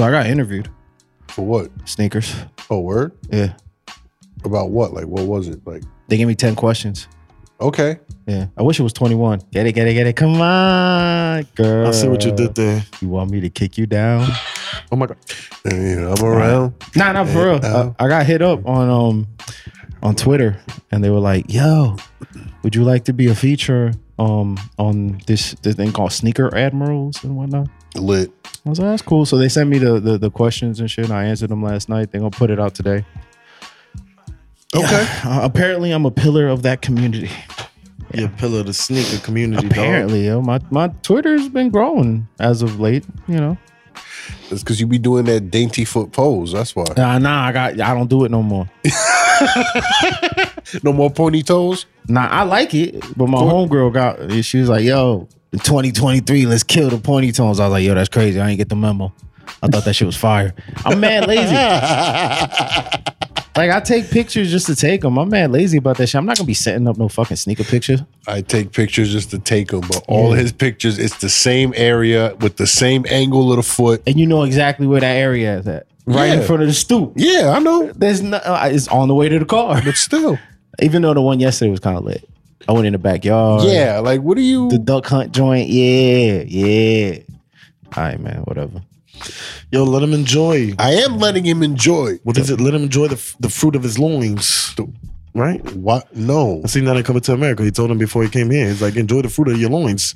So 0.00 0.06
I 0.06 0.10
got 0.10 0.24
interviewed. 0.24 0.66
For 1.28 1.44
what? 1.44 1.70
Sneakers. 1.84 2.34
Oh, 2.70 2.80
word? 2.80 3.12
Yeah. 3.30 3.52
About 4.46 4.70
what? 4.70 4.94
Like, 4.94 5.04
what 5.04 5.26
was 5.26 5.46
it? 5.46 5.60
Like, 5.66 5.82
They 6.08 6.16
gave 6.16 6.26
me 6.26 6.34
10 6.34 6.54
questions. 6.56 7.06
okay. 7.60 7.98
Yeah. 8.26 8.46
I 8.56 8.62
wish 8.62 8.80
it 8.80 8.82
was 8.82 8.94
21. 8.94 9.42
Get 9.52 9.66
it, 9.66 9.72
get 9.72 9.86
it, 9.88 9.92
get 9.92 10.06
it. 10.06 10.16
Come 10.16 10.40
on, 10.40 11.46
girl. 11.54 11.86
I 11.86 11.90
see 11.90 12.08
what 12.08 12.24
you 12.24 12.32
did 12.32 12.54
there. 12.54 12.82
You 13.02 13.08
want 13.10 13.30
me 13.30 13.40
to 13.42 13.50
kick 13.50 13.76
you 13.76 13.84
down? 13.84 14.26
Oh 14.90 14.96
my 14.96 15.04
god. 15.04 15.18
And, 15.66 15.82
you 15.90 16.00
know, 16.00 16.14
I'm 16.14 16.24
around. 16.24 16.74
Nah, 16.96 17.12
not 17.12 17.28
for 17.28 17.44
real. 17.44 17.60
uh, 17.62 17.92
I, 17.98 18.06
I 18.06 18.08
got 18.08 18.24
hit 18.24 18.40
up 18.40 18.66
on 18.66 18.88
um 18.88 19.26
on 20.02 20.16
Twitter 20.16 20.58
and 20.90 21.04
they 21.04 21.10
were 21.10 21.18
like, 21.20 21.52
"Yo, 21.52 21.96
would 22.62 22.74
you 22.74 22.84
like 22.84 23.04
to 23.04 23.12
be 23.12 23.26
a 23.26 23.34
feature 23.34 23.92
um 24.18 24.56
on 24.78 25.20
this 25.26 25.52
this 25.62 25.74
thing 25.74 25.92
called 25.92 26.12
Sneaker 26.12 26.56
Admirals 26.56 27.22
and 27.22 27.36
whatnot?" 27.36 27.68
Lit. 27.96 28.30
I 28.64 28.68
was 28.70 28.78
like, 28.78 28.88
"That's 28.88 29.02
cool." 29.02 29.26
So 29.26 29.36
they 29.38 29.48
sent 29.48 29.68
me 29.70 29.78
the 29.78 29.98
the, 30.00 30.18
the 30.18 30.30
questions 30.30 30.80
and 30.80 30.90
shit. 30.90 31.04
And 31.06 31.14
I 31.14 31.24
answered 31.24 31.48
them 31.50 31.62
last 31.62 31.88
night. 31.88 32.10
They're 32.12 32.20
gonna 32.20 32.30
put 32.30 32.50
it 32.50 32.60
out 32.60 32.74
today. 32.74 33.04
Okay. 34.74 35.08
Uh, 35.24 35.40
apparently, 35.42 35.90
I'm 35.90 36.06
a 36.06 36.10
pillar 36.10 36.46
of 36.46 36.62
that 36.62 36.80
community. 36.82 37.30
You're 38.14 38.26
a 38.26 38.30
pillar 38.30 38.60
of 38.60 38.66
the 38.66 38.72
sneaker 38.74 39.18
community. 39.24 39.66
Apparently, 39.66 40.26
yo, 40.26 40.40
my 40.40 40.60
my 40.70 40.88
Twitter's 41.02 41.48
been 41.48 41.70
growing 41.70 42.28
as 42.38 42.62
of 42.62 42.78
late. 42.80 43.04
You 43.26 43.36
know, 43.36 43.58
It's 44.50 44.62
because 44.62 44.78
you 44.80 44.86
be 44.86 44.98
doing 44.98 45.24
that 45.26 45.50
dainty 45.50 45.84
foot 45.84 46.12
pose. 46.12 46.52
That's 46.52 46.74
why. 46.76 46.84
nah, 46.96 47.18
nah, 47.18 47.46
I 47.46 47.52
got 47.52 47.80
I 47.80 47.94
don't 47.94 48.08
do 48.10 48.24
it 48.24 48.30
no 48.30 48.42
more. 48.42 48.68
No 50.84 50.92
more 50.92 51.10
pointy 51.10 51.42
toes. 51.42 51.86
Nah, 52.06 52.28
I 52.28 52.42
like 52.44 52.74
it, 52.74 53.02
but 53.16 53.28
my 53.28 53.38
homegirl 53.38 53.92
got. 53.92 54.44
She 54.44 54.58
was 54.58 54.68
like, 54.68 54.84
"Yo, 54.84 55.26
in 55.52 55.58
2023, 55.58 56.46
let's 56.46 56.62
kill 56.62 56.88
the 56.90 56.98
pointy 56.98 57.32
tones." 57.32 57.60
I 57.60 57.64
was 57.64 57.72
like, 57.72 57.84
"Yo, 57.84 57.94
that's 57.94 58.08
crazy. 58.08 58.40
I 58.40 58.48
ain't 58.50 58.58
get 58.58 58.68
the 58.68 58.76
memo. 58.76 59.12
I 59.62 59.66
thought 59.68 59.84
that 59.84 59.94
shit 59.94 60.06
was 60.06 60.16
fire. 60.16 60.54
I'm 60.84 61.00
mad 61.00 61.26
lazy. 61.26 61.54
like 63.56 63.70
I 63.70 63.80
take 63.80 64.10
pictures 64.10 64.50
just 64.50 64.66
to 64.66 64.76
take 64.76 65.02
them. 65.02 65.18
I'm 65.18 65.28
mad 65.28 65.50
lazy 65.50 65.78
about 65.78 65.96
that 65.98 66.06
shit. 66.08 66.18
I'm 66.18 66.24
not 66.26 66.36
gonna 66.38 66.46
be 66.46 66.54
setting 66.54 66.86
up 66.86 66.96
no 66.96 67.08
fucking 67.08 67.36
sneaker 67.36 67.64
picture. 67.64 68.06
I 68.26 68.40
take 68.42 68.72
pictures 68.72 69.10
just 69.12 69.30
to 69.30 69.38
take 69.38 69.68
them, 69.68 69.80
but 69.82 70.04
all 70.08 70.34
Yeah. 70.34 70.42
his 70.42 70.52
pictures, 70.52 70.98
it's 70.98 71.18
the 71.18 71.28
same 71.28 71.74
area 71.76 72.34
with 72.40 72.56
the 72.56 72.66
same 72.66 73.04
angle 73.10 73.50
of 73.50 73.56
the 73.56 73.62
foot. 73.62 74.02
And 74.06 74.18
you 74.18 74.26
know 74.26 74.44
exactly 74.44 74.86
where 74.86 75.00
that 75.00 75.16
area 75.16 75.58
is 75.58 75.66
at, 75.66 75.86
right 76.06 76.30
in 76.32 76.42
front 76.42 76.62
of 76.62 76.68
the 76.68 76.74
stoop. 76.74 77.12
Yeah, 77.16 77.52
I 77.54 77.58
know, 77.58 77.90
There's 77.94 78.22
no. 78.22 78.36
uh, 78.38 78.68
It's 78.72 78.88
on 78.88 79.08
the 79.08 79.14
way 79.14 79.28
to 79.28 79.38
the 79.38 79.44
car. 79.44 79.82
but 79.84 79.96
still, 79.96 80.38
Even 80.80 81.02
though 81.02 81.12
the 81.12 81.20
one 81.20 81.40
yesterday 81.40 81.70
was 81.70 81.80
kind 81.80 81.98
of 81.98 82.04
lit. 82.04 82.26
I 82.68 82.72
went 82.72 82.86
in 82.86 82.92
the 82.92 82.98
backyard. 82.98 83.64
yeah. 83.64 83.98
Like, 84.00 84.20
what 84.20 84.36
are 84.38 84.42
you? 84.42 84.68
The 84.70 84.78
duck 84.78 85.06
hunt 85.06 85.32
joint. 85.32 85.68
Yeah, 85.68 86.42
yeah. 86.46 87.18
All 87.96 88.02
right, 88.04 88.20
man. 88.20 88.42
Whatever. 88.44 88.82
Yo, 89.72 89.84
let 89.84 90.02
him 90.02 90.12
enjoy. 90.14 90.72
I 90.78 90.92
am 90.94 91.18
letting 91.18 91.44
him 91.44 91.62
enjoy. 91.62 92.18
What 92.22 92.38
is 92.38 92.48
it? 92.50 92.60
Let 92.60 92.74
him 92.74 92.84
enjoy 92.84 93.08
the 93.08 93.16
f- 93.16 93.36
the 93.40 93.48
fruit 93.50 93.76
of 93.76 93.82
his 93.82 93.98
loins. 93.98 94.74
Right? 95.34 95.62
What? 95.76 96.14
No. 96.16 96.60
I 96.64 96.66
seen 96.66 96.84
that 96.86 96.96
in 96.96 97.02
Coming 97.04 97.22
to 97.22 97.32
America. 97.32 97.62
He 97.62 97.70
told 97.70 97.90
him 97.90 97.98
before 97.98 98.22
he 98.22 98.28
came 98.28 98.50
here. 98.50 98.66
He's 98.68 98.82
like, 98.82 98.96
enjoy 98.96 99.22
the 99.22 99.28
fruit 99.28 99.48
of 99.48 99.60
your 99.60 99.70
loins. 99.70 100.14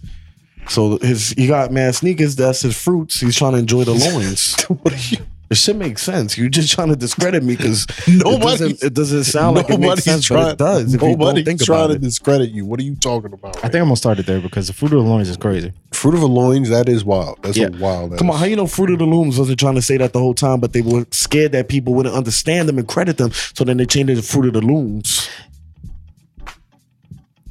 So 0.68 0.98
his 0.98 1.30
he 1.30 1.46
got 1.46 1.70
mad 1.70 1.94
sneakers. 1.94 2.34
That's 2.36 2.62
his 2.62 2.76
fruits. 2.80 3.20
He's 3.20 3.36
trying 3.36 3.52
to 3.52 3.58
enjoy 3.58 3.84
the 3.84 3.92
loins. 4.12 4.60
What 4.64 4.92
are 4.94 4.96
you? 4.96 5.18
It 5.54 5.58
should 5.58 5.76
make 5.76 5.98
sense. 6.00 6.36
You're 6.36 6.48
just 6.48 6.72
trying 6.72 6.88
to 6.88 6.96
discredit 6.96 7.44
me 7.44 7.54
because 7.54 7.86
Nobody's- 8.08 8.60
it 8.60 8.64
doesn't, 8.80 8.82
it 8.82 8.94
doesn't 8.94 9.24
sound 9.24 9.56
like 9.56 9.70
it 9.70 9.78
makes 9.78 10.02
sense, 10.02 10.28
but 10.28 10.54
it 10.54 10.58
does. 10.58 10.92
If 10.94 11.00
you 11.00 11.10
Nobody's 11.10 11.64
trying 11.64 11.90
to 11.90 11.94
it. 11.94 12.00
discredit 12.00 12.50
you. 12.50 12.66
What 12.66 12.80
are 12.80 12.82
you 12.82 12.96
talking 12.96 13.32
about? 13.32 13.56
I 13.58 13.68
think 13.68 13.76
I'm 13.76 13.84
gonna 13.84 13.94
start 13.96 14.18
it 14.18 14.26
there 14.26 14.40
because 14.40 14.66
the 14.66 14.72
fruit 14.72 14.92
of 14.92 15.04
the 15.04 15.08
loins 15.08 15.28
is 15.28 15.36
crazy. 15.36 15.72
fruit 15.92 16.14
of 16.14 16.20
the 16.22 16.26
loins. 16.28 16.70
That 16.70 16.88
is 16.88 17.04
wild. 17.04 17.38
That's 17.42 17.56
Yeah. 17.56 17.68
a 17.68 17.70
wild. 17.78 18.18
Come 18.18 18.30
on, 18.32 18.38
how 18.40 18.46
you 18.46 18.56
know 18.56 18.66
Fruit 18.66 18.90
of 18.90 18.98
the 18.98 19.04
Looms 19.06 19.38
wasn't 19.38 19.60
trying 19.60 19.76
to 19.76 19.82
say 19.82 19.96
that 19.96 20.12
the 20.12 20.18
whole 20.18 20.34
time, 20.34 20.58
but 20.58 20.72
they 20.72 20.82
were 20.82 21.06
scared 21.12 21.52
that 21.52 21.68
people 21.68 21.94
wouldn't 21.94 22.16
understand 22.16 22.68
them 22.68 22.78
and 22.78 22.88
credit 22.88 23.16
them. 23.16 23.30
So 23.54 23.62
then 23.62 23.76
they 23.76 23.86
changed 23.86 24.10
it 24.10 24.16
to 24.16 24.22
Fruit 24.22 24.46
of 24.46 24.54
the 24.54 24.60
Looms. 24.60 25.28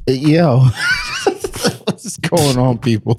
Yo, 0.07 0.59
what's 1.85 2.17
going 2.17 2.57
on, 2.57 2.77
people? 2.79 3.17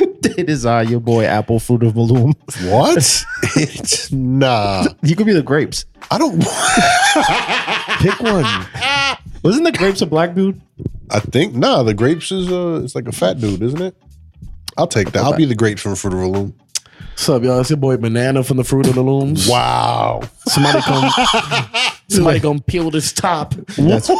It 0.00 0.48
is 0.48 0.66
uh, 0.66 0.84
your 0.86 1.00
boy 1.00 1.24
Apple 1.24 1.60
Fruit 1.60 1.82
of 1.82 1.94
Bloom. 1.94 2.34
What? 2.64 2.96
it's 3.56 4.12
nah. 4.12 4.86
You 5.02 5.16
could 5.16 5.26
be 5.26 5.32
the 5.32 5.42
grapes. 5.42 5.84
I 6.10 6.18
don't. 6.18 6.38
Pick 8.00 8.20
one. 8.20 8.66
Wasn't 9.42 9.64
the 9.64 9.72
grapes 9.72 10.00
a 10.02 10.06
black 10.06 10.34
dude? 10.34 10.60
I 11.10 11.20
think 11.20 11.54
nah. 11.54 11.82
The 11.82 11.94
grapes 11.94 12.30
is 12.32 12.50
uh, 12.50 12.80
it's 12.84 12.94
like 12.94 13.08
a 13.08 13.12
fat 13.12 13.40
dude, 13.40 13.62
isn't 13.62 13.80
it? 13.80 13.94
I'll 14.76 14.86
take 14.86 15.12
that. 15.12 15.24
I'll 15.24 15.36
be 15.36 15.44
the 15.44 15.56
grapes 15.56 15.82
from 15.82 15.96
Fruit 15.96 16.14
of 16.14 16.20
the 16.20 16.28
Loom. 16.28 16.54
What's 16.98 17.28
up, 17.28 17.42
y'all? 17.42 17.60
It's 17.60 17.70
your 17.70 17.76
boy 17.76 17.96
Banana 17.96 18.42
from 18.44 18.56
the 18.58 18.64
Fruit 18.64 18.86
of 18.86 18.94
the 18.94 19.02
Looms. 19.02 19.48
Wow. 19.48 20.22
Somebody 20.46 20.80
come, 20.82 21.10
somebody 22.08 22.40
gonna 22.40 22.60
peel 22.60 22.90
this 22.90 23.12
top. 23.12 23.54
That's 23.54 24.08
That's 24.08 24.16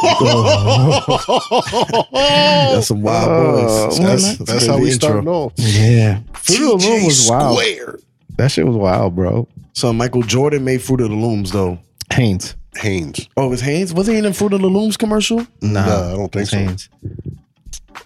some 2.87 3.01
wild 3.01 3.29
uh, 3.29 3.87
boys. 3.87 3.99
That's, 3.99 4.37
that's 4.39 4.65
how 4.65 4.79
we 4.79 4.91
start. 4.91 5.23
start 5.23 5.27
off. 5.27 5.53
yeah. 5.55 6.21
Fruit 6.33 6.73
of 6.75 6.81
the 6.81 6.87
Loom 6.89 7.05
was 7.05 7.27
wild. 7.29 7.57
Square. 7.59 7.99
That 8.37 8.51
shit 8.51 8.65
was 8.65 8.75
wild, 8.75 9.15
bro. 9.15 9.47
So 9.73 9.93
Michael 9.93 10.23
Jordan 10.23 10.63
made 10.63 10.81
Fruit 10.81 11.01
of 11.01 11.09
the 11.09 11.15
Looms 11.15 11.51
though. 11.51 11.79
Hanes. 12.11 12.55
Hanes. 12.75 13.27
Oh, 13.35 13.47
it 13.47 13.49
was 13.49 13.61
Hanes? 13.61 13.93
Was 13.93 14.07
he 14.07 14.17
in 14.17 14.23
the 14.23 14.33
Fruit 14.33 14.53
of 14.53 14.61
the 14.61 14.67
Looms 14.67 14.97
commercial? 14.97 15.39
Nah, 15.61 15.85
Nah, 15.85 16.09
I 16.09 16.11
don't 16.13 16.31
think 16.31 16.47
so. 16.47 16.57
Hanes. 16.57 16.89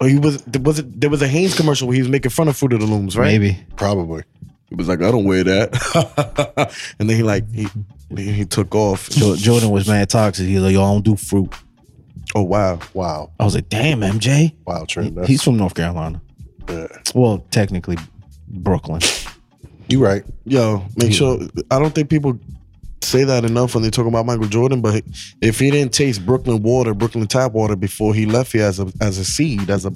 oh, 0.00 0.06
he 0.06 0.18
was 0.18 0.44
was 0.46 0.80
it 0.80 1.00
there 1.00 1.10
was 1.10 1.22
a 1.22 1.28
Hanes 1.28 1.56
commercial 1.56 1.86
where 1.86 1.94
he 1.94 2.00
was 2.00 2.08
making 2.08 2.30
fun 2.30 2.48
of 2.48 2.56
Fruit 2.56 2.72
of 2.72 2.80
the 2.80 2.86
Looms, 2.86 3.16
right? 3.16 3.26
Maybe. 3.26 3.64
Probably. 3.76 4.24
He 4.74 4.76
was 4.76 4.88
like, 4.88 5.02
I 5.02 5.12
don't 5.12 5.24
wear 5.24 5.44
that. 5.44 6.74
and 6.98 7.08
then 7.08 7.16
he 7.16 7.22
like 7.22 7.48
he 7.52 7.68
he 8.16 8.32
he 8.32 8.44
took 8.44 8.74
off. 8.74 9.08
Jordan 9.08 9.70
was 9.70 9.86
mad 9.86 10.10
toxic. 10.10 10.48
He 10.48 10.54
was 10.54 10.64
like, 10.64 10.72
yo, 10.72 10.82
I 10.82 10.92
don't 10.92 11.04
do 11.04 11.14
fruit. 11.14 11.54
Oh 12.34 12.42
wow. 12.42 12.80
Wow. 12.92 13.30
I 13.38 13.44
was 13.44 13.54
like, 13.54 13.68
damn, 13.68 14.00
MJ. 14.00 14.52
Wow, 14.66 14.84
Trent. 14.84 15.14
That's, 15.14 15.28
He's 15.28 15.44
from 15.44 15.58
North 15.58 15.74
Carolina. 15.74 16.20
yeah. 16.68 16.88
Well, 17.14 17.46
technically, 17.52 17.96
Brooklyn. 18.48 19.00
You 19.88 20.04
right. 20.04 20.24
Yo, 20.44 20.84
make 20.96 21.12
sure 21.12 21.38
I 21.70 21.78
don't 21.78 21.94
think 21.94 22.10
people 22.10 22.36
say 23.00 23.22
that 23.22 23.44
enough 23.44 23.74
when 23.74 23.84
they 23.84 23.90
talk 23.90 24.06
about 24.06 24.26
Michael 24.26 24.48
Jordan, 24.48 24.80
but 24.80 25.04
if 25.40 25.60
he 25.60 25.70
didn't 25.70 25.92
taste 25.92 26.26
Brooklyn 26.26 26.64
water, 26.64 26.94
Brooklyn 26.94 27.28
tap 27.28 27.52
water 27.52 27.76
before 27.76 28.12
he 28.12 28.26
left 28.26 28.50
here 28.50 28.64
as 28.64 28.80
a 28.80 28.90
as 29.00 29.18
a 29.18 29.24
seed, 29.24 29.70
as 29.70 29.86
a 29.86 29.92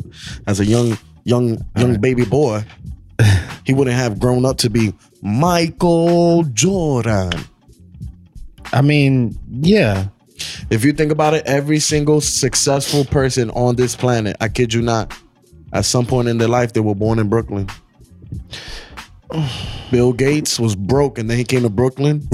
as 0.46 0.60
a 0.60 0.64
young 0.64 0.96
young 1.24 1.58
young 1.76 2.00
baby 2.00 2.24
boy, 2.24 2.62
he 3.68 3.74
wouldn't 3.74 3.94
have 3.94 4.18
grown 4.18 4.46
up 4.46 4.56
to 4.56 4.70
be 4.70 4.94
Michael 5.20 6.42
Jordan. 6.54 7.30
I 8.72 8.80
mean, 8.80 9.38
yeah. 9.50 10.06
If 10.70 10.86
you 10.86 10.94
think 10.94 11.12
about 11.12 11.34
it, 11.34 11.42
every 11.44 11.78
single 11.78 12.22
successful 12.22 13.04
person 13.04 13.50
on 13.50 13.76
this 13.76 13.94
planet, 13.94 14.38
I 14.40 14.48
kid 14.48 14.72
you 14.72 14.80
not, 14.80 15.12
at 15.74 15.84
some 15.84 16.06
point 16.06 16.28
in 16.28 16.38
their 16.38 16.48
life, 16.48 16.72
they 16.72 16.80
were 16.80 16.94
born 16.94 17.18
in 17.18 17.28
Brooklyn. 17.28 17.68
Bill 19.90 20.14
Gates 20.14 20.58
was 20.58 20.74
broke 20.74 21.18
and 21.18 21.28
then 21.28 21.36
he 21.36 21.44
came 21.44 21.60
to 21.60 21.68
Brooklyn 21.68 22.26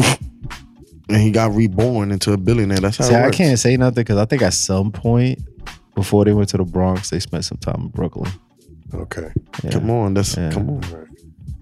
and 1.09 1.21
he 1.21 1.33
got 1.33 1.53
reborn 1.53 2.13
into 2.13 2.33
a 2.33 2.37
billionaire. 2.37 2.79
That's 2.79 2.99
how 2.99 3.07
See, 3.07 3.15
it 3.15 3.25
I 3.25 3.31
can't 3.31 3.59
say 3.59 3.77
nothing 3.77 4.05
because 4.05 4.19
I 4.19 4.25
think 4.25 4.43
at 4.43 4.55
some 4.55 4.93
point 4.93 5.41
before 5.97 6.25
they 6.25 6.33
went 6.33 6.51
to 6.51 6.59
the 6.59 6.65
Bronx, 6.65 7.11
they 7.11 7.19
spent 7.19 7.45
some 7.45 7.59
time 7.59 7.81
in 7.81 7.89
Brooklyn. 7.89 8.31
Okay. 8.95 9.33
Yeah. 9.65 9.71
Come 9.73 9.91
on, 9.91 10.15
that's 10.15 10.37
Yeah. 10.37 10.53
come 10.53 10.71
on. 10.71 10.81
Right. 10.83 11.09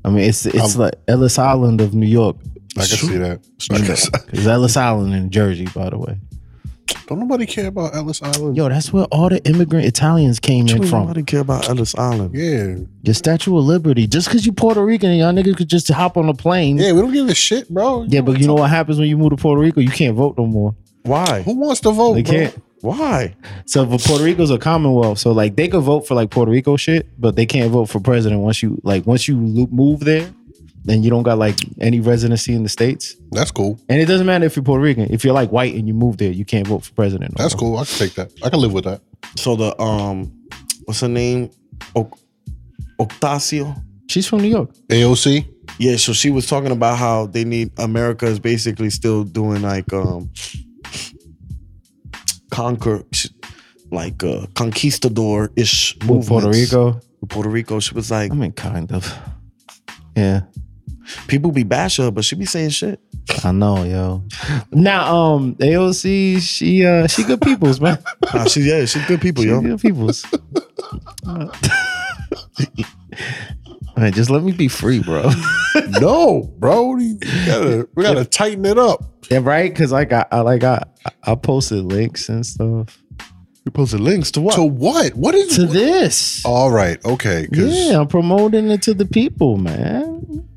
I 0.04 0.10
mean, 0.10 0.24
it's 0.24 0.46
it's 0.46 0.74
Um, 0.76 0.80
like 0.82 0.94
Ellis 1.08 1.38
Island 1.38 1.80
of 1.80 1.94
New 1.94 2.06
York. 2.06 2.36
I 2.76 2.80
can 2.86 2.86
see 2.86 3.16
that. 3.18 3.40
I 3.70 3.78
can 3.78 3.96
see- 3.96 4.10
It's 4.32 4.46
Ellis 4.46 4.76
Island 4.76 5.14
in 5.14 5.30
Jersey, 5.30 5.68
by 5.74 5.90
the 5.90 5.98
way. 5.98 6.18
Don't 7.06 7.20
nobody 7.20 7.46
care 7.46 7.66
about 7.66 7.94
Ellis 7.94 8.22
Island. 8.22 8.56
Yo, 8.56 8.68
that's 8.68 8.92
where 8.92 9.04
all 9.06 9.28
the 9.28 9.42
immigrant 9.44 9.86
Italians 9.86 10.40
came 10.40 10.66
in 10.68 10.86
from. 10.86 11.00
Nobody 11.02 11.22
care 11.22 11.40
about 11.40 11.68
Ellis 11.68 11.94
Island. 11.94 12.34
Yeah. 12.34 12.76
Your 13.02 13.14
Statue 13.14 13.56
of 13.56 13.64
Liberty. 13.64 14.06
Just 14.06 14.28
because 14.28 14.44
you 14.46 14.52
Puerto 14.52 14.84
Rican, 14.84 15.10
and 15.10 15.18
y'all 15.18 15.32
niggas 15.32 15.56
could 15.56 15.68
just 15.68 15.88
hop 15.90 16.16
on 16.16 16.28
a 16.28 16.34
plane. 16.34 16.78
Yeah, 16.78 16.92
we 16.92 17.00
don't 17.00 17.12
give 17.12 17.28
a 17.28 17.34
shit, 17.34 17.68
bro. 17.68 18.04
Yeah, 18.08 18.20
but 18.22 18.38
you 18.40 18.46
know 18.46 18.54
what 18.54 18.70
happens 18.70 18.98
when 18.98 19.08
you 19.08 19.16
move 19.16 19.30
to 19.30 19.36
Puerto 19.36 19.60
Rico? 19.60 19.80
You 19.80 19.90
can't 19.90 20.16
vote 20.16 20.36
no 20.38 20.46
more. 20.46 20.74
Why? 21.02 21.42
Who 21.42 21.54
wants 21.58 21.80
to 21.82 21.90
vote? 21.90 22.14
They 22.14 22.22
bro? 22.22 22.32
can't. 22.32 22.62
Why? 22.82 23.34
So 23.66 23.86
for 23.86 23.98
Puerto 23.98 24.24
Rico's 24.24 24.50
a 24.50 24.58
Commonwealth, 24.58 25.18
so 25.18 25.32
like 25.32 25.56
they 25.56 25.68
could 25.68 25.80
vote 25.82 26.06
for 26.06 26.14
like 26.14 26.30
Puerto 26.30 26.50
Rico 26.52 26.76
shit, 26.76 27.08
but 27.18 27.36
they 27.36 27.46
can't 27.46 27.70
vote 27.70 27.86
for 27.86 28.00
president 28.00 28.40
once 28.42 28.62
you 28.62 28.78
like 28.82 29.06
once 29.06 29.26
you 29.28 29.38
lo- 29.40 29.68
move 29.70 30.00
there, 30.00 30.30
then 30.84 31.02
you 31.04 31.08
don't 31.10 31.22
got 31.22 31.38
like 31.38 31.56
any 31.80 32.00
residency 32.00 32.54
in 32.54 32.64
the 32.64 32.68
states. 32.68 33.14
That's 33.30 33.50
cool. 33.52 33.78
And 33.88 34.00
it 34.00 34.06
doesn't 34.06 34.26
matter 34.26 34.44
if 34.46 34.56
you're 34.56 34.64
Puerto 34.64 34.82
Rican. 34.82 35.06
If 35.10 35.24
you're 35.24 35.32
like 35.32 35.50
white 35.52 35.74
and 35.74 35.86
you 35.86 35.94
move 35.94 36.18
there, 36.18 36.32
you 36.32 36.44
can't 36.44 36.66
vote 36.66 36.84
for 36.84 36.92
president. 36.94 37.38
no 37.38 37.42
That's 37.42 37.54
more. 37.54 37.70
cool. 37.72 37.78
I 37.78 37.84
can 37.84 37.98
take 37.98 38.14
that. 38.14 38.32
I 38.44 38.50
can 38.50 38.60
live 38.60 38.72
with 38.72 38.84
that. 38.84 39.00
So 39.36 39.54
the 39.56 39.80
um, 39.80 40.32
what's 40.84 41.00
her 41.00 41.08
name? 41.08 41.50
O- 41.94 42.10
Octasio. 42.98 43.80
She's 44.08 44.26
from 44.26 44.40
New 44.40 44.48
York. 44.48 44.70
AOC. 44.88 45.46
Yeah, 45.78 45.96
so 45.96 46.12
she 46.12 46.30
was 46.30 46.46
talking 46.46 46.70
about 46.72 46.98
how 46.98 47.26
they 47.26 47.44
need 47.44 47.70
America 47.78 48.26
is 48.26 48.38
basically 48.38 48.90
still 48.90 49.24
doing 49.24 49.62
like 49.62 49.90
um 49.92 50.28
conquer 52.52 53.02
like 53.90 54.22
uh 54.22 54.46
conquistador 54.54 55.50
ish 55.56 55.98
Puerto 55.98 56.48
Rico. 56.50 57.00
Puerto 57.28 57.48
Rico. 57.48 57.80
She 57.80 57.94
was 57.94 58.10
like, 58.10 58.30
I 58.30 58.34
mean, 58.34 58.52
kind 58.52 58.92
of. 58.92 59.12
Yeah. 60.16 60.42
People 61.26 61.50
be 61.50 61.64
bashing 61.64 62.04
her, 62.04 62.10
but 62.10 62.24
she 62.24 62.36
be 62.36 62.44
saying 62.44 62.70
shit. 62.70 63.00
I 63.44 63.52
know, 63.52 63.82
yo. 63.84 64.22
Now, 64.72 65.14
um, 65.16 65.54
AOC, 65.56 66.40
she 66.40 66.84
uh, 66.84 67.06
she 67.06 67.24
good 67.24 67.40
peoples, 67.40 67.80
man. 67.80 67.98
Nah, 68.34 68.44
she 68.44 68.60
yeah, 68.62 68.84
she 68.84 69.00
good 69.06 69.20
people, 69.20 69.42
She 69.42 69.48
yo. 69.48 69.60
good 69.60 69.80
peoples. 69.80 70.24
Man, 73.96 74.12
just 74.12 74.30
let 74.30 74.42
me 74.42 74.52
be 74.52 74.68
free, 74.68 75.00
bro. 75.00 75.30
no, 76.00 76.50
bro. 76.58 76.92
We 76.92 77.14
gotta, 77.46 77.88
we 77.94 78.02
gotta 78.02 78.24
tighten 78.24 78.64
it 78.64 78.78
up. 78.78 79.04
yeah, 79.30 79.40
right? 79.42 79.72
Because 79.72 79.92
like 79.92 80.12
I, 80.12 80.24
I 80.32 80.40
like 80.40 80.64
I 80.64 80.82
I 81.24 81.34
posted 81.34 81.84
links 81.84 82.28
and 82.28 82.44
stuff 82.44 82.98
You 83.64 83.70
posted 83.72 84.00
links 84.00 84.30
to 84.32 84.40
what? 84.40 84.54
To 84.54 84.64
what? 84.64 85.14
What 85.14 85.34
is 85.34 85.56
to 85.56 85.66
this. 85.66 86.44
All 86.44 86.70
right, 86.70 87.04
okay. 87.04 87.46
Yeah, 87.52 88.00
I'm 88.00 88.08
promoting 88.08 88.70
it 88.70 88.82
to 88.82 88.94
the 88.94 89.06
people, 89.06 89.56
man. 89.58 90.48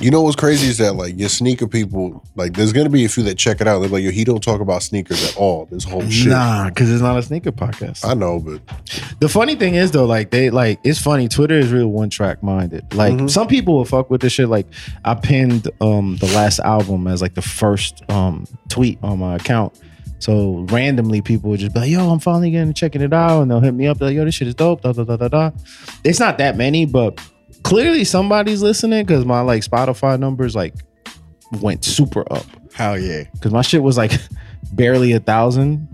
You 0.00 0.10
know 0.10 0.22
what's 0.22 0.36
crazy 0.36 0.68
is 0.68 0.78
that 0.78 0.94
like 0.96 1.18
your 1.18 1.28
sneaker 1.28 1.66
people, 1.66 2.22
like 2.34 2.54
there's 2.54 2.72
gonna 2.72 2.88
be 2.88 3.04
a 3.04 3.08
few 3.08 3.22
that 3.24 3.36
check 3.36 3.60
it 3.60 3.68
out. 3.68 3.80
They're 3.80 3.88
like, 3.88 4.02
yo, 4.02 4.10
he 4.10 4.24
don't 4.24 4.42
talk 4.42 4.60
about 4.60 4.82
sneakers 4.82 5.28
at 5.30 5.36
all. 5.36 5.66
This 5.66 5.84
whole 5.84 6.08
shit. 6.08 6.28
Nah, 6.28 6.68
because 6.68 6.90
it's 6.90 7.02
not 7.02 7.18
a 7.18 7.22
sneaker 7.22 7.52
podcast. 7.52 8.04
I 8.04 8.14
know, 8.14 8.38
but 8.40 8.60
The 9.20 9.28
funny 9.28 9.54
thing 9.56 9.74
is 9.74 9.90
though, 9.90 10.06
like 10.06 10.30
they 10.30 10.50
like 10.50 10.80
it's 10.84 10.98
funny. 11.00 11.28
Twitter 11.28 11.54
is 11.58 11.70
real 11.72 11.88
one 11.88 12.10
track 12.10 12.42
minded. 12.42 12.94
Like 12.94 13.14
Mhm. 13.14 13.30
some 13.30 13.46
people 13.46 13.74
will 13.74 13.84
fuck 13.84 14.10
with 14.10 14.20
this 14.22 14.32
shit. 14.32 14.48
Like 14.48 14.66
I 15.04 15.14
pinned 15.14 15.68
um 15.80 16.16
the 16.16 16.26
last 16.34 16.60
album 16.60 17.06
as 17.06 17.20
like 17.22 17.34
the 17.34 17.42
first 17.42 18.02
um 18.10 18.46
tweet 18.68 18.98
on 19.02 19.18
my 19.18 19.36
account. 19.36 19.78
So 20.18 20.66
randomly 20.70 21.22
people 21.22 21.48
would 21.50 21.60
just 21.60 21.72
be 21.72 21.80
like, 21.80 21.90
"Yo, 21.90 22.10
I'm 22.10 22.18
finally 22.18 22.50
getting 22.50 22.68
to 22.68 22.74
checking 22.74 23.00
it 23.00 23.12
out," 23.12 23.40
and 23.40 23.50
they'll 23.50 23.60
hit 23.60 23.72
me 23.72 23.86
up 23.86 24.00
like, 24.02 24.14
"Yo, 24.14 24.24
this 24.24 24.34
shit 24.34 24.48
is 24.48 24.54
dope." 24.54 24.82
Da 24.82 24.92
da 24.92 25.04
da 25.04 25.16
da 25.16 25.28
da. 25.28 25.50
It's 26.04 26.20
not 26.20 26.36
that 26.38 26.58
many, 26.58 26.84
but 26.84 27.18
clearly 27.62 28.04
somebody's 28.04 28.62
listening 28.62 29.04
because 29.04 29.24
my 29.24 29.40
like 29.40 29.62
Spotify 29.62 30.18
numbers 30.18 30.54
like 30.54 30.74
went 31.60 31.84
super 31.84 32.24
up 32.32 32.46
Hell 32.74 32.98
yeah. 32.98 33.24
because 33.32 33.52
my 33.52 33.62
shit 33.62 33.82
was 33.82 33.96
like 33.96 34.12
barely 34.72 35.12
a 35.12 35.20
thousand 35.20 35.88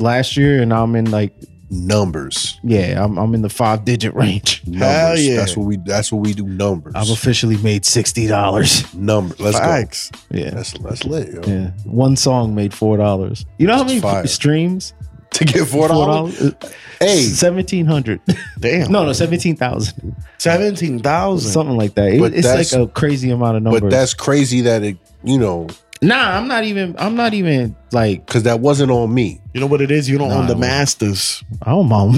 last 0.00 0.36
year, 0.36 0.60
and 0.60 0.68
now 0.70 0.82
I'm 0.84 0.94
in 0.96 1.10
like 1.10 1.32
numbers. 1.70 2.60
yeah, 2.62 3.02
I'm, 3.02 3.18
I'm 3.18 3.34
in 3.34 3.42
the 3.42 3.48
five 3.48 3.84
digit 3.84 4.14
range. 4.14 4.62
Numbers. 4.66 5.26
yeah. 5.26 5.36
That's 5.36 5.56
what 5.56 5.66
we 5.66 5.76
that's 5.78 6.12
what 6.12 6.20
we 6.24 6.32
do. 6.34 6.44
Numbers. 6.46 6.92
I've 6.94 7.10
officially 7.10 7.56
made 7.58 7.84
sixty 7.84 8.26
dollars. 8.26 8.92
Number. 8.94 9.34
Let's 9.38 9.58
Facts. 9.58 10.10
go. 10.10 10.38
Yeah, 10.38 10.50
That's 10.50 10.72
that's 10.74 11.04
lit, 11.04 11.32
yo. 11.32 11.40
yeah. 11.52 11.70
One 11.84 12.14
song 12.16 12.54
made 12.54 12.72
four 12.74 12.96
dollars. 12.96 13.44
You 13.58 13.66
know 13.66 13.72
how 13.74 13.78
That's 13.80 13.88
many 13.90 14.00
fire. 14.00 14.26
streams? 14.26 14.94
To 15.42 15.44
get 15.46 15.66
four 15.66 15.88
dollars. 15.88 16.52
Hey, 17.00 17.22
seventeen 17.22 17.86
hundred. 17.86 18.20
Damn. 18.60 18.92
no, 18.92 19.04
no, 19.04 19.12
seventeen 19.12 19.56
thousand, 19.56 20.14
Seventeen 20.38 20.98
thousand. 21.00 21.50
something 21.50 21.76
like 21.76 21.94
that. 21.94 22.12
It- 22.12 22.20
But 22.20 22.34
it's 22.34 22.46
like 22.46 22.72
a 22.80 22.86
crazy 22.86 23.30
amount 23.30 23.56
of 23.56 23.62
numbers. 23.62 23.80
but 23.80 23.90
that's 23.90 24.14
crazy 24.14 24.60
that 24.62 24.82
it, 24.82 24.98
you 25.24 25.38
know, 25.38 25.68
nah. 26.02 26.36
I'm 26.36 26.46
not 26.48 26.64
even. 26.64 26.94
I'm 26.98 27.16
not 27.16 27.32
even 27.34 27.74
like. 27.92 28.26
because 28.26 28.42
that 28.44 28.60
wasn't 28.60 28.90
on 28.92 29.12
me. 29.12 29.40
You 29.54 29.60
know 29.60 29.66
what 29.66 29.80
it 29.80 29.90
is? 29.90 30.08
You 30.08 30.18
don't 30.18 30.28
Nah, 30.28 30.40
own 30.40 30.46
the 30.46 30.52
it 30.52 30.58
wasn't. 30.58 30.60
masters. 30.60 31.44
I 31.62 31.72
own 31.72 31.88
my 31.88 32.02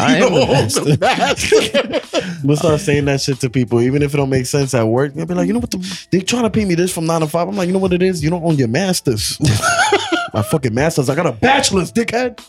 I 0.00 0.16
am 0.24 0.32
the 0.32 0.98
master. 1.00 2.26
We'll 2.44 2.56
start 2.56 2.80
saying 2.80 3.04
that 3.04 3.20
shit 3.20 3.40
to 3.40 3.50
people, 3.50 3.80
even 3.82 4.02
if 4.02 4.14
it 4.14 4.16
don't 4.16 4.30
make 4.30 4.46
sense 4.46 4.72
at 4.74 4.86
work. 4.86 5.12
They'll 5.14 5.26
be 5.26 5.34
like, 5.34 5.46
you 5.46 5.52
know 5.52 5.58
what? 5.58 5.70
The, 5.70 6.06
they 6.10 6.20
trying 6.20 6.44
to 6.44 6.50
pay 6.50 6.64
me 6.64 6.74
this 6.74 6.92
from 6.92 7.04
nine 7.06 7.20
to 7.20 7.26
five. 7.26 7.46
I'm 7.48 7.56
like, 7.56 7.66
you 7.66 7.72
know 7.72 7.78
what 7.78 7.92
it 7.92 8.02
is? 8.02 8.22
You 8.24 8.30
don't 8.30 8.42
own 8.42 8.56
your 8.56 8.68
masters. 8.68 9.38
My 10.32 10.42
fucking 10.42 10.72
masters. 10.72 11.10
I 11.10 11.14
got 11.14 11.26
a 11.26 11.32
bachelor's, 11.32 11.92
dickhead. 11.92 12.40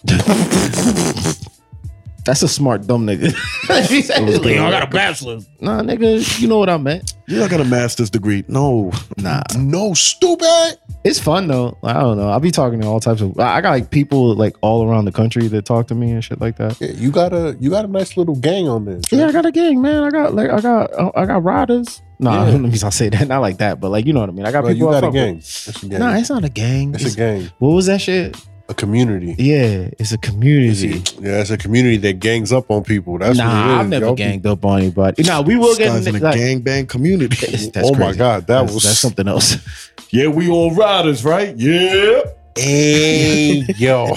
That's 2.26 2.44
a 2.44 2.48
smart 2.48 2.86
dumb 2.88 3.06
nigga. 3.08 3.34
He 3.90 4.02
said, 4.02 4.24
was 4.26 4.40
like. 4.44 4.58
I 4.58 4.70
got 4.70 4.84
a 4.84 4.88
bachelor's. 4.88 5.48
Nah, 5.60 5.82
nigga, 5.82 6.40
you 6.40 6.48
know 6.48 6.58
what 6.60 6.70
I 6.70 6.78
meant. 6.78 7.14
You're 7.28 7.40
not 7.40 7.50
got 7.50 7.62
a 7.62 7.66
master's 7.66 8.10
degree. 8.10 8.44
No. 8.48 8.92
Nah, 9.18 9.42
No, 9.58 9.94
stupid. 9.94 10.78
it's 11.06 11.20
fun 11.20 11.48
though. 11.48 11.78
I 11.84 11.94
don't 11.94 12.18
know. 12.18 12.30
I'll 12.30 12.40
be 12.42 12.52
talking 12.52 12.82
to 12.82 12.88
all 12.88 13.00
types 13.00 13.22
of. 13.22 13.40
I 13.40 13.58
I 13.58 13.62
got 13.62 13.72
like 13.72 13.90
people 13.90 14.36
like 14.36 14.56
all 14.62 14.88
around 14.88 15.06
the 15.06 15.12
country 15.12 15.48
that 15.48 15.64
talk 15.66 15.88
to 15.88 15.96
me 15.96 16.12
and 16.12 16.24
shit 16.24 16.42
like 16.42 16.58
that. 16.58 16.80
Yeah, 16.82 16.92
you 16.92 17.10
got 17.12 17.32
a 17.34 17.56
you 17.60 17.70
got 17.70 17.86
a 17.86 17.88
nice 17.88 18.18
little 18.18 18.36
gang 18.36 18.68
on 18.68 18.86
this. 18.86 19.04
Yeah, 19.12 19.28
I 19.28 19.32
got 19.32 19.46
a 19.46 19.52
gang, 19.52 19.82
man. 19.82 20.04
I 20.04 20.10
got 20.10 20.36
like 20.36 20.50
I 20.50 20.60
got 20.62 20.94
uh, 20.94 21.12
I 21.16 21.26
got 21.26 21.44
riders. 21.44 22.02
Nah, 22.20 22.46
Yeah. 22.46 22.52
let 22.58 22.62
me 22.62 22.78
not 22.82 22.94
say 22.94 23.10
that. 23.10 23.28
Not 23.28 23.40
like 23.40 23.58
that, 23.60 23.80
but 23.80 23.90
like 23.90 24.06
you 24.06 24.14
know 24.14 24.20
what 24.20 24.30
I 24.30 24.34
mean. 24.34 24.46
I 24.46 24.52
got 24.52 24.62
Bro, 24.62 24.74
people. 24.74 24.90
you 24.90 24.94
I 24.96 25.02
got 25.02 25.04
a 25.06 25.08
fuck 25.08 25.14
with. 25.14 25.24
gang. 25.24 25.38
It's 25.38 25.84
a 25.84 25.88
gang. 25.88 26.00
Nah, 26.00 26.16
it's 26.18 26.30
not 26.30 26.44
a 26.44 26.50
gang. 26.50 26.94
it's 26.94 27.06
It's- 27.06 27.14
a 27.14 27.18
gang. 27.18 27.52
What 27.60 27.70
was 27.70 27.86
that 27.88 28.02
shit? 28.02 28.36
A 28.72 28.74
community. 28.74 29.36
Yeah, 29.38 29.90
it's 30.00 30.14
a 30.14 30.18
community. 30.18 31.04
Yeah, 31.20 31.42
it's 31.42 31.50
a 31.50 31.58
community 31.58 31.98
that 31.98 32.20
gangs 32.20 32.54
up 32.54 32.72
on 32.72 32.86
people. 32.86 33.18
That's 33.18 33.38
nah, 33.38 33.46
what 33.46 33.54
it 33.54 33.74
is. 33.74 33.80
I've 33.80 33.90
never 33.90 34.06
Y'all 34.06 34.16
be- 34.16 34.50
up 34.50 34.66
on 34.66 34.80
anybody. 34.80 35.24
Nah, 35.24 35.42
we 35.42 35.58
will 35.58 35.76
get 35.76 36.08
in 36.08 36.16
a 36.16 36.20
like, 36.20 36.38
gangbang 36.40 36.88
community. 36.88 37.36
It's- 37.48 37.68
that's 37.68 37.90
oh 37.90 37.94
my 37.96 38.14
god, 38.14 38.48
that 38.48 38.62
that's, 38.62 38.74
was 38.74 38.84
that's 38.84 39.00
something 39.00 39.28
else. 39.28 39.58
yeah, 40.12 40.28
we 40.28 40.50
all 40.50 40.74
riders, 40.74 41.26
right? 41.26 41.56
Yeah. 41.58 42.22
Hey 42.58 43.64
yo, 43.78 44.14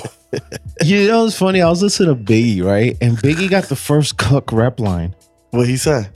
you 0.82 1.06
know, 1.06 1.24
it's 1.26 1.38
funny. 1.38 1.62
I 1.62 1.68
was 1.70 1.80
listening 1.82 2.16
to 2.16 2.32
Biggie, 2.32 2.64
right? 2.64 2.96
And 3.00 3.16
Biggie 3.18 3.48
got 3.48 3.64
the 3.64 3.76
first 3.76 4.18
cuck 4.18 4.50
rep 4.52 4.80
line. 4.80 5.14
What 5.50 5.68
he 5.68 5.76
said? 5.76 6.10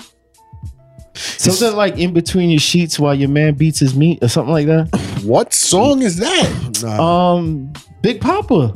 Something 1.14 1.76
like 1.76 1.96
in 1.96 2.12
between 2.12 2.50
your 2.50 2.58
sheets 2.58 2.99
while 2.99 3.14
your 3.14 3.29
man 3.29 3.55
beats 3.55 3.79
his 3.79 3.94
meat 3.94 4.19
or 4.20 4.26
something 4.29 4.52
like 4.52 4.67
that. 4.67 4.88
what 5.25 5.55
song 5.55 6.02
is 6.02 6.17
that? 6.17 6.81
Nah, 6.82 7.35
Um, 7.35 7.73
Big 8.02 8.20
Poppa. 8.20 8.74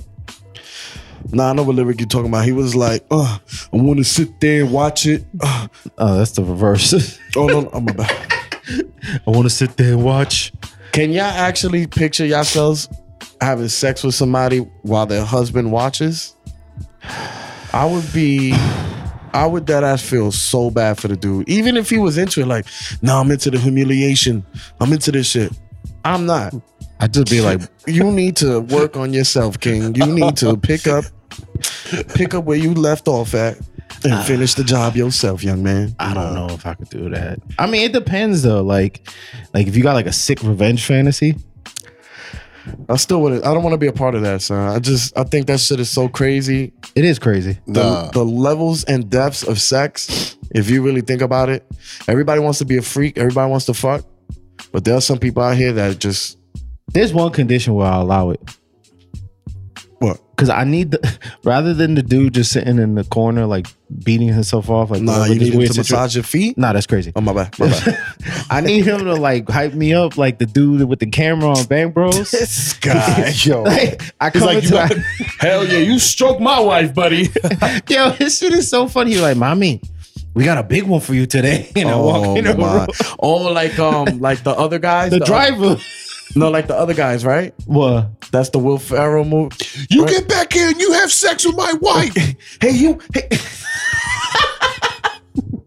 nah, 1.31 1.51
I 1.51 1.53
know 1.53 1.63
what 1.63 1.77
lyric 1.77 2.01
you're 2.01 2.09
talking 2.09 2.29
about. 2.29 2.45
He 2.45 2.53
was 2.53 2.75
like, 2.75 3.05
uh, 3.11 3.39
I 3.73 3.77
want 3.77 3.99
to 3.99 4.05
sit 4.05 4.41
there 4.41 4.63
and 4.65 4.73
watch 4.73 5.07
it. 5.07 5.25
Uh, 5.41 5.69
Oh, 5.99 6.19
that's 6.19 6.33
the 6.33 6.43
reverse. 6.45 7.19
oh, 7.37 7.47
no, 7.47 7.61
no, 7.63 7.81
my 7.81 7.93
bad. 7.93 8.11
I 9.27 9.31
want 9.31 9.45
to 9.45 9.51
sit 9.51 9.77
there 9.77 9.93
and 9.95 10.05
watch. 10.05 10.53
Can 10.93 11.11
y'all 11.13 11.23
actually 11.25 11.87
picture 11.87 12.27
yourselves 12.27 12.89
having 13.41 13.69
sex 13.69 14.03
with 14.05 14.15
somebody 14.15 14.59
while 14.83 15.07
their 15.07 15.25
husband 15.25 15.73
watches? 15.73 16.35
I 17.73 17.87
would 17.87 18.13
be, 18.13 18.53
I 19.33 19.47
would 19.47 19.67
that 19.69 19.83
ass 19.85 20.03
feel 20.03 20.31
so 20.33 20.71
bad 20.71 20.99
for 20.99 21.09
the 21.09 21.17
dude. 21.17 21.49
Even 21.49 21.77
if 21.77 21.89
he 21.91 21.99
was 21.99 22.19
into 22.19 22.41
it, 22.41 22.47
like, 22.47 22.67
no, 23.01 23.19
I'm 23.19 23.31
into 23.31 23.51
the 23.51 23.59
humiliation. 23.59 24.45
I'm 24.81 24.93
into 24.93 25.11
this 25.13 25.27
shit. 25.29 25.53
I'm 26.05 26.27
not. 26.27 26.55
I 27.03 27.09
just 27.09 27.29
be 27.29 27.41
like, 27.41 27.61
You 27.87 28.11
need 28.13 28.37
to 28.37 28.61
work 28.61 28.97
on 28.97 29.13
yourself, 29.13 29.59
King. 29.59 29.95
You 29.97 30.07
need 30.07 30.37
to 30.37 30.57
pick 30.57 30.87
up, 30.87 31.05
pick 32.15 32.33
up 32.33 32.45
where 32.45 32.57
you 32.57 32.75
left 32.75 33.09
off 33.09 33.35
at, 33.35 33.59
and 34.05 34.13
ah. 34.15 34.23
finish 34.23 34.55
the 34.55 34.63
job 34.63 34.95
yourself, 34.95 35.43
young 35.43 35.65
man. 35.65 35.97
I 35.99 36.15
don't 36.15 36.33
know 36.33 36.47
if 36.55 36.65
I 36.65 36.75
could 36.75 36.91
do 36.91 37.11
that. 37.11 37.41
I 37.59 37.67
mean, 37.67 37.83
it 37.83 37.93
depends 37.93 38.43
though. 38.43 38.63
Like, 38.63 39.09
like 39.53 39.67
if 39.67 39.77
you 39.77 39.83
got 39.83 39.95
like 39.95 40.07
a 40.07 40.13
sick 40.13 40.45
revenge 40.45 40.87
fantasy, 40.87 41.35
I 42.89 42.97
still 42.97 43.21
wouldn't. 43.21 43.45
I 43.45 43.53
don't 43.53 43.65
want 43.65 43.75
to 43.75 43.79
be 43.79 43.89
a 43.89 43.93
part 43.93 44.15
of 44.15 44.23
that, 44.23 44.41
son. 44.41 44.69
I 44.69 44.79
just, 44.79 45.19
I 45.19 45.25
think 45.25 45.49
that 45.49 45.59
shit 45.59 45.81
is 45.81 45.91
so 45.91 46.09
crazy. 46.09 46.73
it 46.95 47.05
is 47.05 47.19
crazy. 47.19 47.59
the, 47.67 47.83
Nah. 47.83 48.11
the 48.13 48.25
levels 48.25 48.85
and 48.85 49.11
depths 49.11 49.43
of 49.43 49.61
sex, 49.61 50.37
if 50.53 50.71
you 50.71 50.83
really 50.83 51.01
think 51.01 51.21
about 51.21 51.49
it, 51.49 51.67
everybody 52.07 52.41
wants 52.41 52.61
to 52.61 52.65
be 52.65 52.77
a 52.77 52.83
freak, 52.83 53.19
everybody 53.19 53.51
wants 53.51 53.67
to 53.67 53.75
fuck, 53.75 54.05
but 54.71 54.85
there 54.85 54.95
are 54.95 55.01
some 55.01 55.19
people 55.19 55.43
out 55.43 55.57
here 55.57 55.73
that 55.73 55.99
just 55.99 56.39
There's 56.93 57.13
one 57.13 57.33
condition 57.33 57.75
where 57.75 57.87
I'll 57.87 58.03
allow 58.03 58.31
it. 58.31 58.41
what? 59.99 60.21
Cause 60.37 60.49
I 60.51 60.65
need 60.65 60.91
the 60.91 61.19
rather 61.45 61.73
than 61.73 61.95
the 61.95 62.03
dude 62.03 62.35
just 62.35 62.51
sitting 62.53 62.79
in 62.79 62.97
the 62.97 63.05
corner 63.05 63.47
like 63.47 63.69
beating 64.03 64.27
himself 64.29 64.69
off 64.69 64.91
like 64.91 65.01
Nah, 65.01 65.25
you 65.27 65.39
need 65.39 65.55
him 65.55 65.61
to 65.65 65.75
massage 65.79 66.17
your 66.17 66.25
feet. 66.25 66.59
Nah, 66.59 66.73
that's 66.73 66.87
crazy. 66.87 67.13
Oh 67.15 67.21
my 67.21 67.33
bad, 67.33 67.57
my 67.61 67.69
bad. 67.69 67.99
I 68.51 68.61
need 68.61 68.85
him 68.85 68.99
to 69.05 69.15
like 69.15 69.49
hype 69.49 69.73
me 69.75 69.95
up 69.95 70.19
like 70.19 70.39
the 70.39 70.47
dude 70.47 70.89
with 70.89 70.99
the 70.99 71.07
camera 71.07 71.51
on 71.51 71.65
Bang 71.67 71.93
Bros. 71.93 72.31
this 72.33 72.73
guy, 72.75 73.31
yo, 73.37 73.63
like, 73.63 74.03
I 74.21 74.31
come 74.31 74.43
like, 74.43 74.65
into 74.65 74.75
my- 74.75 75.05
hell 75.39 75.65
yeah, 75.67 75.79
you 75.79 75.99
stroke 76.01 76.41
my 76.41 76.59
wife, 76.59 76.93
buddy. 76.93 77.29
yo, 77.89 78.11
this 78.11 78.39
shit 78.39 78.53
is 78.53 78.69
so 78.69 78.89
funny. 78.89 79.13
He's 79.13 79.23
like, 79.23 79.37
mommy, 79.37 79.81
we 80.35 80.45
got 80.45 80.59
a 80.59 80.65
big 80.65 80.83
one 80.85 81.01
for 81.01 81.15
you 81.15 81.27
today. 81.27 81.71
And 81.77 81.89
I 81.89 81.95
walk 81.97 82.37
in 82.37 82.45
the 82.47 82.57
my. 82.57 82.79
room. 82.79 82.89
oh, 83.21 83.53
like 83.53 83.79
um, 83.79 84.19
like 84.19 84.43
the 84.43 84.51
other 84.51 84.81
guys, 84.81 85.13
The 85.13 85.21
driver. 85.21 85.77
No, 86.35 86.51
like 86.51 86.67
the 86.67 86.77
other 86.77 86.95
guys, 86.95 87.25
right? 87.25 87.55
What? 87.67 88.21
That's 88.31 88.51
the 88.51 88.59
Will 88.59 88.79
Ferrell 88.79 89.25
move. 89.25 89.53
you 89.91 90.07
get 90.07 90.29
back 90.29 90.53
here 90.53 90.69
and 90.69 90.81
you 90.81 90.93
have 90.93 91.13
sex 91.13 91.45
with 91.47 91.57
my 91.57 91.73
wife. 91.81 92.15
Hey, 92.61 92.71
you. 92.71 92.99
Hey. 93.15 93.29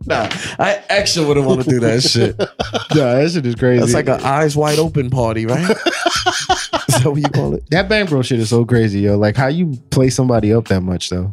nah, 0.05 0.27
I 0.59 0.83
actually 0.89 1.27
wouldn't 1.27 1.45
want 1.45 1.63
to 1.63 1.69
do 1.69 1.79
that 1.81 2.01
shit. 2.03 2.35
Yeah, 2.93 3.15
that 3.15 3.31
shit 3.31 3.45
is 3.45 3.55
crazy. 3.55 3.79
That's 3.81 3.93
like 3.93 4.07
an 4.07 4.23
eyes 4.23 4.55
wide 4.55 4.79
open 4.79 5.09
party, 5.09 5.45
right? 5.45 5.69
Is 5.69 7.01
that 7.01 7.03
what 7.05 7.15
you 7.15 7.27
call 7.27 7.53
it? 7.55 7.63
that 7.71 7.89
Bang 7.89 8.05
Bro 8.05 8.21
shit 8.21 8.39
is 8.39 8.49
so 8.49 8.63
crazy, 8.63 9.01
yo. 9.01 9.17
Like 9.17 9.35
how 9.35 9.47
you 9.47 9.73
play 9.89 10.09
somebody 10.09 10.53
up 10.53 10.67
that 10.69 10.81
much 10.81 11.09
though. 11.09 11.29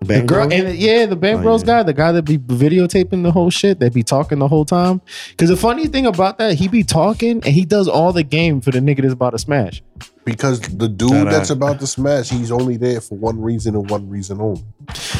The 0.00 0.22
girl, 0.22 0.46
Bros? 0.48 0.52
and 0.60 0.78
yeah, 0.78 1.06
the 1.06 1.16
Bang 1.16 1.36
Oh, 1.38 1.42
Bros 1.42 1.62
yeah. 1.62 1.66
guy, 1.66 1.82
the 1.82 1.92
guy 1.92 2.12
that 2.12 2.22
be 2.22 2.38
videotaping 2.38 3.22
the 3.24 3.32
whole 3.32 3.50
shit, 3.50 3.80
that 3.80 3.92
be 3.92 4.02
talking 4.02 4.38
the 4.38 4.46
whole 4.48 4.64
time. 4.64 5.00
Because 5.30 5.48
the 5.50 5.56
funny 5.56 5.86
thing 5.88 6.06
about 6.06 6.38
that, 6.38 6.54
he 6.54 6.68
be 6.68 6.84
talking 6.84 7.42
and 7.44 7.46
he 7.46 7.64
does 7.64 7.88
all 7.88 8.12
the 8.12 8.22
game 8.22 8.60
for 8.60 8.70
the 8.70 8.78
nigga 8.78 9.02
that's 9.02 9.12
about 9.14 9.30
to 9.30 9.38
smash. 9.38 9.82
because 10.24 10.60
the 10.60 10.88
dude 10.88 11.10
That 11.10 11.30
that's 11.30 11.50
I- 11.50 11.54
about 11.54 11.80
to 11.80 11.86
smash, 11.86 12.28
he's 12.28 12.52
only 12.52 12.76
there 12.76 13.00
for 13.00 13.16
one 13.16 13.40
reason 13.40 13.74
and 13.74 13.88
one 13.90 14.08
reason 14.10 14.40
only. 14.42 14.62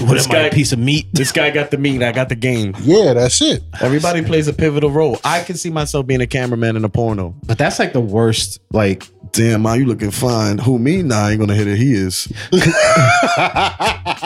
What 0.00 0.12
This 0.14 0.26
am 0.28 0.36
I, 0.36 0.38
a 0.38 0.50
guy- 0.50 0.54
piece 0.54 0.72
of 0.72 0.78
meat? 0.78 1.06
This 1.12 1.32
guy 1.32 1.50
got 1.50 1.70
the 1.70 1.78
meat. 1.78 2.02
I 2.02 2.12
got 2.12 2.28
the 2.28 2.34
game. 2.36 2.74
Yeah, 2.82 3.14
that's 3.14 3.40
it. 3.42 3.62
Everybody 3.80 4.22
plays 4.22 4.46
a 4.48 4.52
pivotal 4.52 4.90
role. 4.90 5.18
I 5.24 5.42
can 5.42 5.56
see 5.56 5.70
myself 5.70 6.06
being 6.06 6.20
a 6.20 6.26
cameraman 6.26 6.76
in 6.76 6.84
a 6.84 6.88
porno. 6.88 7.34
But 7.46 7.56
that's 7.58 7.78
like 7.78 7.92
the 7.94 8.00
worst. 8.00 8.60
Like, 8.70 9.08
Damn, 9.32 9.62
man, 9.62 9.78
you 9.78 9.86
looking 9.86 10.10
fine. 10.10 10.58
Who 10.58 10.78
me? 10.78 11.02
Nah, 11.02 11.26
I 11.26 11.30
ain't 11.32 11.40
gonna 11.40 11.54
hit 11.54 11.66
it. 11.68 11.76
He 11.78 11.92
is. 11.94 12.26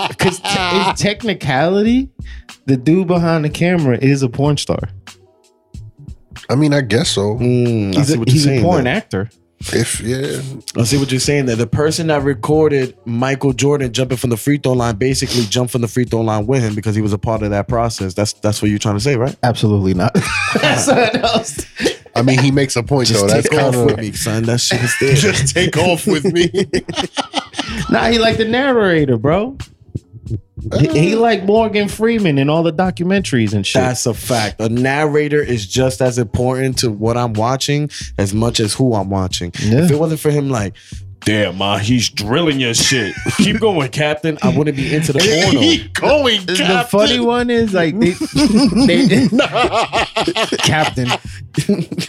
because 0.08 0.38
in 0.40 0.94
technicality, 0.96 2.08
the 2.66 2.76
dude 2.76 3.06
behind 3.08 3.44
the 3.44 3.50
camera 3.50 3.98
is 3.98 4.22
a 4.22 4.28
porn 4.28 4.56
star. 4.56 4.88
I 6.48 6.54
mean, 6.54 6.72
I 6.74 6.80
guess 6.80 7.10
so. 7.10 7.36
Mm, 7.36 7.94
I 7.94 7.98
He's 7.98 8.08
see 8.08 8.14
a, 8.14 8.18
what 8.18 8.28
you're 8.28 8.32
he's 8.32 8.44
a 8.46 8.48
saying. 8.48 8.62
porn 8.62 8.84
there. 8.84 8.96
actor. 8.96 9.30
If 9.72 10.00
yeah, 10.00 10.40
I 10.80 10.84
see 10.84 10.98
what 10.98 11.12
you're 11.12 11.20
saying. 11.20 11.46
There, 11.46 11.54
the 11.54 11.68
person 11.68 12.08
that 12.08 12.22
recorded 12.24 12.96
Michael 13.04 13.52
Jordan 13.52 13.92
jumping 13.92 14.16
from 14.18 14.30
the 14.30 14.36
free 14.36 14.58
throw 14.58 14.72
line 14.72 14.96
basically 14.96 15.44
jumped 15.44 15.70
from 15.70 15.82
the 15.82 15.88
free 15.88 16.04
throw 16.04 16.20
line 16.20 16.48
with 16.48 16.62
him 16.64 16.74
because 16.74 16.96
he 16.96 17.00
was 17.02 17.12
a 17.12 17.18
part 17.18 17.44
of 17.44 17.50
that 17.50 17.68
process. 17.68 18.12
That's 18.12 18.32
that's 18.32 18.60
what 18.60 18.70
you're 18.72 18.80
trying 18.80 18.96
to 18.96 19.00
say, 19.00 19.14
right? 19.14 19.36
Absolutely 19.44 19.94
not. 19.94 20.12
That's 20.54 20.84
something 20.86 21.20
else. 21.20 21.58
I 22.14 22.22
mean, 22.22 22.38
he 22.38 22.50
makes 22.50 22.76
a 22.76 22.82
point 22.82 23.08
though. 23.08 23.26
That's 23.26 23.48
take 23.48 23.58
kind 23.58 23.74
off 23.74 23.86
with 23.86 23.94
of 23.94 24.00
me, 24.00 24.12
son. 24.12 24.44
That 24.44 24.60
shit 24.60 24.82
is 24.82 24.94
there. 25.00 25.14
just 25.14 25.54
take 25.54 25.76
off 25.76 26.06
with 26.06 26.24
me. 26.32 26.50
Nah, 27.90 28.08
he 28.08 28.18
like 28.18 28.36
the 28.36 28.44
narrator, 28.44 29.16
bro. 29.16 29.56
He, 30.78 30.88
he 30.88 31.14
uh. 31.14 31.18
like 31.18 31.44
Morgan 31.44 31.88
Freeman 31.88 32.38
in 32.38 32.48
all 32.48 32.62
the 32.62 32.72
documentaries 32.72 33.52
and 33.52 33.66
shit. 33.66 33.82
That's 33.82 34.06
a 34.06 34.14
fact. 34.14 34.60
A 34.60 34.68
narrator 34.68 35.42
is 35.42 35.66
just 35.66 36.00
as 36.00 36.18
important 36.18 36.78
to 36.78 36.90
what 36.90 37.16
I'm 37.16 37.32
watching 37.32 37.90
as 38.18 38.32
much 38.32 38.60
as 38.60 38.74
who 38.74 38.94
I'm 38.94 39.10
watching. 39.10 39.52
Yeah. 39.60 39.84
If 39.84 39.90
it 39.90 39.98
wasn't 39.98 40.20
for 40.20 40.30
him, 40.30 40.48
like, 40.50 40.74
damn, 41.24 41.58
ma, 41.58 41.78
he's 41.78 42.08
drilling 42.08 42.60
your 42.60 42.74
shit. 42.74 43.14
Keep 43.36 43.60
going, 43.60 43.90
Captain. 43.90 44.38
I 44.42 44.56
wouldn't 44.56 44.76
be 44.76 44.94
into 44.94 45.12
the 45.12 45.18
porno. 45.44 45.60
Keep 45.60 45.94
going, 45.94 46.38
Captain. 46.46 46.68
the 46.68 46.84
funny 46.88 47.20
one 47.20 47.50
is 47.50 47.74
like 47.74 47.98
they, 47.98 48.10
they 48.86 49.28
Captain. 50.58 51.08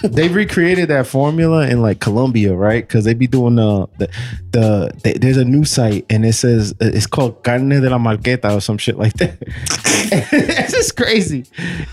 they 0.04 0.30
recreated 0.30 0.90
that 0.90 1.08
formula 1.08 1.68
in 1.68 1.82
like 1.82 2.00
Colombia, 2.00 2.54
right? 2.54 2.88
Because 2.88 3.06
they 3.06 3.14
be 3.14 3.28
doing 3.28 3.56
the 3.56 3.88
the, 3.98 4.10
the 4.52 4.92
they, 5.04 5.14
there's 5.14 5.38
a 5.38 5.46
new 5.46 5.66
site 5.66 6.06
and 6.10 6.26
it 6.26 6.34
says 6.34 6.74
it's 6.80 7.08
called 7.08 7.44
Carne 7.44 7.70
de 7.70 7.90
la 7.90 7.98
Marqueta 7.98 8.56
or 8.56 8.62
some 8.62 8.78
shit 8.78 8.98
like 8.98 9.14
that. 9.14 9.38
it's 10.32 10.74
just 10.74 10.96
crazy, 10.96 11.46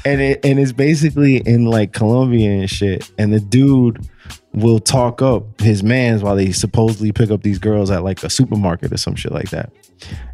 and 0.04 0.20
it 0.20 0.44
and 0.44 0.58
it's 0.58 0.72
basically 0.72 1.36
in 1.38 1.64
like 1.64 1.92
Colombia 1.92 2.50
and 2.50 2.70
shit. 2.70 3.10
And 3.18 3.32
the 3.32 3.40
dude 3.40 4.08
will 4.52 4.80
talk 4.80 5.22
up 5.22 5.60
his 5.60 5.82
mans 5.82 6.22
while 6.22 6.36
they 6.36 6.52
supposedly 6.52 7.12
pick 7.12 7.30
up 7.30 7.42
these 7.42 7.58
girls 7.58 7.90
at 7.90 8.02
like 8.02 8.22
a 8.22 8.30
supermarket 8.30 8.92
or 8.92 8.96
some 8.96 9.14
shit 9.14 9.32
like 9.32 9.50
that. 9.50 9.72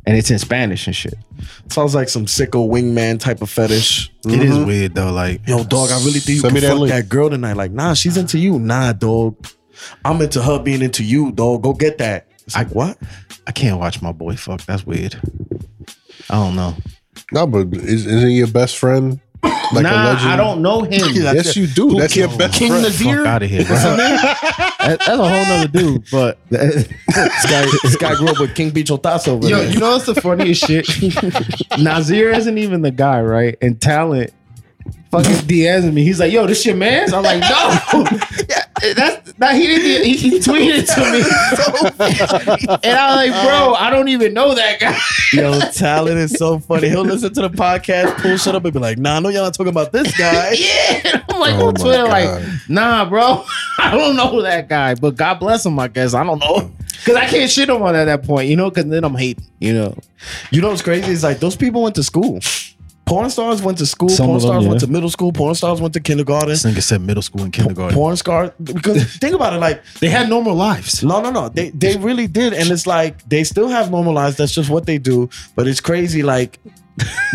And 0.06 0.16
it's 0.16 0.30
in 0.30 0.38
Spanish 0.38 0.86
and 0.86 0.94
shit. 0.94 1.14
Sounds 1.68 1.94
like 1.94 2.08
some 2.08 2.26
sicko 2.26 2.68
wingman 2.68 3.18
type 3.18 3.42
of 3.42 3.50
fetish. 3.50 4.12
It 4.24 4.40
is 4.40 4.56
mm-hmm. 4.56 4.66
weird 4.66 4.94
though. 4.94 5.12
Like, 5.12 5.46
Yo, 5.46 5.64
dog, 5.64 5.90
I 5.90 5.98
really 5.98 6.20
think 6.20 6.36
you 6.36 6.40
Send 6.40 6.54
me 6.54 6.60
can 6.60 6.68
that 6.68 6.74
fuck 6.74 6.80
link. 6.80 6.92
that 6.92 7.08
girl 7.08 7.30
tonight. 7.30 7.54
Like, 7.54 7.72
nah, 7.72 7.94
she's 7.94 8.16
into 8.16 8.38
you. 8.38 8.58
Nah, 8.58 8.92
dog. 8.92 9.46
I'm 10.04 10.20
into 10.22 10.42
her 10.42 10.58
being 10.58 10.82
into 10.82 11.04
you, 11.04 11.32
dog. 11.32 11.62
Go 11.62 11.72
get 11.72 11.98
that. 11.98 12.28
It's 12.46 12.54
like, 12.54 12.68
what? 12.68 12.96
I 13.46 13.52
can't 13.52 13.78
watch 13.78 14.00
my 14.00 14.12
boy 14.12 14.36
fuck. 14.36 14.62
That's 14.62 14.86
weird. 14.86 15.16
I 16.30 16.34
don't 16.34 16.56
know. 16.56 16.74
No, 17.32 17.46
but 17.46 17.68
is, 17.74 18.06
isn't 18.06 18.28
he 18.28 18.36
your 18.36 18.46
best 18.46 18.76
friend? 18.76 19.20
Like 19.72 19.82
nah, 19.82 19.90
a 19.90 20.12
legend? 20.12 20.30
I 20.32 20.36
don't 20.36 20.62
know 20.62 20.82
him. 20.90 21.00
Yes, 21.12 21.56
you 21.56 21.66
do. 21.66 21.94
That's 21.98 22.14
your 22.16 22.28
best 22.36 22.54
King 22.58 22.68
friend. 22.68 22.82
Nazir? 22.84 23.16
Fuck 23.18 23.26
out 23.26 23.42
of 23.42 23.50
here. 23.50 23.64
bro. 23.64 23.76
That- 23.76 24.98
that's 25.00 25.08
a 25.08 25.16
whole 25.16 25.28
nother 25.28 25.66
dude. 25.68 26.04
But 26.12 26.38
This 26.50 26.86
guy, 27.50 27.66
this 27.82 27.96
guy 27.96 28.14
grew 28.14 28.28
up 28.28 28.38
with 28.38 28.54
King 28.54 28.70
Bicho 28.70 29.02
Tasso 29.02 29.34
over 29.34 29.48
yo, 29.48 29.56
there. 29.58 29.72
you 29.72 29.80
know 29.80 29.90
what's 29.92 30.06
the 30.06 30.14
funniest 30.14 30.64
shit? 30.64 30.86
Nazir 31.78 32.30
isn't 32.30 32.56
even 32.58 32.82
the 32.82 32.92
guy, 32.92 33.20
right? 33.20 33.56
And 33.60 33.80
talent 33.80 34.32
fucking 35.10 35.32
DMs 35.48 35.92
me. 35.92 36.04
He's 36.04 36.20
like, 36.20 36.32
"Yo, 36.32 36.46
this 36.46 36.64
your 36.64 36.76
man's?" 36.76 37.12
I'm 37.12 37.24
like, 37.24 37.40
"No, 37.40 38.06
yeah, 38.48 38.65
that's 38.94 39.38
not." 39.38 39.54
He 39.54 39.66
didn't. 39.66 40.04
He, 40.06 40.16
he 40.16 40.30
tweeted 40.38 40.86
to 40.94 41.00
me, 41.12 42.76
and 42.84 42.98
I'm 42.98 43.16
like, 43.16 43.30
"Bro, 43.44 43.74
I 43.74 43.90
don't 43.90 44.08
even 44.08 44.34
know 44.34 44.54
that 44.54 44.80
guy." 44.80 44.98
Yo, 45.32 45.58
Talent 45.72 46.18
is 46.18 46.32
so 46.32 46.58
funny. 46.58 46.88
He'll 46.88 47.04
listen 47.04 47.32
to 47.34 47.42
the 47.42 47.50
podcast, 47.50 48.16
pull 48.20 48.36
shit 48.36 48.54
up, 48.54 48.64
and 48.64 48.72
be 48.72 48.78
like, 48.78 48.98
"Nah, 48.98 49.16
I 49.16 49.20
know 49.20 49.28
y'all 49.28 49.44
not 49.44 49.54
talking 49.54 49.70
about 49.70 49.92
this 49.92 50.16
guy." 50.16 50.52
Yeah, 50.52 51.22
I'm 51.28 51.40
like 51.40 51.54
Oh 51.54 51.68
on 51.68 51.74
Twitter, 51.74 52.04
God. 52.04 52.10
like, 52.10 52.68
nah, 52.68 53.08
bro, 53.08 53.44
I 53.78 53.92
don't 53.96 54.16
know 54.16 54.42
that 54.42 54.68
guy, 54.68 54.94
but 54.94 55.16
God 55.16 55.34
bless 55.40 55.64
him, 55.66 55.78
I 55.78 55.88
guess. 55.88 56.14
I 56.14 56.24
don't 56.24 56.38
know, 56.38 56.70
cause 57.04 57.14
I 57.14 57.26
can't 57.26 57.50
shit 57.50 57.68
him 57.68 57.82
on 57.82 57.94
at 57.94 58.04
that 58.06 58.24
point, 58.24 58.48
you 58.48 58.56
know, 58.56 58.70
cause 58.70 58.86
then 58.86 59.04
I'm 59.04 59.14
hating, 59.14 59.44
you 59.58 59.72
know. 59.72 59.96
You 60.50 60.60
know 60.60 60.70
what's 60.70 60.82
crazy? 60.82 61.12
Is 61.12 61.22
like 61.24 61.38
those 61.40 61.56
people 61.56 61.82
went 61.82 61.94
to 61.96 62.02
school. 62.02 62.40
Porn 63.06 63.30
stars 63.30 63.62
went 63.62 63.78
to 63.78 63.86
school. 63.86 64.08
Some 64.08 64.26
porn 64.26 64.40
them, 64.40 64.48
stars 64.48 64.62
yeah. 64.64 64.68
went 64.68 64.80
to 64.80 64.86
middle 64.88 65.08
school. 65.10 65.32
Porn 65.32 65.54
stars 65.54 65.80
went 65.80 65.94
to 65.94 66.00
kindergarten. 66.00 66.50
nigga 66.50 66.82
said 66.82 67.00
middle 67.00 67.22
school 67.22 67.42
and 67.42 67.52
kindergarten. 67.52 67.94
Porn 67.94 68.16
stars 68.16 68.50
because 68.62 69.04
think 69.22 69.34
about 69.34 69.52
it, 69.54 69.58
like 69.60 69.82
They 70.00 70.08
had 70.08 70.28
normal 70.28 70.54
lives. 70.54 71.02
No, 71.04 71.20
no, 71.20 71.30
no. 71.30 71.48
They 71.48 71.70
they 71.70 71.96
really 71.96 72.26
did, 72.26 72.52
and 72.52 72.68
it's 72.70 72.86
like 72.86 73.26
they 73.28 73.44
still 73.44 73.68
have 73.68 73.90
normal 73.90 74.12
lives. 74.12 74.36
That's 74.36 74.52
just 74.52 74.70
what 74.70 74.86
they 74.86 74.98
do. 74.98 75.30
But 75.54 75.68
it's 75.68 75.80
crazy. 75.80 76.22
Like 76.22 76.58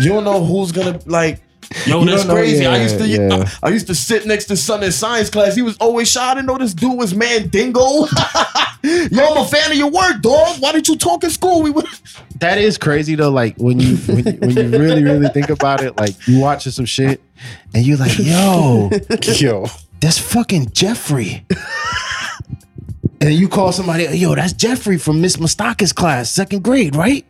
you 0.00 0.10
don't 0.10 0.24
know 0.24 0.44
who's 0.44 0.72
gonna 0.72 1.00
like. 1.06 1.41
Yo, 1.86 2.04
that's 2.04 2.24
know, 2.24 2.34
crazy. 2.34 2.66
I 2.66 2.82
used 2.82 2.98
to 2.98 3.08
yeah. 3.08 3.50
I, 3.62 3.68
I 3.68 3.70
used 3.70 3.86
to 3.86 3.94
sit 3.94 4.26
next 4.26 4.46
to 4.46 4.56
son 4.56 4.82
in 4.82 4.92
science 4.92 5.30
class. 5.30 5.54
He 5.54 5.62
was 5.62 5.76
always 5.78 6.10
shy. 6.10 6.30
I 6.30 6.34
didn't 6.34 6.46
know 6.46 6.58
this 6.58 6.74
dude 6.74 6.98
was 6.98 7.14
Mandingo. 7.14 7.80
Yo, 8.84 9.24
I'm 9.24 9.36
a 9.38 9.46
fan 9.46 9.70
of 9.70 9.76
your 9.76 9.90
work, 9.90 10.20
dog. 10.22 10.56
Why 10.60 10.72
didn't 10.72 10.88
you 10.88 10.96
talk 10.96 11.22
in 11.24 11.30
school? 11.30 11.62
We 11.62 11.70
would. 11.70 11.86
That 12.40 12.58
is 12.58 12.76
crazy 12.76 13.14
though. 13.14 13.30
Like 13.30 13.56
when 13.58 13.78
you 13.78 13.96
when 13.98 14.26
you, 14.26 14.32
when 14.32 14.50
you 14.50 14.68
really 14.76 15.04
really 15.04 15.28
think 15.28 15.48
about 15.48 15.80
it, 15.80 15.96
like 15.96 16.16
you 16.26 16.40
watching 16.40 16.72
some 16.72 16.86
shit 16.86 17.22
and 17.72 17.86
you're 17.86 17.96
like, 17.96 18.18
yo, 18.18 18.90
Yo, 19.36 19.66
that's 20.00 20.18
fucking 20.18 20.70
Jeffrey. 20.72 21.46
and 23.20 23.32
you 23.32 23.48
call 23.48 23.70
somebody, 23.70 24.04
yo, 24.18 24.34
that's 24.34 24.52
Jeffrey 24.54 24.98
from 24.98 25.20
Miss 25.20 25.36
Mastaka's 25.36 25.92
class, 25.92 26.30
second 26.30 26.64
grade, 26.64 26.96
right? 26.96 27.24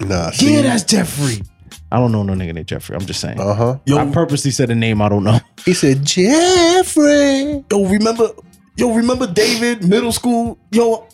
nah. 0.00 0.30
See, 0.30 0.52
Yeah, 0.56 0.62
that's 0.62 0.82
Jeffrey. 0.82 1.42
I 1.90 1.98
don't 1.98 2.12
know 2.12 2.22
no 2.22 2.34
nigga 2.34 2.54
named 2.54 2.66
Jeffrey. 2.66 2.94
I'm 2.96 3.06
just 3.06 3.20
saying. 3.20 3.40
uh 3.40 3.54
huh. 3.54 3.78
Yo, 3.86 3.96
I 3.96 4.10
purposely 4.10 4.50
said 4.50 4.70
a 4.70 4.74
name 4.74 5.00
I 5.00 5.08
don't 5.08 5.24
know. 5.24 5.38
He 5.64 5.74
said 5.74 6.04
Jeffrey. 6.04 7.64
Yo, 7.70 7.84
remember, 7.84 8.28
yo, 8.76 8.94
remember 8.94 9.26
David, 9.26 9.86
middle 9.88 10.12
school? 10.12 10.58
Yo, 10.70 11.06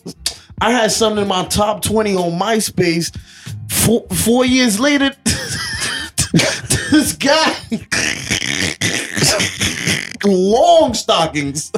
I 0.61 0.71
had 0.71 0.91
something 0.91 1.21
in 1.23 1.27
my 1.27 1.43
top 1.45 1.81
20 1.81 2.15
on 2.15 2.39
MySpace. 2.39 3.15
Four, 3.69 4.05
four 4.13 4.45
years 4.45 4.79
later, 4.79 5.11
this 6.95 7.13
guy, 7.13 7.53
long 10.25 10.93
stockings, 10.93 11.71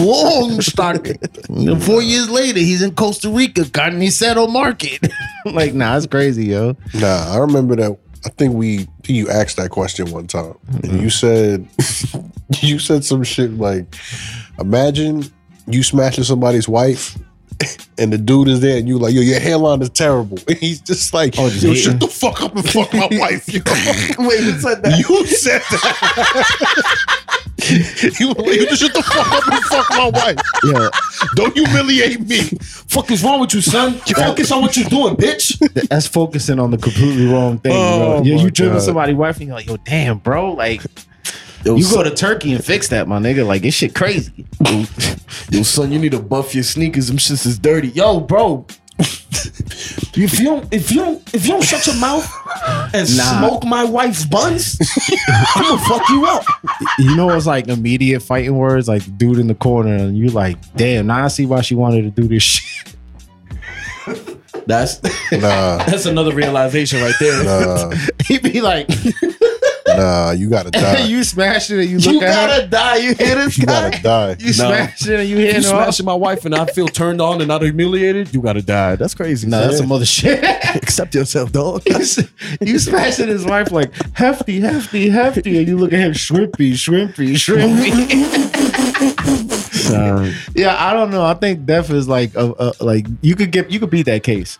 long 0.00 0.60
stockings. 0.62 1.18
Four 1.86 2.00
years 2.02 2.30
later, 2.30 2.58
he's 2.58 2.80
in 2.80 2.94
Costa 2.94 3.28
Rica, 3.28 3.62
Carnicero 3.62 4.50
Market. 4.50 5.06
like, 5.44 5.74
nah, 5.74 5.96
it's 5.96 6.06
crazy, 6.06 6.46
yo. 6.46 6.74
Nah, 6.94 7.34
I 7.34 7.38
remember 7.38 7.76
that. 7.76 7.98
I 8.24 8.30
think 8.30 8.54
we 8.54 8.88
you 9.06 9.28
asked 9.28 9.58
that 9.58 9.70
question 9.70 10.10
one 10.10 10.26
time, 10.26 10.54
and 10.68 10.84
mm-hmm. 10.84 11.02
you 11.02 11.10
said 11.10 11.68
you 12.62 12.78
said 12.78 13.04
some 13.04 13.22
shit 13.22 13.52
like, 13.52 13.94
"Imagine 14.58 15.24
you 15.66 15.82
smashing 15.82 16.24
somebody's 16.24 16.66
wife." 16.66 17.18
And 17.96 18.12
the 18.12 18.18
dude 18.18 18.48
is 18.48 18.60
there, 18.60 18.76
and 18.76 18.88
you 18.88 18.98
like, 18.98 19.14
yo, 19.14 19.20
your 19.20 19.38
hairline 19.38 19.80
is 19.80 19.88
terrible. 19.88 20.36
And 20.48 20.58
he's 20.64 20.80
just 20.80 21.14
like, 21.14 21.34
Oh, 21.38 21.46
yo, 21.46 21.74
shut 21.74 22.00
the 22.00 22.08
fuck 22.08 22.42
up 22.42 22.56
and 22.56 22.68
fuck 22.68 22.92
my 22.92 23.08
wife. 23.12 23.48
Yo. 23.54 23.60
Wait, 24.18 24.40
who 24.40 24.58
said 24.58 24.82
that? 24.82 24.98
You 24.98 25.24
said 25.26 25.62
that. 25.70 27.24
you, 28.18 28.34
you 28.52 28.66
just 28.66 28.82
shut 28.82 28.92
the 28.94 29.02
fuck 29.02 29.32
up 29.32 29.46
and 29.46 29.64
fuck 29.66 29.88
my 29.90 30.10
wife. 30.10 30.38
Yeah, 30.64 30.88
Don't 31.36 31.54
humiliate 31.54 32.20
me. 32.26 32.40
fuck 32.88 33.10
is 33.12 33.22
wrong 33.22 33.40
with 33.40 33.54
you, 33.54 33.60
son? 33.60 33.94
You 34.06 34.14
focus 34.16 34.50
on 34.50 34.62
what 34.62 34.76
you're 34.76 34.88
doing, 34.88 35.14
bitch. 35.14 35.56
that's 35.88 36.08
focusing 36.08 36.58
on 36.58 36.72
the 36.72 36.78
completely 36.78 37.26
wrong 37.26 37.58
thing. 37.58 37.72
Oh, 37.74 38.16
bro. 38.18 38.22
Yeah, 38.24 38.36
you 38.42 38.50
driven 38.50 38.80
somebody's 38.80 39.14
wife, 39.14 39.36
and 39.38 39.46
you're 39.46 39.56
like, 39.56 39.66
yo, 39.66 39.76
damn, 39.76 40.18
bro, 40.18 40.52
like. 40.52 40.82
Yo, 41.64 41.76
You 41.76 41.82
son, 41.82 42.02
go 42.04 42.10
to 42.10 42.14
Turkey 42.14 42.52
and 42.52 42.64
fix 42.64 42.88
that, 42.88 43.08
my 43.08 43.18
nigga. 43.18 43.46
Like, 43.46 43.62
this 43.62 43.74
shit 43.74 43.94
crazy. 43.94 44.44
yo, 45.50 45.62
son, 45.62 45.90
you 45.92 45.98
need 45.98 46.12
to 46.12 46.20
buff 46.20 46.54
your 46.54 46.64
sneakers. 46.64 47.08
Them 47.08 47.16
shits 47.16 47.46
is 47.46 47.58
dirty. 47.58 47.88
Yo, 47.88 48.20
bro. 48.20 48.66
if 48.98 50.38
you 50.38 50.44
don't, 50.44 50.72
if 50.72 50.90
you 50.92 50.98
don't, 51.00 51.34
if 51.34 51.44
you 51.46 51.52
don't 51.52 51.64
shut 51.64 51.84
your 51.86 51.96
mouth 51.96 52.24
and 52.94 53.16
Nah. 53.16 53.38
smoke 53.40 53.64
my 53.64 53.82
wife's 53.84 54.24
buns, 54.24 54.78
I'm 55.56 55.64
gonna 55.64 55.82
fuck 55.82 56.08
you 56.10 56.24
up. 56.26 56.44
You 57.00 57.16
know 57.16 57.30
it's 57.30 57.46
like 57.46 57.66
immediate 57.66 58.20
fighting 58.20 58.56
words? 58.56 58.86
Like, 58.86 59.02
dude 59.18 59.38
in 59.38 59.48
the 59.48 59.54
corner, 59.56 59.94
and 59.96 60.16
you're 60.16 60.30
like, 60.30 60.58
damn, 60.76 61.08
now 61.08 61.24
I 61.24 61.28
see 61.28 61.44
why 61.46 61.62
she 61.62 61.74
wanted 61.74 62.02
to 62.02 62.10
do 62.22 62.28
this 62.28 62.42
shit. 62.44 62.94
That's 64.66 65.02
Nah, 65.32 65.78
that's 65.84 66.06
another 66.06 66.32
realization 66.32 67.00
right 67.02 67.14
there. 67.18 67.42
nah. 67.44 67.92
He'd 68.26 68.42
be 68.42 68.60
like, 68.60 68.88
Nah, 69.96 70.30
you 70.32 70.48
gotta 70.50 70.70
die. 70.72 71.04
you 71.06 71.22
smash 71.24 71.70
it 71.70 71.80
and 71.80 71.88
you 71.90 71.98
look 71.98 72.14
You 72.14 72.22
at 72.22 72.34
her. 72.50 72.56
gotta 72.58 72.66
die. 72.68 72.96
You 72.96 73.14
hear 73.14 73.34
this 73.36 73.58
you 73.58 73.66
guy? 73.66 73.90
gotta 73.90 74.02
die. 74.02 74.36
You 74.38 74.52
smash 74.52 75.06
it 75.08 75.20
and 75.20 75.28
you 75.28 75.36
If 75.38 75.42
hit 75.42 75.62
you 75.64 75.68
her 75.70 75.82
smashing 75.84 76.06
my 76.06 76.14
wife 76.14 76.44
and 76.44 76.54
I 76.54 76.66
feel 76.66 76.88
turned 76.88 77.20
on 77.20 77.40
and 77.40 77.48
not 77.48 77.62
humiliated, 77.62 78.32
you 78.34 78.40
gotta 78.42 78.62
die. 78.62 78.96
That's 78.96 79.14
crazy. 79.14 79.46
No, 79.48 79.58
son. 79.60 79.66
that's 79.68 79.78
some 79.80 79.92
other 79.92 80.04
shit. 80.06 80.42
Accept 80.76 81.14
yourself, 81.14 81.52
dog. 81.52 81.82
you 82.60 82.78
smashing 82.78 83.28
his 83.28 83.44
wife 83.44 83.70
like 83.72 83.92
hefty, 84.14 84.60
hefty, 84.60 85.08
hefty, 85.08 85.58
and 85.58 85.68
you 85.68 85.76
look 85.78 85.92
at 85.92 86.00
him 86.00 86.12
shrimpy, 86.12 86.72
shrimpy, 86.72 87.34
shrimpy. 87.34 88.44
Yeah, 90.54 90.76
I 90.78 90.92
don't 90.92 91.10
know. 91.10 91.24
I 91.24 91.34
think 91.34 91.66
death 91.66 91.90
is 91.90 92.08
like 92.08 92.34
a, 92.34 92.52
a 92.58 92.72
like 92.84 93.06
you 93.20 93.34
could 93.36 93.50
get 93.52 93.70
you 93.70 93.78
could 93.80 93.90
beat 93.90 94.06
that 94.06 94.22
case. 94.22 94.58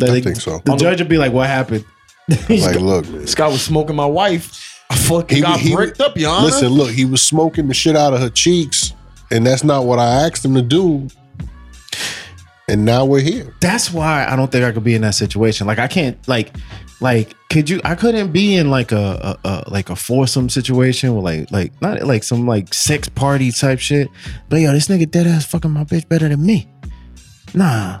I 0.00 0.20
think 0.20 0.36
so. 0.36 0.58
The 0.64 0.76
judge 0.76 1.00
would 1.00 1.08
be 1.08 1.18
like, 1.18 1.32
"What 1.32 1.46
happened?" 1.46 1.84
Like, 2.48 2.76
look, 2.80 3.04
man. 3.08 3.20
this 3.22 3.34
guy 3.34 3.48
was 3.48 3.62
smoking 3.62 3.96
my 3.96 4.06
wife. 4.06 4.84
I 4.90 4.96
fucking 4.96 5.36
He- 5.36 5.42
got 5.42 5.60
he- 5.60 5.74
bricked 5.74 6.00
up, 6.00 6.16
Your 6.16 6.30
Honor. 6.30 6.46
Listen, 6.46 6.68
look, 6.68 6.90
he 6.90 7.04
was 7.04 7.22
smoking 7.22 7.68
the 7.68 7.74
shit 7.74 7.96
out 7.96 8.12
of 8.14 8.20
her 8.20 8.28
cheeks, 8.30 8.92
and 9.30 9.46
that's 9.46 9.64
not 9.64 9.84
what 9.86 9.98
I 9.98 10.26
asked 10.26 10.44
him 10.44 10.54
to 10.54 10.62
do. 10.62 11.08
And 12.68 12.84
now 12.84 13.04
we're 13.04 13.20
here. 13.20 13.54
That's 13.60 13.90
why 13.92 14.24
I 14.26 14.36
don't 14.36 14.50
think 14.50 14.64
I 14.64 14.72
could 14.72 14.84
be 14.84 14.94
in 14.94 15.02
that 15.02 15.14
situation. 15.14 15.66
Like 15.66 15.78
I 15.78 15.88
can't 15.88 16.16
like 16.28 16.54
like 17.00 17.34
could 17.50 17.68
you 17.68 17.80
I 17.84 17.96
couldn't 17.96 18.30
be 18.32 18.54
in 18.56 18.70
like 18.70 18.92
a, 18.92 19.36
a, 19.44 19.48
a 19.48 19.64
like 19.68 19.90
a 19.90 19.96
foursome 19.96 20.48
situation 20.48 21.14
with 21.14 21.24
like 21.24 21.50
like 21.50 21.72
not 21.82 22.02
like 22.04 22.22
some 22.22 22.46
like 22.46 22.72
sex 22.72 23.08
party 23.08 23.50
type 23.50 23.80
shit. 23.80 24.08
But 24.48 24.60
yo, 24.60 24.72
this 24.72 24.86
nigga 24.88 25.10
dead 25.10 25.26
ass 25.26 25.44
fucking 25.44 25.70
my 25.72 25.84
bitch 25.84 26.08
better 26.08 26.28
than 26.28 26.44
me. 26.46 26.68
Nah. 27.52 28.00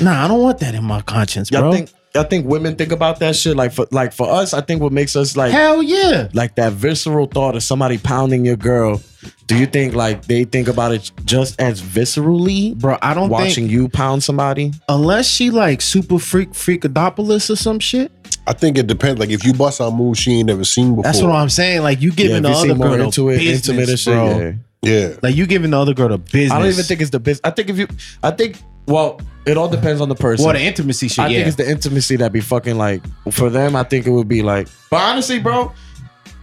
Nah, 0.00 0.24
I 0.24 0.28
don't 0.28 0.40
want 0.42 0.58
that 0.58 0.74
in 0.74 0.84
my 0.84 1.00
conscience, 1.02 1.50
Y'all 1.50 1.62
bro. 1.62 1.72
think 1.72 1.90
y'all 2.14 2.24
think 2.24 2.46
women 2.46 2.76
think 2.76 2.92
about 2.92 3.18
that 3.20 3.36
shit? 3.36 3.56
Like 3.56 3.72
for 3.72 3.86
like 3.90 4.12
for 4.12 4.28
us, 4.28 4.52
I 4.54 4.60
think 4.60 4.82
what 4.82 4.92
makes 4.92 5.16
us 5.16 5.36
like 5.36 5.52
Hell 5.52 5.82
yeah. 5.82 6.28
like 6.32 6.56
that 6.56 6.72
visceral 6.72 7.26
thought 7.26 7.56
of 7.56 7.62
somebody 7.62 7.98
pounding 7.98 8.44
your 8.44 8.56
girl. 8.56 9.00
Do 9.46 9.58
you 9.58 9.66
think 9.66 9.94
like 9.94 10.24
they 10.26 10.44
think 10.44 10.68
about 10.68 10.92
it 10.92 11.10
just 11.24 11.60
as 11.60 11.82
viscerally? 11.82 12.76
Bro, 12.76 12.98
I 13.02 13.14
don't 13.14 13.28
Watching 13.28 13.64
think 13.66 13.70
you 13.70 13.88
pound 13.88 14.22
somebody, 14.22 14.72
unless 14.88 15.28
she 15.28 15.50
like 15.50 15.82
super 15.82 16.18
freak 16.18 16.50
freakadopolis 16.50 17.50
or 17.50 17.56
some 17.56 17.78
shit. 17.78 18.12
I 18.46 18.52
think 18.52 18.78
it 18.78 18.86
depends. 18.86 19.20
Like 19.20 19.30
if 19.30 19.44
you 19.44 19.52
bust 19.52 19.80
out 19.80 19.92
moves 19.92 20.18
she 20.18 20.38
ain't 20.38 20.46
never 20.46 20.64
seen 20.64 20.90
before. 20.90 21.04
That's 21.04 21.22
what 21.22 21.32
I'm 21.32 21.50
saying. 21.50 21.82
Like 21.82 22.00
you 22.00 22.12
giving 22.12 22.42
yeah, 22.44 22.50
the 22.52 22.66
you 22.66 22.72
other 22.72 22.74
girl 22.74 23.06
into 23.06 23.28
it, 23.28 23.38
business, 23.38 23.68
intimate 23.68 23.88
and 23.90 23.98
shit. 23.98 24.14
bro. 24.14 24.38
Yeah. 24.38 24.52
Yeah. 24.82 25.16
Like 25.22 25.36
you 25.36 25.46
giving 25.46 25.70
the 25.70 25.78
other 25.78 25.94
girl 25.94 26.08
the 26.08 26.18
business. 26.18 26.50
I 26.50 26.58
don't 26.58 26.68
even 26.68 26.84
think 26.84 27.00
it's 27.00 27.10
the 27.10 27.20
business. 27.20 27.42
I 27.44 27.50
think 27.50 27.68
if 27.68 27.78
you, 27.78 27.86
I 28.22 28.30
think 28.30 28.56
well, 28.90 29.20
it 29.46 29.56
all 29.56 29.68
depends 29.68 30.00
on 30.00 30.08
the 30.08 30.14
person. 30.14 30.44
well 30.44 30.54
the 30.54 30.60
intimacy 30.60 31.08
shit. 31.08 31.18
I 31.20 31.28
yeah. 31.28 31.36
think 31.38 31.46
it's 31.48 31.56
the 31.56 31.70
intimacy 31.70 32.16
that 32.16 32.32
be 32.32 32.40
fucking 32.40 32.76
like 32.76 33.02
for 33.32 33.48
them. 33.50 33.74
I 33.76 33.84
think 33.84 34.06
it 34.06 34.10
would 34.10 34.28
be 34.28 34.42
like, 34.42 34.68
but 34.90 35.00
honestly, 35.00 35.38
bro, 35.38 35.72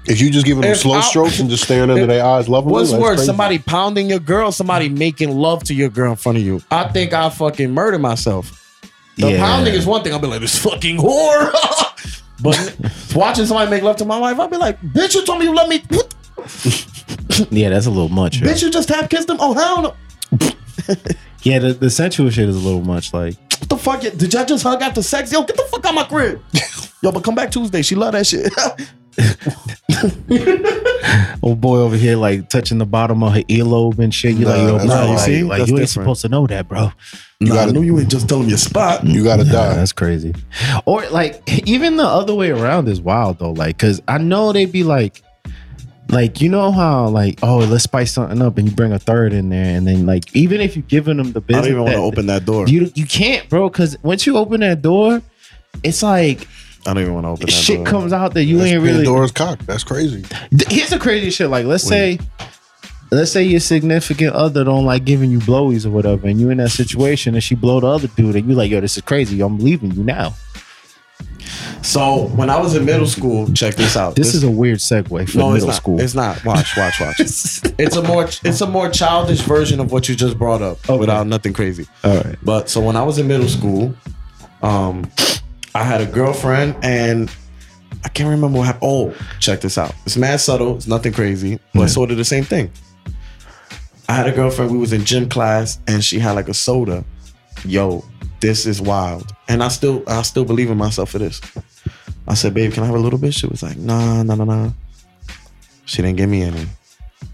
If 0.06 0.20
you 0.22 0.32
just 0.32 0.46
give 0.46 0.58
them 0.58 0.64
If 0.72 0.80
slow 0.80 0.96
I- 0.96 1.02
strokes 1.02 1.40
and 1.40 1.50
just 1.50 1.64
staring 1.66 1.90
under 1.92 2.06
their 2.08 2.26
eyes, 2.26 2.48
loving 2.50 2.72
what's 2.72 2.90
them, 2.92 3.00
that's 3.02 3.18
worse, 3.18 3.26
somebody 3.26 3.60
pounding 3.60 4.10
your 4.10 4.20
girl, 4.20 4.52
somebody 4.52 4.90
making 4.90 5.36
love 5.36 5.64
to 5.66 5.74
your 5.74 5.90
girl 5.90 6.12
in 6.12 6.18
front 6.18 6.38
of 6.38 6.44
you? 6.44 6.62
I 6.72 6.88
think 6.90 7.14
I 7.14 7.30
fucking 7.30 7.72
murder 7.72 8.00
myself. 8.00 8.64
The 9.18 9.32
Yeah. 9.32 9.46
pounding 9.46 9.74
is 9.74 9.86
one 9.86 10.04
thing. 10.04 10.14
I'll 10.14 10.20
be 10.20 10.28
like, 10.28 10.42
this 10.42 10.58
fucking 10.60 10.98
whore. 10.98 11.52
but 12.42 12.78
watching 13.16 13.46
somebody 13.46 13.70
make 13.70 13.84
love 13.84 13.98
to 13.98 14.06
my 14.06 14.18
wife, 14.20 14.40
I'll 14.40 14.48
be 14.48 14.58
like, 14.58 14.80
bitch, 14.82 15.14
you 15.16 15.26
told 15.26 15.40
me 15.40 15.46
you 15.46 15.54
love 15.56 15.68
me. 15.70 15.84
What? 15.90 16.14
Yeah, 17.52 17.70
that's 17.70 17.86
a 17.86 17.92
little 17.92 18.10
much. 18.10 18.40
yo. 18.40 18.48
Bitch, 18.48 18.64
you 18.64 18.72
just 18.72 18.88
tap 18.88 19.10
kissed 19.12 19.30
him. 19.30 19.38
Oh 19.40 19.54
hell 19.54 19.82
no. 19.82 19.96
Yeah, 21.48 21.60
the, 21.60 21.74
the 21.74 21.90
sensual 21.90 22.30
shit 22.30 22.50
is 22.50 22.56
a 22.56 22.60
little 22.60 22.82
much. 22.82 23.14
Like, 23.14 23.36
What 23.60 23.70
the 23.70 23.78
fuck? 23.78 24.02
Did 24.02 24.34
y'all 24.34 24.46
just 24.46 24.64
hug 24.64 24.82
after 24.82 25.02
sex? 25.02 25.32
Yo, 25.32 25.44
get 25.44 25.56
the 25.56 25.64
fuck 25.64 25.86
out 25.86 25.96
my 25.96 26.04
crib. 26.04 26.42
Yo, 27.04 27.12
but 27.12 27.24
come 27.24 27.36
back 27.36 27.52
Tuesday. 27.52 27.82
She 27.82 27.96
love 27.96 28.14
that 28.14 28.28
shit. 28.28 28.52
old 31.44 31.62
boy 31.62 31.78
over 31.78 31.96
here, 31.96 32.18
like 32.18 32.50
touching 32.50 32.78
the 32.78 32.86
bottom 32.86 33.24
of 33.24 33.34
her 33.34 33.42
earlobe 33.44 34.00
and 34.00 34.14
shit. 34.14 34.36
You 34.36 34.46
Nah, 34.46 34.52
like, 34.52 34.62
yo, 34.62 34.78
bro, 34.88 35.10
like, 35.12 35.20
See? 35.20 35.44
like 35.44 35.58
you 35.60 35.64
ain't 35.64 35.68
different. 35.70 35.90
supposed 35.90 36.22
to 36.24 36.30
know 36.30 36.48
that, 36.48 36.68
bro. 36.68 36.92
nah, 37.40 37.54
gotta- 37.56 37.70
I 37.70 37.74
knew 37.74 37.82
you 37.84 38.00
ain't 38.00 38.10
just 38.10 38.28
tell 38.28 38.42
him 38.42 38.50
your 38.50 38.58
spot. 38.58 39.06
you 39.06 39.24
gotta 39.24 39.44
Nah, 39.46 39.52
die. 39.52 39.76
that's 39.76 39.94
crazy. 39.94 40.34
Or 40.86 41.06
like, 41.10 41.42
even 41.68 41.98
the 41.98 42.06
other 42.06 42.34
way 42.36 42.52
around 42.52 42.88
is 42.88 43.00
wild 43.02 43.40
though. 43.40 43.52
Like, 43.52 43.78
cause 43.78 44.02
I 44.08 44.18
know 44.18 44.52
they'd 44.54 44.72
be 44.72 44.84
like, 44.84 45.22
like 46.10 46.42
you 46.42 46.50
know 46.50 46.72
how 46.72 47.08
like, 47.08 47.40
oh, 47.44 47.58
let's 47.58 47.84
spice 47.84 48.14
something 48.14 48.42
up, 48.42 48.58
and 48.58 48.70
you 48.70 48.76
bring 48.76 48.94
a 48.94 49.00
third 49.00 49.34
in 49.34 49.50
there, 49.50 49.76
and 49.76 49.88
then 49.88 50.06
like, 50.06 50.36
even 50.36 50.62
if 50.62 50.76
you're 50.76 50.86
giving 50.88 51.18
them 51.18 51.32
the 51.32 51.42
business, 51.42 51.66
I 51.66 51.70
don't 51.70 51.72
even 51.72 51.84
want 51.84 51.96
to 51.96 52.02
open 52.02 52.28
that 52.28 52.46
door. 52.46 52.68
You 52.68 52.92
you 52.96 53.06
can't, 53.06 53.48
bro, 53.50 53.70
because 53.70 53.98
once 54.04 54.26
you 54.26 54.38
open 54.38 54.62
that 54.62 54.82
door, 54.82 55.22
it's 55.84 56.04
like 56.04 56.48
I 56.86 56.94
don't 56.94 57.02
even 57.02 57.14
want 57.14 57.26
to 57.26 57.30
open 57.30 57.46
that 57.48 57.52
door. 57.52 57.62
shit 57.62 57.78
door. 57.78 57.86
comes 57.86 58.14
out 58.14 58.34
that 58.36 58.46
you 58.46 58.58
That's 58.58 58.72
ain't 58.72 58.84
really. 58.84 59.04
Pandora's 59.04 59.32
cock. 59.32 59.60
That's 59.66 59.84
crazy. 59.84 60.24
Here's 60.70 60.90
the 60.90 61.00
crazy 61.00 61.30
shit. 61.30 61.50
Like, 61.50 61.66
let's 61.66 61.84
say, 61.84 62.20
let's 63.12 63.32
say 63.32 63.44
your 63.44 63.60
significant 63.60 64.34
other 64.34 64.64
don't 64.64 64.86
like 64.86 65.04
giving 65.04 65.30
you 65.30 65.40
blowies 65.40 65.86
or 65.86 65.90
whatever, 65.90 66.28
and 66.28 66.40
you 66.40 66.50
in 66.50 66.58
that 66.60 66.72
situation, 66.72 67.34
and 67.34 67.44
she 67.44 67.56
blow 67.56 67.82
the 67.82 67.88
other 67.88 68.08
dude, 68.08 68.36
and 68.36 68.48
you 68.48 68.56
like, 68.56 68.72
yo, 68.72 68.80
this 68.80 68.96
is 68.96 69.04
crazy. 69.04 69.42
I'm 69.42 69.60
leaving 69.60 69.92
you 69.92 70.04
now. 70.04 70.34
So 71.88 72.28
when 72.36 72.50
I 72.50 72.60
was 72.60 72.76
in 72.76 72.84
middle 72.84 73.08
school, 73.08 73.48
check 73.54 73.76
this 73.76 73.96
out. 73.96 74.18
This, 74.18 74.36
is 74.36 74.44
a 74.44 74.52
weird 74.52 74.80
segue 74.80 75.08
for 75.08 75.38
no, 75.38 75.54
it's 75.54 75.54
middle 75.54 75.68
not. 75.68 75.76
school. 75.76 76.02
It's 76.02 76.14
not. 76.14 76.44
Watch, 76.44 76.76
watch, 76.76 77.00
watch. 77.00 77.18
it's 77.22 77.96
a 77.96 78.04
more 78.04 78.26
it's 78.26 78.60
a 78.60 78.68
more 78.68 78.90
childish 78.90 79.40
version 79.40 79.80
of 79.80 79.90
what 79.90 80.10
you 80.10 80.16
just 80.16 80.38
brought 80.38 80.62
up 80.62 80.78
Okay. 80.90 81.00
without 81.00 81.28
nothing 81.28 81.54
crazy. 81.54 81.88
All 82.04 82.18
right. 82.18 82.36
But 82.44 82.68
so 82.70 82.82
when 82.82 82.98
I 82.98 83.04
was 83.04 83.20
in 83.20 83.28
middle 83.30 83.48
school, 83.48 83.96
um, 84.62 85.10
I 85.74 85.84
had 85.86 86.02
a 86.02 86.06
girlfriend 86.06 86.76
and 86.84 87.32
I 88.04 88.10
can't 88.10 88.30
remember 88.30 88.58
what 88.58 88.66
happened. 88.66 88.84
Oh, 88.84 89.16
check 89.40 89.62
this 89.62 89.78
out. 89.78 89.96
It's 90.06 90.18
mad 90.18 90.42
subtle. 90.42 90.76
It's 90.76 90.88
nothing 90.88 91.14
crazy, 91.14 91.58
but 91.74 91.84
it's 91.84 91.94
sort 91.94 92.12
of 92.12 92.18
the 92.18 92.26
same 92.26 92.44
thing. 92.44 92.70
I 94.10 94.14
had 94.14 94.28
a 94.28 94.34
girlfriend. 94.34 94.72
We 94.72 94.78
was 94.78 94.92
in 94.92 95.06
gym 95.06 95.30
class 95.30 95.80
and 95.88 96.04
she 96.04 96.20
had 96.20 96.34
like 96.34 96.50
a 96.50 96.54
soda. 96.54 97.06
Yo, 97.64 98.04
this 98.42 98.66
is 98.66 98.82
wild. 98.82 99.32
And 99.48 99.64
I 99.64 99.70
still 99.70 100.04
I 100.06 100.22
still 100.24 100.44
believe 100.44 100.70
in 100.70 100.78
myself 100.78 101.12
for 101.12 101.20
this. 101.20 101.40
I 102.28 102.34
said, 102.34 102.54
babe, 102.54 102.74
can 102.74 102.84
I 102.84 102.88
have 102.88 102.96
a 102.96 103.00
little 103.00 103.20
bit? 103.20 103.34
She 103.34 103.48
was 103.48 103.64
like, 103.64 103.78
nah, 103.78 104.22
nah, 104.24 104.36
nah, 104.36 104.44
nah. 104.44 104.72
She 105.86 106.02
didn't 106.02 106.18
give 106.18 106.30
me 106.30 106.42
any. 106.44 106.66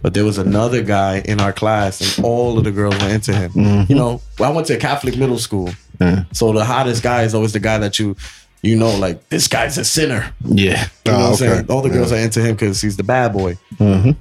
But 0.02 0.14
there 0.14 0.24
was 0.24 0.38
another 0.38 0.84
guy 0.84 1.20
in 1.26 1.40
our 1.42 1.52
class, 1.54 2.18
and 2.18 2.26
all 2.26 2.58
of 2.58 2.64
the 2.64 2.72
girls 2.72 2.96
went 3.00 3.14
into 3.14 3.34
him. 3.34 3.86
You 3.90 3.96
know, 3.96 4.22
I 4.40 4.50
went 4.50 4.68
to 4.68 4.76
a 4.76 4.78
Catholic 4.80 5.18
middle 5.18 5.40
school, 5.40 5.72
Yeah. 6.00 6.24
so 6.32 6.54
the 6.54 6.64
hottest 6.64 7.02
guy 7.04 7.24
is 7.24 7.34
always 7.34 7.54
the 7.54 7.60
guy 7.60 7.78
that 7.80 7.98
you, 8.00 8.16
you 8.62 8.76
know, 8.76 8.96
like 8.98 9.28
this 9.30 9.48
guy's 9.48 9.78
a 9.78 9.84
sinner. 9.86 10.32
Yeah. 10.46 10.88
You 11.06 11.12
know 11.12 11.18
Ah, 11.18 11.20
what 11.20 11.26
I'm 11.28 11.34
okay. 11.34 11.36
saying? 11.56 11.66
All 11.70 11.82
the 11.82 11.90
girls 11.90 12.12
are 12.12 12.18
into 12.18 12.42
him 12.42 12.56
because 12.56 12.80
he's 12.82 12.96
the 12.98 13.04
bad 13.04 13.34
boy. 13.34 13.58
Mhm. 13.80 14.16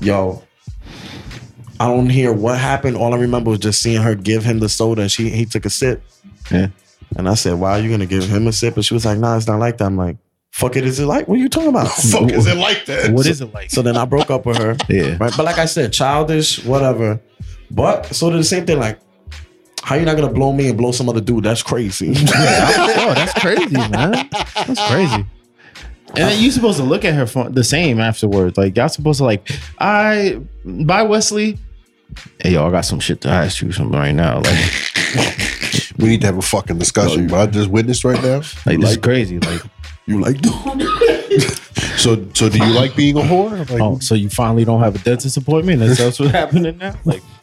Yo, 0.00 0.42
I 1.80 1.86
don't 1.86 2.10
hear 2.10 2.32
what 2.32 2.58
happened. 2.58 2.96
All 2.96 3.14
I 3.14 3.18
remember 3.18 3.50
was 3.50 3.60
just 3.60 3.80
seeing 3.82 4.02
her 4.02 4.14
give 4.14 4.44
him 4.44 4.58
the 4.60 4.68
soda, 4.68 5.02
and 5.02 5.10
she 5.10 5.30
he 5.30 5.46
took 5.46 5.64
a 5.64 5.70
sip. 5.70 6.02
Yeah. 6.50 6.68
And 7.16 7.28
I 7.28 7.34
said, 7.34 7.54
"Why 7.54 7.78
are 7.78 7.80
you 7.80 7.90
gonna 7.90 8.06
give 8.06 8.24
him 8.24 8.46
a 8.46 8.52
sip?" 8.52 8.76
And 8.76 8.84
she 8.84 8.94
was 8.94 9.04
like, 9.04 9.18
"Nah, 9.18 9.36
it's 9.36 9.46
not 9.46 9.58
like 9.58 9.78
that." 9.78 9.84
I'm 9.84 9.96
like, 9.96 10.16
"Fuck 10.52 10.76
it, 10.76 10.84
is 10.84 11.00
it 11.00 11.06
like? 11.06 11.26
What 11.28 11.36
are 11.38 11.42
you 11.42 11.48
talking 11.48 11.70
about?" 11.70 11.88
Fuck 11.88 12.30
is 12.30 12.46
it 12.46 12.56
like 12.56 12.84
that? 12.86 13.12
What 13.12 13.26
is 13.26 13.40
it 13.40 13.52
like? 13.54 13.70
So 13.70 13.82
then 13.82 13.96
I 13.96 14.04
broke 14.04 14.30
up 14.30 14.46
with 14.46 14.58
her. 14.58 14.76
Yeah. 14.88 15.16
Right. 15.18 15.32
But 15.36 15.44
like 15.44 15.58
I 15.58 15.66
said, 15.66 15.92
childish, 15.92 16.64
whatever. 16.64 17.20
But 17.70 18.06
so 18.06 18.28
of 18.28 18.34
the 18.34 18.44
same 18.44 18.66
thing, 18.66 18.78
like, 18.78 18.98
how 19.82 19.94
you 19.96 20.04
not 20.04 20.16
gonna 20.16 20.32
blow 20.32 20.52
me 20.52 20.68
and 20.68 20.76
blow 20.78 20.92
some 20.92 21.08
other 21.08 21.20
dude? 21.20 21.44
That's 21.44 21.62
crazy. 21.62 22.14
oh, 22.16 23.12
that's 23.14 23.34
crazy, 23.34 23.76
man. 23.76 24.28
That's 24.54 24.86
crazy. 24.88 25.24
And 26.10 26.30
then 26.30 26.42
you 26.42 26.50
supposed 26.50 26.78
to 26.78 26.84
look 26.84 27.04
at 27.04 27.14
her 27.14 27.26
phone 27.26 27.52
the 27.52 27.64
same 27.64 28.00
afterwards. 28.00 28.56
Like 28.56 28.76
y'all 28.76 28.88
supposed 28.88 29.18
to 29.18 29.24
like, 29.24 29.50
I 29.78 30.40
bye 30.64 31.02
Wesley. 31.02 31.58
Hey 32.40 32.52
yo, 32.52 32.66
I 32.66 32.70
got 32.70 32.82
some 32.86 33.00
shit 33.00 33.20
to 33.22 33.28
ask 33.28 33.60
you 33.60 33.70
something 33.72 33.98
right 33.98 34.14
now. 34.14 34.40
Like, 34.40 35.57
We 35.98 36.08
need 36.08 36.20
to 36.22 36.26
have 36.28 36.38
a 36.38 36.42
fucking 36.42 36.78
discussion. 36.78 37.26
But 37.26 37.40
I 37.40 37.46
just 37.50 37.68
witnessed 37.70 38.04
right 38.04 38.22
now. 38.22 38.36
like 38.66 38.80
this 38.80 38.90
is 38.92 38.96
crazy. 38.98 39.38
Like, 39.40 39.62
you 40.06 40.20
like 40.20 40.40
doing. 40.40 40.86
So, 41.96 42.24
so 42.34 42.48
do 42.48 42.58
you 42.58 42.72
like 42.72 42.94
being 42.96 43.16
a 43.16 43.20
whore? 43.20 43.68
Like, 43.70 43.80
oh, 43.80 43.98
so 43.98 44.14
you 44.14 44.28
finally 44.30 44.64
don't 44.64 44.80
have 44.80 44.94
a 44.94 44.98
dentist 44.98 45.36
appointment? 45.36 45.80
That's, 45.80 45.98
that's 45.98 46.18
what's 46.20 46.30
happening 46.42 46.78
now. 46.78 46.94
Like, 47.04 47.22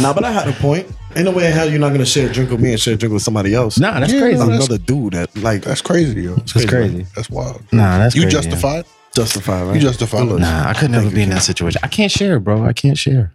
Nah, 0.00 0.12
but 0.12 0.24
I 0.24 0.32
had 0.32 0.48
a 0.48 0.52
point. 0.52 0.86
Ain't 1.14 1.26
no 1.26 1.30
way 1.30 1.46
in 1.46 1.52
hell 1.52 1.68
you're 1.68 1.78
not 1.78 1.90
gonna 1.92 2.06
share 2.06 2.28
a 2.28 2.32
drink 2.32 2.50
with 2.50 2.60
me 2.60 2.72
and 2.72 2.80
share 2.80 2.94
a 2.94 2.96
drink 2.96 3.12
with 3.12 3.22
somebody 3.22 3.54
else. 3.54 3.78
nah, 3.78 4.00
that's 4.00 4.12
Yeah, 4.12 4.20
crazy. 4.20 4.38
no, 4.38 4.46
that's- 4.46 4.66
Another 4.68 4.82
dude 4.82 5.12
that 5.14 5.34
like 5.36 5.62
that's 5.62 5.80
crazy, 5.82 6.22
yo. 6.22 6.34
That's 6.36 6.64
crazy. 6.66 7.06
That's 7.14 7.30
wild. 7.30 7.62
Nah, 7.72 7.98
that's 7.98 8.14
you 8.14 8.22
crazy, 8.22 8.36
justified. 8.36 8.84
justified, 9.14 9.62
right? 9.66 9.74
You 9.74 9.80
justified. 9.80 10.26
Nah, 10.28 10.68
I 10.68 10.74
could 10.74 10.90
never 10.90 11.10
be 11.10 11.22
in 11.22 11.30
that 11.30 11.42
situation. 11.42 11.80
I 11.84 11.88
can't 11.88 12.10
share, 12.12 12.40
bro. 12.40 12.64
I 12.64 12.72
can't 12.72 12.98
share. 12.98 13.32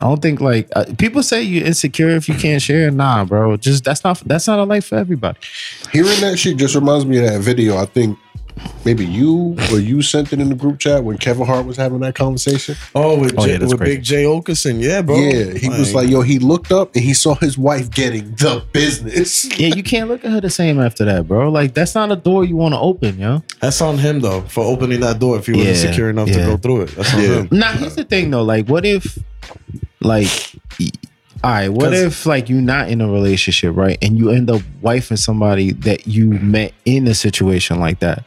I 0.00 0.06
don't 0.08 0.20
think 0.20 0.40
like 0.40 0.68
uh, 0.76 0.84
people 0.98 1.22
say 1.22 1.42
you're 1.42 1.64
insecure 1.64 2.10
if 2.10 2.28
you 2.28 2.34
can't 2.34 2.60
share. 2.60 2.90
Nah, 2.90 3.24
bro. 3.24 3.56
Just 3.56 3.84
that's 3.84 4.04
not 4.04 4.20
that's 4.20 4.46
not 4.46 4.58
a 4.58 4.64
life 4.64 4.86
for 4.86 4.96
everybody. 4.96 5.38
Hearing 5.90 6.20
that 6.20 6.38
shit 6.38 6.58
just 6.58 6.74
reminds 6.74 7.06
me 7.06 7.18
of 7.18 7.24
that 7.24 7.40
video. 7.40 7.78
I 7.78 7.86
think 7.86 8.18
maybe 8.84 9.04
you 9.04 9.56
or 9.72 9.78
you 9.80 10.00
sent 10.02 10.32
it 10.32 10.40
in 10.40 10.48
the 10.48 10.54
group 10.54 10.78
chat 10.78 11.02
when 11.04 11.18
Kevin 11.18 11.44
Hart 11.46 11.66
was 11.66 11.76
having 11.76 12.00
that 12.00 12.14
conversation. 12.14 12.74
Oh, 12.94 13.18
with, 13.18 13.34
Oh, 13.38 13.44
J- 13.46 13.52
yeah, 13.52 13.58
with 13.58 13.76
crazy. 13.78 13.94
Big 13.96 14.02
Jay 14.04 14.24
Oakerson, 14.24 14.80
yeah, 14.82 15.02
bro. 15.02 15.16
Yeah, 15.18 15.54
he 15.54 15.68
was 15.68 15.94
like, 15.94 16.08
yo, 16.08 16.22
he 16.22 16.38
looked 16.38 16.72
up 16.72 16.94
and 16.94 17.02
he 17.04 17.14
saw 17.14 17.34
his 17.34 17.58
wife 17.58 17.90
getting 17.90 18.30
the 18.36 18.64
business. 18.72 19.46
Yeah, 19.58 19.68
you 19.74 19.82
can't 19.82 20.08
look 20.08 20.24
at 20.24 20.30
her 20.30 20.40
the 20.40 20.50
same 20.50 20.80
after 20.80 21.04
that, 21.06 21.26
bro. 21.26 21.50
Like 21.50 21.74
that's 21.74 21.94
not 21.94 22.12
a 22.12 22.16
door 22.16 22.44
you 22.44 22.56
want 22.56 22.74
to 22.74 22.78
open, 22.80 23.18
yo. 23.18 23.42
that's 23.60 23.80
on 23.80 23.98
him 23.98 24.20
though 24.20 24.42
for 24.42 24.64
opening 24.64 25.00
that 25.00 25.18
door 25.18 25.38
if 25.38 25.46
he 25.46 25.52
wasn't 25.52 25.68
Yeah, 25.76 25.82
secure 25.90 26.10
enough 26.10 26.28
to 26.28 26.34
go 26.34 26.56
through 26.56 26.82
it. 26.82 26.90
That's 26.96 27.14
on 27.14 27.20
Yeah. 27.22 27.28
him. 27.42 27.48
Now 27.50 27.72
here's 27.72 27.94
the 27.96 28.04
thing 28.04 28.30
though, 28.30 28.42
like 28.42 28.68
what 28.68 28.84
if 28.84 29.18
like 30.00 30.28
y- 30.78 30.90
all 31.44 31.50
right, 31.50 31.68
what 31.68 31.92
if 31.92 32.26
like 32.26 32.48
you're 32.48 32.60
not 32.60 32.88
in 32.88 33.00
a 33.00 33.08
relationship, 33.08 33.76
right? 33.76 33.98
And 34.02 34.18
you 34.18 34.30
end 34.30 34.50
up 34.50 34.62
wifing 34.82 35.18
somebody 35.18 35.72
that 35.72 36.06
you 36.06 36.28
met 36.30 36.72
in 36.84 37.06
a 37.06 37.14
situation 37.14 37.78
like 37.78 38.00
that. 38.00 38.24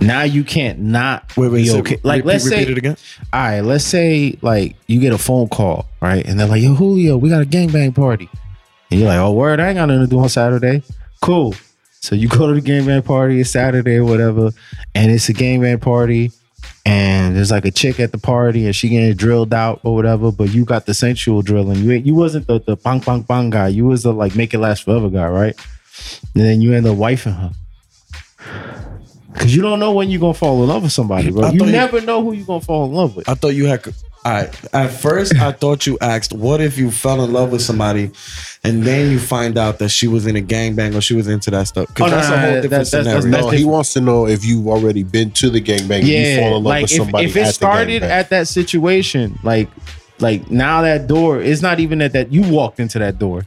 Now 0.00 0.22
you 0.22 0.42
can't 0.42 0.80
not 0.80 1.36
Wait, 1.36 1.48
wait, 1.48 1.62
be 1.62 1.66
say- 1.68 1.78
okay. 1.80 1.96
Like 2.02 2.24
repeat- 2.24 2.26
let's 2.26 2.44
repeat 2.44 2.64
say 2.66 2.72
it 2.72 2.78
again. 2.78 2.96
all 3.32 3.40
right, 3.40 3.60
let's 3.60 3.84
say 3.84 4.36
like 4.42 4.76
you 4.86 5.00
get 5.00 5.12
a 5.12 5.18
phone 5.18 5.48
call, 5.48 5.86
right? 6.00 6.24
And 6.26 6.38
they're 6.38 6.46
like, 6.46 6.62
yo, 6.62 6.74
Julio, 6.74 7.16
we 7.16 7.28
got 7.30 7.42
a 7.42 7.46
gangbang 7.46 7.94
party. 7.94 8.28
And 8.90 9.00
you're 9.00 9.08
like, 9.08 9.18
oh, 9.18 9.32
word, 9.32 9.58
I 9.60 9.68
ain't 9.68 9.76
got 9.76 9.86
nothing 9.86 10.02
to 10.04 10.06
do 10.10 10.18
on 10.18 10.28
Saturday. 10.28 10.82
Cool. 11.22 11.54
So 12.00 12.14
you 12.14 12.28
go 12.28 12.52
to 12.52 12.60
the 12.60 12.68
gangbang 12.68 13.04
party, 13.04 13.40
it's 13.40 13.50
Saturday 13.50 13.96
or 13.96 14.04
whatever, 14.04 14.50
and 14.94 15.10
it's 15.12 15.28
a 15.28 15.32
gangbang 15.34 15.80
party, 15.80 16.32
and 16.84 17.36
there's 17.36 17.50
like 17.50 17.64
a 17.64 17.70
chick 17.70 18.00
at 18.00 18.10
the 18.12 18.18
party 18.18 18.66
and 18.66 18.74
she 18.74 18.88
getting 18.88 19.14
drilled 19.14 19.54
out 19.54 19.80
or 19.84 19.94
whatever, 19.94 20.32
but 20.32 20.50
you 20.52 20.64
got 20.64 20.86
the 20.86 20.94
sensual 20.94 21.40
drilling. 21.42 21.78
You 21.78 21.92
ain't- 21.92 22.06
you 22.06 22.14
wasn't 22.14 22.46
the, 22.48 22.58
the 22.60 22.76
bang 22.76 22.98
bang 23.00 23.22
bang 23.22 23.50
guy. 23.50 23.68
You 23.68 23.86
was 23.86 24.02
the 24.02 24.12
like 24.12 24.34
make 24.34 24.52
it 24.54 24.58
last 24.58 24.82
forever 24.84 25.08
guy, 25.08 25.28
right? 25.28 25.56
And 26.34 26.44
then 26.44 26.60
you 26.60 26.72
end 26.74 26.86
up 26.86 26.96
wifing 26.96 27.36
her. 27.38 27.52
Cause 29.38 29.54
you 29.54 29.62
don't 29.62 29.78
know 29.80 29.92
when 29.92 30.10
you're 30.10 30.20
gonna 30.20 30.34
fall 30.34 30.62
in 30.62 30.68
love 30.68 30.82
with 30.82 30.92
somebody, 30.92 31.30
bro. 31.30 31.50
You 31.50 31.58
thought 31.58 31.66
you- 31.66 31.72
never 31.72 32.00
know 32.00 32.22
who 32.22 32.32
you're 32.32 32.46
gonna 32.46 32.60
fall 32.60 32.84
in 32.86 32.92
love 32.92 33.16
with. 33.16 33.28
I 33.28 33.34
thought 33.34 33.54
you 33.54 33.66
had. 33.66 33.82
All 34.24 34.32
right. 34.32 34.54
At 34.72 34.88
first, 34.92 35.34
I 35.36 35.50
thought 35.52 35.84
you 35.86 35.98
asked, 36.00 36.32
"What 36.32 36.60
if 36.60 36.78
you 36.78 36.90
fell 36.92 37.24
in 37.24 37.32
love 37.32 37.50
with 37.50 37.60
somebody, 37.62 38.10
and 38.62 38.84
then 38.84 39.10
you 39.10 39.18
find 39.18 39.58
out 39.58 39.78
that 39.80 39.88
she 39.88 40.06
was 40.06 40.26
in 40.26 40.36
a 40.36 40.40
gangbang 40.40 40.94
or 40.96 41.00
she 41.00 41.14
was 41.14 41.26
into 41.26 41.50
that 41.50 41.66
stuff?" 41.66 41.88
Because 41.88 42.12
Oh, 42.12 42.14
no, 42.14 42.16
that's 42.16 42.28
no, 42.28 42.34
a 42.34 42.38
whole 42.38 42.48
no, 42.50 42.54
different 42.62 42.70
that's- 42.70 42.90
that's- 42.92 43.22
scenario. 43.24 43.30
that's 43.32 43.44
No, 43.52 43.58
he 43.58 43.64
wants 43.64 43.92
to 43.94 44.00
know 44.00 44.26
if 44.28 44.44
you've 44.44 44.68
already 44.68 45.02
been 45.02 45.32
to 45.32 45.50
the 45.50 45.60
gangbang. 45.60 45.98
and 46.00 46.06
you 46.08 46.36
fall 46.36 46.46
in 46.46 46.52
love 46.54 46.64
like 46.64 46.82
with 46.82 46.92
if, 46.92 46.96
somebody. 46.98 47.24
if 47.26 47.36
it 47.36 47.40
at 47.40 47.54
started 47.54 48.02
at 48.04 48.30
that 48.30 48.46
situation, 48.48 49.38
like 49.42 49.68
like 50.20 50.48
now 50.52 50.82
that 50.82 51.08
door, 51.08 51.40
it's 51.42 51.62
not 51.62 51.80
even 51.80 51.98
that 51.98 52.12
that 52.12 52.32
you 52.32 52.42
walked 52.42 52.78
into 52.78 53.00
that 53.00 53.18
door. 53.18 53.44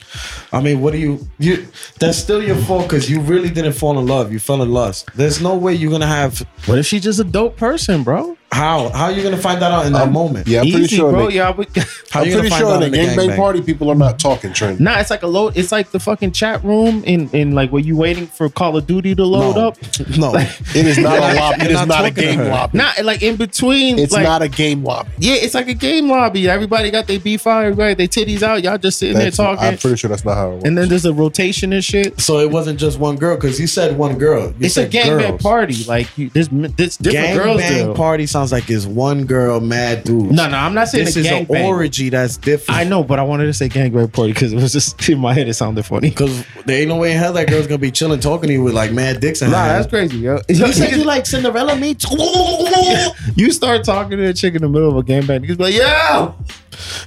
I 0.52 0.60
mean, 0.60 0.82
what 0.82 0.92
do 0.92 1.00
you? 1.00 1.26
You 1.40 1.66
that's 2.02 2.18
still 2.18 2.44
your 2.44 2.58
fault 2.58 2.84
because 2.90 3.10
you 3.10 3.22
really 3.22 3.50
didn't 3.50 3.74
fall 3.74 3.98
in 3.98 4.06
love. 4.08 4.34
You 4.34 4.40
fell 4.40 4.62
in 4.62 4.72
lust. 4.74 5.10
There's 5.16 5.40
no 5.40 5.56
way 5.56 5.74
you're 5.74 5.92
gonna 5.92 6.06
have. 6.06 6.46
What 6.66 6.78
if 6.78 6.86
she's 6.86 7.04
just 7.04 7.20
a 7.22 7.24
dope 7.24 7.56
person, 7.56 8.04
bro? 8.04 8.36
How? 8.52 8.88
How 8.90 9.06
are 9.06 9.12
you 9.12 9.22
gonna 9.22 9.36
find 9.38 9.62
that 9.62 9.72
out 9.72 9.86
in 9.86 9.92
that 9.94 10.04
um, 10.08 10.14
moment? 10.14 10.48
yeah, 10.48 10.60
I'm 10.62 10.68
pretty 10.70 10.86
Easy, 10.86 10.96
sure. 10.96 11.12
bro. 11.12 11.28
they- 11.28 11.36
Yeah, 11.36 11.50
I 11.50 11.52
would, 11.52 11.68
How 12.12 12.22
I'm 12.22 12.26
you 12.28 12.32
gonna 12.32 12.42
pretty 12.44 12.50
find 12.52 12.60
sure 12.62 12.72
out 12.76 12.84
in 12.84 12.94
in 12.94 13.00
a 13.00 13.16
the 13.16 13.22
gangbang 13.22 13.28
gangbang? 13.32 13.36
party, 13.36 13.62
people 13.62 13.90
are 13.92 13.96
not 13.96 14.18
talking 14.18 14.52
trendy. 14.52 14.80
nah, 14.80 15.00
it's 15.00 15.10
like 15.10 15.24
a 15.24 15.28
load. 15.28 15.58
It's 15.58 15.74
like 15.74 15.92
the 15.92 16.00
fucking 16.00 16.32
chat 16.32 16.64
room 16.64 17.04
in 17.04 17.30
in 17.32 17.52
like 17.54 17.72
when 17.74 17.84
you 17.84 17.98
waiting 17.98 18.28
for 18.28 18.48
Call 18.48 18.78
of 18.78 18.88
Duty 18.88 19.14
to 19.16 19.26
load 19.26 19.56
No. 19.58 19.68
up. 19.68 19.78
No, 20.18 20.34
It 20.36 20.86
is 20.88 20.98
not 20.98 21.18
a 21.18 21.36
lobby. 21.40 21.62
It 21.66 21.68
is 21.72 21.74
not 21.74 21.88
not 21.90 22.00
a 22.06 22.10
talking 22.10 22.16
to 22.16 22.22
game 22.22 22.40
her. 22.40 22.46
lobby. 22.50 22.78
Not 22.78 23.04
like 23.04 23.22
in 23.24 23.36
between. 23.36 24.00
It's 24.00 24.14
like, 24.14 24.24
not 24.24 24.42
a 24.42 24.48
game 24.48 24.84
lobby. 24.86 25.10
Yeah, 25.18 25.34
it's 25.36 25.54
like 25.54 25.68
a 25.68 25.74
game 25.74 26.08
lobby. 26.10 26.48
Everybody 26.48 26.92
got 26.92 27.08
their 27.08 27.20
beef 27.20 27.46
out. 27.48 27.66
Everybody 27.66 27.96
their 27.96 28.08
titties 28.08 28.42
out. 28.42 28.64
Y'all 28.64 28.78
just 28.78 29.00
sitting 29.00 29.16
That's- 29.16 29.36
there 29.36 29.46
talking. 29.48 29.66
I'm 29.68 29.78
pretty 29.78 29.98
sure 29.98 30.10
that's 30.10 30.24
not 30.24 30.36
how 30.36 30.48
it 30.52 30.54
works. 30.54 30.64
and 30.66 30.78
then 30.78 30.88
there's 30.88 31.06
a 31.06 31.14
rotation 31.14 31.74
and 31.74 31.84
shit. 31.84 32.22
So 32.22 32.40
it 32.40 32.50
wasn't 32.52 32.80
just 32.80 33.00
one 33.00 33.18
girl 33.18 33.36
because 33.36 33.60
you 33.60 33.68
said 33.68 33.98
one 33.98 34.18
girl. 34.18 34.46
You 34.48 34.56
It's 34.62 34.78
a 34.78 34.84
said 34.90 34.92
gangbang 34.92 35.30
girls. 35.32 35.42
party. 35.42 35.84
Like 35.86 36.18
you, 36.18 36.30
there's 36.30 36.48
there's 36.50 36.96
different 36.98 37.36
girls 37.44 37.62
Gangbang 37.62 37.86
there. 37.88 37.94
party 37.96 38.26
sounds 38.36 38.52
like 38.52 38.70
it's 38.70 38.86
one 38.86 39.26
girl, 39.26 39.62
mad 39.62 40.04
dude. 40.04 40.30
No, 40.32 40.50
no, 40.50 40.58
I'm 40.58 40.74
not 40.74 40.90
saying 40.90 41.06
this 41.06 41.16
a 41.16 41.20
is 41.22 41.26
an 41.28 41.46
gangbang. 41.46 41.66
orgy 41.68 42.10
that's 42.10 42.36
different. 42.36 42.78
I 42.78 42.84
know, 42.84 43.02
but 43.02 43.18
I 43.18 43.24
wanted 43.24 43.46
to 43.46 43.54
say 43.54 43.70
gangbang 43.70 44.12
party 44.12 44.34
because 44.34 44.52
it 44.52 44.58
was 44.58 44.74
just 44.74 45.08
in 45.10 45.20
my 45.20 45.34
head. 45.34 45.48
It 45.48 45.54
sounded 45.54 45.86
funny. 45.86 46.10
Because 46.10 46.46
there 46.66 46.82
ain't 46.82 46.90
no 46.90 46.98
way 46.98 47.14
in 47.14 47.18
hell 47.18 47.32
that 47.32 47.48
girl's 47.48 47.66
gonna 47.68 47.78
be 47.78 47.92
chilling 47.92 48.20
talking 48.20 48.48
to 48.48 48.54
you 48.54 48.62
with 48.64 48.74
like 48.74 48.92
mad 48.92 49.22
dicks 49.22 49.42
in 49.42 49.48
her 49.48 49.54
Nah, 49.54 49.64
hand. 49.64 49.78
that's 49.80 49.90
crazy, 49.90 50.18
yo. 50.18 50.40
You 50.50 50.56
said 50.74 50.92
you 50.98 51.06
like 51.06 51.26
Cinderella 51.26 51.78
me 51.78 51.94
too. 51.96 52.10
you 53.36 53.52
start 53.52 53.86
talking 53.86 54.18
to 54.18 54.26
a 54.26 54.34
chick 54.34 54.54
in 54.56 54.62
the 54.62 54.70
middle 54.70 54.90
of 54.90 54.98
a 54.98 55.02
gangbang. 55.04 55.46
He's 55.46 55.58
like, 55.58 55.74
yeah, 55.74 56.34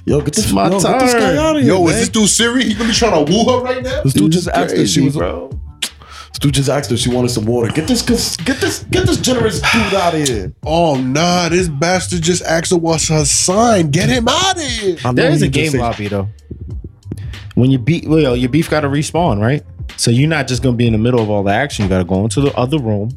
Yo, 0.05 0.19
get 0.21 0.33
this, 0.33 0.45
It's 0.45 0.53
my 0.53 0.63
yo, 0.69 0.79
get 0.81 0.99
this 0.99 1.13
guy 1.13 1.19
turn. 1.19 1.37
out 1.37 1.55
of 1.57 1.61
here. 1.61 1.73
Yo, 1.73 1.83
man. 1.85 1.93
is 1.93 1.99
this 1.99 2.09
dude 2.09 2.27
Siri? 2.27 2.63
He 2.63 2.73
gonna 2.73 2.89
be 2.89 2.93
trying 2.95 3.23
to 3.23 3.31
woo 3.31 3.45
her 3.59 3.63
right 3.63 3.83
now? 3.83 4.01
This 4.01 4.13
dude 4.13 4.31
just 4.31 4.47
It's 4.47 4.57
asked 4.57 4.75
her. 4.75 4.87
She 4.87 5.01
was 5.01 5.15
bro. 5.15 5.51
This 6.29 6.39
dude 6.39 6.53
just 6.53 6.69
asked 6.69 6.89
her. 6.91 6.97
She 6.97 7.09
wanted 7.09 7.29
some 7.29 7.45
water. 7.45 7.71
Get 7.71 7.87
this, 7.87 8.01
get 8.01 8.57
this, 8.59 8.83
get 8.85 9.05
this 9.07 9.17
generous 9.19 9.61
dude 9.61 9.93
out 9.93 10.13
of 10.13 10.27
here. 10.27 10.53
Oh 10.63 10.95
nah, 10.99 11.49
this 11.49 11.67
bastard 11.67 12.21
just 12.21 12.43
asked 12.43 12.71
her 12.71 12.77
what's 12.77 13.07
her 13.09 13.25
sign. 13.25 13.91
Get 13.91 14.09
him 14.09 14.27
out 14.27 14.55
of 14.55 14.61
here. 14.63 14.97
I 15.03 15.09
know 15.09 15.13
There 15.13 15.31
is 15.31 15.41
a 15.41 15.47
game 15.47 15.71
say- 15.71 15.79
lobby 15.79 16.07
though. 16.07 16.29
When 17.55 17.71
you 17.71 17.77
beat, 17.79 18.07
well, 18.07 18.37
your 18.37 18.49
beef 18.49 18.69
got 18.69 18.81
to 18.81 18.87
respawn, 18.87 19.41
right? 19.41 19.63
So 19.97 20.11
you're 20.11 20.29
not 20.29 20.47
just 20.47 20.63
gonna 20.63 20.77
be 20.77 20.87
in 20.87 20.93
the 20.93 20.99
middle 20.99 21.19
of 21.19 21.29
all 21.29 21.43
the 21.43 21.51
action. 21.51 21.83
You 21.83 21.89
got 21.89 21.97
to 21.97 22.05
go 22.05 22.23
into 22.23 22.39
the 22.39 22.55
other 22.55 22.77
room, 22.79 23.09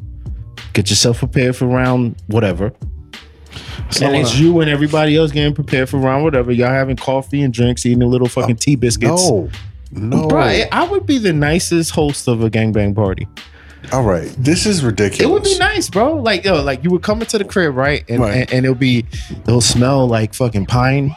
get 0.73 0.89
yourself 0.89 1.19
prepared 1.19 1.55
for 1.55 1.65
round 1.65 2.15
whatever. 2.27 2.73
So, 3.89 4.05
and 4.07 4.15
it's 4.17 4.33
uh, 4.33 4.39
you 4.39 4.59
and 4.59 4.69
everybody 4.69 5.15
else 5.15 5.31
getting 5.31 5.53
prepared 5.53 5.87
for 5.87 5.97
round 5.97 6.23
whatever. 6.23 6.51
Y'all 6.51 6.67
having 6.69 6.95
coffee 6.97 7.41
and 7.41 7.53
drinks, 7.53 7.85
eating 7.85 8.01
a 8.01 8.07
little 8.07 8.27
fucking 8.27 8.57
tea 8.57 8.75
biscuits. 8.75 9.29
No, 9.29 9.49
no. 9.93 10.27
Bro, 10.27 10.39
I 10.71 10.87
would 10.89 11.05
be 11.05 11.17
the 11.17 11.33
nicest 11.33 11.91
host 11.91 12.27
of 12.27 12.43
a 12.43 12.49
gangbang 12.49 12.95
party. 12.95 13.27
All 13.91 14.03
right, 14.03 14.33
this 14.37 14.65
is 14.65 14.83
ridiculous. 14.83 15.19
It 15.21 15.29
would 15.29 15.43
be 15.43 15.57
nice, 15.57 15.89
bro. 15.89 16.15
Like 16.15 16.45
yo, 16.45 16.61
like 16.63 16.83
you 16.83 16.89
would 16.91 17.01
come 17.03 17.19
into 17.21 17.37
the 17.37 17.43
crib, 17.45 17.75
right? 17.75 18.03
And 18.09 18.21
Right. 18.21 18.37
and, 18.37 18.53
and 18.53 18.65
it'll 18.65 18.75
be 18.75 19.05
it'll 19.45 19.59
smell 19.61 20.07
like 20.07 20.33
fucking 20.33 20.67
pine. 20.67 21.13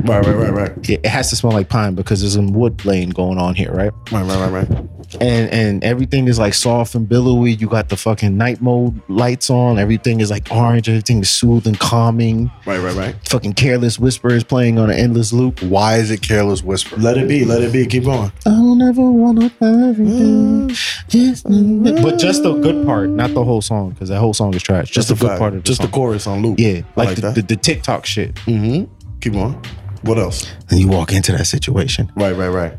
Right, 0.00 0.24
right, 0.24 0.34
right, 0.34 0.52
right, 0.52 0.90
It, 0.90 1.00
it 1.04 1.06
has 1.06 1.30
to 1.30 1.36
smell 1.36 1.52
like 1.52 1.68
pine 1.68 1.94
because 1.94 2.20
there's 2.20 2.34
some 2.34 2.52
wood 2.52 2.84
laying 2.84 3.10
going 3.10 3.38
on 3.38 3.54
here, 3.54 3.72
right? 3.72 3.92
right, 4.12 4.24
right, 4.24 4.50
right, 4.50 4.68
right. 4.68 4.88
And 5.20 5.50
and 5.50 5.84
everything 5.84 6.26
is 6.28 6.38
like 6.38 6.54
soft 6.54 6.94
and 6.94 7.08
billowy. 7.08 7.52
You 7.52 7.68
got 7.68 7.88
the 7.88 7.96
fucking 7.96 8.36
night 8.36 8.60
mode 8.60 9.00
lights 9.08 9.48
on. 9.50 9.78
Everything 9.78 10.20
is 10.20 10.30
like 10.30 10.50
orange. 10.50 10.88
Everything 10.88 11.20
is 11.20 11.30
soothing, 11.30 11.74
calming. 11.74 12.50
Right, 12.66 12.78
right, 12.78 12.94
right. 12.94 13.14
Fucking 13.28 13.52
careless 13.52 13.98
whisper 13.98 14.30
is 14.30 14.42
playing 14.42 14.78
on 14.78 14.90
an 14.90 14.98
endless 14.98 15.32
loop. 15.32 15.62
Why 15.62 15.96
is 15.96 16.10
it 16.10 16.22
careless 16.22 16.64
whisper? 16.64 16.96
Let 16.96 17.18
it 17.18 17.28
be. 17.28 17.44
Let 17.44 17.62
it 17.62 17.72
be. 17.72 17.86
Keep 17.86 18.04
going. 18.04 18.32
I'll 18.46 18.74
never 18.74 19.02
wanna 19.02 19.52
everything. 19.60 20.68
Just 21.08 21.44
but 21.44 22.18
just 22.18 22.42
the 22.42 22.54
good 22.60 22.86
part, 22.86 23.10
not 23.10 23.34
the 23.34 23.44
whole 23.44 23.62
song, 23.62 23.90
because 23.90 24.08
that 24.08 24.18
whole 24.18 24.34
song 24.34 24.54
is 24.54 24.62
trash. 24.62 24.90
Just 24.90 25.08
the 25.08 25.14
good 25.14 25.28
fact. 25.28 25.38
part 25.38 25.54
of 25.54 25.62
the 25.62 25.66
just 25.66 25.80
song. 25.80 25.86
the 25.90 25.92
chorus 25.92 26.26
on 26.26 26.42
loop. 26.42 26.58
Yeah, 26.58 26.80
I 26.96 27.04
like, 27.04 27.20
the, 27.20 27.30
the, 27.30 27.42
the 27.42 27.56
TikTok 27.56 28.06
shit. 28.06 28.34
mm-hmm. 28.34 28.92
Keep 29.20 29.34
going. 29.34 29.62
What 30.04 30.18
else? 30.18 30.46
And 30.70 30.80
you 30.80 30.88
walk 30.88 31.12
into 31.12 31.32
that 31.32 31.46
situation, 31.46 32.10
Right, 32.16 32.34
right, 32.36 32.48
right. 32.48 32.74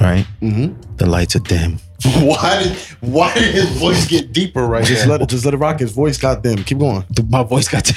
right? 0.00 0.26
Mm-hmm. 0.42 0.96
The 0.96 1.06
lights 1.06 1.36
are 1.36 1.40
dim. 1.40 1.78
Why 2.20 2.62
did 2.62 2.76
why 3.00 3.32
did 3.32 3.54
his 3.54 3.70
voice 3.78 4.06
get 4.06 4.30
deeper 4.32 4.66
right 4.66 4.84
Just 4.84 5.06
let 5.06 5.22
it. 5.22 5.28
Just 5.30 5.46
let 5.46 5.54
it 5.54 5.56
rock. 5.56 5.78
His 5.80 5.92
voice 5.92 6.18
got 6.18 6.42
them. 6.42 6.62
Keep 6.64 6.78
going. 6.80 7.02
The- 7.08 7.22
My 7.22 7.42
voice 7.44 7.66
got. 7.68 7.86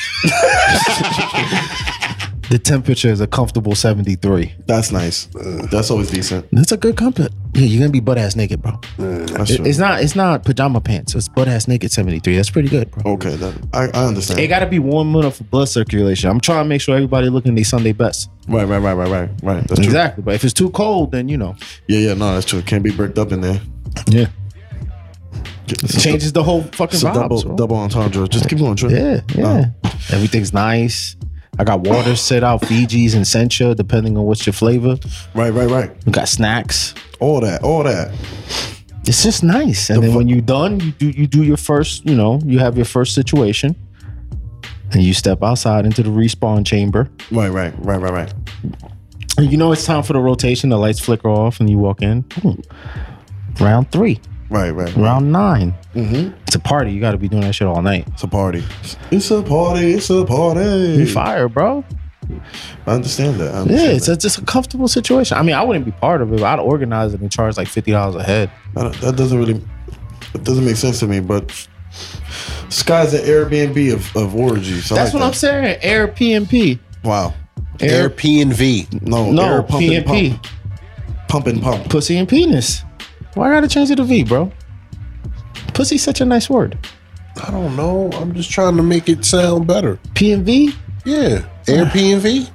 the 2.49 2.59
temperature 2.59 3.09
is 3.09 3.19
a 3.21 3.27
comfortable 3.27 3.75
seventy-three. 3.75 4.53
That's 4.67 4.91
nice. 4.91 5.33
Uh, 5.35 5.67
that's 5.71 5.91
always 5.91 6.09
decent. 6.09 6.47
That's 6.51 6.71
a 6.71 6.77
good 6.77 6.95
comfort. 6.97 7.31
Yeah, 7.53 7.63
you're 7.65 7.79
gonna 7.79 7.91
be 7.91 7.99
butt 7.99 8.17
ass 8.17 8.35
naked, 8.35 8.61
bro. 8.61 8.79
That's 8.97 9.51
It- 9.51 9.57
true. 9.57 9.65
it's 9.65 9.77
not. 9.79 10.01
It's 10.01 10.15
not 10.15 10.43
pajama 10.45 10.79
pants. 10.81 11.15
It's 11.15 11.27
butt 11.27 11.47
ass 11.47 11.67
naked 11.67 11.91
seventy-three. 11.91 12.35
That's 12.35 12.49
pretty 12.49 12.69
good, 12.69 12.91
bro. 12.91 13.13
okay. 13.13 13.35
That, 13.35 13.53
I, 13.73 13.85
I 13.97 14.05
understand. 14.05 14.39
It 14.39 14.47
got 14.47 14.59
to 14.59 14.67
be 14.67 14.79
warm 14.79 15.15
enough 15.15 15.37
for 15.37 15.43
blood 15.45 15.69
circulation. 15.69 16.29
I'm 16.29 16.39
trying 16.39 16.63
to 16.63 16.69
make 16.69 16.81
sure 16.81 16.95
everybody 16.95 17.29
looking 17.29 17.55
their 17.55 17.63
Sunday 17.63 17.91
best. 17.93 18.29
right, 18.47 18.65
right, 18.67 18.77
right, 18.79 18.93
right, 18.93 19.09
right, 19.09 19.29
right. 19.43 19.67
That's 19.67 19.75
true. 19.79 19.83
Exactly. 19.85 20.23
But 20.23 20.35
if 20.35 20.43
it's 20.43 20.53
too 20.53 20.69
cold, 20.71 21.11
then 21.11 21.29
you 21.29 21.37
know. 21.37 21.55
Yeah, 21.87 21.99
yeah. 21.99 22.13
No, 22.13 22.33
that's 22.33 22.45
true. 22.45 22.59
It 22.59 22.65
can't 22.65 22.83
be 22.83 22.91
bricked 22.91 23.17
up 23.17 23.31
in 23.31 23.41
there. 23.41 23.59
Yeah. 24.07 24.27
It 25.69 25.99
changes 25.99 26.31
the 26.31 26.43
whole 26.43 26.63
fucking 26.63 26.95
It's 26.95 27.03
a 27.03 27.07
vibes, 27.07 27.13
double 27.13 27.41
bro. 27.43 27.55
double 27.57 27.75
entendre. 27.75 28.25
Just 28.29 28.47
keep 28.47 28.59
going, 28.59 28.77
Trey. 28.77 28.91
Yeah, 28.91 29.21
yeah. 29.35 29.65
Everything's 30.11 30.53
nice. 30.53 31.17
I 31.59 31.63
got 31.63 31.81
water 31.81 32.15
set 32.15 32.43
out, 32.43 32.65
Fiji's 32.65 33.13
and 33.15 33.25
Sencha, 33.25 33.75
depending 33.75 34.17
on 34.17 34.25
what's 34.25 34.45
your 34.45 34.53
flavor. 34.53 34.97
Right, 35.33 35.49
right, 35.49 35.69
right. 35.69 36.05
We 36.05 36.11
got 36.11 36.27
snacks. 36.27 36.93
All 37.19 37.41
that, 37.41 37.63
all 37.63 37.83
that. 37.83 38.13
It's 39.05 39.23
just 39.23 39.43
nice. 39.43 39.89
And 39.89 40.03
then 40.03 40.13
when 40.13 40.27
you're 40.27 40.41
done, 40.41 40.79
you 40.79 40.91
do 40.91 41.09
you 41.09 41.27
do 41.27 41.43
your 41.43 41.57
first, 41.57 42.05
you 42.05 42.15
know, 42.15 42.39
you 42.45 42.59
have 42.59 42.75
your 42.75 42.85
first 42.85 43.15
situation. 43.15 43.75
And 44.91 45.03
you 45.03 45.13
step 45.13 45.43
outside 45.43 45.85
into 45.85 46.01
the 46.01 46.09
respawn 46.09 46.65
chamber. 46.65 47.09
Right, 47.29 47.49
right, 47.49 47.73
right, 47.79 47.99
right, 47.99 48.13
right. 48.13 48.33
And 49.37 49.51
you 49.51 49.57
know 49.57 49.71
it's 49.71 49.85
time 49.85 50.01
for 50.01 50.13
the 50.13 50.19
rotation. 50.19 50.69
The 50.69 50.77
lights 50.77 50.99
flicker 50.99 51.27
off 51.27 51.59
and 51.59 51.69
you 51.69 51.77
walk 51.77 52.01
in. 52.01 52.21
Boom. 52.21 52.61
Round 53.59 53.91
three, 53.91 54.21
Right, 54.49 54.71
right. 54.71 54.87
right. 54.87 54.95
round 54.97 55.31
9 55.31 55.73
Mm-hmm. 55.93 56.33
It's 56.45 56.55
a 56.55 56.59
party. 56.59 56.91
You 56.91 57.01
got 57.01 57.11
to 57.11 57.17
be 57.17 57.27
doing 57.27 57.41
that 57.41 57.53
shit 57.53 57.67
all 57.67 57.81
night. 57.81 58.07
It's 58.09 58.23
a 58.23 58.27
party. 58.27 58.63
It's 59.11 59.31
a 59.31 59.41
party. 59.41 59.93
It's 59.93 60.09
a 60.09 60.23
party. 60.25 60.61
You 60.61 61.07
fire, 61.07 61.49
bro. 61.49 61.83
I 62.85 62.91
understand 62.91 63.39
that. 63.39 63.49
I 63.49 63.57
Yeah, 63.57 63.61
understand 63.61 63.91
it's, 63.97 64.07
it's 64.09 64.23
just 64.23 64.37
a 64.37 64.41
comfortable 64.45 64.87
situation. 64.87 65.37
I 65.37 65.43
mean, 65.43 65.55
I 65.55 65.63
wouldn't 65.63 65.85
be 65.85 65.91
part 65.91 66.21
of 66.21 66.31
it. 66.31 66.39
But 66.39 66.45
I'd 66.45 66.59
organize 66.59 67.13
it 67.13 67.21
and 67.21 67.31
charge 67.31 67.57
like 67.57 67.67
fifty 67.67 67.91
dollars 67.91 68.15
a 68.15 68.23
head. 68.23 68.51
that. 68.75 68.91
That, 68.93 69.01
that 69.01 69.15
doesn't 69.15 69.37
really. 69.39 69.61
It 70.33 70.43
doesn't 70.43 70.65
make 70.65 70.75
sense 70.75 70.99
to 70.99 71.07
me. 71.07 71.19
But 71.19 71.49
Sky's 72.69 73.13
an 73.13 73.21
Airbnb 73.21 73.93
of, 73.93 74.15
of 74.15 74.35
orgies. 74.35 74.91
I 74.91 74.95
That's 74.95 75.13
like 75.13 75.21
what 75.21 75.27
I'm 75.27 75.33
saying. 75.33 75.79
Air 75.81 76.07
PMP. 76.09 76.79
Wow. 77.03 77.33
Air 77.79 78.09
P 78.09 78.41
and 78.41 78.53
V. 78.53 78.87
No, 79.01 79.31
No, 79.31 79.43
air 79.55 79.63
pump 79.63 79.83
and 79.83 80.05
PMP. 80.05 80.31
pump. 80.31 80.47
Pump 81.29 81.47
and 81.47 81.61
pump. 81.61 81.89
Pussy 81.89 82.17
and 82.17 82.27
penis. 82.27 82.83
Why 83.37 83.49
I 83.51 83.53
gotta 83.53 83.67
change 83.67 83.91
it 83.91 83.97
to 83.97 84.03
V, 84.03 84.23
bro? 84.23 84.51
Pussy's 85.73 86.01
such 86.03 86.21
a 86.21 86.25
nice 86.25 86.49
word. 86.49 86.77
I 87.45 87.51
don't 87.51 87.75
know. 87.75 88.09
I'm 88.13 88.33
just 88.33 88.49
trying 88.49 88.75
to 88.77 88.83
make 88.83 89.07
it 89.09 89.23
sound 89.23 89.67
better. 89.67 89.99
P 90.15 90.31
and 90.31 90.43
V. 90.43 90.73
Yeah. 91.05 91.43
Ah. 91.45 91.71
Air 91.71 91.85
P 91.93 92.11
and 92.13 92.21
V. 92.21 92.47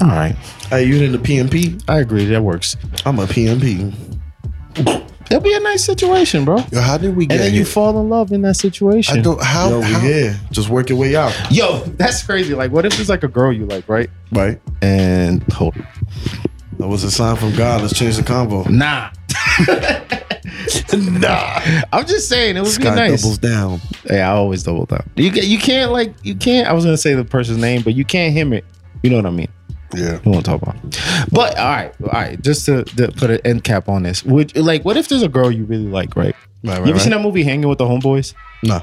All 0.00 0.08
right, 0.08 0.34
Hey, 0.68 0.84
you 0.84 1.02
in 1.02 1.12
the 1.12 1.18
PMP? 1.18 1.82
I 1.88 2.00
agree. 2.00 2.24
That 2.26 2.42
works. 2.42 2.76
I'm 3.06 3.18
a 3.18 3.24
PMP. 3.26 3.92
It'll 4.76 5.40
be 5.42 5.54
a 5.54 5.60
nice 5.60 5.84
situation, 5.84 6.44
bro. 6.44 6.58
Yo, 6.72 6.80
how 6.80 6.98
did 6.98 7.16
we 7.16 7.26
get 7.26 7.34
And 7.36 7.40
then 7.44 7.50
here? 7.52 7.60
you 7.60 7.64
fall 7.64 7.98
in 8.00 8.08
love 8.08 8.32
in 8.32 8.42
that 8.42 8.56
situation. 8.56 9.18
I 9.18 9.22
don't. 9.22 9.42
How? 9.42 9.70
Yo, 9.70 9.80
how 9.80 10.00
here. 10.00 10.38
Just 10.50 10.68
work 10.70 10.88
your 10.88 10.98
way 10.98 11.16
out. 11.16 11.34
Yo, 11.50 11.78
that's 11.96 12.22
crazy. 12.22 12.54
Like, 12.54 12.70
what 12.70 12.84
if 12.84 12.98
it's 13.00 13.08
like 13.08 13.22
a 13.24 13.28
girl 13.28 13.52
you 13.52 13.64
like, 13.66 13.88
right? 13.88 14.10
Right. 14.32 14.60
And 14.82 15.42
hold 15.52 15.76
it. 15.76 15.84
That 16.78 16.88
was 16.88 17.04
a 17.04 17.10
sign 17.10 17.36
from 17.36 17.54
God. 17.56 17.80
Let's 17.82 17.98
change 17.98 18.16
the 18.16 18.22
combo. 18.22 18.64
Nah. 18.68 19.10
nah. 20.94 21.60
I'm 21.92 22.06
just 22.06 22.28
saying 22.28 22.56
it 22.56 22.60
would 22.60 22.70
Sky 22.70 22.90
be 22.90 22.96
nice. 22.96 23.22
doubles 23.22 23.38
down. 23.38 23.80
Yeah, 24.10 24.30
I 24.30 24.34
always 24.34 24.62
double 24.62 24.86
down. 24.86 25.08
You 25.16 25.30
ca- 25.30 25.44
you 25.44 25.58
can't 25.58 25.92
like 25.92 26.14
you 26.22 26.34
can't. 26.34 26.68
I 26.68 26.72
was 26.72 26.84
gonna 26.84 26.96
say 26.96 27.14
the 27.14 27.24
person's 27.24 27.58
name, 27.58 27.82
but 27.82 27.94
you 27.94 28.04
can't 28.04 28.32
him 28.32 28.52
it. 28.52 28.64
You 29.02 29.10
know 29.10 29.16
what 29.16 29.26
I 29.26 29.30
mean? 29.30 29.48
yeah. 29.94 30.18
We 30.24 30.32
won't 30.32 30.44
talk 30.44 30.60
about. 30.62 30.76
It. 30.84 31.00
But 31.32 31.58
all 31.58 31.66
right, 31.68 31.94
all 32.02 32.08
right. 32.08 32.40
Just 32.42 32.66
to, 32.66 32.84
to 32.84 33.10
put 33.12 33.30
an 33.30 33.40
end 33.44 33.64
cap 33.64 33.88
on 33.88 34.02
this, 34.02 34.24
would 34.24 34.56
like 34.56 34.84
what 34.84 34.96
if 34.96 35.08
there's 35.08 35.22
a 35.22 35.28
girl 35.28 35.50
you 35.50 35.64
really 35.64 35.86
like, 35.86 36.16
right? 36.16 36.34
Right, 36.64 36.72
right, 36.72 36.76
you 36.78 36.82
ever 36.84 36.92
right. 36.92 37.00
seen 37.00 37.12
that 37.12 37.20
movie 37.22 37.44
Hanging 37.44 37.68
with 37.68 37.78
the 37.78 37.84
Homeboys? 37.84 38.34
Nah. 38.62 38.82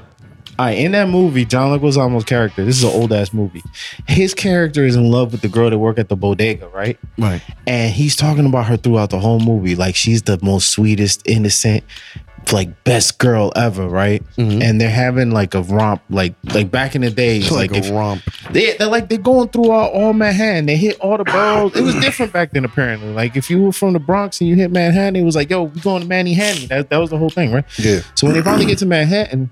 All 0.57 0.65
right, 0.67 0.77
in 0.77 0.93
that 0.93 1.09
movie, 1.09 1.43
John 1.45 1.77
Leguizamo's 1.77 2.23
character. 2.23 2.63
This 2.63 2.77
is 2.77 2.83
an 2.83 2.91
old 2.91 3.11
ass 3.11 3.33
movie. 3.33 3.61
His 4.07 4.33
character 4.33 4.85
is 4.85 4.95
in 4.95 5.11
love 5.11 5.31
with 5.33 5.41
the 5.41 5.49
girl 5.49 5.69
that 5.69 5.77
work 5.77 5.99
at 5.99 6.07
the 6.09 6.15
bodega, 6.15 6.67
right? 6.69 6.97
Right. 7.17 7.41
and 7.67 7.91
he's 7.93 8.15
talking 8.15 8.45
about 8.45 8.65
her 8.67 8.77
throughout 8.77 9.09
the 9.09 9.19
whole 9.19 9.39
movie 9.39 9.75
like 9.75 9.95
she's 9.95 10.21
the 10.23 10.37
most 10.41 10.69
sweetest 10.69 11.21
innocent 11.27 11.83
like 12.51 12.83
best 12.83 13.17
girl 13.17 13.51
ever 13.55 13.87
right 13.87 14.21
Mhm. 14.37 14.61
and 14.61 14.79
they're 14.79 14.89
having 14.89 15.31
like 15.31 15.55
a 15.55 15.61
romp 15.63 16.01
like 16.11 16.35
like 16.53 16.69
back 16.69 16.93
in 16.95 17.01
the 17.01 17.09
days 17.09 17.43
It's 17.45 17.51
like, 17.51 17.71
like, 17.71 17.81
a 17.83 17.85
if 17.87 17.91
romp. 17.91 18.21
they, 18.51 18.75
they're 18.77 18.87
like 18.87 19.09
they're 19.09 19.17
going 19.17 19.47
through 19.49 19.71
all, 19.71 19.89
all 19.89 20.13
manhattan 20.13 20.67
they 20.67 20.75
hit 20.77 20.99
all 20.99 21.17
the 21.17 21.23
boroughs 21.23 21.75
it 21.75 21.81
was 21.81 21.95
different 21.95 22.31
back 22.33 22.51
then 22.51 22.63
apparently 22.65 23.11
like 23.13 23.35
if 23.35 23.49
you 23.49 23.63
were 23.63 23.71
from 23.71 23.93
the 23.93 23.99
bronx 23.99 24.39
and 24.41 24.47
you 24.49 24.55
hit 24.55 24.69
manhattan 24.71 25.15
it 25.15 25.23
was 25.23 25.35
like 25.35 25.49
yo 25.49 25.63
we 25.63 25.79
going 25.81 26.03
to 26.03 26.07
manny 26.07 26.33
hanny 26.35 26.67
that, 26.67 26.89
that 26.91 26.97
was 26.97 27.09
the 27.09 27.17
whole 27.17 27.31
thing 27.31 27.51
right 27.51 27.65
Yeah. 27.79 28.01
so 28.13 28.27
when 28.27 28.35
they 28.35 28.43
finally 28.43 28.65
get 28.67 28.77
to 28.79 28.85
manhattan 28.85 29.49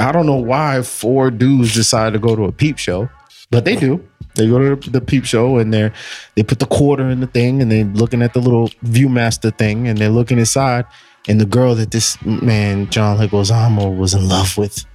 i 0.00 0.12
don't 0.12 0.26
know 0.26 0.36
why 0.36 0.82
four 0.82 1.30
dudes 1.30 1.74
decide 1.74 2.12
to 2.12 2.18
go 2.18 2.34
to 2.34 2.44
a 2.44 2.52
peep 2.52 2.78
show 2.78 3.08
but 3.52 3.66
they 3.66 3.76
do. 3.76 4.02
They 4.34 4.48
go 4.48 4.74
to 4.74 4.90
the 4.90 5.02
peep 5.02 5.26
show 5.26 5.58
and 5.58 5.72
they're 5.72 5.92
they 6.34 6.42
put 6.42 6.58
the 6.58 6.66
quarter 6.66 7.08
in 7.10 7.20
the 7.20 7.26
thing 7.26 7.60
and 7.60 7.70
they're 7.70 7.84
looking 7.84 8.22
at 8.22 8.32
the 8.32 8.40
little 8.40 8.68
viewmaster 8.82 9.56
thing 9.56 9.86
and 9.86 9.98
they're 9.98 10.08
looking 10.08 10.38
inside 10.38 10.86
and 11.28 11.38
the 11.38 11.44
girl 11.44 11.74
that 11.74 11.90
this 11.90 12.16
man 12.24 12.88
john 12.88 13.18
leguizamo 13.18 13.94
was 13.94 14.14
in 14.14 14.26
love 14.26 14.56
with 14.56 14.86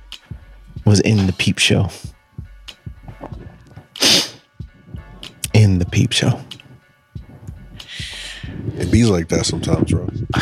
was 0.85 0.99
in 1.01 1.27
the 1.27 1.33
peep 1.33 1.59
show. 1.59 1.89
In 5.53 5.77
the 5.77 5.85
peep 5.85 6.11
show 6.11 6.39
It 8.75 8.91
be 8.91 9.05
like 9.05 9.29
that 9.29 9.45
sometimes, 9.45 9.91
bro. 9.91 10.05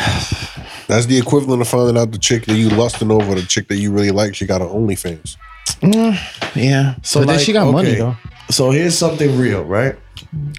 That's 0.88 1.06
the 1.06 1.18
equivalent 1.18 1.62
of 1.62 1.68
finding 1.68 1.98
out 2.00 2.12
the 2.12 2.18
chick 2.18 2.46
that 2.46 2.54
you 2.54 2.68
lusting 2.70 3.10
over, 3.10 3.34
the 3.34 3.42
chick 3.42 3.68
that 3.68 3.76
you 3.76 3.92
really 3.92 4.10
like, 4.10 4.34
she 4.34 4.46
got 4.46 4.62
an 4.62 4.68
OnlyFans. 4.68 5.36
Mm, 5.80 6.54
yeah 6.54 6.94
so 6.94 7.00
So, 7.02 7.20
but 7.20 7.26
then 7.26 7.36
like, 7.36 7.44
she 7.44 7.52
got 7.52 7.70
money 7.70 7.96
though 7.96 8.16
So 8.50 8.70
here's 8.70 8.96
something 8.96 9.36
real, 9.36 9.64
right? 9.64 9.96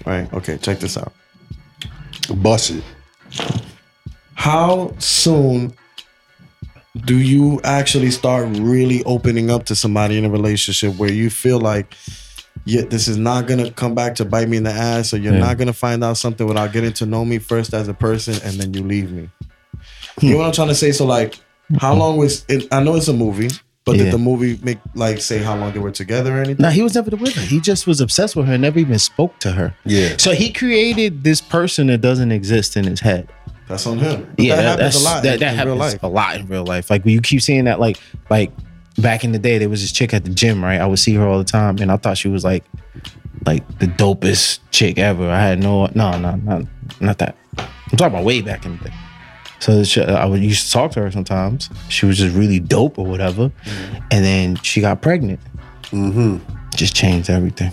Right. 0.06 0.32
Okay, 0.32 0.58
check 0.58 0.78
this 0.80 0.96
out. 0.96 1.12
Bust 2.36 2.70
it. 2.72 2.84
How 4.34 4.94
soon 4.98 5.74
do 7.04 7.16
you 7.16 7.60
actually 7.64 8.10
start 8.10 8.48
really 8.58 9.02
opening 9.04 9.50
up 9.50 9.64
to 9.66 9.74
somebody 9.74 10.18
in 10.18 10.24
a 10.24 10.30
relationship 10.30 10.96
where 10.96 11.10
you 11.12 11.30
feel 11.30 11.58
like, 11.58 11.94
yeah, 12.68 12.82
this 12.82 13.08
is 13.08 13.16
not 13.16 13.46
gonna 13.46 13.70
come 13.70 13.94
back 13.94 14.14
to 14.16 14.24
bite 14.26 14.48
me 14.48 14.58
in 14.58 14.62
the 14.64 14.70
ass, 14.70 15.14
or 15.14 15.16
you're 15.18 15.32
Yeah. 15.32 15.38
not 15.40 15.56
gonna 15.58 15.72
find 15.72 16.04
out 16.04 16.18
something 16.18 16.46
without 16.46 16.72
getting 16.72 16.92
to 16.94 17.06
know 17.06 17.24
me 17.24 17.38
first 17.38 17.72
as 17.72 17.88
a 17.88 17.94
person, 17.94 18.34
and 18.44 18.60
then 18.60 18.74
you 18.74 18.82
leave 18.82 19.10
me. 19.10 19.30
Hmm. 20.18 20.26
You 20.26 20.32
know 20.32 20.38
what 20.38 20.46
I'm 20.48 20.52
trying 20.52 20.68
to 20.68 20.74
say? 20.74 20.92
So 20.92 21.06
like, 21.06 21.36
how 21.78 21.94
long 21.94 22.16
was 22.18 22.44
it? 22.48 22.66
I 22.70 22.82
know 22.82 22.94
it's 22.96 23.08
a 23.08 23.12
movie, 23.14 23.48
but 23.86 23.96
Yeah. 23.96 24.04
did 24.04 24.12
the 24.12 24.18
movie 24.18 24.58
make 24.62 24.78
like 24.94 25.20
say 25.22 25.38
how 25.38 25.56
long 25.56 25.72
they 25.72 25.78
were 25.78 25.90
together 25.90 26.36
or 26.36 26.42
anything? 26.42 26.62
no 26.62 26.68
he 26.70 26.82
was 26.82 26.94
never 26.94 27.14
with 27.16 27.32
her 27.34 27.40
he 27.40 27.58
just 27.60 27.86
was 27.86 28.00
obsessed 28.02 28.36
with 28.36 28.44
her 28.46 28.52
and 28.54 28.62
never 28.62 28.78
even 28.78 28.98
spoke 28.98 29.38
to 29.40 29.52
her 29.52 29.74
Yeah. 29.86 30.14
so 30.18 30.32
he 30.32 30.52
created 30.52 31.24
this 31.24 31.40
person 31.40 31.86
that 31.86 32.02
doesn't 32.02 32.32
exist 32.32 32.76
in 32.76 32.84
his 32.84 33.00
head 33.00 33.28
That's 33.66 33.86
on 33.86 33.98
him. 33.98 34.26
But 34.36 34.44
yeah, 34.44 34.56
that 34.56 34.62
that, 34.62 34.68
happens 34.68 34.94
that's, 34.94 34.96
a 34.96 35.04
lot 35.08 35.22
That, 35.22 35.34
in, 35.34 35.40
that 35.40 35.56
happens 35.56 35.66
real 35.66 35.76
life. 35.76 36.02
a 36.02 36.08
lot 36.08 36.36
in 36.36 36.46
real 36.48 36.64
life. 36.64 36.90
Like 36.90 37.04
when 37.04 37.12
you 37.14 37.20
keep 37.22 37.40
seeing 37.42 37.64
that, 37.64 37.80
like 37.80 37.98
like 38.30 38.50
back 38.98 39.24
in 39.24 39.32
the 39.32 39.38
day, 39.38 39.58
there 39.58 39.68
was 39.68 39.82
this 39.82 39.92
chick 39.92 40.12
at 40.12 40.24
the 40.24 40.30
gym, 40.30 40.62
right? 40.62 40.80
I 40.80 40.86
would 40.86 40.98
see 40.98 41.14
her 41.14 41.26
all 41.26 41.38
the 41.38 41.44
time, 41.44 41.78
and 41.78 41.90
I 41.90 41.96
thought 41.96 42.18
she 42.18 42.28
was 42.28 42.44
like 42.44 42.64
like 43.46 43.66
the 43.78 43.86
dopest 43.86 44.60
chick 44.70 44.98
ever. 44.98 45.28
I 45.28 45.40
had 45.40 45.62
no, 45.62 45.86
no, 45.94 46.18
no, 46.18 46.36
not 46.36 46.62
not 47.00 47.18
that. 47.18 47.36
I'm 47.56 47.96
talking 47.96 48.14
about 48.14 48.24
way 48.24 48.40
back 48.40 48.66
in 48.66 48.78
the 48.78 48.84
day. 48.84 48.94
So 49.60 49.82
I 50.04 50.24
would 50.24 50.40
used 50.40 50.66
to 50.66 50.72
talk 50.72 50.92
to 50.92 51.00
her 51.00 51.10
sometimes. 51.10 51.68
She 51.88 52.06
was 52.06 52.18
just 52.18 52.36
really 52.36 52.60
dope 52.60 52.98
or 52.98 53.06
whatever, 53.06 53.50
and 54.10 54.24
then 54.24 54.56
she 54.56 54.80
got 54.80 55.02
pregnant. 55.02 55.40
Mm-hmm. 55.86 56.38
Just 56.76 56.94
changed 56.94 57.28
everything. 57.30 57.72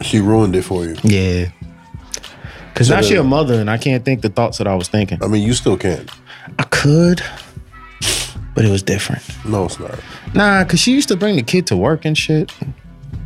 She 0.00 0.20
ruined 0.20 0.56
it 0.56 0.62
for 0.62 0.84
you. 0.84 0.96
Yeah. 1.02 1.50
Cause 2.74 2.86
So 2.86 2.94
now 2.94 3.02
she 3.02 3.16
a 3.16 3.24
mother, 3.24 3.54
and 3.54 3.68
I 3.68 3.76
can't 3.76 4.04
think 4.04 4.22
the 4.22 4.28
thoughts 4.28 4.58
that 4.58 4.68
I 4.68 4.74
was 4.76 4.88
thinking. 4.88 5.18
I 5.22 5.26
mean, 5.26 5.42
you 5.42 5.52
still 5.52 5.76
can. 5.76 6.06
I 6.58 6.62
could, 6.64 7.20
but 8.58 8.64
it 8.64 8.72
was 8.72 8.82
different. 8.82 9.22
No, 9.44 9.66
it's 9.66 9.78
not. 9.78 10.00
Nah, 10.34 10.64
cause 10.64 10.80
she 10.80 10.90
used 10.90 11.06
to 11.10 11.16
bring 11.16 11.36
the 11.36 11.44
kid 11.44 11.64
to 11.68 11.76
work 11.76 12.04
and 12.04 12.18
shit. 12.18 12.52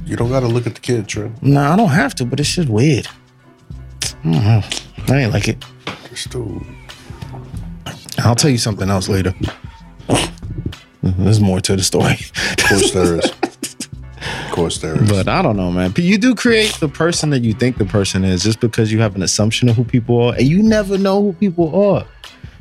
You 0.04 0.14
don't 0.14 0.28
got 0.28 0.40
to 0.40 0.46
look 0.46 0.66
at 0.66 0.74
the 0.74 0.80
kid, 0.82 1.08
Trent. 1.08 1.42
Nah, 1.42 1.72
I 1.72 1.76
don't 1.76 1.88
have 1.88 2.14
to, 2.16 2.26
but 2.26 2.38
it's 2.38 2.54
just 2.54 2.68
weird. 2.68 3.08
I 4.02 4.30
don't 4.30 4.32
know. 4.32 4.62
I 5.08 5.16
ain't 5.20 5.32
like 5.32 5.48
it. 5.48 5.64
I'll 8.18 8.34
tell 8.34 8.50
you 8.50 8.58
something 8.58 8.90
else 8.90 9.08
later. 9.08 9.32
There's 11.02 11.40
more 11.40 11.62
to 11.62 11.76
the 11.76 11.82
story. 11.82 12.12
of 12.12 12.64
course 12.68 12.90
there 12.90 13.18
is. 13.18 13.30
Of 13.30 14.52
course 14.52 14.78
there 14.82 15.02
is. 15.02 15.10
But 15.10 15.28
I 15.28 15.40
don't 15.40 15.56
know, 15.56 15.72
man. 15.72 15.94
You 15.96 16.18
do 16.18 16.34
create 16.34 16.74
the 16.74 16.88
person 16.88 17.30
that 17.30 17.40
you 17.40 17.54
think 17.54 17.78
the 17.78 17.86
person 17.86 18.22
is 18.22 18.42
just 18.42 18.60
because 18.60 18.92
you 18.92 19.00
have 19.00 19.16
an 19.16 19.22
assumption 19.22 19.70
of 19.70 19.76
who 19.76 19.84
people 19.84 20.28
are, 20.28 20.34
and 20.34 20.46
you 20.46 20.62
never 20.62 20.98
know 20.98 21.22
who 21.22 21.32
people 21.32 21.74
are. 21.90 22.04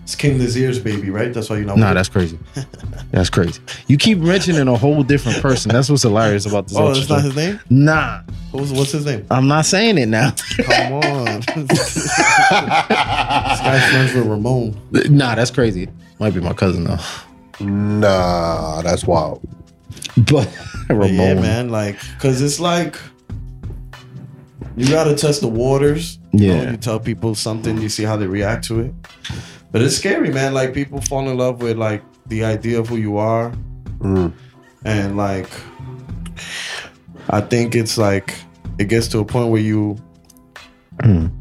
It's 0.03 0.15
King 0.15 0.37
Nazir's 0.39 0.79
baby, 0.79 1.09
right? 1.09 1.33
That's 1.33 1.49
why 1.49 1.57
you 1.57 1.65
know. 1.65 1.75
Nah, 1.75 1.93
that's 1.93 2.09
crazy. 2.09 2.37
That's 3.11 3.29
crazy. 3.29 3.61
You 3.87 3.97
keep 3.97 4.19
mentioning 4.19 4.69
a 4.69 4.77
whole 4.77 5.03
different 5.03 5.41
person. 5.41 5.69
That's 5.73 5.89
what's 5.89 6.03
hilarious 6.03 6.45
about 6.45 6.69
this. 6.69 6.77
Oh, 6.77 6.89
extra 6.91 7.07
that's 7.07 7.09
not 7.09 7.23
his 7.25 7.35
name. 7.35 7.59
Nah, 7.69 8.21
Who's, 8.53 8.71
what's 8.71 8.91
his 8.93 9.05
name? 9.05 9.25
I'm 9.29 9.49
not 9.49 9.65
saying 9.65 9.97
it 9.97 10.05
now. 10.07 10.31
Come 10.63 10.93
on. 10.93 11.41
this 11.55 12.07
guy's 12.89 13.91
friends 13.91 14.13
with 14.13 14.25
Ramon. 14.27 14.79
nah, 15.09 15.35
that's 15.35 15.51
crazy. 15.51 15.89
Might 16.19 16.33
be 16.33 16.39
my 16.39 16.53
cousin 16.53 16.85
though. 16.85 16.99
nah, 17.59 18.81
that's 18.81 19.03
wild. 19.05 19.45
But 20.17 20.49
Ramon, 20.89 21.13
Yeah, 21.15 21.33
man. 21.35 21.69
Like, 21.69 21.97
cause 22.19 22.41
it's 22.41 22.59
like 22.61 22.97
you 24.77 24.87
gotta 24.87 25.15
test 25.15 25.41
the 25.41 25.47
waters. 25.49 26.17
You 26.31 26.47
know, 26.47 26.53
Yeah. 26.63 26.71
you 26.71 26.77
tell 26.77 26.99
people 26.99 27.35
something, 27.35 27.81
you 27.81 27.89
see 27.89 28.03
how 28.03 28.15
they 28.15 28.27
react 28.27 28.63
to 28.67 28.79
it. 28.79 28.93
But 29.71 29.81
it's 29.81 29.95
scary, 29.95 30.31
man. 30.31 30.53
Like 30.53 30.73
people 30.73 30.99
fall 31.01 31.27
in 31.29 31.37
love 31.37 31.61
with 31.61 31.77
like 31.77 32.03
the 32.27 32.43
idea 32.43 32.79
of 32.79 32.87
who 32.89 32.97
you 32.97 33.17
are, 33.17 33.51
Mm. 33.99 34.33
and 34.85 35.15
like 35.17 35.49
I 37.29 37.39
think 37.41 37.75
it's 37.75 37.97
like 37.97 38.33
it 38.79 38.85
gets 38.89 39.07
to 39.09 39.19
a 39.19 39.25
point 39.25 39.49
where 39.49 39.61
you 39.61 39.97
Mm. 41.03 41.31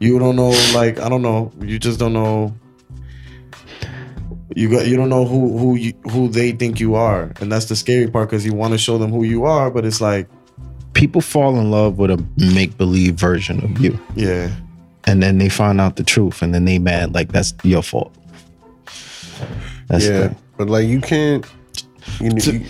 you 0.00 0.18
don't 0.18 0.36
know. 0.36 0.50
Like 0.74 1.00
I 1.00 1.08
don't 1.08 1.22
know. 1.22 1.50
You 1.60 1.78
just 1.78 1.98
don't 1.98 2.12
know. 2.12 2.52
You 4.54 4.70
got 4.70 4.86
you 4.86 4.96
don't 4.96 5.08
know 5.08 5.24
who 5.26 5.58
who 5.58 5.76
you, 5.76 5.92
who 6.10 6.28
they 6.28 6.52
think 6.52 6.80
you 6.80 6.94
are, 6.94 7.32
and 7.40 7.50
that's 7.52 7.66
the 7.66 7.76
scary 7.76 8.08
part 8.08 8.30
because 8.30 8.44
you 8.46 8.54
want 8.54 8.72
to 8.72 8.78
show 8.78 8.96
them 8.98 9.10
who 9.10 9.22
you 9.24 9.44
are, 9.44 9.70
but 9.70 9.84
it's 9.84 10.00
like 10.00 10.28
people 10.94 11.20
fall 11.20 11.58
in 11.58 11.70
love 11.70 11.98
with 11.98 12.10
a 12.10 12.24
make 12.36 12.76
believe 12.78 13.14
version 13.16 13.62
of 13.64 13.78
you, 13.82 13.98
yeah. 14.14 14.50
And 15.06 15.22
then 15.22 15.38
they 15.38 15.48
find 15.48 15.80
out 15.80 15.96
the 15.96 16.04
truth, 16.04 16.42
and 16.42 16.54
then 16.54 16.64
they 16.64 16.78
mad 16.78 17.14
like 17.14 17.32
that's 17.32 17.54
your 17.62 17.82
fault. 17.82 18.14
That's 19.88 20.04
yeah, 20.04 20.28
the, 20.28 20.36
but 20.56 20.68
like 20.68 20.86
you 20.86 21.00
can't. 21.00 21.46
You, 22.20 22.30
you, 22.36 22.66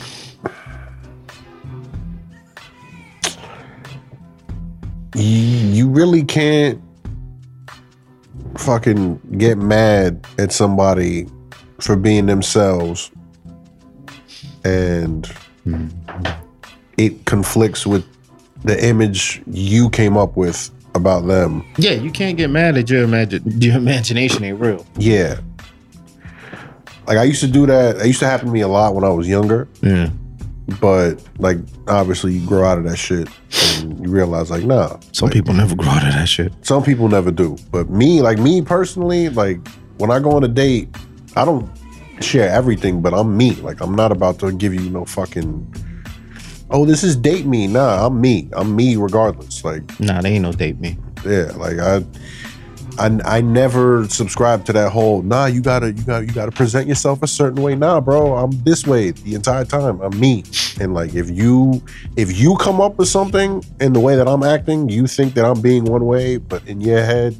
you 5.15 5.77
you 5.77 5.89
really 5.89 6.25
can't 6.25 6.81
fucking 8.59 9.21
get 9.39 9.59
mad 9.59 10.27
at 10.39 10.53
somebody 10.53 11.27
for 11.81 11.97
being 11.97 12.27
themselves 12.27 13.11
and 14.65 15.31
mm-hmm. 15.67 16.43
it 16.97 17.25
conflicts 17.27 17.87
with 17.87 18.05
the 18.65 18.85
image 18.85 19.43
you 19.47 19.89
came 19.91 20.17
up 20.17 20.37
with 20.37 20.71
about 20.97 21.27
them. 21.27 21.65
Yeah, 21.79 21.93
you 21.93 22.11
can't 22.11 22.37
get 22.37 22.51
mad 22.51 22.77
at 22.77 22.91
your 22.91 23.05
imagine 23.05 23.43
your 23.61 23.77
imagination 23.77 24.43
ain't 24.45 24.61
real. 24.61 24.85
Yeah. 24.97 25.41
Like 27.07 27.19
I 27.19 27.23
used 27.23 27.41
to 27.41 27.47
do 27.47 27.67
that. 27.67 27.97
It 27.99 28.07
used 28.07 28.19
to 28.21 28.27
happen 28.27 28.47
to 28.47 28.53
me 28.53 28.63
a 28.63 28.69
lot 28.69 28.95
when 28.95 29.05
I 29.05 29.11
was 29.11 29.29
younger. 29.29 29.69
Yeah. 29.83 30.11
But 30.81 31.23
like 31.39 31.59
obviously 31.87 32.33
you 32.33 32.47
grow 32.47 32.65
out 32.65 32.79
of 32.79 32.85
that 32.85 32.97
shit 32.97 33.29
and 33.77 34.01
you 34.05 34.11
realize 34.11 34.51
like 34.51 34.65
nah. 34.65 34.99
Some 35.13 35.31
people 35.31 35.55
never 35.55 35.77
grow 35.77 35.89
out 35.89 36.07
of 36.07 36.13
that 36.15 36.29
shit. 36.29 36.53
Some 36.63 36.83
people 36.83 37.09
never 37.09 37.31
do. 37.31 37.57
But 37.71 37.89
me, 37.91 38.23
like 38.23 38.39
me 38.39 38.63
personally, 38.63 39.29
like 39.29 39.67
when 39.99 40.11
I 40.11 40.19
go 40.19 40.33
on 40.33 40.43
a 40.43 40.49
date, 40.49 40.89
I 41.37 41.45
don't 41.45 41.71
share 42.21 42.49
everything, 42.49 43.01
but 43.01 43.15
I'm 43.15 43.37
me. 43.37 43.53
Like 43.53 43.81
I'm 43.81 43.95
not 43.95 44.11
about 44.11 44.41
to 44.41 44.51
give 44.53 44.75
you 44.75 44.91
no 44.91 45.05
fucking 45.05 45.75
Oh, 46.71 46.85
this 46.85 47.05
is 47.05 47.15
date 47.17 47.47
me. 47.47 47.67
Nah, 47.67 48.07
I'm 48.07 48.21
me. 48.21 48.49
I'm 48.53 48.75
me 48.75 48.97
regardless. 48.97 49.65
Like, 49.65 49.83
Nah, 50.01 50.21
they 50.21 50.31
ain't 50.33 50.43
no 50.43 50.53
date 50.53 50.81
me. 50.81 50.99
yeah, 51.25 51.53
like 51.57 51.79
I 51.79 52.05
I 52.99 53.19
I 53.25 53.41
never 53.41 54.09
subscribe 54.09 54.65
to 54.67 54.73
that 54.73 54.91
whole 54.91 55.23
nah, 55.23 55.47
you 55.47 55.61
gotta 55.61 55.93
you 55.93 56.03
gotta 56.03 56.27
you 56.27 56.33
gotta 56.33 56.51
present 56.53 56.89
yourself 56.89 57.23
a 57.23 57.27
certain 57.27 57.63
way. 57.63 57.75
Nah, 57.77 58.01
bro, 58.01 58.37
I'm 58.37 58.51
this 58.65 58.87
way 58.87 59.11
the 59.13 59.35
entire 59.35 59.65
time. 59.65 60.01
I'm 60.01 60.19
me. 60.19 60.45
And 60.81 60.95
like 60.95 61.15
if 61.15 61.31
you 61.31 61.83
if 62.17 62.37
you 62.39 62.57
come 62.57 62.81
up 62.81 62.99
with 62.99 63.09
something 63.09 63.63
in 63.81 63.93
the 63.93 64.01
way 64.01 64.17
that 64.17 64.27
I'm 64.27 64.43
acting, 64.43 64.89
you 64.89 65.07
think 65.07 65.35
that 65.35 65.45
I'm 65.45 65.61
being 65.61 65.85
one 65.85 66.05
way, 66.07 66.39
but 66.39 66.67
in 66.67 66.81
your 66.81 67.05
head, 67.05 67.37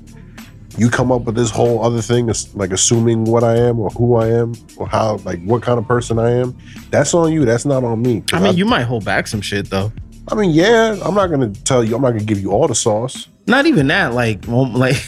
you 0.79 0.91
come 0.91 1.11
up 1.11 1.23
with 1.23 1.35
this 1.35 1.51
whole 1.51 1.83
other 1.83 2.03
thing, 2.03 2.31
like 2.55 2.71
assuming 2.71 3.25
what 3.25 3.43
I 3.43 3.57
am 3.57 3.79
or 3.79 3.91
who 3.91 4.17
I 4.17 4.29
am 4.29 4.55
or 4.77 4.87
how 4.87 5.17
like 5.25 5.43
what 5.45 5.63
kind 5.63 5.79
of 5.79 5.87
person 5.87 6.19
I 6.19 6.31
am. 6.31 6.57
That's 6.91 7.15
on 7.15 7.33
you. 7.33 7.45
That's 7.45 7.65
not 7.65 7.85
on 7.85 8.03
me. 8.03 8.23
I 8.33 8.41
mean, 8.41 8.57
you 8.57 8.67
might 8.67 8.83
hold 8.83 9.05
back 9.05 9.27
some 9.27 9.41
shit 9.41 9.71
though. 9.71 9.93
I 10.29 10.35
mean, 10.35 10.51
yeah, 10.51 10.99
I'm 11.05 11.15
not 11.15 11.29
gonna 11.29 11.51
tell 11.51 11.85
you. 11.85 11.95
I'm 11.97 12.03
not 12.03 12.11
gonna 12.11 12.25
give 12.25 12.41
you 12.41 12.51
all 12.51 12.67
the 12.69 12.75
sauce. 12.75 13.29
Not 13.47 13.67
even 13.67 13.87
that. 13.89 14.13
Like, 14.13 14.47
like, 14.49 15.03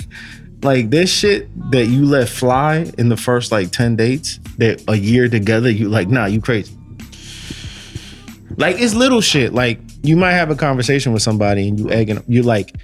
like 0.63 0.91
this 0.91 1.13
shit 1.13 1.49
that 1.71 1.87
you 1.87 2.05
let 2.05 2.29
fly 2.29 2.91
in 2.97 3.09
the 3.09 3.17
first 3.17 3.53
like 3.53 3.71
ten 3.71 3.97
dates 3.97 4.39
that 4.59 4.83
a 4.89 4.97
year 4.97 5.29
together. 5.29 5.71
You 5.71 5.89
like, 5.89 6.09
nah, 6.09 6.27
you 6.27 6.41
crazy. 6.41 6.77
Like 8.57 8.81
it's 8.81 8.95
little 8.95 9.21
shit. 9.21 9.53
Like 9.53 9.81
you 10.03 10.17
might 10.17 10.33
have 10.33 10.51
a 10.51 10.57
conversation 10.57 11.13
with 11.13 11.23
somebody 11.23 11.69
and 11.69 11.79
you 11.79 11.91
egging. 11.91 12.23
You 12.27 12.43
like, 12.43 12.77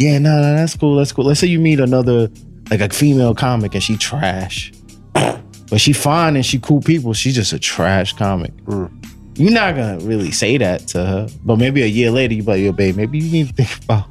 yeah, 0.00 0.18
no, 0.18 0.40
no, 0.40 0.56
that's 0.56 0.74
cool, 0.76 0.96
that's 0.96 1.12
cool. 1.12 1.26
Let's 1.26 1.40
say 1.40 1.46
you 1.46 1.60
meet 1.60 1.78
another 1.78 2.30
like 2.70 2.80
a 2.80 2.88
female 2.88 3.34
comic 3.34 3.74
and 3.74 3.82
she 3.82 3.98
trash, 3.98 4.72
but 5.12 5.78
she 5.78 5.92
fine 5.92 6.36
and 6.36 6.46
she 6.46 6.58
cool 6.58 6.80
people. 6.80 7.12
She's 7.12 7.34
just 7.34 7.52
a 7.52 7.58
trash 7.58 8.14
comic. 8.14 8.56
Mm. 8.64 8.90
You're 9.36 9.52
not 9.52 9.76
gonna 9.76 9.98
really 9.98 10.30
say 10.30 10.56
that 10.56 10.88
to 10.88 11.04
her, 11.04 11.28
but 11.44 11.58
maybe 11.58 11.82
a 11.82 11.86
year 11.86 12.10
later 12.10 12.32
you 12.32 12.42
like, 12.42 12.62
yo, 12.62 12.72
babe, 12.72 12.96
maybe 12.96 13.18
you 13.18 13.30
need 13.30 13.48
to 13.48 13.52
think 13.52 13.84
about 13.84 14.10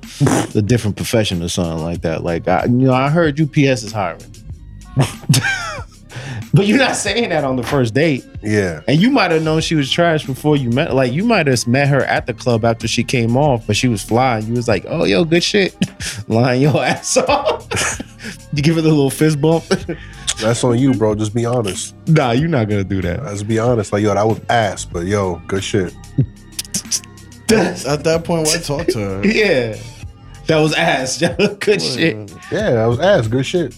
the 0.54 0.62
different 0.64 0.96
profession 0.96 1.42
or 1.42 1.48
something 1.48 1.84
like 1.84 2.02
that. 2.02 2.24
Like, 2.24 2.48
I, 2.48 2.66
you 2.66 2.70
know, 2.70 2.94
I 2.94 3.10
heard 3.10 3.42
UPS 3.42 3.82
is 3.82 3.92
hiring, 3.92 4.22
but 6.54 6.66
you're 6.68 6.78
not 6.78 6.96
saying 6.96 7.30
that 7.30 7.44
on 7.44 7.56
the 7.56 7.64
first 7.64 7.94
date. 7.94 8.26
Yeah, 8.42 8.82
And 8.88 9.00
you 9.02 9.12
might 9.12 9.32
have 9.32 9.44
known 9.44 9.62
she 9.62 9.76
was 9.76 9.92
trash 9.92 10.26
before 10.26 10.56
you 10.56 10.70
met. 10.70 10.94
Like, 10.96 11.12
you 11.12 11.24
might 11.24 11.48
have 11.48 11.68
met 11.68 11.88
her 11.90 12.04
at 12.06 12.26
the 12.26 12.34
club 12.34 12.64
after 12.66 12.88
she 12.88 13.04
came 13.04 13.36
off, 13.38 13.68
but 13.68 13.76
she 13.76 13.88
was 13.88 14.02
flying. 14.04 14.48
You 14.48 14.54
was 14.54 14.68
like, 14.68 14.86
oh, 14.88 15.04
yo, 15.04 15.26
good 15.26 15.44
shit, 15.44 15.76
lying 16.28 16.62
your 16.62 16.84
ass 16.84 17.18
off. 17.28 17.68
you 18.54 18.64
give 18.64 18.76
her 18.76 18.82
the 18.82 18.90
little 18.90 19.10
fist 19.10 19.40
bump. 19.42 19.66
that's 20.40 20.64
on 20.64 20.78
you, 20.80 20.94
bro. 20.94 21.16
Just 21.16 21.34
be 21.34 21.46
honest. 21.46 21.96
nah, 22.08 22.32
you're 22.32 22.48
not 22.50 22.70
gonna 22.70 22.84
do 22.84 23.02
that. 23.02 23.24
Let's 23.24 23.44
be 23.44 23.60
honest. 23.60 23.92
Like, 23.92 24.04
yo, 24.04 24.14
that 24.14 24.26
was 24.26 24.40
ass, 24.50 24.86
but 24.86 25.06
yo, 25.06 25.42
good 25.48 25.64
shit. 25.64 25.94
At 27.52 28.04
that 28.04 28.24
point, 28.26 28.46
why 28.48 28.58
talk 28.58 28.88
to 28.88 29.00
her? 29.00 29.26
Yeah. 29.28 29.76
That 30.50 30.58
was 30.62 30.74
ass. 30.74 31.20
Good 31.60 31.80
shit. 31.80 32.32
Yeah, 32.52 32.72
that 32.72 32.86
was 32.88 33.00
ass. 33.00 33.28
Good 33.28 33.46
shit. 33.46 33.78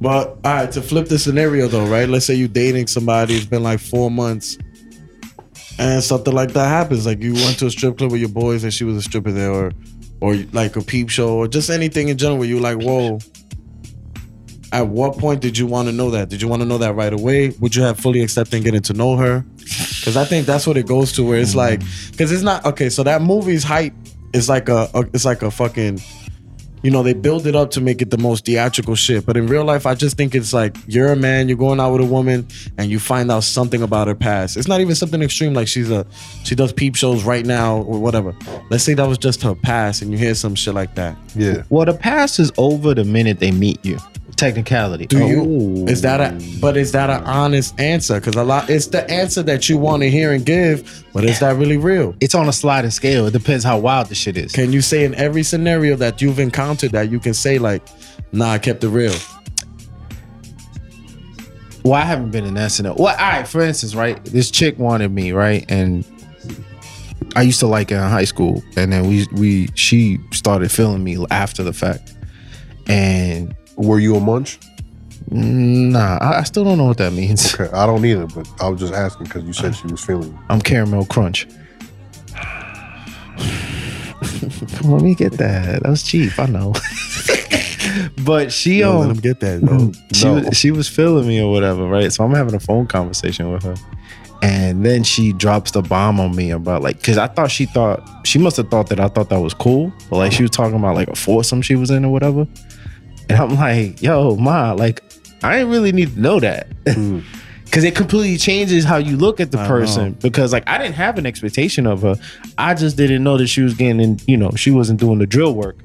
But 0.00 0.30
all 0.30 0.38
right, 0.42 0.72
to 0.72 0.82
flip 0.82 1.06
the 1.06 1.20
scenario 1.20 1.68
though, 1.68 1.86
right? 1.86 2.08
Let's 2.08 2.26
say 2.26 2.34
you're 2.34 2.48
dating 2.48 2.88
somebody, 2.88 3.34
it's 3.34 3.46
been 3.46 3.62
like 3.62 3.78
four 3.78 4.10
months, 4.10 4.58
and 5.78 6.02
something 6.02 6.34
like 6.34 6.52
that 6.54 6.66
happens. 6.66 7.06
Like 7.06 7.22
you 7.22 7.34
went 7.34 7.60
to 7.60 7.66
a 7.66 7.70
strip 7.70 7.96
club 7.96 8.10
with 8.10 8.18
your 8.18 8.28
boys 8.28 8.64
and 8.64 8.74
she 8.74 8.82
was 8.82 8.96
a 8.96 9.02
stripper 9.02 9.30
there, 9.30 9.52
or 9.52 9.70
or 10.20 10.34
like 10.52 10.74
a 10.74 10.80
peep 10.80 11.10
show, 11.10 11.36
or 11.36 11.46
just 11.46 11.70
anything 11.70 12.08
in 12.08 12.18
general 12.18 12.38
where 12.38 12.48
you 12.48 12.58
like, 12.58 12.78
whoa. 12.78 13.20
At 14.72 14.88
what 14.88 15.16
point 15.16 15.40
did 15.40 15.56
you 15.56 15.66
want 15.66 15.88
to 15.88 15.92
know 15.92 16.10
that? 16.10 16.28
Did 16.28 16.42
you 16.42 16.48
want 16.48 16.62
to 16.62 16.66
know 16.66 16.78
that 16.78 16.94
right 16.94 17.12
away? 17.12 17.50
Would 17.60 17.76
you 17.76 17.82
have 17.82 18.00
fully 18.00 18.20
accepted 18.20 18.64
getting 18.64 18.82
to 18.82 18.92
know 18.92 19.16
her? 19.16 19.44
Because 19.58 20.16
I 20.16 20.24
think 20.24 20.46
that's 20.46 20.66
what 20.66 20.76
it 20.76 20.86
goes 20.86 21.12
to, 21.12 21.24
where 21.24 21.38
it's 21.38 21.50
mm-hmm. 21.50 21.58
like, 21.58 21.80
because 22.10 22.32
it's 22.32 22.42
not 22.42 22.64
okay. 22.64 22.88
So 22.88 23.04
that 23.04 23.22
movie's 23.22 23.64
hype 23.64 23.94
is 24.32 24.48
like 24.48 24.68
a, 24.68 24.88
a 24.94 25.00
it's 25.12 25.24
like 25.24 25.42
a 25.42 25.50
fucking 25.50 26.00
you 26.82 26.90
know, 26.90 27.02
they 27.02 27.12
build 27.12 27.46
it 27.46 27.54
up 27.54 27.70
to 27.72 27.80
make 27.80 28.00
it 28.00 28.10
the 28.10 28.18
most 28.18 28.46
theatrical 28.46 28.94
shit. 28.94 29.26
But 29.26 29.36
in 29.36 29.46
real 29.46 29.64
life, 29.64 29.86
I 29.86 29.94
just 29.94 30.16
think 30.16 30.34
it's 30.34 30.52
like 30.52 30.76
you're 30.86 31.12
a 31.12 31.16
man, 31.16 31.48
you're 31.48 31.58
going 31.58 31.78
out 31.78 31.92
with 31.92 32.00
a 32.00 32.06
woman, 32.06 32.48
and 32.78 32.90
you 32.90 32.98
find 32.98 33.30
out 33.30 33.44
something 33.44 33.82
about 33.82 34.08
her 34.08 34.14
past. 34.14 34.56
It's 34.56 34.68
not 34.68 34.80
even 34.80 34.94
something 34.94 35.22
extreme 35.22 35.52
like 35.52 35.68
she's 35.68 35.90
a 35.90 36.06
she 36.44 36.54
does 36.54 36.72
peep 36.72 36.96
shows 36.96 37.24
right 37.24 37.44
now 37.44 37.78
or 37.82 38.00
whatever. 38.00 38.34
Let's 38.70 38.84
say 38.84 38.94
that 38.94 39.06
was 39.06 39.18
just 39.18 39.42
her 39.42 39.54
past, 39.54 40.02
and 40.02 40.10
you 40.10 40.18
hear 40.18 40.34
some 40.34 40.54
shit 40.54 40.74
like 40.74 40.94
that. 40.94 41.16
Yeah. 41.34 41.64
Well, 41.68 41.84
the 41.84 41.94
past 41.94 42.38
is 42.38 42.50
over 42.56 42.94
the 42.94 43.04
minute 43.04 43.40
they 43.40 43.50
meet 43.50 43.84
you. 43.84 43.98
Technicality. 44.40 45.04
Do 45.04 45.26
you? 45.26 45.42
Oh. 45.42 45.86
Is 45.86 46.00
that 46.00 46.18
a? 46.18 46.58
But 46.62 46.78
is 46.78 46.92
that 46.92 47.10
an 47.10 47.22
honest 47.24 47.78
answer? 47.78 48.18
Because 48.18 48.36
a 48.36 48.42
lot, 48.42 48.70
it's 48.70 48.86
the 48.86 49.08
answer 49.10 49.42
that 49.42 49.68
you 49.68 49.76
want 49.76 50.02
to 50.02 50.08
hear 50.08 50.32
and 50.32 50.46
give. 50.46 51.04
But 51.12 51.24
is 51.24 51.40
that 51.40 51.56
really 51.56 51.76
real? 51.76 52.14
It's 52.22 52.34
on 52.34 52.48
a 52.48 52.52
sliding 52.54 52.90
scale. 52.90 53.26
It 53.26 53.32
depends 53.32 53.64
how 53.64 53.78
wild 53.78 54.08
the 54.08 54.14
shit 54.14 54.38
is. 54.38 54.52
Can 54.52 54.72
you 54.72 54.80
say 54.80 55.04
in 55.04 55.14
every 55.16 55.42
scenario 55.42 55.94
that 55.96 56.22
you've 56.22 56.38
encountered 56.38 56.92
that 56.92 57.10
you 57.10 57.20
can 57.20 57.34
say 57.34 57.58
like, 57.58 57.86
"Nah, 58.32 58.52
I 58.52 58.58
kept 58.58 58.82
it 58.82 58.88
real." 58.88 59.14
Well, 61.84 61.92
I 61.92 62.06
haven't 62.06 62.30
been 62.30 62.46
in 62.46 62.54
that 62.54 62.72
scenario. 62.72 62.96
Well, 62.98 63.14
all 63.14 63.20
right. 63.20 63.46
For 63.46 63.60
instance, 63.60 63.94
right, 63.94 64.24
this 64.24 64.50
chick 64.50 64.78
wanted 64.78 65.12
me, 65.12 65.32
right, 65.32 65.66
and 65.68 66.02
I 67.36 67.42
used 67.42 67.60
to 67.60 67.66
like 67.66 67.90
her 67.90 67.96
in 67.96 68.02
high 68.02 68.24
school, 68.24 68.62
and 68.74 68.90
then 68.90 69.06
we 69.06 69.26
we 69.32 69.68
she 69.74 70.18
started 70.32 70.72
feeling 70.72 71.04
me 71.04 71.22
after 71.30 71.62
the 71.62 71.74
fact, 71.74 72.14
and 72.86 73.54
Were 73.80 73.98
you 73.98 74.16
a 74.16 74.20
munch? 74.20 74.58
nah, 75.32 76.18
I, 76.20 76.38
I 76.40 76.42
still 76.44 76.64
don't 76.64 76.76
know 76.78 76.86
what 76.86 76.98
that 76.98 77.12
means. 77.12 77.54
Okay, 77.54 77.70
I 77.72 77.86
don't 77.86 78.04
either, 78.04 78.26
but 78.26 78.48
I 78.60 78.68
was 78.68 78.80
just 78.80 78.92
asking 78.92 79.24
because 79.26 79.44
you 79.44 79.52
said 79.52 79.74
she 79.76 79.86
was 79.86 80.02
feeling 80.04 80.28
you. 80.28 80.38
I'm 80.48 80.60
caramel 80.60 81.04
crunch. 81.06 81.46
Come 84.74 84.86
on, 84.86 84.90
let 84.92 85.02
me 85.02 85.14
get 85.14 85.32
that. 85.34 85.82
That 85.82 85.88
was 85.88 86.02
cheap. 86.02 86.38
I 86.38 86.46
know. 86.46 86.74
but 88.24 88.52
she 88.52 88.80
Yo, 88.80 88.98
let 88.98 89.02
um 89.02 89.08
them 89.14 89.16
get 89.22 89.40
that. 89.40 89.60
Though. 89.62 89.92
she 90.12 90.24
No. 90.26 90.34
was, 90.34 90.56
she 90.58 90.70
was 90.70 90.88
feeling 90.88 91.26
me 91.26 91.40
or 91.40 91.50
whatever, 91.50 91.86
right? 91.86 92.12
So 92.12 92.24
I'm 92.24 92.34
having 92.34 92.54
a 92.54 92.60
phone 92.60 92.86
conversation 92.86 93.50
with 93.52 93.62
her, 93.62 93.74
and 94.42 94.84
then 94.84 95.02
she 95.04 95.32
drops 95.32 95.70
the 95.70 95.82
bomb 95.82 96.20
on 96.20 96.34
me 96.36 96.50
about 96.50 96.82
like, 96.82 97.02
cause 97.02 97.18
I 97.18 97.28
thought 97.28 97.50
she 97.50 97.66
thought 97.66 98.02
she 98.26 98.38
must 98.38 98.56
have 98.58 98.68
thought 98.68 98.88
that 98.88 99.00
I 99.00 99.08
thought 99.08 99.28
that 99.30 99.40
was 99.40 99.54
cool, 99.54 99.92
but 100.10 100.16
like 100.18 100.32
she 100.32 100.42
was 100.42 100.50
talking 100.50 100.76
about 100.76 100.94
like 100.94 101.08
a 101.08 101.16
foursome 101.16 101.62
she 101.62 101.76
was 101.76 101.90
in 101.90 102.04
or 102.04 102.12
whatever, 102.12 102.46
and 103.30 103.38
I'm 103.40 103.56
like, 103.56 104.02
yo, 104.02 104.36
ma, 104.36 104.72
like 104.72 105.02
I 105.42 105.58
didn't 105.58 105.70
really 105.70 105.92
need 105.92 106.14
to 106.14 106.20
know 106.20 106.40
that. 106.40 106.68
Mm. 106.84 107.24
Cause 107.70 107.84
it 107.84 107.94
completely 107.94 108.36
changes 108.36 108.84
how 108.84 108.96
you 108.96 109.16
look 109.16 109.38
at 109.38 109.52
the 109.52 109.60
I 109.60 109.68
person. 109.68 110.10
know. 110.10 110.16
Because 110.20 110.52
like 110.52 110.68
I 110.68 110.76
didn't 110.76 110.96
have 110.96 111.18
an 111.18 111.26
expectation 111.26 111.86
of 111.86 112.02
her. 112.02 112.16
I 112.58 112.74
just 112.74 112.96
didn't 112.96 113.22
know 113.22 113.38
that 113.38 113.46
she 113.46 113.62
was 113.62 113.74
getting 113.74 114.00
in, 114.00 114.18
you 114.26 114.36
know, 114.36 114.50
she 114.56 114.72
wasn't 114.72 114.98
doing 114.98 115.20
the 115.20 115.26
drill 115.26 115.54
work. 115.54 115.76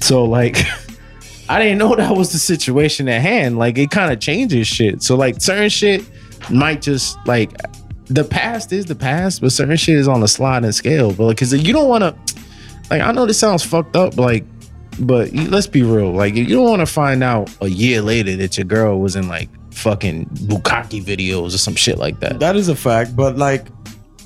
So 0.00 0.24
like 0.24 0.56
I 1.50 1.62
didn't 1.62 1.76
know 1.76 1.94
that 1.94 2.16
was 2.16 2.32
the 2.32 2.38
situation 2.38 3.06
at 3.10 3.20
hand. 3.20 3.58
Like 3.58 3.76
it 3.76 3.90
kind 3.90 4.14
of 4.14 4.18
changes 4.20 4.66
shit. 4.66 5.02
So 5.02 5.14
like 5.14 5.42
certain 5.42 5.68
shit 5.68 6.02
might 6.50 6.80
just 6.80 7.18
like 7.26 7.52
the 8.06 8.24
past 8.24 8.72
is 8.72 8.86
the 8.86 8.94
past, 8.94 9.42
but 9.42 9.52
certain 9.52 9.76
shit 9.76 9.96
is 9.96 10.08
on 10.08 10.22
a 10.22 10.28
sliding 10.28 10.72
scale. 10.72 11.12
But 11.12 11.24
like, 11.24 11.36
cause 11.36 11.52
you 11.52 11.74
don't 11.74 11.88
want 11.88 12.02
to 12.02 12.16
like 12.88 13.02
I 13.02 13.12
know 13.12 13.26
this 13.26 13.38
sounds 13.38 13.62
fucked 13.62 13.94
up, 13.96 14.16
but 14.16 14.22
like, 14.22 14.44
but 14.98 15.32
let's 15.32 15.66
be 15.66 15.82
real. 15.82 16.12
Like 16.12 16.34
you 16.34 16.46
don't 16.46 16.68
want 16.68 16.80
to 16.80 16.86
find 16.86 17.22
out 17.22 17.50
a 17.60 17.68
year 17.68 18.00
later 18.00 18.36
that 18.36 18.56
your 18.56 18.64
girl 18.64 19.00
was 19.00 19.16
in 19.16 19.28
like 19.28 19.48
fucking 19.72 20.26
bukkake 20.26 21.02
videos 21.02 21.54
or 21.54 21.58
some 21.58 21.74
shit 21.74 21.98
like 21.98 22.20
that. 22.20 22.40
That 22.40 22.56
is 22.56 22.68
a 22.68 22.76
fact, 22.76 23.16
but 23.16 23.36
like, 23.36 23.66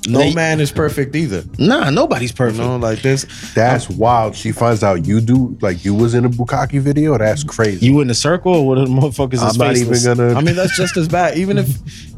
no 0.09 0.19
They- 0.19 0.33
man 0.33 0.59
is 0.59 0.71
perfect 0.71 1.15
either. 1.15 1.43
Nah, 1.57 1.89
nobody's 1.89 2.31
You 2.31 2.35
perfect. 2.35 2.59
know, 2.59 2.77
like 2.77 3.01
this. 3.01 3.25
That's 3.55 3.89
wild. 3.89 4.35
She 4.35 4.51
finds 4.51 4.83
out 4.83 5.05
you 5.05 5.21
do 5.21 5.57
like 5.61 5.85
you 5.85 5.93
was 5.93 6.13
in 6.13 6.25
a 6.25 6.29
bukkake 6.29 6.79
video. 6.81 7.17
That's 7.17 7.43
crazy. 7.43 7.85
You 7.85 8.01
in 8.01 8.07
the 8.07 8.13
circle 8.15 8.53
or 8.53 8.67
what 8.67 8.75
the 8.75 8.85
motherfuckers 8.85 9.35
is 9.35 9.43
I'm 9.43 9.57
not 9.57 9.77
even 9.77 10.03
gonna. 10.03 10.33
I 10.33 10.41
mean, 10.41 10.55
that's 10.55 10.75
just 10.75 10.97
as 10.97 11.07
bad. 11.07 11.37
Even 11.37 11.57
if, 11.57 11.69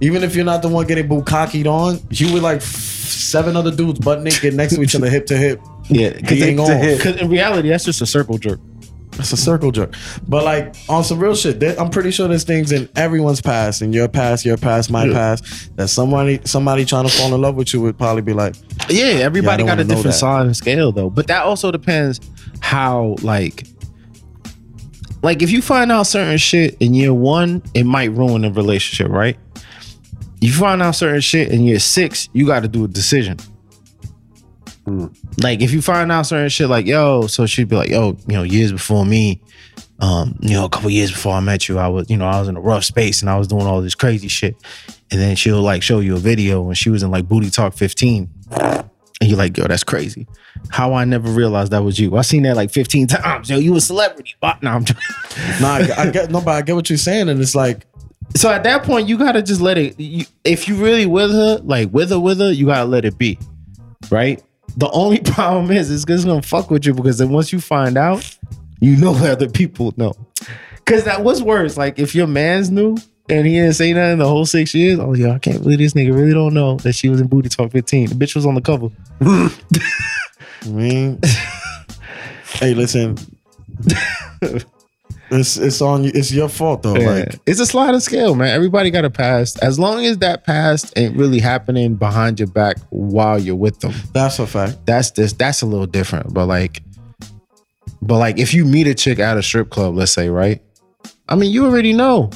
even 0.02 0.24
if 0.24 0.36
you're 0.36 0.46
not 0.46 0.62
the 0.62 0.70
one 0.70 0.88
getting 0.88 1.08
bukkakied 1.08 1.68
on, 1.68 2.00
you 2.10 2.34
with 2.34 2.44
like 2.44 2.62
seven 2.62 3.56
other 3.56 3.72
dudes 3.76 4.00
butt 4.00 4.22
naked 4.24 4.54
next 4.54 4.76
to 4.76 4.82
each 4.82 4.96
other, 4.96 5.10
hip 5.10 5.26
to 5.28 5.38
hip. 5.38 5.62
Yeah, 5.90 6.12
because 6.12 6.40
Being 6.40 6.60
on. 6.60 6.72
in 6.72 7.30
reality, 7.30 7.70
that's 7.70 7.84
just 7.84 8.02
a 8.02 8.06
circle 8.06 8.38
jerk. 8.38 8.60
It's 9.20 9.34
a 9.34 9.38
circle 9.38 9.72
jerk. 9.72 9.94
But 10.28 10.44
like 10.44 10.76
on 10.90 11.04
some 11.04 11.20
real 11.20 11.36
shit, 11.36 11.60
there, 11.60 11.80
I'm 11.80 11.90
pretty 11.90 12.12
sure 12.12 12.28
there's 12.28 12.44
things 12.44 12.72
in 12.72 12.90
everyone's 12.96 13.42
past, 13.42 13.82
in 13.82 13.94
your 13.94 14.08
past, 14.08 14.46
your 14.46 14.58
past, 14.58 14.90
my 14.90 15.08
past, 15.10 15.76
that 15.76 15.90
somebody 15.90 16.40
somebody 16.46 16.86
trying 16.86 17.08
to 17.08 17.12
fall 17.12 17.34
in 17.34 17.42
love 17.42 17.56
with 17.56 17.74
you 17.74 17.82
would 17.82 17.98
probably 17.98 18.22
be 18.22 18.34
like, 18.34 18.56
Yeah, 18.90 19.04
everybody 19.24 19.64
got 19.64 19.80
a 19.80 19.84
different 19.84 20.16
size 20.16 20.46
and 20.46 20.56
scale 20.58 20.92
though. 20.92 21.10
But 21.10 21.28
that 21.28 21.44
also 21.44 21.72
depends 21.72 22.20
how 22.62 23.16
like 23.22 23.68
like 25.24 25.42
if 25.42 25.52
you 25.52 25.62
find 25.62 25.92
out 25.92 26.04
certain 26.04 26.38
shit 26.38 26.78
in 26.80 26.94
year 26.94 27.14
one, 27.14 27.62
it 27.74 27.84
might 27.84 28.12
ruin 28.12 28.42
the 28.42 28.52
relationship, 28.52 29.12
right? 29.12 29.38
You 30.40 30.52
find 30.52 30.82
out 30.82 30.96
certain 30.96 31.22
shit 31.22 31.52
in 31.52 31.62
year 31.62 31.80
six, 31.80 32.28
you 32.34 32.48
got 32.48 32.62
to 32.62 32.68
do 32.68 32.86
a 32.86 32.88
decision. 32.88 33.38
Like 35.42 35.62
if 35.62 35.72
you 35.72 35.82
find 35.82 36.12
out 36.12 36.26
certain 36.26 36.50
shit, 36.50 36.70
like 36.70 36.86
yo, 36.86 37.28
so 37.28 37.46
she'd 37.46 37.70
be 37.70 37.76
like, 37.76 37.90
yo, 37.90 38.18
you 38.28 38.36
know, 38.36 38.44
years 38.44 38.72
before 38.72 39.06
me, 39.06 39.42
um, 40.00 40.38
you 40.42 40.54
know, 40.54 40.66
a 40.66 40.70
couple 40.70 40.90
years 40.90 41.12
before 41.12 41.34
I 41.34 41.40
met 41.40 41.68
you, 41.68 41.78
I 41.78 41.88
was, 41.88 42.10
you 42.10 42.18
know, 42.18 42.26
I 42.26 42.40
was 42.40 42.48
in 42.48 42.58
a 42.58 42.62
rough 42.62 42.84
space 42.84 43.22
and 43.22 43.30
I 43.30 43.38
was 43.38 43.48
doing 43.48 43.68
all 43.68 43.82
this 43.82 43.96
crazy 43.96 44.28
shit. 44.28 44.56
And 45.12 45.20
then 45.20 45.36
she'll 45.36 45.62
like 45.62 45.84
show 45.84 46.00
you 46.00 46.16
a 46.16 46.20
video 46.20 46.62
when 46.62 46.76
she 46.76 46.90
was 46.90 47.04
in 47.04 47.12
like 47.12 47.28
Booty 47.28 47.50
Talk 47.50 47.74
15. 47.74 48.30
And 49.22 49.30
you're 49.30 49.38
like, 49.38 49.56
yo, 49.56 49.68
that's 49.68 49.84
crazy. 49.84 50.28
How 50.70 50.94
I 50.94 51.06
never 51.06 51.30
realized 51.30 51.72
that 51.72 51.84
was 51.84 52.00
you. 52.00 52.18
I 52.18 52.24
seen 52.24 52.44
that 52.44 52.56
like 52.56 52.72
15 52.72 53.08
times. 53.08 53.50
Yo, 53.50 53.58
you 53.60 53.76
a 53.76 53.82
celebrity. 53.82 54.34
But 54.42 54.64
no, 54.64 54.72
I'm 54.72 54.86
Nah, 55.62 55.76
I, 55.76 55.90
I 55.98 56.10
get 56.10 56.32
no, 56.32 56.42
but 56.42 56.56
I 56.56 56.62
get 56.64 56.76
what 56.76 56.90
you're 56.90 56.98
saying, 56.98 57.30
and 57.30 57.40
it's 57.40 57.54
like, 57.56 57.86
so 58.36 58.50
at 58.50 58.64
that 58.64 58.84
point, 58.84 59.08
you 59.08 59.18
gotta 59.18 59.42
just 59.42 59.62
let 59.62 59.78
it. 59.78 60.00
You, 60.00 60.26
if 60.44 60.68
you 60.68 60.76
really 60.76 61.06
with 61.06 61.32
her, 61.32 61.60
like 61.64 61.92
with 61.92 62.10
her, 62.10 62.20
with 62.20 62.40
her, 62.40 62.52
you 62.52 62.66
gotta 62.66 62.86
let 62.86 63.06
it 63.06 63.18
be, 63.18 63.38
right? 64.10 64.42
The 64.78 64.90
only 64.92 65.20
problem 65.34 65.72
is, 65.72 65.92
it's 65.92 66.06
just 66.06 66.26
gonna 66.26 66.42
fuck 66.42 66.70
with 66.70 66.86
you 66.86 66.94
because 66.94 67.18
then 67.18 67.30
once 67.30 67.52
you 67.52 67.60
find 67.60 67.98
out, 67.98 68.38
you 68.80 68.96
know 68.98 69.14
other 69.16 69.50
people 69.50 69.94
know. 69.98 70.14
Cause 70.86 71.04
that 71.06 71.24
was 71.24 71.42
worse. 71.42 71.78
Like 71.78 72.00
if 72.00 72.16
your 72.16 72.28
man's 72.28 72.70
new 72.70 72.98
and 73.30 73.46
he 73.46 73.54
didn't 73.54 73.74
say 73.74 73.94
nothing 73.94 74.18
the 74.18 74.28
whole 74.28 74.46
six 74.46 74.74
years, 74.74 75.00
oh 75.00 75.14
yeah, 75.14 75.34
I 75.34 75.40
can't 75.40 75.62
believe 75.62 75.78
this 75.80 75.94
nigga 75.94 76.14
really 76.14 76.34
don't 76.34 76.54
know 76.54 76.78
that 76.78 76.94
she 76.94 77.08
was 77.08 77.22
in 77.22 77.28
Booty 77.28 77.50
Talk 77.50 77.72
15. 77.72 78.10
The 78.10 78.16
bitch 78.16 78.36
was 78.36 78.46
on 78.46 78.56
the 78.56 78.62
cover. 78.62 78.90
I 79.22 80.68
mean, 80.68 81.20
hey, 82.54 82.74
listen, 82.74 83.18
it's 85.32 85.58
it's 85.58 85.82
on 85.82 86.04
you. 86.04 86.12
It's 86.14 86.32
your 86.32 86.50
fault 86.50 86.84
though. 86.84 86.96
Yeah. 86.96 87.10
Like, 87.12 87.40
it's 87.46 87.60
a 87.60 87.66
sliding 87.66 88.00
scale, 88.02 88.36
man. 88.36 88.50
Everybody 88.50 88.92
got 88.92 89.06
a 89.06 89.10
past. 89.10 89.58
As 89.64 89.80
long 89.80 90.06
as 90.06 90.18
that 90.20 90.46
past 90.46 90.92
ain't 90.98 91.16
really 91.16 91.40
happening 91.40 91.96
behind 91.96 92.40
your 92.40 92.48
back 92.50 92.78
while 92.90 93.40
you're 93.40 93.56
with 93.56 93.80
them. 93.80 93.94
that's 94.14 94.40
a 94.40 94.46
fact. 94.46 94.86
that's 94.86 95.12
this 95.12 95.34
that's 95.34 95.62
a 95.62 95.66
little 95.66 95.88
different 95.88 96.34
but 96.34 96.46
like 96.48 96.84
but 98.02 98.18
like 98.18 98.38
if 98.40 98.54
you 98.54 98.66
meet 98.66 98.88
a 98.88 98.94
chick 98.94 99.20
at 99.20 99.38
a 99.38 99.44
strip 99.44 99.70
club 99.70 99.96
let's 99.96 100.12
say 100.12 100.28
right 100.30 100.62
i 101.30 101.36
mean 101.36 101.52
you 101.52 101.66
already 101.66 101.94
know 101.94 102.30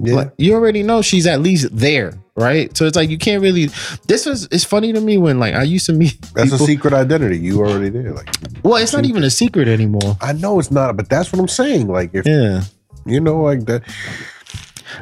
Yeah. 0.00 0.14
like, 0.16 0.32
you 0.36 0.52
already 0.54 0.82
know 0.82 1.00
she's 1.02 1.26
at 1.26 1.40
least 1.40 1.68
there 1.72 2.12
right 2.36 2.76
so 2.76 2.84
it's 2.84 2.96
like 2.96 3.08
you 3.08 3.18
can't 3.18 3.42
really 3.42 3.66
this 4.06 4.26
was 4.26 4.46
it's 4.50 4.64
funny 4.64 4.92
to 4.92 5.00
me 5.00 5.16
when 5.16 5.38
like 5.38 5.54
i 5.54 5.62
used 5.62 5.86
to 5.86 5.92
meet 5.92 6.20
That's 6.34 6.52
a 6.52 6.58
secret 6.58 6.92
identity. 6.92 7.38
You 7.38 7.60
already 7.60 7.88
there. 7.88 8.12
Like 8.12 8.28
well 8.62 8.76
it's 8.76 8.92
not 8.92 9.06
even 9.06 9.24
a 9.24 9.30
secret 9.30 9.68
anymore 9.68 10.16
I 10.20 10.32
know 10.32 10.58
it's 10.58 10.70
not, 10.70 10.96
but 10.96 11.08
that's 11.08 11.32
what 11.32 11.40
I'm 11.40 11.48
saying. 11.48 11.88
Like 11.88 12.10
if 12.14 12.26
yeah 12.26 12.62
you 13.06 13.20
know, 13.20 13.40
like 13.40 13.64
that. 13.66 13.82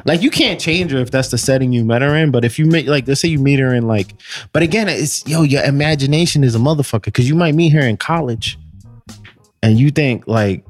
like 0.05 0.21
you 0.21 0.29
can't 0.29 0.59
change 0.59 0.91
her 0.91 0.99
if 0.99 1.11
that's 1.11 1.29
the 1.29 1.37
setting 1.37 1.73
you 1.73 1.83
met 1.83 2.01
her 2.01 2.15
in 2.15 2.31
but 2.31 2.45
if 2.45 2.57
you 2.59 2.65
meet 2.65 2.87
like 2.87 3.07
let's 3.07 3.21
say 3.21 3.27
you 3.27 3.39
meet 3.39 3.59
her 3.59 3.73
in 3.73 3.87
like 3.87 4.13
but 4.51 4.63
again 4.63 4.87
it's 4.87 5.25
yo 5.27 5.41
your 5.41 5.63
imagination 5.63 6.43
is 6.43 6.55
a 6.55 6.59
motherfucker 6.59 7.05
because 7.05 7.27
you 7.27 7.35
might 7.35 7.55
meet 7.55 7.69
her 7.69 7.81
in 7.81 7.97
college 7.97 8.57
and 9.61 9.79
you 9.79 9.89
think 9.91 10.27
like 10.27 10.65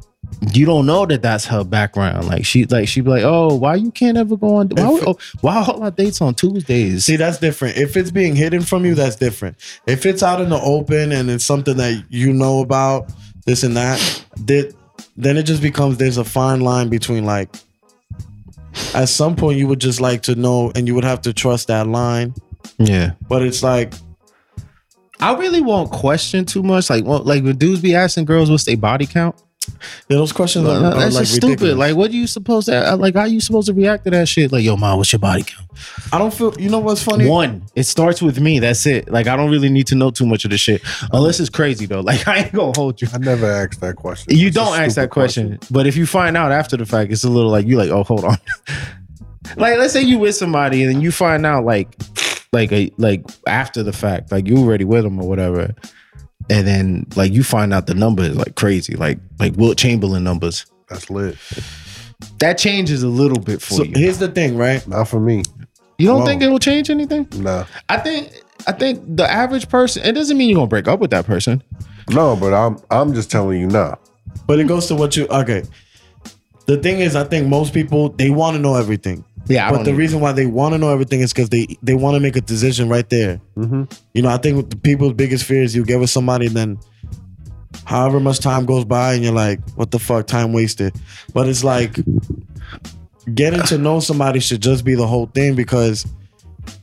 you 0.53 0.65
don't 0.65 0.85
know 0.85 1.05
that 1.05 1.21
that's 1.21 1.45
her 1.45 1.63
background 1.63 2.27
like 2.27 2.45
she 2.45 2.65
like 2.65 2.87
she'd 2.87 3.01
be 3.01 3.09
like 3.09 3.23
oh 3.23 3.55
why 3.55 3.75
you 3.75 3.91
can't 3.91 4.17
ever 4.17 4.35
go 4.35 4.55
on 4.55 4.67
why, 4.69 4.99
oh, 5.05 5.17
why 5.41 5.63
all 5.63 5.81
our 5.81 5.91
dates 5.91 6.21
on 6.21 6.33
tuesdays 6.33 7.05
See, 7.05 7.17
that's 7.17 7.37
different. 7.37 7.77
If 7.77 7.95
it's 7.97 8.09
being 8.09 8.35
hidden 8.35 8.61
from 8.61 8.83
you, 8.83 8.95
that's 8.95 9.15
different. 9.15 9.57
If 9.85 10.07
it's 10.07 10.23
out 10.23 10.41
in 10.41 10.49
the 10.49 10.59
open 10.59 11.11
and 11.11 11.29
it's 11.29 11.45
something 11.45 11.77
that 11.77 12.03
you 12.09 12.33
know 12.33 12.61
about, 12.61 13.11
this 13.45 13.61
and 13.61 13.77
that, 13.77 13.99
that 14.45 14.73
then 15.15 15.37
it 15.37 15.43
just 15.43 15.61
becomes 15.61 15.97
there's 15.97 16.17
a 16.17 16.23
fine 16.23 16.61
line 16.61 16.89
between 16.89 17.25
like. 17.25 17.49
At 18.93 19.07
some 19.07 19.35
point, 19.35 19.57
you 19.57 19.67
would 19.67 19.79
just 19.79 20.01
like 20.01 20.23
to 20.23 20.35
know, 20.35 20.71
and 20.75 20.87
you 20.87 20.95
would 20.95 21.05
have 21.05 21.21
to 21.21 21.33
trust 21.33 21.67
that 21.67 21.87
line. 21.87 22.33
yeah 22.79 23.11
But 23.29 23.43
it's 23.43 23.61
like, 23.61 23.93
i 25.21 25.33
really 25.33 25.61
won't 25.61 25.91
question 25.91 26.43
too 26.43 26.61
much 26.61 26.89
like 26.89 27.05
well, 27.05 27.23
like 27.23 27.41
when 27.43 27.55
dudes 27.55 27.81
be 27.81 27.95
asking 27.95 28.25
girls 28.25 28.51
what's 28.51 28.65
their 28.65 28.75
body 28.75 29.05
count 29.05 29.33
yeah, 30.09 30.17
those 30.17 30.31
questions 30.31 30.67
are, 30.67 30.77
are 30.77 30.81
that's 30.81 31.15
like 31.15 31.23
just 31.23 31.35
ridiculous. 31.35 31.59
stupid 31.59 31.77
like 31.77 31.95
what 31.95 32.11
are 32.11 32.15
you 32.15 32.27
supposed 32.27 32.67
to 32.67 32.95
like 32.95 33.15
how 33.15 33.21
are 33.21 33.27
you 33.27 33.41
supposed 33.41 33.67
to 33.67 33.73
react 33.73 34.03
to 34.05 34.09
that 34.11 34.27
shit 34.27 34.51
like 34.51 34.63
yo 34.63 34.75
mom 34.75 34.97
what's 34.97 35.11
your 35.11 35.19
body 35.19 35.43
count 35.43 35.65
I 36.11 36.17
don't 36.17 36.33
feel. 36.33 36.53
You 36.59 36.69
know 36.69 36.79
what's 36.79 37.03
funny? 37.03 37.27
One, 37.27 37.63
it 37.75 37.83
starts 37.83 38.21
with 38.21 38.39
me. 38.39 38.59
That's 38.59 38.85
it. 38.85 39.09
Like 39.09 39.27
I 39.27 39.35
don't 39.35 39.49
really 39.49 39.69
need 39.69 39.87
to 39.87 39.95
know 39.95 40.11
too 40.11 40.25
much 40.25 40.45
of 40.45 40.51
the 40.51 40.57
shit, 40.57 40.81
unless 41.11 41.39
it's 41.39 41.49
crazy 41.49 41.85
though. 41.85 42.03
Like 42.05 42.27
I 42.27 42.43
ain't 42.43 42.53
gonna 42.53 42.71
hold 42.75 43.01
you. 43.01 43.07
I 43.13 43.17
never 43.17 43.49
asked 43.49 43.81
that 43.81 43.95
question. 43.95 44.35
You 44.35 44.47
It's 44.47 44.55
a 44.55 44.59
don't 44.59 44.79
ask 44.79 44.95
that 44.95 45.09
stupid 45.09 45.09
question, 45.09 45.59
but 45.71 45.87
if 45.87 45.97
you 45.97 46.05
find 46.05 46.37
out 46.37 46.51
after 46.51 46.77
the 46.77 46.85
fact, 46.85 47.11
it's 47.11 47.23
a 47.23 47.29
little 47.29 47.49
like 47.49 47.65
you 47.65 47.77
like, 47.77 47.89
oh, 47.89 48.03
hold 48.03 48.23
on. 48.23 48.37
like 49.57 49.77
let's 49.79 49.91
say 49.91 50.03
you 50.03 50.19
with 50.19 50.35
somebody 50.35 50.83
and 50.83 50.93
then 50.93 51.01
you 51.01 51.11
find 51.11 51.45
out 51.45 51.65
like, 51.65 51.97
like 52.53 52.71
a 52.71 52.91
like 52.97 53.25
after 53.47 53.81
the 53.81 53.91
fact, 53.91 54.31
like 54.31 54.47
you 54.47 54.57
already 54.57 54.85
with 54.85 55.03
them 55.03 55.19
or 55.19 55.27
whatever, 55.27 55.73
and 56.49 56.67
then 56.67 57.05
like 57.15 57.31
you 57.31 57.43
find 57.43 57.73
out 57.73 57.87
the 57.87 57.93
number 57.93 58.23
is 58.23 58.35
like 58.35 58.55
crazy, 58.55 58.95
like 58.95 59.19
like 59.39 59.53
Wilt 59.55 59.77
Chamberlain 59.77 60.23
numbers. 60.23 60.65
That's 60.89 61.09
lit. 61.09 61.37
That 62.39 62.57
changes 62.57 63.03
a 63.03 63.07
little 63.07 63.39
bit 63.39 63.61
for 63.61 63.73
So 63.75 63.83
you. 63.83 63.93
here's 63.95 64.19
the 64.19 64.29
thing, 64.29 64.57
right? 64.57 64.85
Not 64.87 65.07
for 65.07 65.19
me. 65.19 65.43
You 65.97 66.07
don't 66.07 66.19
Whoa. 66.21 66.25
think 66.25 66.41
it 66.41 66.47
will 66.49 66.59
change 66.59 66.89
anything? 66.89 67.27
No. 67.37 67.65
I 67.89 67.97
think 67.97 68.31
I 68.67 68.71
think 68.71 69.01
the 69.17 69.29
average 69.29 69.69
person. 69.69 70.03
It 70.03 70.13
doesn't 70.13 70.37
mean 70.37 70.49
you're 70.49 70.57
gonna 70.57 70.67
break 70.67 70.87
up 70.87 70.99
with 70.99 71.11
that 71.11 71.25
person. 71.25 71.63
No, 72.09 72.35
but 72.35 72.53
I'm 72.53 72.77
I'm 72.91 73.13
just 73.13 73.31
telling 73.31 73.59
you 73.59 73.67
nah. 73.67 73.95
But 74.47 74.59
it 74.59 74.67
goes 74.67 74.87
to 74.87 74.95
what 74.95 75.15
you 75.17 75.27
okay. 75.27 75.63
The 76.67 76.77
thing 76.77 76.99
is, 76.99 77.15
I 77.15 77.23
think 77.23 77.47
most 77.47 77.73
people 77.73 78.09
they 78.09 78.29
want 78.29 78.55
to 78.55 78.61
know 78.61 78.75
everything. 78.75 79.23
Yeah, 79.47 79.67
I 79.67 79.71
but 79.71 79.83
the 79.83 79.93
reason 79.93 80.19
why 80.19 80.31
they 80.31 80.45
want 80.45 80.73
to 80.73 80.77
know 80.77 80.89
everything 80.89 81.21
is 81.21 81.31
because 81.31 81.49
they 81.49 81.67
they 81.83 81.93
want 81.93 82.15
to 82.15 82.19
make 82.19 82.35
a 82.35 82.41
decision 82.41 82.89
right 82.89 83.07
there. 83.09 83.39
Mm-hmm. 83.57 83.83
You 84.13 84.21
know, 84.23 84.29
I 84.29 84.37
think 84.37 84.69
the 84.69 84.75
people's 84.75 85.13
biggest 85.13 85.45
fear 85.45 85.61
is 85.61 85.75
you 85.75 85.85
get 85.85 85.99
with 85.99 86.09
somebody, 86.09 86.47
and 86.47 86.55
then 86.55 86.79
however 87.85 88.19
much 88.19 88.39
time 88.39 88.65
goes 88.65 88.85
by, 88.85 89.13
and 89.13 89.23
you're 89.23 89.33
like, 89.33 89.59
"What 89.75 89.91
the 89.91 89.99
fuck? 89.99 90.27
Time 90.27 90.51
wasted." 90.51 90.95
But 91.33 91.47
it's 91.47 91.63
like 91.63 91.95
getting 93.33 93.61
to 93.63 93.77
know 93.77 93.99
somebody 93.99 94.39
should 94.39 94.61
just 94.61 94.83
be 94.83 94.95
the 94.95 95.07
whole 95.07 95.27
thing 95.27 95.55
because, 95.55 96.07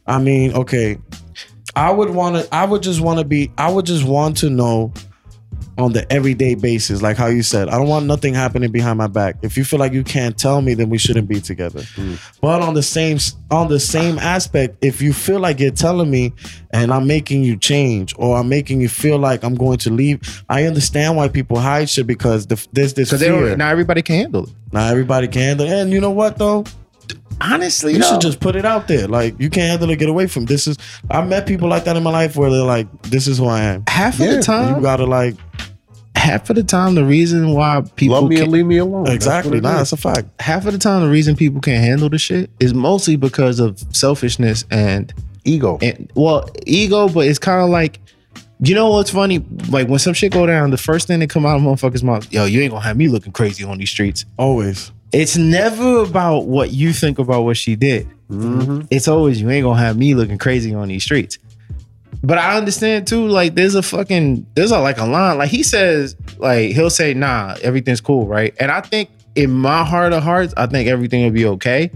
I 0.06 0.18
mean, 0.18 0.54
okay, 0.54 0.98
I 1.74 1.90
would 1.90 2.10
want 2.10 2.36
to. 2.36 2.54
I 2.54 2.64
would 2.64 2.82
just 2.82 3.00
want 3.00 3.18
to 3.18 3.24
be. 3.24 3.50
I 3.58 3.70
would 3.70 3.86
just 3.86 4.04
want 4.04 4.36
to 4.38 4.50
know 4.50 4.92
on 5.78 5.92
the 5.92 6.10
everyday 6.12 6.54
basis, 6.54 7.00
like 7.02 7.16
how 7.16 7.26
you 7.26 7.42
said. 7.42 7.68
I 7.68 7.78
don't 7.78 7.88
want 7.88 8.06
nothing 8.06 8.34
happening 8.34 8.70
behind 8.70 8.98
my 8.98 9.06
back. 9.06 9.36
If 9.42 9.56
you 9.56 9.64
feel 9.64 9.78
like 9.78 9.92
you 9.92 10.04
can't 10.04 10.36
tell 10.36 10.60
me, 10.60 10.74
then 10.74 10.90
we 10.90 10.98
shouldn't 10.98 11.28
be 11.28 11.40
together. 11.40 11.80
Mm. 11.80 12.18
But 12.40 12.62
on 12.62 12.74
the 12.74 12.82
same 12.82 13.18
on 13.50 13.68
the 13.68 13.80
same 13.80 14.18
aspect, 14.18 14.76
if 14.82 15.00
you 15.00 15.12
feel 15.12 15.40
like 15.40 15.60
you're 15.60 15.70
telling 15.70 16.10
me 16.10 16.32
and 16.70 16.92
I'm 16.92 17.06
making 17.06 17.44
you 17.44 17.56
change 17.56 18.14
or 18.18 18.36
I'm 18.36 18.48
making 18.48 18.80
you 18.80 18.88
feel 18.88 19.18
like 19.18 19.44
I'm 19.44 19.54
going 19.54 19.78
to 19.78 19.90
leave, 19.90 20.44
I 20.48 20.64
understand 20.64 21.16
why 21.16 21.28
people 21.28 21.58
hide 21.58 21.88
shit 21.88 22.06
because 22.06 22.46
the, 22.46 22.66
there's 22.72 22.94
this 22.94 23.10
they 23.10 23.18
fear. 23.18 23.48
don't. 23.48 23.58
Not 23.58 23.72
everybody 23.72 24.02
can 24.02 24.16
handle 24.16 24.44
it. 24.44 24.50
Now 24.72 24.88
everybody 24.88 25.28
can 25.28 25.42
handle 25.42 25.66
it. 25.66 25.72
And 25.72 25.90
you 25.90 26.00
know 26.00 26.10
what 26.10 26.38
though? 26.38 26.64
Honestly, 27.40 27.92
You 27.94 27.98
no. 27.98 28.08
should 28.08 28.20
just 28.20 28.40
put 28.40 28.54
it 28.56 28.64
out 28.64 28.86
there. 28.88 29.08
Like 29.08 29.34
you 29.40 29.50
can't 29.50 29.68
handle 29.70 29.90
it, 29.90 29.98
get 29.98 30.08
away 30.08 30.26
from. 30.26 30.44
This 30.46 30.66
is 30.66 30.76
I 31.10 31.22
met 31.24 31.46
people 31.46 31.68
like 31.68 31.84
that 31.84 31.96
in 31.96 32.02
my 32.02 32.10
life 32.10 32.36
where 32.36 32.50
they're 32.50 32.62
like, 32.62 32.86
this 33.02 33.26
is 33.26 33.38
who 33.38 33.46
I 33.46 33.60
am. 33.62 33.84
half 33.88 34.14
of 34.20 34.26
Yeah, 34.26 34.36
the 34.36 34.42
time. 34.42 34.76
You 34.76 34.82
gotta 34.82 35.06
like 35.06 35.34
half 36.14 36.48
of 36.50 36.56
the 36.56 36.62
time, 36.62 36.94
the 36.94 37.04
reason 37.04 37.50
why 37.52 37.82
people 37.96 38.20
Love 38.20 38.28
me 38.28 38.36
can't- 38.36 38.44
and 38.44 38.52
leave 38.52 38.66
me 38.66 38.76
alone. 38.78 39.08
Exactly. 39.08 39.50
what 39.52 39.58
it 39.58 39.62
Nah, 39.62 39.70
is. 39.72 39.90
that's 39.90 39.92
a 39.92 39.96
fact. 39.96 40.28
half 40.40 40.66
of 40.66 40.72
the 40.72 40.78
time 40.78 41.02
the 41.02 41.08
reason 41.08 41.34
people 41.34 41.60
can't 41.60 41.82
handle 41.84 42.08
the 42.08 42.18
shit 42.18 42.48
is 42.60 42.72
mostly 42.74 43.16
because 43.16 43.58
of 43.58 43.82
selfishness 43.92 44.64
and 44.70 45.12
ego. 45.44 45.78
and 45.82 46.10
well 46.14 46.48
ego, 46.66 47.08
but 47.08 47.26
it's 47.26 47.38
kind 47.38 47.62
of 47.62 47.70
like. 47.70 47.98
You 48.64 48.76
know 48.76 48.90
what's 48.90 49.10
funny? 49.10 49.44
Like 49.70 49.88
when 49.88 49.98
some 49.98 50.14
shit 50.14 50.30
go 50.32 50.46
down, 50.46 50.70
the 50.70 50.76
first 50.76 51.08
thing 51.08 51.18
that 51.18 51.28
come 51.28 51.44
out 51.44 51.56
of 51.56 51.62
motherfuckers' 51.62 52.04
mouth, 52.04 52.32
yo, 52.32 52.44
you 52.44 52.60
ain't 52.60 52.70
gonna 52.70 52.84
have 52.84 52.96
me 52.96 53.08
looking 53.08 53.32
crazy 53.32 53.64
on 53.64 53.76
these 53.78 53.90
streets. 53.90 54.24
Always. 54.38 54.92
It's 55.12 55.36
never 55.36 56.02
about 56.02 56.46
what 56.46 56.70
you 56.70 56.92
think 56.92 57.18
about 57.18 57.42
what 57.42 57.56
she 57.56 57.76
did. 57.76 58.08
Mm-hmm. 58.30 58.86
It's 58.90 59.08
always 59.08 59.40
you 59.40 59.50
ain't 59.50 59.64
gonna 59.64 59.78
have 59.78 59.96
me 59.96 60.14
looking 60.14 60.38
crazy 60.38 60.74
on 60.74 60.88
these 60.88 61.04
streets. 61.04 61.38
But 62.22 62.38
I 62.38 62.56
understand 62.56 63.06
too, 63.06 63.26
like 63.26 63.54
there's 63.54 63.74
a 63.74 63.82
fucking 63.82 64.46
there's 64.54 64.70
a 64.70 64.78
like 64.78 64.98
a 64.98 65.04
line. 65.04 65.38
Like 65.38 65.50
he 65.50 65.62
says, 65.62 66.16
like 66.38 66.70
he'll 66.70 66.90
say, 66.90 67.14
nah, 67.14 67.56
everything's 67.62 68.00
cool, 68.00 68.26
right? 68.26 68.54
And 68.58 68.70
I 68.70 68.80
think 68.80 69.10
in 69.34 69.50
my 69.50 69.84
heart 69.84 70.12
of 70.12 70.22
hearts, 70.22 70.54
I 70.56 70.66
think 70.66 70.88
everything 70.88 71.24
will 71.24 71.32
be 71.32 71.46
okay. 71.46 71.90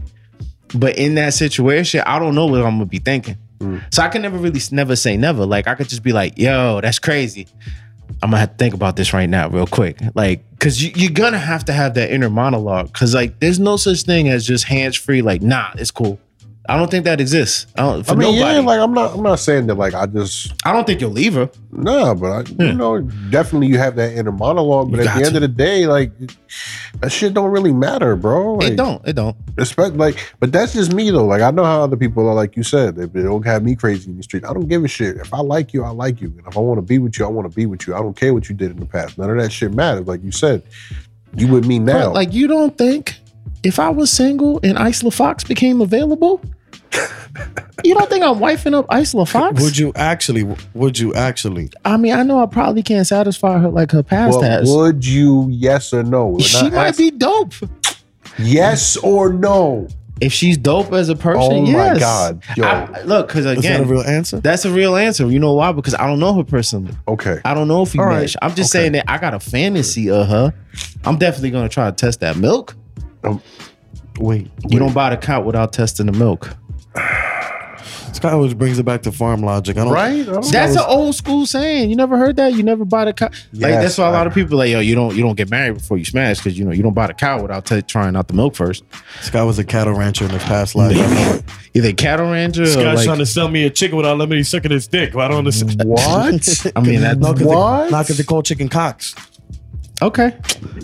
But 0.75 0.99
in 0.99 1.15
that 1.15 1.33
situation, 1.33 2.03
I 2.07 2.19
don't 2.19 2.35
know 2.35 2.47
what 2.47 2.61
I'm 2.61 2.77
gonna 2.77 2.87
be 2.87 2.99
thinking. 2.99 3.37
So 3.91 4.03
I 4.03 4.09
can 4.09 4.23
never 4.23 4.37
really 4.37 4.61
never 4.73 4.97
say 4.97 5.17
never. 5.17 5.47
Like 5.47 5.67
I 5.67 5.75
could 5.75 5.89
just 5.89 6.03
be 6.03 6.13
like, 6.13 6.39
yo, 6.39 6.81
that's 6.81 6.99
crazy. 6.99 7.47
I'm 8.23 8.31
gonna 8.31 8.39
have 8.39 8.51
to 8.53 8.57
think 8.57 8.75
about 8.75 8.97
this 8.97 9.13
right 9.13 9.29
now, 9.29 9.49
real 9.49 9.67
quick. 9.67 9.99
Like, 10.15 10.45
Cause 10.59 10.81
you, 10.81 10.91
you're 10.95 11.13
gonna 11.13 11.39
have 11.39 11.65
to 11.67 11.73
have 11.73 11.95
that 11.95 12.11
inner 12.11 12.31
monologue. 12.31 12.93
Cause 12.93 13.15
like 13.15 13.41
there's 13.41 13.59
no 13.61 13.77
such 13.77 14.03
thing 14.03 14.29
as 14.29 14.47
just 14.47 14.65
hands 14.65 14.97
free, 14.97 15.23
like, 15.23 15.43
nah, 15.43 15.71
it's 15.75 15.91
cool. 15.91 16.19
I 16.69 16.77
don't 16.77 16.91
think 16.91 17.05
that 17.05 17.21
exists. 17.21 17.67
I 17.77 17.83
don't 17.83 18.05
for 18.05 18.13
I 18.13 18.15
mean, 18.17 18.35
nobody. 18.35 18.59
yeah, 18.59 18.61
like 18.61 18.81
I'm 18.81 18.93
not. 18.93 19.15
I'm 19.15 19.23
not 19.23 19.39
saying 19.39 19.67
that. 19.69 19.75
Like 19.75 19.95
I 19.95 20.07
just 20.07 20.53
I 20.65 20.73
don't 20.73 20.87
think 20.87 21.01
you'll 21.01 21.11
leave 21.11 21.35
her. 21.35 21.49
nah, 21.71 22.15
but 22.15 22.31
I, 22.31 22.41
you 22.41 22.73
hmm. 22.73 22.77
know, 22.77 23.01
definitely 23.31 23.69
you 23.69 23.79
have 23.79 23.97
that 23.97 24.13
inner 24.15 24.33
monologue. 24.33 24.91
But 24.91 25.01
You 25.01 25.07
at 25.07 25.19
the 25.19 25.25
end 25.25 25.31
to. 25.33 25.37
of 25.37 25.43
the 25.43 25.49
day, 25.49 25.87
like 25.87 26.11
that 27.01 27.13
shit 27.13 27.35
don't 27.35 27.51
really 27.51 27.73
matter, 27.73 28.17
bro. 28.17 28.55
Like, 28.55 28.73
it 28.73 28.77
don't. 28.77 29.07
It 29.07 29.15
don't. 29.15 29.37
Respect, 29.57 29.97
like, 29.97 30.33
but 30.41 30.51
that's 30.53 30.73
just 30.73 30.93
me 30.93 31.11
though. 31.11 31.27
Like 31.27 31.43
I 31.43 31.51
know 31.51 31.65
how 31.65 31.83
other 31.83 31.97
people 31.97 32.29
are. 32.29 32.35
Like 32.35 32.57
you 32.57 32.63
said, 32.63 32.97
they, 32.97 33.07
they 33.07 33.23
don't 33.23 33.45
have 33.45 33.63
me 33.63 33.77
crazy 33.77 34.11
in 34.11 34.17
the 34.17 34.23
street. 34.23 34.45
I 34.45 34.53
don't 34.53 34.69
give 34.69 34.85
a 34.85 34.89
shit. 34.89 35.17
If 35.17 35.33
I 35.33 35.41
like 35.41 35.73
you, 35.73 35.85
I 35.85 35.91
like 35.91 36.21
you, 36.21 36.29
and 36.29 36.47
if 36.47 36.57
I 36.57 36.61
want 36.61 36.79
to 36.79 36.83
be 36.83 36.99
with 36.99 37.19
you, 37.19 37.25
I 37.25 37.29
want 37.29 37.51
to 37.51 37.55
be 37.55 37.67
with 37.67 37.87
you. 37.87 37.95
I 37.95 37.99
don't 37.99 38.17
care 38.17 38.35
what 38.35 38.49
you 38.49 38.55
did 38.55 38.73
in 38.73 38.81
the 38.81 38.87
past. 38.87 39.19
None 39.19 39.31
of 39.31 39.37
that 39.39 39.53
shit 39.53 39.73
matters. 39.73 40.07
Like 40.07 40.23
you 40.25 40.33
said, 40.33 40.63
you 41.37 41.49
with 41.49 41.67
me 41.67 41.79
now. 41.79 42.07
But, 42.07 42.15
like 42.15 42.33
you 42.33 42.47
don't 42.47 42.77
think 42.77 43.19
if 43.63 43.79
I 43.79 43.91
was 43.91 44.11
single 44.11 44.61
and 44.63 44.79
Isla 44.79 45.11
Fox 45.11 45.45
became 45.45 45.81
available, 45.81 46.41
you 47.85 47.95
don't 47.95 48.09
think 48.09 48.25
I'm 48.25 48.37
wifing 48.39 48.75
up 48.75 48.87
Isla 48.93 49.27
Fox? 49.27 49.63
Would 49.63 49.77
you 49.79 49.93
actually? 49.95 50.47
Would 50.75 50.99
you 50.99 51.15
actually? 51.15 51.71
I 51.85 51.97
mean, 51.97 52.13
I 52.15 52.23
know 52.23 52.43
I 52.43 52.47
probably 52.47 52.83
can't 52.83 53.07
satisfy 53.07 53.59
her 53.59 53.69
like 53.69 53.91
her 53.93 54.03
past 54.03 54.39
But 54.41 54.51
has. 54.51 54.71
would 54.71 55.05
you? 55.07 55.49
Yes 55.51 55.93
or 55.93 56.03
no? 56.03 56.29
We're 56.29 56.41
She 56.41 56.63
not 56.63 56.73
might 56.73 56.89
asking- 56.89 57.11
be 57.11 57.17
dope. 57.19 57.53
Yes 58.39 58.97
or 58.99 59.33
no? 59.33 59.89
If 60.19 60.33
she's 60.33 60.57
dope 60.57 60.93
as 60.95 61.11
a 61.11 61.15
person, 61.17 61.67
yes. 61.67 61.75
Oh 61.75 61.79
my 61.79 61.85
yes. 61.93 61.99
God, 61.99 62.43
yo. 62.57 62.65
I- 62.65 63.03
look, 63.03 63.29
because 63.29 63.45
Is 63.45 63.59
again, 63.59 63.83
that 63.83 63.87
a 63.89 63.93
real 63.93 64.03
answer? 64.03 64.41
that's 64.41 64.65
a 64.65 64.71
real 64.71 64.97
answer. 64.97 65.27
You 65.31 65.39
know 65.39 65.53
why? 65.53 65.73
Because 65.73 65.95
I 65.95 66.07
don't 66.07 66.19
know 66.19 66.33
her 66.35 66.45
personally. 66.45 66.95
Okay. 67.07 67.39
I 67.45 67.53
don't 67.53 67.69
know 67.69 67.83
if 67.83 67.93
we 67.93 68.01
All 68.01 68.07
right. 68.07 68.23
mesh. 68.23 68.35
I'm 68.41 68.55
just 68.55 68.75
Okay. 68.75 68.81
saying 68.85 68.93
that 68.93 69.05
I 69.09 69.19
got 69.19 69.35
a 69.35 69.41
fantasy 69.41 70.11
of 70.11 70.27
her. 70.29 70.55
I'm 71.05 71.19
definitely 71.19 71.51
gonna 71.51 71.69
try 71.69 71.91
to 71.91 71.95
test 71.95 72.21
that 72.21 72.37
milk. 72.39 72.75
Um, 73.25 73.43
wait, 74.19 74.51
You 74.69 74.79
don't 74.79 74.95
buy 74.95 75.11
the 75.11 75.19
cow 75.19 75.43
without 75.43 75.75
testing 75.75 76.07
the 76.07 76.13
milk. 76.13 76.57
This 78.09 78.19
guy 78.23 78.31
always 78.33 78.55
brings 78.55 78.79
it 78.79 78.85
back 78.85 79.03
to 79.03 79.13
farm 79.13 79.43
logic. 79.43 79.77
I 79.77 79.85
don't. 79.85 79.93
Right? 79.93 80.21
I 80.21 80.33
don't 80.33 80.51
That's 80.51 80.75
an 80.75 80.85
old 80.87 81.15
school 81.15 81.45
saying. 81.45 81.91
You 81.91 81.97
never 81.97 82.17
heard 82.17 82.37
that? 82.37 82.55
You 82.55 82.63
never 82.63 82.87
buy 82.87 83.05
the 83.05 83.13
cow. 83.13 83.27
like 83.27 83.35
Yes, 83.53 83.83
that's 83.83 83.99
why 83.99 84.09
a 84.09 84.11
lot 84.11 84.27
of 84.27 84.33
I- 84.33 84.35
people 84.35 84.57
like 84.57 84.71
yo. 84.71 84.81
You 84.81 84.95
don't 84.95 85.15
you 85.15 85.23
don't 85.23 85.35
get 85.37 85.51
married 85.51 85.75
before 85.75 85.99
you 85.99 86.07
smash 86.07 86.39
because 86.39 86.59
you 86.59 86.65
know 86.65 86.71
you 86.73 86.83
don't 86.83 86.95
buy 86.95 87.09
the 87.09 87.13
cow 87.15 87.43
without 87.43 87.67
t- 87.67 87.83
trying 87.83 88.17
out 88.17 88.29
the 88.29 88.35
milk 88.35 88.55
first. 88.57 88.85
Scott 89.21 89.47
was 89.47 89.59
a 89.59 89.65
cattle 89.65 89.93
rancher 89.93 90.25
in 90.25 90.31
his 90.31 90.43
past 90.45 90.75
life. 90.75 90.97
I 90.97 91.01
know. 91.15 91.41
Either 91.75 91.93
cattle 91.93 92.31
rancher 92.31 92.65
This 92.65 92.75
or 92.77 92.85
like, 92.95 93.05
trying 93.05 93.19
to 93.19 93.27
sell 93.27 93.49
me 93.49 93.67
a 93.67 93.71
chicken 93.71 93.99
without 93.99 94.17
letting 94.17 94.37
me 94.39 94.43
suck 94.43 94.63
sucking 94.63 94.71
his 94.71 94.89
dick. 94.89 95.15
I 95.15 95.29
don't 95.29 95.39
understand. 95.39 95.83
What? 95.85 96.73
I 96.75 96.81
mean 96.81 97.03
that's 97.03 97.19
No, 97.19 97.35
What? 97.35 97.85
they, 97.85 97.91
not 97.91 98.05
because 98.07 98.17
they 98.17 98.25
call 98.25 98.43
chicken 98.43 98.71
cocks. 98.71 99.15
okay. 100.01 100.35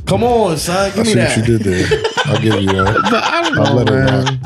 Come 0.05 0.23
on, 0.23 0.59
son, 0.59 0.91
I 0.91 0.95
give 0.95 1.07
me 1.07 1.13
see 1.13 1.19
what 1.19 1.37
you 1.39 1.59
did 1.59 1.61
there. 1.63 2.03
I'll 2.27 2.41
give 2.43 2.61
you 2.61 2.73
that. 2.73 2.95
But 3.11 3.25
I 3.25 3.43
don't 3.43 3.59
I'll 3.59 3.65
know, 3.65 3.83
let 3.85 3.89
it 3.89 3.93
man. 4.27 4.41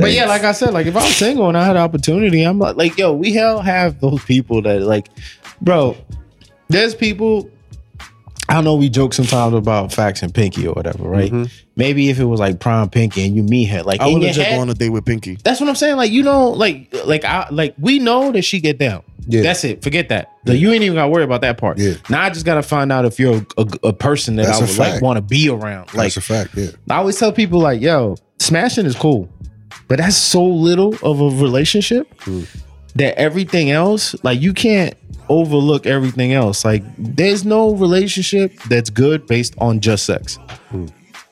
But 0.00 0.12
yeah, 0.12 0.26
like 0.26 0.42
I 0.42 0.52
said, 0.52 0.72
like 0.72 0.86
if 0.86 0.96
I'm 0.96 1.10
single 1.10 1.48
and 1.48 1.56
I 1.56 1.64
had 1.64 1.74
the 1.74 1.80
opportunity, 1.80 2.42
I'm 2.42 2.58
like, 2.58 2.76
like, 2.76 2.98
yo, 2.98 3.12
we 3.12 3.32
hell 3.32 3.60
have 3.60 4.00
those 4.00 4.24
people 4.24 4.62
that 4.62 4.82
like, 4.82 5.08
bro. 5.60 5.96
There's 6.68 6.94
people. 6.94 7.50
I 8.48 8.60
know 8.62 8.74
we 8.74 8.88
joke 8.88 9.12
sometimes 9.12 9.54
about 9.54 9.92
facts 9.92 10.22
and 10.22 10.34
Pinky 10.34 10.66
or 10.66 10.74
whatever, 10.74 11.04
right? 11.04 11.30
Mm-hmm. 11.30 11.44
Maybe 11.76 12.10
if 12.10 12.18
it 12.18 12.24
was 12.24 12.40
like 12.40 12.58
prime 12.58 12.90
Pinky 12.90 13.24
and 13.24 13.36
you 13.36 13.42
meet 13.42 13.66
her, 13.66 13.82
like 13.82 14.00
I 14.00 14.06
would 14.06 14.22
have 14.22 14.34
just 14.34 14.50
gone 14.50 14.60
on 14.60 14.70
a 14.70 14.74
date 14.74 14.90
with 14.90 15.04
Pinky. 15.04 15.36
That's 15.44 15.60
what 15.60 15.68
I'm 15.68 15.76
saying. 15.76 15.96
Like 15.96 16.10
you 16.10 16.22
know, 16.22 16.50
like 16.50 16.92
like 17.04 17.24
I 17.24 17.48
like 17.50 17.74
we 17.78 17.98
know 17.98 18.32
that 18.32 18.42
she 18.42 18.60
get 18.60 18.78
down. 18.78 19.02
Yeah. 19.26 19.42
That's 19.42 19.64
it. 19.64 19.82
Forget 19.82 20.08
that. 20.08 20.32
Like, 20.44 20.58
you 20.58 20.72
ain't 20.72 20.82
even 20.82 20.96
got 20.96 21.04
to 21.04 21.08
worry 21.08 21.24
about 21.24 21.42
that 21.42 21.58
part. 21.58 21.78
Yeah. 21.78 21.94
Now 22.08 22.22
I 22.22 22.30
just 22.30 22.44
got 22.44 22.54
to 22.54 22.62
find 22.62 22.90
out 22.90 23.04
if 23.04 23.20
you're 23.20 23.36
a, 23.36 23.46
a, 23.58 23.88
a 23.88 23.92
person 23.92 24.36
that 24.36 24.46
That's 24.46 24.58
I 24.58 24.64
would 24.64 24.78
like 24.78 25.02
want 25.02 25.18
to 25.18 25.22
be 25.22 25.48
around. 25.48 25.94
Like 25.94 26.14
That's 26.14 26.16
a 26.16 26.20
fact. 26.20 26.56
Yeah. 26.56 26.70
I 26.88 26.96
always 26.96 27.18
tell 27.18 27.32
people, 27.32 27.60
like, 27.60 27.80
yo, 27.80 28.16
smashing 28.38 28.86
is 28.86 28.96
cool, 28.96 29.28
but 29.88 29.98
that's 29.98 30.16
so 30.16 30.44
little 30.44 30.94
of 31.02 31.20
a 31.20 31.28
relationship 31.42 32.12
Hmm. 32.20 32.42
that 32.96 33.18
everything 33.18 33.70
else, 33.70 34.14
like, 34.22 34.40
you 34.40 34.52
can't 34.52 34.94
overlook 35.28 35.86
everything 35.86 36.32
else. 36.32 36.64
Like, 36.64 36.82
there's 36.98 37.44
no 37.44 37.74
relationship 37.74 38.52
that's 38.68 38.90
good 38.90 39.26
based 39.26 39.54
on 39.58 39.80
just 39.80 40.04
sex. 40.06 40.38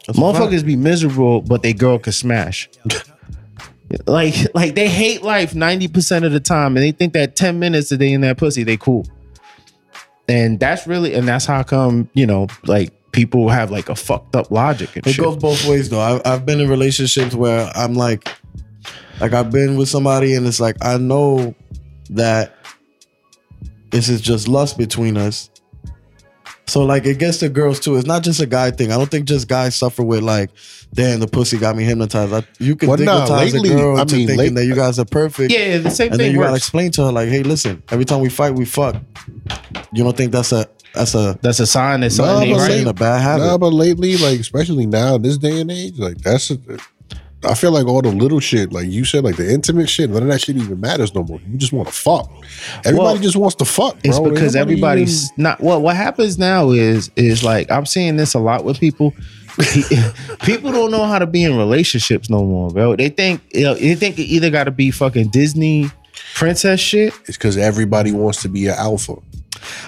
Motherfuckers 0.09 0.65
be 0.65 0.77
miserable, 0.77 1.43
but 1.43 1.63
they 1.63 1.73
girl 1.73 1.99
can 1.99 2.13
smash. 2.13 2.69
like, 4.07 4.35
like 4.55 4.75
they 4.75 4.89
hate 4.89 5.23
life 5.23 5.53
90% 5.53 6.25
of 6.25 6.33
the 6.33 6.41
time, 6.41 6.77
and 6.77 6.85
they 6.85 6.93
think 6.93 7.13
that 7.13 7.37
10 7.37 7.59
minutes 7.59 7.89
that 7.91 7.99
they 7.99 8.13
in 8.13 8.21
that 8.23 8.39
pussy, 8.39 8.63
they 8.63 8.77
cool. 8.77 9.07
And 10.29 10.61
that's 10.61 10.87
really, 10.87 11.15
and 11.15 11.27
that's 11.27 11.47
how 11.47 11.63
come, 11.63 12.09
you 12.15 12.27
know, 12.27 12.49
like 12.67 12.93
people 13.13 13.49
have 13.49 13.71
like 13.71 13.89
a 13.89 13.95
fucked 13.95 14.37
up 14.37 14.51
logic 14.51 14.95
and 14.97 15.07
It 15.07 15.13
shit. 15.15 15.25
goes 15.25 15.37
both 15.37 15.67
ways 15.67 15.89
though. 15.89 16.01
I've, 16.01 16.23
I've 16.25 16.47
been 16.47 16.61
in 16.61 16.69
relationships 16.69 17.35
where 17.35 17.71
I'm 17.75 17.95
like, 17.95 18.29
like 19.21 19.33
I've 19.33 19.51
been 19.51 19.77
with 19.77 19.89
somebody 19.89 20.35
and 20.35 20.47
it's 20.47 20.61
like 20.61 20.77
I 20.83 20.99
know 20.99 21.55
that 22.11 22.55
this 23.91 24.09
is 24.09 24.21
just 24.21 24.49
lust 24.49 24.77
between 24.79 25.17
us. 25.17 25.51
So 26.67 26.85
like 26.85 27.07
it 27.07 27.19
gets 27.19 27.39
to 27.39 27.49
girls 27.49 27.81
too. 27.81 27.97
It's 27.97 28.07
not 28.07 28.23
just 28.23 28.41
a 28.41 28.47
guy 28.47 28.71
thing. 28.71 28.93
I 28.93 28.97
don't 28.99 29.11
think 29.11 29.27
just 29.27 29.49
guys 29.49 29.75
suffer 29.75 30.03
with 30.03 30.21
like, 30.23 30.51
damn, 30.93 31.19
the 31.19 31.27
pussy 31.27 31.57
got 31.57 31.75
me 31.75 31.85
hypnotized. 31.85 32.33
I, 32.35 32.43
you 32.59 32.77
can 32.77 32.91
Well, 32.91 32.99
nah, 32.99 33.21
hypnotize 33.23 33.55
lately, 33.55 33.71
a 33.73 33.77
girl 33.77 33.99
I 33.99 34.05
to 34.05 34.15
mean, 34.17 34.27
thinking 34.27 34.55
late- 34.55 34.55
that 34.55 34.67
you 34.67 34.75
guys 34.75 34.99
are 34.99 35.07
perfect. 35.07 35.51
Yeah, 35.51 35.79
the 35.79 35.91
same 35.91 36.11
thing. 36.11 36.13
And 36.13 36.21
then 36.21 36.27
thing 36.29 36.35
you 36.37 36.43
gotta 36.43 36.57
explain 36.57 36.91
to 36.93 37.07
her 37.07 37.13
like, 37.13 37.31
hey, 37.31 37.43
listen, 37.43 37.83
every 37.91 38.05
time 38.05 38.21
we 38.21 38.29
fight, 38.29 38.53
we 38.55 38.67
fuck. 38.67 38.97
You 39.93 40.05
don't 40.05 40.15
think 40.17 40.31
that's 40.31 40.53
a 40.53 40.69
that's 40.95 41.15
a 41.15 41.39
That's 41.43 41.61
a 41.61 41.67
sign 41.67 42.01
that 42.01 42.07
Nah, 42.07 42.25
something 42.25 42.49
ain't 42.51 42.59
right. 42.59 42.67
saying 42.71 42.87
a 42.87 42.93
bad 42.95 43.21
habit? 43.23 43.45
Nah, 43.45 43.59
but 43.59 43.73
lately, 43.73 44.17
like 44.17 44.41
especially 44.41 44.87
now 44.87 45.15
in 45.17 45.23
this 45.23 45.39
day 45.39 45.61
and 45.61 45.71
age, 45.71 45.99
like 45.99 46.19
that's. 46.19 46.51
A, 46.51 46.59
I 47.45 47.55
feel 47.55 47.71
like 47.71 47.87
all 47.87 48.03
the 48.03 48.11
little 48.11 48.41
shit, 48.41 48.73
like 48.73 48.89
you 48.89 49.05
said, 49.05 49.23
like 49.23 49.37
the 49.37 49.49
intimate 49.49 49.89
shit, 49.89 50.11
none 50.11 50.23
of 50.23 50.29
that 50.29 50.41
shit 50.41 50.57
even 50.57 50.81
matters 50.81 51.15
no 51.15 51.23
more. 51.23 51.41
You 51.49 51.57
just 51.57 51.73
want 51.73 51.87
to 51.87 51.95
fuck. 51.95 52.29
Everybody 52.85 52.97
Well, 52.97 53.17
just 53.19 53.37
wants 53.37 53.55
to 53.57 53.65
fuck. 53.65 53.93
Bro. 53.93 54.11
It's 54.11 54.19
because 54.19 54.55
Nobody 54.57 54.59
everybody's 54.59 55.31
not. 55.39 55.61
Well, 55.61 55.81
what 55.81 55.95
happens 55.95 56.37
now 56.37 56.71
is 56.73 57.13
is 57.15 57.45
like 57.45 57.71
I'm 57.71 57.87
seeing 57.87 58.17
this 58.17 58.35
a 58.35 58.41
lot 58.41 58.65
with 58.65 58.81
people. 58.81 59.15
people 60.43 60.73
don't 60.73 60.91
know 60.91 61.05
how 61.05 61.19
to 61.19 61.27
be 61.27 61.45
in 61.45 61.57
relationships 61.57 62.29
no 62.31 62.45
more, 62.45 62.71
bro. 62.71 62.97
They 62.97 63.09
think 63.09 63.41
you 63.53 63.65
know, 63.65 63.75
they 63.75 63.95
think 63.95 64.19
it 64.19 64.23
either 64.25 64.51
got 64.51 64.65
to 64.65 64.71
be 64.71 64.91
fucking 64.91 65.29
Disney 65.29 65.91
princess 66.35 66.81
shit. 66.81 67.13
It's 67.27 67.37
because 67.37 67.57
everybody 67.57 68.13
wants 68.13 68.43
to 68.43 68.49
be 68.49 68.67
an 68.67 68.75
alpha. 68.77 69.15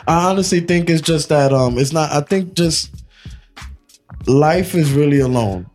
I 0.06 0.30
honestly 0.30 0.60
think 0.60 0.90
it's 0.90 1.02
just 1.02 1.28
that 1.28 1.52
um 1.52 1.78
it's 1.78 1.92
not 1.92 2.10
I 2.12 2.20
think 2.20 2.54
just 2.54 2.90
life 4.26 4.74
is 4.74 4.92
really 4.92 5.20
alone. 5.20 5.68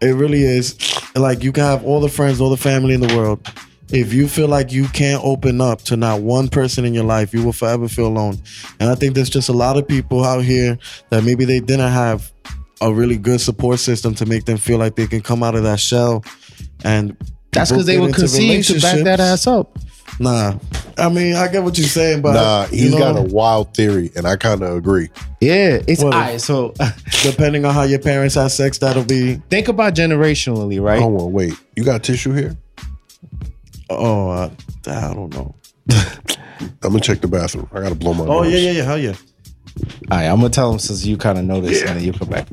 It 0.00 0.14
really 0.14 0.42
is. 0.42 0.76
Like 1.14 1.42
you 1.42 1.52
can 1.52 1.64
have 1.64 1.84
all 1.84 2.00
the 2.00 2.08
friends, 2.08 2.40
all 2.40 2.50
the 2.50 2.56
family 2.56 2.94
in 2.94 3.00
the 3.00 3.14
world. 3.16 3.46
If 3.90 4.12
you 4.12 4.28
feel 4.28 4.48
like 4.48 4.72
you 4.72 4.86
can't 4.88 5.22
open 5.22 5.60
up 5.60 5.82
to 5.82 5.96
not 5.96 6.22
one 6.22 6.48
person 6.48 6.84
in 6.84 6.94
your 6.94 7.04
life, 7.04 7.32
you 7.32 7.44
will 7.44 7.52
forever 7.52 7.86
feel 7.86 8.06
alone. 8.06 8.38
And 8.80 8.90
I 8.90 8.94
think 8.94 9.14
there's 9.14 9.30
just 9.30 9.48
a 9.48 9.52
lot 9.52 9.76
of 9.76 9.86
people 9.86 10.24
out 10.24 10.42
here 10.42 10.78
that 11.10 11.22
maybe 11.22 11.44
they 11.44 11.60
didn't 11.60 11.92
have 11.92 12.32
a 12.80 12.92
really 12.92 13.16
good 13.16 13.40
support 13.40 13.78
system 13.78 14.14
to 14.16 14.26
make 14.26 14.46
them 14.46 14.56
feel 14.56 14.78
like 14.78 14.96
they 14.96 15.06
can 15.06 15.20
come 15.20 15.42
out 15.42 15.54
of 15.54 15.62
that 15.62 15.78
shell 15.78 16.24
and 16.84 17.16
That's 17.52 17.70
because 17.70 17.86
they 17.86 17.98
were 17.98 18.10
conceived 18.12 18.68
to 18.68 18.80
back 18.80 19.04
that 19.04 19.20
ass 19.20 19.46
up. 19.46 19.78
Nah. 20.20 20.58
I 20.96 21.08
mean, 21.08 21.34
I 21.34 21.48
get 21.48 21.64
what 21.64 21.76
you're 21.76 21.86
saying, 21.88 22.22
but 22.22 22.34
nah, 22.34 22.66
you 22.70 22.84
he's 22.84 22.92
know, 22.92 22.98
got 22.98 23.18
a 23.18 23.22
wild 23.22 23.74
theory, 23.74 24.12
and 24.14 24.26
I 24.26 24.36
kind 24.36 24.62
of 24.62 24.76
agree. 24.76 25.08
Yeah, 25.40 25.80
it's 25.88 26.02
What 26.04 26.14
all 26.14 26.20
if- 26.20 26.26
right. 26.28 26.40
So 26.40 26.72
depending 27.22 27.64
on 27.64 27.74
how 27.74 27.82
your 27.82 27.98
parents 27.98 28.36
have 28.36 28.52
sex, 28.52 28.78
that'll 28.78 29.04
be 29.04 29.36
think 29.50 29.66
about 29.68 29.94
generationally, 29.94 30.80
right? 30.80 31.00
Hold 31.02 31.20
on, 31.20 31.32
wait. 31.32 31.54
You 31.74 31.84
got 31.84 32.04
tissue 32.04 32.32
here? 32.32 32.56
Oh, 33.90 34.30
uh, 34.30 34.50
I 34.86 35.14
don't 35.14 35.34
know. 35.34 35.54
I'm 35.90 36.68
gonna 36.80 37.00
check 37.00 37.20
the 37.20 37.28
bathroom. 37.28 37.68
I 37.72 37.80
gotta 37.80 37.94
blow 37.94 38.14
my. 38.14 38.24
Oh 38.24 38.42
nose. 38.42 38.52
yeah, 38.52 38.58
yeah, 38.58 38.70
yeah. 38.70 38.82
Hell 38.84 38.98
yeah. 38.98 39.14
All 40.10 40.18
right, 40.18 40.26
I'm 40.26 40.36
gonna 40.36 40.50
tell 40.50 40.72
him 40.72 40.78
since 40.78 41.04
you 41.04 41.16
kind 41.16 41.38
of 41.38 41.44
know 41.44 41.60
this, 41.60 41.82
and 41.82 41.96
then 41.98 42.04
you 42.04 42.12
come 42.12 42.28
back. 42.28 42.46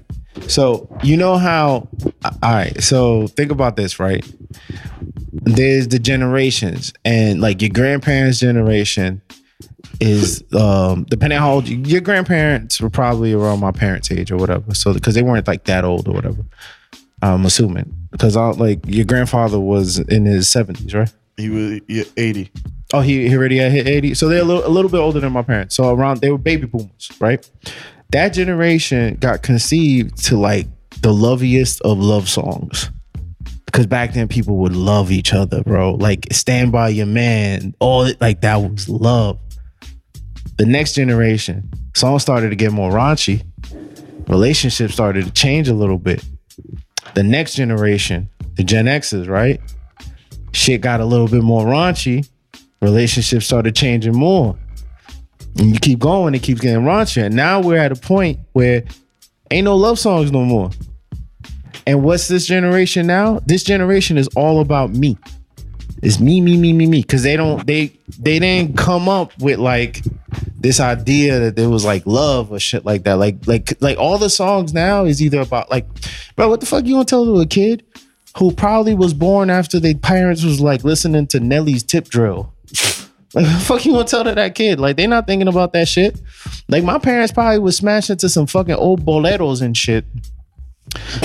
So 0.48 0.88
you 1.04 1.18
know 1.18 1.38
how? 1.38 1.88
All 2.24 2.32
right. 2.44 2.82
So 2.82 3.28
think 3.28 3.52
about 3.52 3.76
this, 3.76 4.00
right? 4.00 4.26
There's 5.32 5.88
the 5.88 6.00
generations, 6.00 6.94
and 7.06 7.42
like 7.42 7.62
your 7.62 7.72
grandparents' 7.72 8.40
generation 8.40 9.22
is 10.00 10.44
um 10.54 11.06
depending 11.10 11.38
on 11.38 11.44
how 11.44 11.54
old 11.54 11.68
you, 11.68 11.78
your 11.78 12.02
grandparents 12.02 12.82
were 12.82 12.90
probably 12.90 13.34
around 13.34 13.60
my 13.60 13.72
parents' 13.72 14.12
age 14.12 14.32
or 14.32 14.38
whatever. 14.38 14.74
So 14.74 14.94
because 14.94 15.16
they 15.16 15.22
weren't 15.22 15.48
like 15.48 15.66
that 15.66 15.84
old 15.84 16.08
or 16.08 16.14
whatever. 16.14 16.44
I'm 17.22 17.46
assuming 17.46 17.94
because 18.12 18.36
I 18.36 18.48
like 18.50 18.80
your 18.86 19.06
grandfather 19.06 19.60
was 19.60 20.00
in 20.00 20.26
his 20.26 20.48
70s, 20.48 20.96
right? 20.96 21.12
He 21.38 21.50
was 21.50 22.12
80. 22.18 22.52
Oh, 22.94 23.02
he, 23.02 23.28
he 23.28 23.36
already 23.38 23.58
hit 23.58 23.88
80. 23.88 24.16
So 24.16 24.28
they're 24.28 24.42
a 24.42 24.44
little, 24.44 24.66
a 24.66 24.70
little 24.70 24.92
bit 24.92 24.98
older 24.98 25.20
than 25.20 25.32
my 25.32 25.42
parents. 25.42 25.76
So 25.76 25.94
around, 25.94 26.20
they 26.20 26.30
were 26.30 26.38
baby 26.38 26.68
boomers, 26.68 27.12
right? 27.20 27.48
That 28.12 28.30
generation 28.30 29.16
got 29.16 29.42
conceived 29.42 30.24
to 30.26 30.38
like 30.38 30.68
the 31.02 31.14
loveliest 31.14 31.82
of 31.82 31.98
love 31.98 32.30
songs. 32.30 32.90
Because 33.66 33.88
back 33.88 34.14
then 34.14 34.28
people 34.28 34.58
would 34.58 34.76
love 34.76 35.12
each 35.12 35.34
other, 35.34 35.64
bro. 35.64 35.94
Like 35.94 36.28
stand 36.32 36.74
by 36.74 36.90
your 36.90 37.06
man. 37.06 37.74
All 37.80 38.12
like 38.20 38.42
that 38.42 38.58
was 38.58 38.90
love. 38.90 39.40
The 40.58 40.66
next 40.66 40.94
generation, 40.94 41.70
songs 41.96 42.22
started 42.22 42.50
to 42.50 42.56
get 42.56 42.74
more 42.74 42.92
raunchy. 42.92 43.46
Relationships 44.28 44.94
started 44.94 45.26
to 45.26 45.32
change 45.32 45.70
a 45.70 45.74
little 45.74 45.98
bit. 45.98 46.24
The 47.16 47.24
next 47.24 47.56
generation, 47.56 48.30
the 48.56 48.64
Gen 48.64 48.88
X's, 48.88 49.28
right? 49.28 49.60
Shit 50.52 50.82
got 50.82 51.00
a 51.00 51.06
little 51.06 51.28
bit 51.28 51.44
more 51.44 51.66
raunchy. 51.66 52.28
Relationships 52.82 53.46
started 53.46 53.76
changing 53.76 54.16
more. 54.16 54.58
And 55.58 55.74
you 55.74 55.80
keep 55.80 56.00
going, 56.00 56.34
it 56.34 56.44
keeps 56.44 56.62
getting 56.62 56.84
raunchier. 56.84 57.26
And 57.26 57.36
now 57.36 57.62
we're 57.62 57.78
at 57.78 57.92
a 57.92 57.96
point 57.96 58.40
where 58.54 58.84
ain't 59.50 59.66
no 59.66 59.76
love 59.76 60.00
songs 60.00 60.32
no 60.32 60.44
more. 60.46 60.72
And 61.86 62.04
what's 62.04 62.28
this 62.28 62.46
generation 62.46 63.08
now? 63.08 63.40
This 63.46 63.64
generation 63.64 64.18
is 64.18 64.28
all 64.36 64.62
about 64.62 64.92
me. 64.92 65.18
It's 66.02 66.20
me, 66.20 66.42
me, 66.42 66.58
me, 66.58 66.74
me, 66.74 66.88
me. 66.88 67.04
Cause 67.04 67.24
they 67.24 67.36
don't 67.36 67.66
they 67.68 67.94
they 68.20 68.40
didn't 68.40 68.78
come 68.78 69.08
up 69.08 69.38
with 69.40 69.60
like 69.60 70.02
this 70.60 70.80
idea 70.80 71.40
that 71.40 71.56
there 71.56 71.70
was 71.70 71.86
like 71.86 72.06
love 72.06 72.52
or 72.52 72.60
shit 72.60 72.86
like 72.86 73.04
that. 73.04 73.14
Like 73.14 73.46
like 73.48 73.74
like 73.82 73.98
all 73.98 74.18
the 74.18 74.30
songs 74.30 74.74
now 74.74 75.06
is 75.06 75.22
either 75.22 75.42
about 75.42 75.70
like, 75.70 75.86
bro, 76.36 76.50
what 76.50 76.60
the 76.60 76.66
fuck 76.66 76.86
you 76.86 76.96
gonna 76.96 77.06
tell 77.06 77.26
to 77.26 77.40
a 77.40 77.46
kid 77.46 77.84
who 78.38 78.52
probably 78.52 78.96
was 78.96 79.14
born 79.14 79.50
after 79.50 79.80
their 79.80 79.96
parents 79.96 80.44
was 80.44 80.60
like 80.60 80.84
listening 80.84 81.28
to 81.28 81.40
Nelly's 81.40 81.84
tip 81.84 82.08
drill? 82.08 82.54
Like, 83.34 83.46
fuck 83.62 83.86
you 83.86 83.94
gonna 83.94 84.06
tell 84.06 84.24
to 84.24 84.36
that 84.36 84.56
kid? 84.56 84.80
Like, 84.80 84.98
they 84.98 85.08
not 85.08 85.28
thinking 85.28 85.48
about 85.48 85.74
that 85.74 85.88
shit. 85.88 86.20
Like, 86.68 86.84
my 86.84 87.00
parents 87.00 87.32
probably 87.32 87.60
was 87.60 87.78
smashing 87.78 88.18
to 88.18 88.30
some 88.30 88.48
fucking 88.48 88.76
old 88.76 89.06
boleros 89.06 89.62
and 89.62 89.76
shit. 89.76 90.06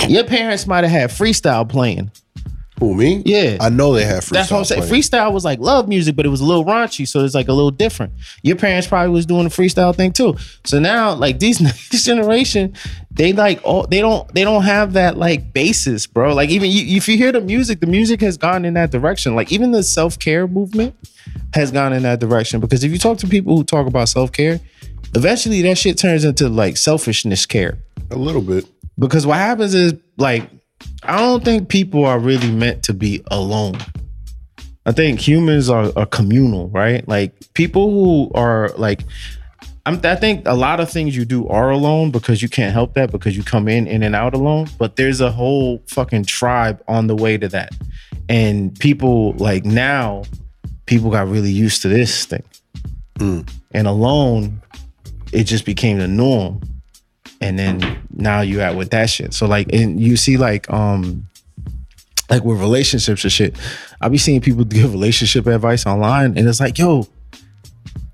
Your 0.07 0.23
parents 0.23 0.65
might 0.67 0.83
have 0.83 0.91
had 0.91 1.09
freestyle 1.09 1.67
playing. 1.67 2.11
Who 2.79 2.93
me? 2.93 3.23
Yeah. 3.25 3.57
I 3.59 3.69
know 3.69 3.93
they 3.93 4.05
have 4.05 4.23
freestyle. 4.23 4.29
That's 4.29 4.51
what 4.51 4.57
I'm 4.59 4.65
saying. 4.65 4.81
playing. 4.83 5.01
Freestyle 5.01 5.33
was 5.33 5.43
like 5.43 5.59
love 5.59 5.87
music, 5.87 6.15
but 6.15 6.25
it 6.27 6.29
was 6.29 6.41
a 6.41 6.45
little 6.45 6.63
raunchy, 6.63 7.07
so 7.07 7.23
it's 7.23 7.33
like 7.33 7.47
a 7.47 7.53
little 7.53 7.71
different. 7.71 8.13
Your 8.43 8.55
parents 8.55 8.87
probably 8.87 9.11
was 9.11 9.25
doing 9.25 9.45
the 9.45 9.49
freestyle 9.49 9.95
thing 9.95 10.13
too. 10.13 10.37
So 10.63 10.79
now, 10.79 11.13
like 11.13 11.39
these 11.39 11.57
this 11.89 12.05
generation, 12.05 12.73
they 13.09 13.33
like 13.33 13.59
all 13.63 13.87
they 13.87 13.99
don't 13.99 14.31
they 14.33 14.43
don't 14.43 14.63
have 14.63 14.93
that 14.93 15.17
like 15.17 15.53
basis, 15.53 16.05
bro. 16.05 16.35
Like 16.35 16.49
even 16.49 16.69
you, 16.69 16.97
if 16.97 17.07
you 17.07 17.17
hear 17.17 17.31
the 17.31 17.41
music, 17.41 17.79
the 17.79 17.87
music 17.87 18.21
has 18.21 18.37
gone 18.37 18.63
in 18.63 18.75
that 18.75 18.91
direction. 18.91 19.35
Like 19.35 19.51
even 19.51 19.71
the 19.71 19.81
self 19.81 20.19
care 20.19 20.47
movement 20.47 20.95
has 21.55 21.71
gone 21.71 21.93
in 21.93 22.03
that 22.03 22.19
direction. 22.19 22.59
Because 22.59 22.83
if 22.83 22.91
you 22.91 22.99
talk 22.99 23.17
to 23.19 23.27
people 23.27 23.57
who 23.57 23.63
talk 23.63 23.87
about 23.87 24.07
self 24.09 24.31
care, 24.31 24.59
eventually 25.15 25.63
that 25.63 25.79
shit 25.79 25.97
turns 25.97 26.23
into 26.23 26.47
like 26.47 26.77
selfishness 26.77 27.47
care. 27.47 27.79
a 28.11 28.15
little 28.15 28.41
bit. 28.41 28.65
Because 28.99 29.25
what 29.25 29.37
happens 29.37 29.73
is 29.73 29.95
like 30.17 30.49
I 31.03 31.17
don't 31.17 31.43
think 31.43 31.69
people 31.69 32.05
are 32.05 32.19
really 32.19 32.51
meant 32.51 32.83
to 32.83 32.93
be 32.93 33.23
alone. 33.27 33.77
I 34.85 34.91
think 34.91 35.19
humans 35.19 35.69
are, 35.69 35.91
are 35.95 36.05
communal, 36.05 36.69
right? 36.69 37.07
Like 37.07 37.33
people 37.53 37.91
who 37.91 38.31
are 38.33 38.69
like 38.77 39.01
I'm, 39.85 40.01
I 40.03 40.17
think 40.17 40.45
a 40.45 40.53
lot 40.53 40.81
of 40.81 40.91
things 40.91 41.15
you 41.15 41.23
do 41.23 41.47
are 41.47 41.71
alone 41.71 42.11
because 42.11 42.41
you 42.41 42.49
can't 42.49 42.73
help 42.73 42.93
that 42.95 43.09
because 43.09 43.37
you 43.37 43.43
come 43.43 43.69
in 43.69 43.87
in 43.87 44.03
and 44.03 44.15
out 44.15 44.33
alone. 44.33 44.67
But 44.77 44.97
there's 44.97 45.21
a 45.21 45.31
whole 45.31 45.81
fucking 45.87 46.25
tribe 46.25 46.83
on 46.89 47.07
the 47.07 47.15
way 47.15 47.37
to 47.37 47.47
that, 47.47 47.71
and 48.27 48.77
people 48.79 49.31
like 49.33 49.63
now, 49.63 50.23
people 50.87 51.09
got 51.09 51.29
really 51.29 51.51
used 51.51 51.81
to 51.83 51.87
this 51.87 52.25
thing, 52.25 52.43
mm. 53.19 53.49
and 53.71 53.87
alone, 53.87 54.61
it 55.31 55.45
just 55.45 55.63
became 55.63 55.99
the 55.99 56.07
norm 56.07 56.59
and 57.41 57.57
then 57.57 57.99
now 58.11 58.41
you 58.41 58.61
at 58.61 58.75
with 58.75 58.89
that 58.91 59.09
shit. 59.09 59.33
So 59.33 59.45
like, 59.47 59.71
and 59.73 59.99
you 59.99 60.17
see 60.17 60.37
like, 60.37 60.69
um, 60.71 61.27
like 62.29 62.43
with 62.43 62.59
relationships 62.59 63.23
and 63.23 63.31
shit, 63.31 63.55
I 64.01 64.09
be 64.09 64.17
seeing 64.17 64.41
people 64.41 64.65
give 64.65 64.91
relationship 64.91 65.47
advice 65.47 65.85
online, 65.85 66.37
and 66.37 66.47
it's 66.47 66.59
like, 66.59 66.77
yo, 66.77 67.07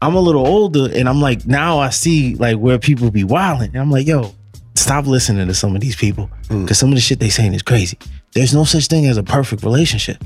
I'm 0.02 0.16
a 0.16 0.20
little 0.20 0.46
older, 0.46 0.90
and 0.94 1.08
I'm 1.10 1.22
like, 1.22 1.48
now 1.48 1.80
I 1.80 1.90
see 1.90 2.36
like 2.36 2.58
where 2.58 2.78
people 2.78 3.10
be 3.10 3.24
wilding, 3.24 3.70
and 3.70 3.80
I'm 3.80 3.90
like, 3.90 4.06
yo, 4.06 4.34
stop 4.76 5.06
listening 5.06 5.48
to 5.48 5.54
some 5.54 5.76
of 5.76 5.82
these 5.82 5.96
people 5.96 6.30
because 6.48 6.78
some 6.78 6.90
of 6.90 6.96
the 6.96 7.02
shit 7.02 7.20
they 7.20 7.30
saying 7.30 7.54
is 7.54 7.62
crazy. 7.62 7.98
There's 8.34 8.54
no 8.54 8.66
such 8.66 8.88
thing 8.88 9.06
as 9.06 9.18
a 9.18 9.24
perfect 9.24 9.64
relationship. 9.64 10.18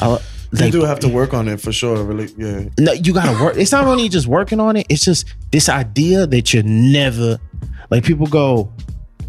I, 0.00 0.18
You 0.52 0.58
like, 0.60 0.72
do 0.72 0.82
have 0.82 1.00
to 1.00 1.08
work 1.08 1.34
on 1.34 1.48
it 1.48 1.60
for 1.60 1.72
sure. 1.72 2.02
Really, 2.04 2.32
yeah. 2.36 2.68
no, 2.78 2.92
you 2.92 3.12
gotta 3.12 3.42
work. 3.42 3.56
It's 3.56 3.72
not 3.72 3.86
only 3.86 4.08
just 4.08 4.26
working 4.26 4.60
on 4.60 4.76
it. 4.76 4.86
It's 4.88 5.04
just 5.04 5.26
this 5.50 5.68
idea 5.68 6.26
that 6.26 6.52
you're 6.54 6.62
never 6.62 7.38
like 7.94 8.02
people 8.02 8.26
go. 8.26 8.72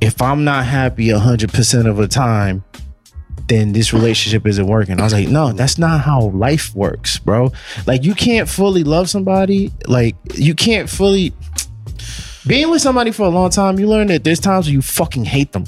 If 0.02 0.24
I'm 0.24 0.44
not 0.44 0.66
happy 0.66 1.10
hundred 1.12 1.54
percent 1.54 1.88
of 1.88 1.98
the 1.98 2.08
time, 2.08 2.64
then 3.48 3.74
this 3.74 3.94
relationship 3.94 4.48
isn't 4.48 4.66
working. 4.66 5.00
I 5.00 5.04
was 5.04 5.14
like, 5.14 5.28
no, 5.28 5.54
that's 5.54 5.78
not 5.78 6.02
how 6.02 6.30
life 6.30 6.74
works, 6.74 7.20
bro. 7.20 7.52
Like 7.86 8.04
you 8.04 8.16
can't 8.16 8.50
fully 8.50 8.84
love 8.84 9.08
somebody. 9.08 9.72
Like 9.88 10.16
you 10.34 10.56
can't 10.56 10.90
fully 10.90 11.32
being 12.48 12.72
with 12.72 12.82
somebody 12.82 13.12
for 13.12 13.28
a 13.28 13.30
long 13.30 13.52
time. 13.52 13.78
You 13.78 13.88
learn 13.88 14.08
that 14.08 14.24
there's 14.24 14.40
times 14.40 14.66
where 14.66 14.74
you 14.74 14.82
fucking 14.82 15.26
hate 15.26 15.52
them. 15.52 15.66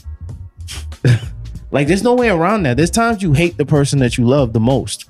like 1.72 1.86
there's 1.86 2.04
no 2.04 2.16
way 2.16 2.30
around 2.30 2.64
that. 2.64 2.78
There's 2.78 2.90
times 2.90 3.22
you 3.22 3.34
hate 3.34 3.58
the 3.58 3.66
person 3.66 4.00
that 4.00 4.18
you 4.18 4.26
love 4.26 4.54
the 4.54 4.60
most. 4.60 5.08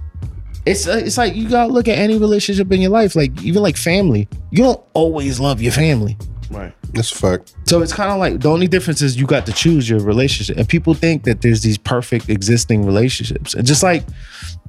It's 0.65 0.89
uh, 0.89 1.01
it's 1.05 1.17
like 1.17 1.35
you 1.35 1.47
gotta 1.47 1.71
look 1.71 1.87
at 1.87 1.97
any 1.97 2.17
relationship 2.17 2.69
in 2.73 2.81
your 2.81 2.91
life, 2.91 3.15
like 3.15 3.41
even 3.43 3.63
like 3.63 3.77
family. 3.77 4.27
You 4.51 4.63
don't 4.63 4.83
always 4.93 5.39
love 5.39 5.61
your 5.61 5.71
family. 5.71 6.17
Right. 6.49 6.73
That's 6.93 7.11
a 7.11 7.15
fact. 7.15 7.53
So 7.65 7.81
it's 7.81 7.93
kind 7.93 8.11
of 8.11 8.19
like 8.19 8.39
the 8.41 8.49
only 8.49 8.67
difference 8.67 9.01
is 9.01 9.17
you 9.19 9.25
got 9.27 9.45
to 9.47 9.51
choose 9.53 9.89
your 9.89 9.99
relationship. 9.99 10.57
And 10.57 10.67
people 10.67 10.93
think 10.93 11.23
that 11.23 11.41
there's 11.41 11.61
these 11.61 11.77
perfect 11.77 12.29
existing 12.29 12.85
relationships. 12.85 13.53
And 13.53 13.67
just 13.67 13.83
like 13.83 14.03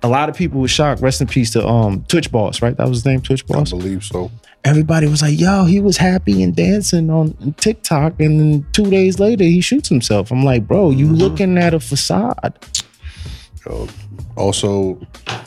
a 0.03 0.09
lot 0.09 0.29
of 0.29 0.35
people 0.37 0.61
were 0.61 0.69
shocked, 0.69 1.01
rest 1.01 1.21
in 1.21 1.27
peace 1.27 1.51
to 1.53 1.67
um 1.67 2.05
Twitch 2.09 2.31
Boss, 2.33 2.61
right? 2.63 2.77
That 2.77 2.89
was 2.89 2.99
his 2.99 3.05
name, 3.07 3.21
Twitch 3.21 3.47
Boss. 3.47 3.57
I 3.57 3.61
Boss. 3.61 3.71
believe 3.71 4.05
so. 4.05 4.31
Everybody 4.65 5.07
was 5.07 5.23
like, 5.23 5.39
yo, 5.39 5.65
he 5.65 5.79
was 5.81 5.97
happy 5.97 6.43
and 6.43 6.55
dancing 6.55 7.11
on 7.11 7.55
TikTok. 7.59 8.21
And 8.21 8.41
then 8.41 8.67
two 8.73 8.91
days 8.91 9.21
later, 9.21 9.45
he 9.45 9.61
shoots 9.61 9.89
himself. 9.89 10.33
I'm 10.33 10.45
like, 10.45 10.67
bro, 10.67 10.91
you 10.91 11.07
looking 11.07 11.57
at 11.59 11.75
a 11.75 11.81
facade. 11.81 12.59
Um, 13.71 13.89
also, 14.37 14.95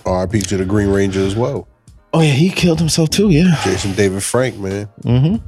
RIP 0.06 0.44
to 0.44 0.58
the 0.58 0.66
Green 0.66 0.88
Ranger 0.90 1.22
as 1.22 1.36
well. 1.36 1.68
Oh, 2.14 2.22
yeah, 2.22 2.32
he 2.32 2.50
killed 2.50 2.80
himself 2.80 3.10
too, 3.10 3.30
yeah. 3.30 3.56
Jason 3.64 3.94
David 3.94 4.24
Frank, 4.24 4.58
man. 4.58 5.42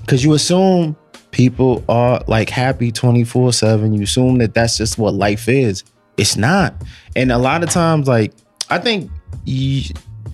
Because 0.00 0.24
you 0.24 0.34
assume 0.34 0.96
people 1.30 1.82
are 1.88 2.22
like 2.26 2.50
happy 2.50 2.92
24 2.92 3.52
7 3.52 3.92
you 3.94 4.02
assume 4.02 4.38
that 4.38 4.54
that's 4.54 4.76
just 4.76 4.98
what 4.98 5.14
life 5.14 5.48
is. 5.48 5.84
It's 6.16 6.36
not. 6.36 6.74
And 7.16 7.32
a 7.32 7.38
lot 7.38 7.62
of 7.62 7.70
times 7.70 8.06
like 8.06 8.32
i 8.70 8.78
think 8.78 9.10
y- 9.46 9.84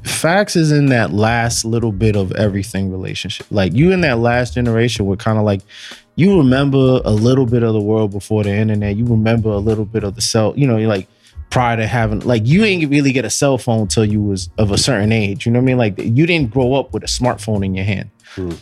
facts 0.04 0.56
is 0.56 0.72
in 0.72 0.86
that 0.86 1.12
last 1.12 1.64
little 1.64 1.92
bit 1.92 2.16
of 2.16 2.32
everything 2.32 2.90
relationship. 2.90 3.46
Like 3.50 3.72
you 3.74 3.92
in 3.92 4.00
that 4.02 4.18
last 4.18 4.54
generation 4.54 5.06
were 5.06 5.16
kind 5.16 5.38
of 5.38 5.44
like 5.44 5.60
you 6.16 6.38
remember 6.38 7.00
a 7.04 7.12
little 7.12 7.46
bit 7.46 7.62
of 7.62 7.72
the 7.72 7.80
world 7.80 8.10
before 8.10 8.42
the 8.42 8.50
internet. 8.50 8.96
You 8.96 9.04
remember 9.06 9.50
a 9.50 9.58
little 9.58 9.84
bit 9.84 10.04
of 10.04 10.14
the 10.14 10.20
cell 10.20 10.54
you 10.56 10.66
know 10.66 10.76
you're 10.76 10.88
like 10.88 11.08
prior 11.50 11.76
to 11.76 11.86
having 11.86 12.20
like 12.20 12.42
you 12.44 12.62
didn't 12.62 12.90
really 12.90 13.12
get 13.12 13.24
a 13.24 13.30
cell 13.30 13.56
phone 13.56 13.88
till 13.88 14.04
you 14.04 14.20
was 14.20 14.50
of 14.58 14.70
a 14.70 14.78
certain 14.78 15.12
age. 15.12 15.46
You 15.46 15.52
know 15.52 15.60
what 15.60 15.64
i 15.64 15.66
mean? 15.66 15.78
Like 15.78 15.98
you 15.98 16.26
didn't 16.26 16.50
grow 16.50 16.74
up 16.74 16.92
with 16.92 17.02
a 17.04 17.06
smartphone 17.06 17.64
in 17.64 17.74
your 17.74 17.84
hand 17.84 18.10
hmm. 18.34 18.52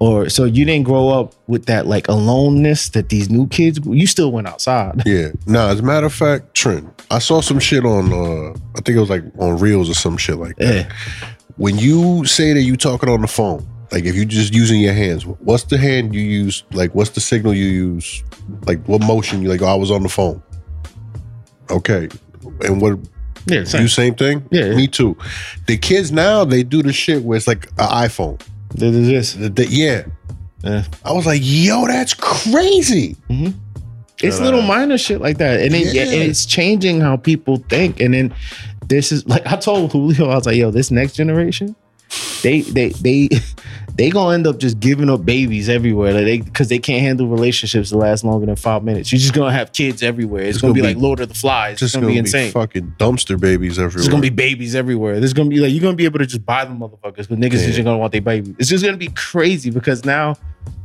Or 0.00 0.28
so 0.28 0.44
you 0.44 0.64
didn't 0.64 0.84
grow 0.84 1.08
up 1.10 1.34
with 1.46 1.66
that 1.66 1.86
like 1.86 2.08
aloneness 2.08 2.88
that 2.88 3.10
these 3.10 3.30
new 3.30 3.46
kids 3.48 3.78
you 3.84 4.06
still 4.06 4.32
went 4.32 4.48
outside 4.48 5.02
Yeah. 5.06 5.28
Nah, 5.46 5.68
as 5.68 5.80
a 5.80 5.82
matter 5.82 6.06
of 6.06 6.14
fact, 6.14 6.54
Trent, 6.54 6.88
I 7.10 7.18
saw 7.20 7.40
some 7.40 7.60
shit 7.60 7.84
on 7.84 8.12
uh 8.12 8.50
I 8.76 8.80
think 8.82 8.96
it 8.96 9.00
was 9.00 9.10
like 9.10 9.24
on 9.38 9.58
Reels 9.58 9.88
or 9.88 9.94
some 9.94 10.16
shit 10.16 10.36
like 10.38 10.56
that. 10.56 10.74
yeah 10.74 10.92
When 11.56 11.78
you 11.78 12.24
say 12.24 12.52
that 12.54 12.62
you 12.62 12.76
talking 12.76 13.08
on 13.08 13.20
the 13.20 13.28
phone, 13.28 13.66
like 13.92 14.04
if 14.04 14.14
you 14.14 14.24
just 14.24 14.54
using 14.54 14.80
your 14.80 14.94
hands, 14.94 15.26
what's 15.26 15.64
the 15.64 15.76
hand 15.76 16.14
you 16.14 16.22
use? 16.22 16.64
Like 16.72 16.94
what's 16.94 17.10
the 17.10 17.20
signal 17.20 17.52
you 17.54 17.66
use? 17.66 18.24
Like 18.66 18.82
what 18.86 19.02
motion 19.02 19.42
you 19.42 19.48
like, 19.48 19.62
oh, 19.62 19.66
I 19.66 19.74
was 19.74 19.90
on 19.90 20.02
the 20.02 20.08
phone. 20.08 20.42
Okay. 21.70 22.08
And 22.62 22.80
what 22.80 22.98
yeah 23.46 23.64
same. 23.64 23.82
you 23.82 23.88
same 23.88 24.14
thing? 24.14 24.46
Yeah. 24.50 24.74
Me 24.74 24.86
too. 24.86 25.16
The 25.66 25.76
kids 25.76 26.10
now 26.12 26.44
they 26.44 26.62
do 26.62 26.82
the 26.82 26.92
shit 26.92 27.22
where 27.22 27.36
it's 27.36 27.46
like 27.46 27.66
an 27.78 27.88
iPhone. 28.08 28.40
This 28.74 28.94
is 28.94 29.08
this 29.08 29.32
The- 29.34 29.48
the- 29.50 29.66
yeah. 29.66 30.04
Yeah. 30.62 30.84
I 31.04 31.12
was 31.12 31.24
like, 31.24 31.40
yo, 31.42 31.86
that's 31.86 32.12
crazy. 32.14 33.16
Mm-hmm. 33.30 33.58
it's 34.22 34.38
little 34.40 34.60
minor 34.60 34.98
shit 34.98 35.20
like 35.22 35.38
that 35.38 35.60
and, 35.60 35.74
it, 35.74 35.94
Yeah. 35.94 36.02
and 36.02 36.12
it's 36.30 36.44
changing 36.44 37.00
how 37.00 37.16
people 37.16 37.56
think 37.70 38.00
and 38.00 38.12
then 38.12 38.34
this 38.86 39.12
is 39.12 39.26
like 39.26 39.46
i 39.46 39.56
told 39.56 39.90
julio 39.92 40.28
i 40.28 40.34
was 40.34 40.44
like 40.44 40.56
yo 40.56 40.70
this 40.70 40.90
next 40.90 41.14
generation 41.14 41.74
they 42.42 42.60
they 42.62 42.88
they 42.90 43.28
they 43.96 44.10
gonna 44.10 44.34
end 44.34 44.46
up 44.46 44.58
just 44.58 44.80
giving 44.80 45.10
up 45.10 45.24
babies 45.24 45.68
everywhere 45.68 46.12
like 46.12 46.24
they 46.24 46.38
because 46.38 46.68
they 46.68 46.78
can't 46.78 47.02
handle 47.02 47.26
relationships 47.28 47.90
that 47.90 47.96
last 47.96 48.24
longer 48.24 48.46
than 48.46 48.56
five 48.56 48.82
minutes 48.82 49.12
you're 49.12 49.18
just 49.18 49.34
gonna 49.34 49.52
have 49.52 49.72
kids 49.72 50.02
everywhere 50.02 50.42
it's, 50.42 50.56
It's 50.56 50.62
gonna, 50.62 50.72
gonna 50.72 50.88
be, 50.88 50.94
like 50.94 51.02
lord 51.02 51.20
of 51.20 51.28
the 51.28 51.34
flies 51.34 51.78
Just 51.78 51.94
it's 51.94 52.00
gonna, 52.00 52.12
be 52.12 52.18
insane 52.18 52.52
fucking 52.52 52.94
dumpster 52.98 53.38
babies 53.38 53.78
everywhere. 53.78 54.02
There's 54.02 54.08
gonna 54.08 54.22
be 54.22 54.30
babies 54.30 54.74
everywhere. 54.74 55.18
There's 55.18 55.32
gonna 55.32 55.48
be 55.50 55.58
like 55.58 55.72
you're 55.72 55.82
gonna 55.82 55.96
be 55.96 56.04
able 56.04 56.18
to 56.18 56.26
just 56.26 56.44
buy 56.44 56.64
them 56.64 56.78
motherfuckers 56.78 57.28
because 57.28 57.36
niggas 57.36 57.54
is 57.54 57.66
just 57.66 57.84
gonna 57.84 57.98
want 57.98 58.12
their 58.12 58.20
baby. 58.20 58.54
It's 58.58 58.68
just 58.68 58.84
gonna 58.84 58.96
be 58.96 59.08
crazy 59.08 59.70
because 59.70 60.04
now, 60.04 60.36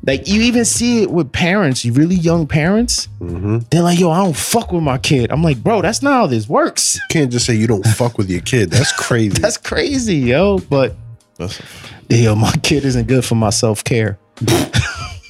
like 0.05 0.27
you 0.27 0.41
even 0.41 0.65
see 0.65 1.01
it 1.03 1.11
with 1.11 1.31
parents, 1.31 1.85
really 1.85 2.15
young 2.15 2.47
parents. 2.47 3.07
Mhm. 3.19 3.67
They're 3.69 3.81
like, 3.81 3.99
"Yo, 3.99 4.09
I 4.11 4.23
don't 4.23 4.35
fuck 4.35 4.71
with 4.71 4.83
my 4.83 4.97
kid." 4.97 5.31
I'm 5.31 5.43
like, 5.43 5.63
"Bro, 5.63 5.81
that's 5.81 6.01
not 6.01 6.13
how 6.13 6.27
this 6.27 6.47
works. 6.47 6.95
You 6.95 7.01
can't 7.09 7.31
just 7.31 7.45
say 7.45 7.55
you 7.55 7.67
don't 7.67 7.85
fuck 7.85 8.17
with 8.17 8.29
your 8.29 8.41
kid. 8.41 8.71
That's 8.71 8.91
crazy. 8.97 9.41
That's 9.41 9.57
crazy, 9.57 10.17
yo." 10.17 10.59
But 10.69 10.95
That's 11.37 11.61
Yo, 12.09 12.35
my 12.35 12.51
kid 12.63 12.85
isn't 12.85 13.07
good 13.07 13.25
for 13.25 13.35
my 13.35 13.49
self 13.49 13.83
care. 13.83 14.17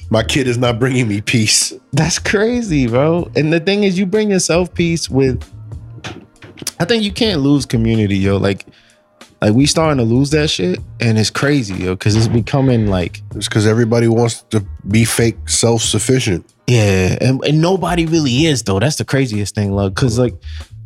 My 0.08 0.22
kid 0.22 0.46
is 0.46 0.56
not 0.56 0.78
bringing 0.78 1.08
me 1.08 1.20
peace. 1.20 1.72
That's 1.92 2.20
crazy, 2.20 2.86
bro. 2.86 3.28
And 3.34 3.52
the 3.52 3.58
thing 3.58 3.82
is, 3.82 3.98
you 3.98 4.06
bring 4.06 4.30
yourself 4.30 4.72
peace 4.72 5.10
with. 5.10 5.42
I 6.78 6.84
think 6.84 7.02
you 7.02 7.10
can't 7.10 7.40
lose 7.40 7.66
community, 7.66 8.16
yo. 8.16 8.36
Like, 8.36 8.66
like 9.42 9.52
we 9.54 9.66
starting 9.66 9.98
to 9.98 10.04
lose 10.04 10.30
that 10.30 10.48
shit, 10.48 10.78
and 11.00 11.18
it's 11.18 11.30
crazy, 11.30 11.74
yo, 11.74 11.94
because 11.96 12.14
it's 12.14 12.28
becoming 12.28 12.86
like, 12.86 13.20
It's 13.34 13.48
because 13.48 13.66
everybody 13.66 14.06
wants 14.06 14.42
to 14.50 14.64
be 14.88 15.04
fake 15.04 15.48
self 15.48 15.82
sufficient. 15.82 16.46
yeah, 16.68 17.16
and, 17.20 17.42
and 17.44 17.60
nobody 17.60 18.06
really 18.06 18.46
is 18.46 18.62
though. 18.62 18.78
That's 18.78 18.96
the 18.96 19.04
craziest 19.04 19.56
thing, 19.56 19.72
like, 19.72 19.94
because 19.94 20.18
like, 20.20 20.34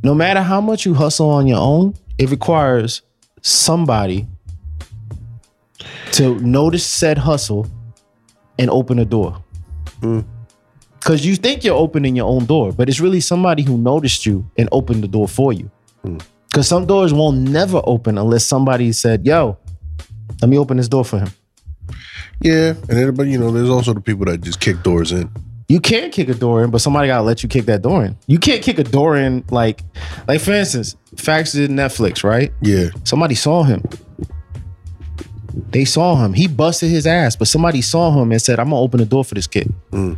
no 0.02 0.14
matter 0.14 0.40
how 0.40 0.62
much 0.62 0.86
you 0.86 0.94
hustle 0.94 1.28
on 1.28 1.46
your 1.46 1.60
own, 1.60 1.94
it 2.16 2.30
requires 2.30 3.02
somebody 3.42 4.26
to 6.12 6.38
notice 6.40 6.84
said 6.84 7.18
hustle 7.18 7.66
and 8.58 8.70
open 8.70 8.98
a 8.98 9.04
door. 9.04 9.42
Mm. 10.00 10.24
Because 10.98 11.24
you 11.24 11.36
think 11.36 11.64
you're 11.64 11.76
opening 11.76 12.14
your 12.14 12.28
own 12.28 12.44
door, 12.44 12.72
but 12.72 12.88
it's 12.88 13.00
really 13.00 13.20
somebody 13.20 13.62
who 13.62 13.78
noticed 13.78 14.26
you 14.26 14.48
and 14.58 14.68
opened 14.70 15.02
the 15.02 15.08
door 15.08 15.26
for 15.26 15.52
you. 15.52 15.70
Mm. 16.04 16.22
Because 16.50 16.68
some 16.68 16.84
doors 16.84 17.14
won't 17.14 17.38
never 17.38 17.80
open 17.84 18.18
unless 18.18 18.44
somebody 18.44 18.92
said, 18.92 19.24
yo, 19.24 19.56
let 20.42 20.48
me 20.48 20.58
open 20.58 20.76
this 20.76 20.88
door 20.88 21.04
for 21.04 21.20
him. 21.20 21.30
Yeah, 22.40 22.74
and 22.88 22.92
everybody, 22.92 23.30
you 23.30 23.38
know, 23.38 23.50
there's 23.50 23.68
also 23.68 23.92
the 23.92 24.00
people 24.00 24.24
that 24.26 24.40
just 24.40 24.60
kick 24.60 24.82
doors 24.82 25.12
in. 25.12 25.30
You 25.68 25.78
can 25.78 26.10
kick 26.10 26.28
a 26.28 26.34
door 26.34 26.64
in, 26.64 26.70
but 26.70 26.80
somebody 26.80 27.06
gotta 27.06 27.22
let 27.22 27.42
you 27.44 27.48
kick 27.48 27.66
that 27.66 27.82
door 27.82 28.04
in. 28.04 28.16
You 28.26 28.38
can't 28.38 28.62
kick 28.62 28.78
a 28.78 28.84
door 28.84 29.16
in 29.16 29.44
like, 29.50 29.82
like 30.26 30.40
for 30.40 30.52
instance, 30.52 30.96
Facts 31.16 31.52
did 31.52 31.70
Netflix, 31.70 32.24
right? 32.24 32.52
Yeah, 32.60 32.88
Somebody 33.04 33.36
saw 33.36 33.62
him. 33.62 33.84
They 35.70 35.84
saw 35.84 36.16
him. 36.16 36.32
He 36.32 36.46
busted 36.46 36.90
his 36.90 37.06
ass, 37.06 37.36
but 37.36 37.48
somebody 37.48 37.82
saw 37.82 38.10
him 38.10 38.32
and 38.32 38.40
said, 38.40 38.58
I'm 38.58 38.70
gonna 38.70 38.80
open 38.80 39.00
the 39.00 39.06
door 39.06 39.24
for 39.24 39.34
this 39.34 39.46
kid. 39.46 39.72
Mm. 39.90 40.16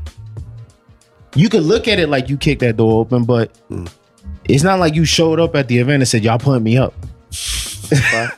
You 1.35 1.49
could 1.49 1.62
look 1.62 1.89
at 1.89 1.99
it 1.99 2.09
like 2.09 2.28
you 2.28 2.37
kicked 2.37 2.61
that 2.61 2.76
door 2.76 3.01
open, 3.01 3.24
but 3.24 3.53
mm. 3.68 3.91
it's 4.45 4.62
not 4.62 4.78
like 4.78 4.95
you 4.95 5.05
showed 5.05 5.41
up 5.41 5.57
at 5.57 5.68
the 5.68 5.78
event 5.78 6.03
and 6.03 6.09
said, 6.09 6.24
Y'all 6.24 6.39
putting 6.39 6.62
me 6.62 6.76
up. 6.76 6.95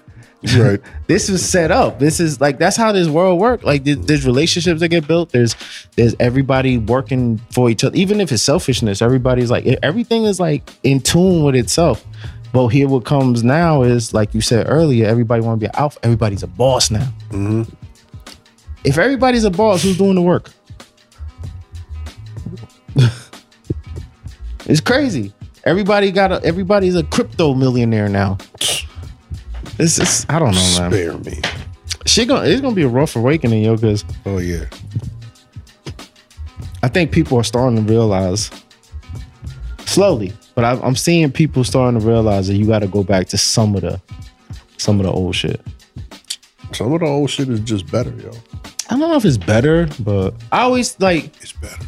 right. 0.57 0.81
This 1.07 1.29
is 1.29 1.47
set 1.47 1.71
up. 1.71 1.99
This 1.99 2.19
is 2.19 2.41
like 2.41 2.59
that's 2.59 2.77
how 2.79 2.91
this 2.91 3.09
world 3.09 3.39
works. 3.39 3.63
Like 3.63 3.85
there- 3.85 3.95
there's 3.95 4.25
relationships 4.25 4.81
that 4.81 4.89
get 4.89 5.07
built. 5.07 5.33
There's 5.33 5.55
there's 5.97 6.15
everybody 6.19 6.79
working 6.79 7.39
for 7.51 7.69
each 7.69 7.85
other. 7.85 7.95
Even 7.95 8.21
if 8.23 8.33
it's 8.33 8.43
selfishness, 8.43 9.03
everybody's 9.03 9.51
like 9.51 9.67
everything 9.83 10.25
is 10.25 10.41
like 10.41 10.71
in 10.83 11.01
tune 11.01 11.45
with 11.45 11.57
itself. 11.57 12.05
But 12.55 12.69
here, 12.69 12.87
what 12.87 13.05
comes 13.05 13.43
now 13.43 13.83
is 13.83 14.15
like 14.15 14.33
you 14.33 14.41
said 14.41 14.67
earlier. 14.69 15.09
Everybody 15.09 15.43
want 15.43 15.59
to 15.59 15.65
be 15.65 15.67
an 15.67 15.75
alpha. 15.75 15.99
Everybody's 16.05 16.45
a 16.45 16.47
boss 16.47 16.89
now. 16.89 17.13
Mm-hmm. 17.31 17.65
If 18.85 18.97
everybody's 18.97 19.43
a 19.43 19.51
boss, 19.51 19.83
who's 19.83 19.99
doing 19.99 20.15
the 20.15 20.23
work? 20.23 20.53
it's 24.67 24.81
crazy. 24.81 25.35
Everybody 25.65 26.13
got 26.13 26.31
a. 26.31 26.41
Everybody's 26.45 26.95
a 26.95 27.03
crypto 27.03 27.55
millionaire 27.55 28.09
now. 28.09 28.39
This 29.77 29.99
is 29.99 30.25
I 30.29 30.39
don't 30.39 30.53
know, 30.53 30.79
man. 30.79 30.93
Spare 30.93 31.19
me. 31.19 31.41
She 32.07 32.25
gonna 32.25 32.47
it's 32.47 32.61
gonna 32.61 32.77
be 32.77 32.85
a 32.85 32.89
rough 32.89 33.17
awakening, 33.17 33.65
yo, 33.65 33.75
because 33.75 34.05
Oh 34.27 34.39
yeah. 34.39 34.67
I 36.85 36.89
think 36.89 37.11
people 37.11 37.37
are 37.37 37.43
starting 37.43 37.85
to 37.85 37.93
realize 37.93 38.49
slowly, 39.87 40.33
but 40.55 40.65
I, 40.65 40.73
I'm 40.81 40.97
seeing 40.97 41.31
people 41.33 41.65
starting 41.65 42.01
to 42.01 42.07
realize 42.07 42.49
that 42.49 42.55
you 42.55 42.67
got 42.67 42.81
to 42.81 42.87
go 42.89 43.03
back 43.03 43.29
to 43.29 43.39
some 43.39 43.75
of 43.75 43.83
the 43.83 44.01
some 44.77 45.01
of 45.01 45.07
the 45.07 45.13
old 45.13 45.35
shit. 45.35 45.61
Some 46.73 46.93
of 46.93 47.01
the 47.01 47.07
old 47.07 47.31
shit 47.31 47.49
is 47.49 47.61
just 47.61 47.91
better, 47.91 48.11
yo. 48.11 48.31
I 48.91 48.99
don't 48.99 49.01
know 49.01 49.17
if 49.17 49.25
it's 49.25 49.39
better, 49.39 49.89
but 50.01 50.35
I 50.53 50.63
always 50.63 50.99
like 51.01 51.27
It's 51.43 51.53
better. 51.53 51.85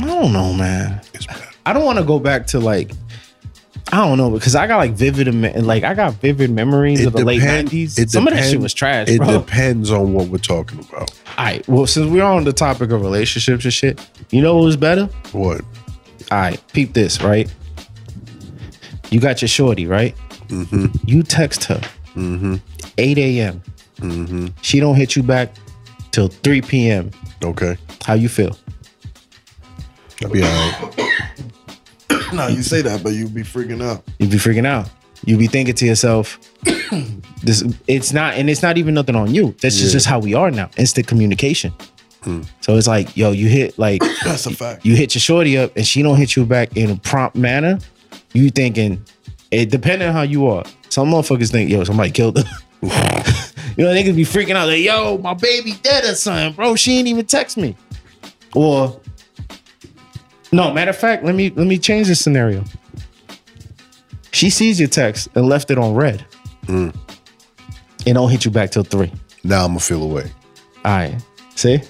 I 0.00 0.06
don't 0.06 0.32
know, 0.32 0.52
man. 0.52 1.00
It's 1.12 1.26
better. 1.26 1.44
I 1.66 1.72
don't 1.72 1.84
want 1.84 1.98
to 1.98 2.04
go 2.04 2.18
back 2.18 2.46
to 2.48 2.60
like 2.60 2.92
I 3.90 4.06
don't 4.06 4.18
know 4.18 4.30
because 4.30 4.54
I 4.54 4.66
got 4.66 4.76
like 4.76 4.92
vivid 4.92 5.34
like 5.64 5.82
I 5.82 5.94
got 5.94 6.14
vivid 6.14 6.50
memories 6.50 7.04
of 7.06 7.14
the 7.14 7.24
late 7.24 7.42
nineties. 7.42 7.98
it 7.98 8.10
Some 8.10 8.26
of 8.28 8.34
that 8.34 8.48
shit 8.50 8.60
was 8.60 8.74
trash, 8.74 9.08
It 9.08 9.18
bro. 9.18 9.40
depends 9.40 9.90
on 9.90 10.12
what 10.12 10.28
we're 10.28 10.38
talking 10.38 10.78
about. 10.80 11.10
All 11.38 11.44
right, 11.44 11.66
well, 11.68 11.86
since 11.86 12.10
we're 12.10 12.22
on 12.22 12.44
the 12.44 12.52
topic 12.52 12.90
of 12.90 13.00
relationships 13.00 13.64
and 13.64 13.72
shit, 13.72 14.00
you 14.30 14.42
know 14.42 14.56
what 14.56 14.64
was 14.64 14.76
better? 14.76 15.06
What? 15.32 15.62
All 16.30 16.38
right, 16.38 16.62
peep 16.72 16.92
this, 16.92 17.22
right? 17.22 17.52
You 19.10 19.20
got 19.20 19.40
your 19.42 19.48
shorty, 19.48 19.86
right? 19.86 20.14
Mm-hmm. 20.48 20.86
You 21.04 21.22
text 21.22 21.64
her 21.64 21.80
8 22.16 23.18
a.m. 23.18 23.62
Mm-hmm. 24.00 24.46
She 24.62 24.80
don't 24.80 24.96
hit 24.96 25.16
you 25.16 25.22
back 25.22 25.54
till 26.10 26.28
3 26.28 26.62
p.m. 26.62 27.10
Okay. 27.44 27.76
How 28.04 28.14
you 28.14 28.28
feel? 28.28 28.56
I'll 30.24 30.30
be 30.30 30.42
all 30.42 30.48
right. 30.48 30.94
no, 32.32 32.46
you 32.48 32.62
say 32.62 32.82
that, 32.82 33.02
but 33.02 33.12
you 33.12 33.28
be 33.28 33.42
freaking 33.42 33.82
out. 33.82 34.02
You 34.18 34.28
be 34.28 34.36
freaking 34.36 34.66
out. 34.66 34.90
You 35.24 35.36
be 35.36 35.46
thinking 35.46 35.74
to 35.74 35.86
yourself, 35.86 36.38
this 37.42 37.62
it's 37.86 38.12
not, 38.12 38.34
and 38.34 38.48
it's 38.48 38.62
not 38.62 38.78
even 38.78 38.94
nothing 38.94 39.16
on 39.16 39.34
you. 39.34 39.54
That's 39.60 39.76
just, 39.76 39.86
Yeah. 39.86 39.92
just 39.92 40.06
how 40.06 40.18
we 40.20 40.34
are 40.34 40.50
now. 40.50 40.70
Instant 40.76 41.06
communication. 41.06 41.72
So 42.60 42.76
it's 42.76 42.86
like, 42.86 43.16
yo, 43.16 43.30
you 43.30 43.48
hit 43.48 43.78
like 43.78 44.02
That's 44.24 44.44
a 44.44 44.50
fact. 44.50 44.84
you 44.84 44.94
hit 44.94 45.14
your 45.14 45.20
shorty 45.20 45.56
up 45.56 45.74
and 45.78 45.86
she 45.86 46.02
don't 46.02 46.16
hit 46.18 46.36
you 46.36 46.44
back 46.44 46.76
in 46.76 46.90
a 46.90 46.96
prompt 46.96 47.36
manner, 47.36 47.78
you 48.32 48.50
thinking, 48.50 49.04
it 49.50 49.70
depending 49.70 50.08
on 50.08 50.14
how 50.14 50.22
you 50.22 50.46
are. 50.48 50.64
Some 50.88 51.10
motherfuckers 51.10 51.50
think, 51.50 51.70
yo, 51.70 51.84
somebody 51.84 52.10
killed 52.10 52.38
her. 52.38 52.44
you 52.82 53.84
know, 53.84 53.92
niggas 53.92 54.16
be 54.16 54.24
freaking 54.24 54.54
out, 54.54 54.68
like, 54.68 54.82
yo, 54.82 55.18
my 55.18 55.34
baby 55.34 55.72
dead 55.82 56.04
or 56.04 56.14
something, 56.14 56.54
bro. 56.54 56.76
She 56.76 56.98
ain't 56.98 57.08
even 57.08 57.26
text 57.26 57.56
me. 57.56 57.76
Or 58.54 59.00
no, 60.52 60.72
matter 60.72 60.90
of 60.90 60.96
fact, 60.96 61.24
let 61.24 61.34
me 61.34 61.50
let 61.50 61.66
me 61.66 61.78
change 61.78 62.08
the 62.08 62.14
scenario. 62.14 62.64
She 64.32 64.50
sees 64.50 64.78
your 64.78 64.88
text 64.88 65.28
and 65.34 65.46
left 65.46 65.70
it 65.70 65.78
on 65.78 65.94
read. 65.94 66.24
Mm. 66.66 66.94
And 68.06 68.14
don't 68.14 68.30
hit 68.30 68.44
you 68.44 68.50
back 68.50 68.70
till 68.70 68.84
three. 68.84 69.12
Now 69.44 69.64
I'm 69.64 69.70
gonna 69.70 69.80
feel 69.80 70.02
away. 70.02 70.30
All 70.84 70.96
right. 70.96 71.16
See? 71.54 71.80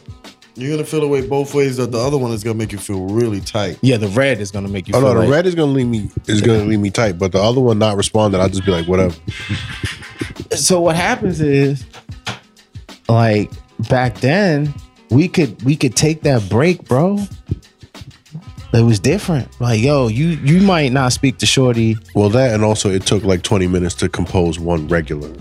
You're 0.58 0.72
gonna 0.72 0.84
feel 0.84 1.04
away 1.04 1.26
both 1.26 1.54
ways. 1.54 1.76
That 1.76 1.92
the 1.92 1.98
other 1.98 2.18
one 2.18 2.32
is 2.32 2.42
gonna 2.42 2.58
make 2.58 2.72
you 2.72 2.78
feel 2.78 3.06
really 3.06 3.40
tight. 3.40 3.78
Yeah, 3.80 3.96
the 3.96 4.08
read 4.08 4.40
is 4.40 4.50
gonna 4.50 4.68
make 4.68 4.88
you 4.88 4.94
Oh 4.94 5.00
feel 5.00 5.08
no, 5.08 5.14
the 5.14 5.20
like, 5.20 5.30
read 5.30 5.46
is 5.46 5.54
gonna 5.54 5.72
leave 5.72 5.86
me 5.86 6.10
is 6.26 6.42
gonna 6.42 6.64
leave 6.64 6.80
me 6.80 6.90
tight, 6.90 7.18
but 7.18 7.32
the 7.32 7.40
other 7.40 7.60
one 7.60 7.78
not 7.78 7.96
responding, 7.96 8.40
I'll 8.40 8.48
just 8.48 8.66
be 8.66 8.72
like, 8.72 8.88
whatever. 8.88 9.14
so 10.56 10.80
what 10.80 10.96
happens 10.96 11.40
is 11.40 11.84
like 13.08 13.50
back 13.88 14.16
then 14.18 14.74
we 15.10 15.28
could 15.28 15.62
we 15.62 15.76
could 15.76 15.94
take 15.96 16.22
that 16.22 16.46
break 16.50 16.84
bro 16.84 17.18
it 18.74 18.82
was 18.82 18.98
different 19.00 19.48
like 19.60 19.80
yo 19.80 20.08
you 20.08 20.28
you 20.28 20.60
might 20.60 20.92
not 20.92 21.12
speak 21.12 21.38
to 21.38 21.46
shorty 21.46 21.96
Well, 22.14 22.28
that 22.30 22.54
and 22.54 22.62
also 22.64 22.90
it 22.90 23.06
took 23.06 23.22
like 23.24 23.42
20 23.42 23.66
minutes 23.68 23.94
to 23.96 24.08
compose 24.08 24.58
one 24.58 24.88
regular 24.88 25.32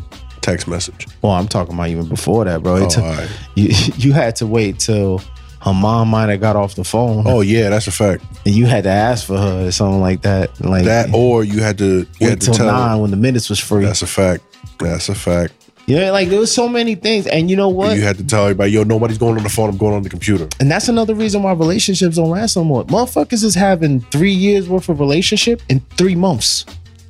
text 0.51 0.67
message. 0.67 1.07
well 1.21 1.33
i'm 1.33 1.47
talking 1.47 1.73
about 1.73 1.89
even 1.89 2.07
before 2.07 2.45
that 2.45 2.63
bro 2.63 2.77
Oh, 2.77 3.01
right. 3.01 3.29
you, 3.55 3.69
you 3.97 4.13
had 4.13 4.35
to 4.37 4.47
wait 4.47 4.79
till 4.79 5.21
her 5.61 5.73
mom 5.73 6.07
might 6.09 6.29
have 6.29 6.39
got 6.39 6.55
off 6.55 6.75
the 6.75 6.83
phone 6.83 7.23
Oh 7.27 7.41
yeah, 7.41 7.69
that's 7.69 7.87
a 7.87 7.91
fact. 7.91 8.23
and 8.45 8.55
you 8.55 8.65
had 8.67 8.83
to 8.85 8.89
ask 8.89 9.25
for 9.27 9.37
her 9.37 9.67
or 9.67 9.71
something 9.71 9.99
like 9.99 10.21
that 10.21 10.59
like 10.61 10.85
That 10.85 11.09
or 11.13 11.43
you 11.43 11.61
had 11.61 11.77
to 11.79 11.99
you 11.99 12.05
wait 12.21 12.29
had 12.29 12.39
to 12.41 12.45
till 12.47 12.55
tell. 12.55 12.67
nine 12.67 12.99
when 13.01 13.11
the 13.11 13.17
minutes 13.17 13.49
was 13.49 13.59
free 13.59 13.83
That's 13.83 14.01
a 14.03 14.07
fact. 14.07 14.43
That's 14.79 15.09
a 15.09 15.15
fact. 15.15 15.53
yeah 15.87 16.11
like 16.11 16.29
there 16.29 16.39
was 16.39 16.53
so 16.53 16.69
many 16.69 16.95
things 16.95 17.27
and 17.27 17.49
you 17.49 17.57
know 17.57 17.67
what 17.69 17.97
You 17.97 18.03
had 18.03 18.17
to 18.19 18.23
tell 18.23 18.43
everybody, 18.43 18.71
yo, 18.71 18.83
nobody's 18.83 19.17
going 19.17 19.35
on 19.37 19.43
the 19.43 19.49
phone. 19.49 19.69
I'm 19.69 19.77
going 19.77 19.95
on 19.95 20.03
the 20.03 20.09
computer. 20.09 20.47
And 20.61 20.69
that's 20.71 20.87
another 20.87 21.15
reason 21.15 21.43
why 21.43 21.51
relationships 21.53 22.15
don't 22.15 22.29
last 22.29 22.55
no 22.55 22.63
more. 22.63 22.85
Motherfuckers 22.85 23.43
is 23.43 23.55
having 23.55 23.99
three 24.15 24.31
years 24.45 24.69
worth 24.69 24.87
of 24.89 24.99
relationship 25.01 25.61
in 25.69 25.79
three 25.97 26.15
months. 26.15 26.65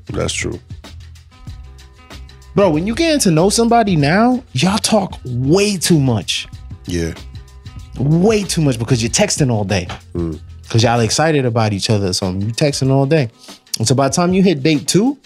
That's 0.08 0.34
true. 0.34 0.58
Bro, 2.58 2.72
when 2.72 2.88
you 2.88 2.96
get 2.96 3.22
to 3.22 3.30
know 3.30 3.52
somebody 3.52 3.96
now, 3.96 4.44
y'all 4.54 4.80
talk 4.80 5.20
way 5.26 5.78
too 5.78 6.00
much. 6.00 6.48
Yeah. 6.88 7.14
Way 8.00 8.46
too 8.46 8.62
much 8.64 8.80
because 8.80 9.04
you're 9.04 9.12
texting 9.12 9.52
all 9.52 9.64
day. 9.64 9.88
Hmm. 10.14 10.38
Because 10.64 10.82
y'all 10.82 11.00
excited 11.02 11.46
about 11.46 11.72
each 11.72 11.92
other 11.92 12.08
or 12.08 12.14
something. 12.14 12.48
You 12.48 12.56
texting 12.56 12.90
all 12.90 13.06
day. 13.06 13.30
And 13.78 13.88
so 13.88 13.94
by 13.94 14.08
the 14.08 14.16
time 14.16 14.34
you 14.34 14.42
hit 14.42 14.64
date 14.64 14.88
two, 14.88 15.20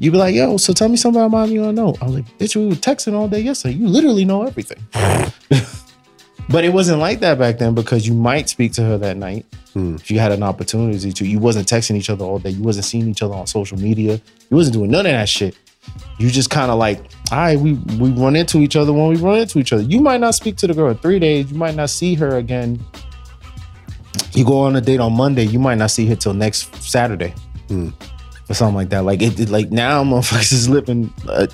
you 0.00 0.10
be 0.10 0.18
like, 0.18 0.34
yo, 0.34 0.56
so 0.56 0.72
tell 0.72 0.88
me 0.88 0.96
something 0.96 1.22
about 1.22 1.48
me 1.48 1.54
you 1.54 1.62
don't 1.62 1.76
know. 1.76 1.94
I 2.02 2.06
was 2.06 2.14
like, 2.16 2.38
bitch, 2.38 2.56
we 2.56 2.66
were 2.66 2.74
texting 2.74 3.14
all 3.14 3.28
day 3.28 3.38
yesterday. 3.38 3.76
You 3.76 3.86
literally 3.86 4.24
know 4.24 4.42
everything. 4.42 4.84
but 6.48 6.64
it 6.64 6.72
wasn't 6.72 6.98
like 6.98 7.20
that 7.20 7.38
back 7.38 7.58
then 7.58 7.76
because 7.76 8.04
you 8.04 8.14
might 8.14 8.48
speak 8.48 8.72
to 8.72 8.82
her 8.82 8.98
that 8.98 9.16
night 9.16 9.46
hmm. 9.74 9.94
if 9.94 10.10
you 10.10 10.18
had 10.18 10.32
an 10.32 10.42
opportunity 10.42 11.12
to. 11.12 11.24
You 11.24 11.38
wasn't 11.38 11.68
texting 11.68 11.94
each 11.94 12.10
other 12.10 12.24
all 12.24 12.40
day. 12.40 12.50
You 12.50 12.64
wasn't 12.64 12.86
seeing 12.86 13.06
each 13.06 13.22
other 13.22 13.34
on 13.34 13.46
social 13.46 13.78
media. 13.78 14.20
You 14.50 14.56
wasn't 14.56 14.74
doing 14.74 14.90
none 14.90 15.06
of 15.06 15.12
that 15.12 15.28
shit. 15.28 15.56
You 16.18 16.30
just 16.30 16.48
kind 16.50 16.70
of 16.70 16.78
like, 16.78 16.98
all 17.32 17.38
right, 17.38 17.58
we 17.58 17.72
we 17.98 18.10
run 18.10 18.36
into 18.36 18.58
each 18.58 18.76
other 18.76 18.92
when 18.92 19.08
we 19.08 19.16
run 19.16 19.38
into 19.40 19.58
each 19.58 19.72
other. 19.72 19.82
You 19.82 20.00
might 20.00 20.20
not 20.20 20.34
speak 20.34 20.56
to 20.58 20.66
the 20.66 20.74
girl 20.74 20.90
in 20.90 20.96
three 20.98 21.18
days. 21.18 21.50
You 21.50 21.58
might 21.58 21.74
not 21.74 21.90
see 21.90 22.14
her 22.14 22.36
again. 22.36 22.78
You 24.32 24.44
go 24.44 24.60
on 24.60 24.76
a 24.76 24.80
date 24.80 25.00
on 25.00 25.12
Monday. 25.14 25.44
You 25.44 25.58
might 25.58 25.78
not 25.78 25.90
see 25.90 26.06
her 26.06 26.14
till 26.16 26.34
next 26.34 26.74
Saturday. 26.82 27.34
or 27.70 28.54
something 28.54 28.74
like 28.76 28.90
that. 28.90 29.04
Like 29.04 29.22
it, 29.22 29.38
it- 29.40 29.48
like 29.48 29.70
now 29.72 30.04
motherfuckers 30.10 30.52
is 30.52 30.68
living. 30.68 31.12
Uh, 31.28 31.46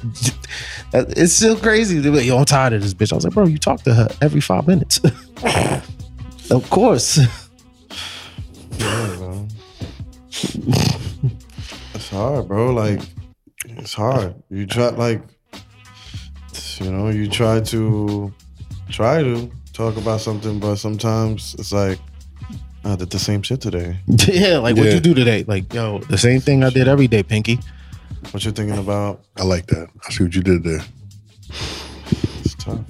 it's 0.92 1.32
still 1.32 1.56
crazy. 1.56 1.98
They're 2.00 2.12
like, 2.12 2.24
Yo, 2.26 2.36
I'm 2.38 2.44
tired 2.44 2.72
of 2.74 2.82
this 2.82 2.92
bitch. 2.94 3.12
I 3.12 3.14
was 3.14 3.24
like, 3.24 3.32
bro, 3.34 3.46
you 3.46 3.58
talk 3.58 3.82
to 3.82 3.94
her 3.94 4.08
every 4.20 4.40
five 4.40 4.66
minutes. 4.66 5.00
of 6.50 6.68
course. 6.70 7.18
Yeah, 8.78 9.14
bro. 9.16 9.48
it's 10.32 12.08
hard, 12.10 12.48
bro. 12.48 12.72
Like 12.72 13.00
it's 13.80 13.94
hard. 13.94 14.34
You 14.50 14.66
try 14.66 14.88
like 14.90 15.22
you 16.80 16.90
know, 16.90 17.08
you 17.10 17.28
try 17.28 17.60
to 17.60 18.32
try 18.88 19.22
to 19.22 19.50
talk 19.72 19.96
about 19.96 20.20
something, 20.20 20.58
but 20.58 20.76
sometimes 20.76 21.54
it's 21.58 21.72
like 21.72 21.98
I 22.84 22.96
did 22.96 23.10
the 23.10 23.18
same 23.18 23.42
shit 23.42 23.60
today. 23.60 23.98
yeah, 24.06 24.58
like 24.58 24.76
what'd 24.76 24.86
Yeah. 24.86 24.94
you 24.94 25.00
do 25.00 25.14
today? 25.14 25.44
Like, 25.46 25.72
yo, 25.74 25.98
the 25.98 26.16
same 26.18 26.40
thing 26.40 26.64
I 26.64 26.70
did 26.70 26.88
every 26.88 27.06
day, 27.08 27.22
Pinky. 27.22 27.58
What 28.30 28.44
you 28.44 28.52
thinking 28.52 28.78
about? 28.78 29.22
I 29.36 29.44
like 29.44 29.66
that. 29.66 29.88
I 30.06 30.10
see 30.10 30.24
what 30.24 30.34
you 30.34 30.42
did 30.42 30.62
there. 30.64 30.80
It's 32.40 32.54
tough. 32.54 32.80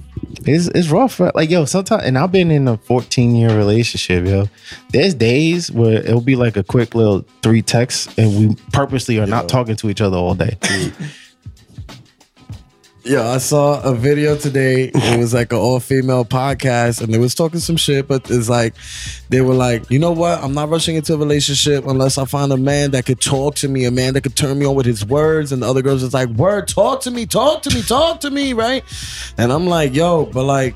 It's 0.45 0.67
it's 0.67 0.89
rough. 0.89 1.19
right? 1.19 1.33
Like 1.35 1.49
yo, 1.49 1.65
sometimes, 1.65 2.03
and 2.03 2.17
I've 2.17 2.31
been 2.31 2.51
in 2.51 2.67
a 2.67 2.77
14 2.77 3.35
year 3.35 3.55
relationship, 3.55 4.25
yo. 4.25 4.47
There's 4.89 5.13
days 5.13 5.71
where 5.71 5.99
it'll 6.03 6.21
be 6.21 6.35
like 6.35 6.57
a 6.57 6.63
quick 6.63 6.95
little 6.95 7.25
three 7.41 7.61
texts, 7.61 8.13
and 8.17 8.35
we 8.49 8.55
purposely 8.71 9.19
are 9.19 9.27
not 9.27 9.49
talking 9.49 9.75
to 9.77 9.89
each 9.89 10.01
other 10.01 10.17
all 10.17 10.35
day. 10.35 10.57
Yeah, 13.03 13.31
I 13.31 13.39
saw 13.39 13.81
a 13.81 13.95
video 13.95 14.37
today. 14.37 14.91
It 14.93 15.17
was 15.17 15.33
like 15.33 15.51
an 15.51 15.57
all 15.57 15.79
female 15.79 16.23
podcast, 16.23 17.01
and 17.01 17.11
they 17.11 17.17
was 17.17 17.33
talking 17.33 17.59
some 17.59 17.75
shit. 17.75 18.07
But 18.07 18.29
it's 18.29 18.47
like 18.47 18.75
they 19.29 19.41
were 19.41 19.55
like, 19.55 19.89
you 19.89 19.97
know 19.97 20.11
what? 20.11 20.43
I'm 20.43 20.53
not 20.53 20.69
rushing 20.69 20.95
into 20.95 21.15
a 21.15 21.17
relationship 21.17 21.87
unless 21.87 22.19
I 22.19 22.25
find 22.25 22.51
a 22.51 22.57
man 22.57 22.91
that 22.91 23.07
could 23.07 23.19
talk 23.19 23.55
to 23.55 23.67
me, 23.67 23.85
a 23.85 23.91
man 23.91 24.13
that 24.13 24.21
could 24.21 24.35
turn 24.35 24.59
me 24.59 24.67
on 24.67 24.75
with 24.75 24.85
his 24.85 25.03
words. 25.03 25.51
And 25.51 25.63
the 25.63 25.67
other 25.67 25.81
girls 25.81 26.03
is 26.03 26.13
like, 26.13 26.29
word, 26.29 26.67
talk 26.67 27.01
to 27.01 27.11
me, 27.11 27.25
talk 27.25 27.63
to 27.63 27.73
me, 27.73 27.81
talk 27.81 28.19
to 28.19 28.29
me, 28.29 28.53
right? 28.53 28.83
And 29.39 29.51
I'm 29.51 29.65
like, 29.65 29.95
yo, 29.95 30.27
but 30.27 30.43
like, 30.43 30.75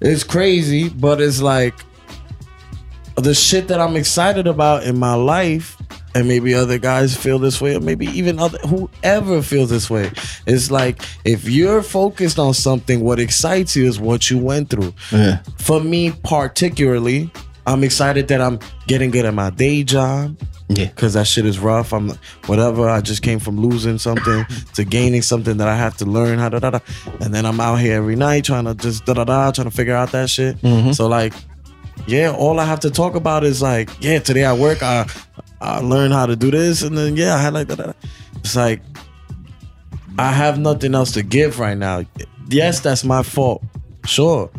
it's 0.00 0.24
crazy, 0.24 0.88
but 0.88 1.20
it's 1.20 1.42
like 1.42 1.74
the 3.16 3.34
shit 3.34 3.68
that 3.68 3.80
I'm 3.82 3.96
excited 3.96 4.46
about 4.46 4.84
in 4.84 4.98
my 4.98 5.14
life, 5.14 5.76
and 6.14 6.26
maybe 6.26 6.54
other 6.54 6.78
guys 6.78 7.16
feel 7.16 7.38
this 7.38 7.60
way, 7.60 7.76
or 7.76 7.80
maybe 7.80 8.06
even 8.06 8.38
other 8.38 8.58
whoever 8.58 9.42
feels 9.42 9.70
this 9.70 9.88
way. 9.88 10.10
It's 10.46 10.70
like 10.70 11.02
if 11.24 11.48
you're 11.48 11.82
focused 11.82 12.38
on 12.38 12.54
something, 12.54 13.00
what 13.00 13.18
excites 13.20 13.76
you 13.76 13.86
is 13.86 13.98
what 14.00 14.30
you 14.30 14.38
went 14.38 14.70
through. 14.70 14.92
Yeah. 15.12 15.40
For 15.58 15.80
me, 15.80 16.12
particularly, 16.24 17.30
I'm 17.66 17.84
excited 17.84 18.28
that 18.28 18.40
I'm 18.40 18.58
getting 18.86 19.10
good 19.10 19.24
at 19.24 19.34
my 19.34 19.50
day 19.50 19.84
job 19.84 20.36
Yeah. 20.68 20.86
because 20.86 21.14
that 21.14 21.26
shit 21.26 21.46
is 21.46 21.58
rough. 21.60 21.92
I'm 21.92 22.10
whatever. 22.46 22.88
I 22.88 23.00
just 23.00 23.22
came 23.22 23.38
from 23.38 23.60
losing 23.60 23.98
something 23.98 24.44
to 24.74 24.84
gaining 24.84 25.22
something 25.22 25.58
that 25.58 25.68
I 25.68 25.76
have 25.76 25.96
to 25.98 26.04
learn 26.04 26.38
how 26.38 26.48
to 26.48 26.58
da 26.58 26.70
da, 26.70 26.78
and 27.20 27.32
then 27.32 27.46
I'm 27.46 27.60
out 27.60 27.76
here 27.76 27.94
every 27.96 28.16
night 28.16 28.44
trying 28.44 28.64
to 28.64 28.74
just 28.74 29.04
da 29.04 29.14
da 29.14 29.24
da, 29.24 29.52
trying 29.52 29.70
to 29.70 29.76
figure 29.76 29.94
out 29.94 30.10
that 30.12 30.28
shit. 30.30 30.56
Mm-hmm. 30.62 30.92
So 30.92 31.06
like, 31.06 31.34
yeah, 32.06 32.32
all 32.32 32.58
I 32.58 32.64
have 32.64 32.80
to 32.80 32.90
talk 32.90 33.14
about 33.14 33.44
is 33.44 33.60
like, 33.62 33.90
yeah, 34.00 34.18
today 34.18 34.44
at 34.44 34.56
work 34.58 34.82
I 34.82 35.04
I 35.60 35.80
learned 35.80 36.12
how 36.12 36.26
to 36.26 36.36
do 36.36 36.50
this, 36.50 36.82
and 36.82 36.96
then 36.96 37.16
yeah, 37.16 37.34
I 37.34 37.38
had 37.38 37.54
like 37.54 37.68
da. 37.68 37.92
It's 38.36 38.56
like 38.56 38.82
I 40.18 40.32
have 40.32 40.58
nothing 40.58 40.94
else 40.94 41.12
to 41.12 41.22
give 41.22 41.58
right 41.58 41.76
now. 41.76 42.04
Yes, 42.48 42.80
that's 42.80 43.04
my 43.04 43.22
fault. 43.22 43.62
Sure. 44.04 44.50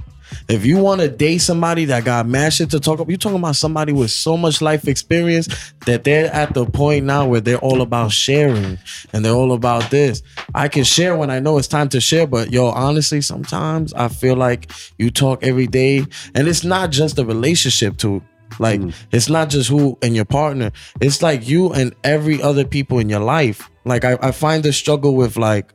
If 0.47 0.65
you 0.65 0.77
want 0.77 1.01
to 1.01 1.09
date 1.09 1.39
somebody 1.39 1.85
that 1.85 2.05
got 2.05 2.27
mad 2.27 2.53
shit 2.53 2.69
to 2.71 2.79
talk 2.79 2.99
about, 2.99 3.09
you're 3.09 3.17
talking 3.17 3.37
about 3.37 3.55
somebody 3.55 3.93
with 3.93 4.11
so 4.11 4.37
much 4.37 4.61
life 4.61 4.87
experience 4.87 5.73
that 5.85 6.03
they're 6.03 6.33
at 6.33 6.53
the 6.53 6.65
point 6.65 7.05
now 7.05 7.27
where 7.27 7.41
they're 7.41 7.57
all 7.57 7.81
about 7.81 8.11
sharing 8.11 8.77
and 9.13 9.25
they're 9.25 9.33
all 9.33 9.53
about 9.53 9.89
this. 9.91 10.23
I 10.55 10.67
can 10.67 10.83
share 10.83 11.15
when 11.15 11.29
I 11.29 11.39
know 11.39 11.57
it's 11.57 11.67
time 11.67 11.89
to 11.89 12.01
share, 12.01 12.27
but 12.27 12.51
yo, 12.51 12.67
honestly, 12.67 13.21
sometimes 13.21 13.93
I 13.93 14.07
feel 14.07 14.35
like 14.35 14.71
you 14.97 15.11
talk 15.11 15.43
every 15.43 15.67
day, 15.67 16.05
and 16.33 16.47
it's 16.47 16.63
not 16.63 16.91
just 16.91 17.19
a 17.19 17.25
relationship 17.25 17.97
too. 17.97 18.21
Like 18.59 18.81
mm. 18.81 18.93
it's 19.11 19.29
not 19.29 19.49
just 19.49 19.69
who 19.69 19.97
and 20.01 20.15
your 20.15 20.25
partner. 20.25 20.71
It's 20.99 21.21
like 21.21 21.47
you 21.47 21.71
and 21.73 21.95
every 22.03 22.41
other 22.41 22.65
people 22.65 22.99
in 22.99 23.09
your 23.09 23.19
life. 23.19 23.69
Like 23.85 24.05
I, 24.05 24.17
I 24.21 24.31
find 24.31 24.63
the 24.63 24.73
struggle 24.73 25.15
with 25.15 25.37
like 25.37 25.73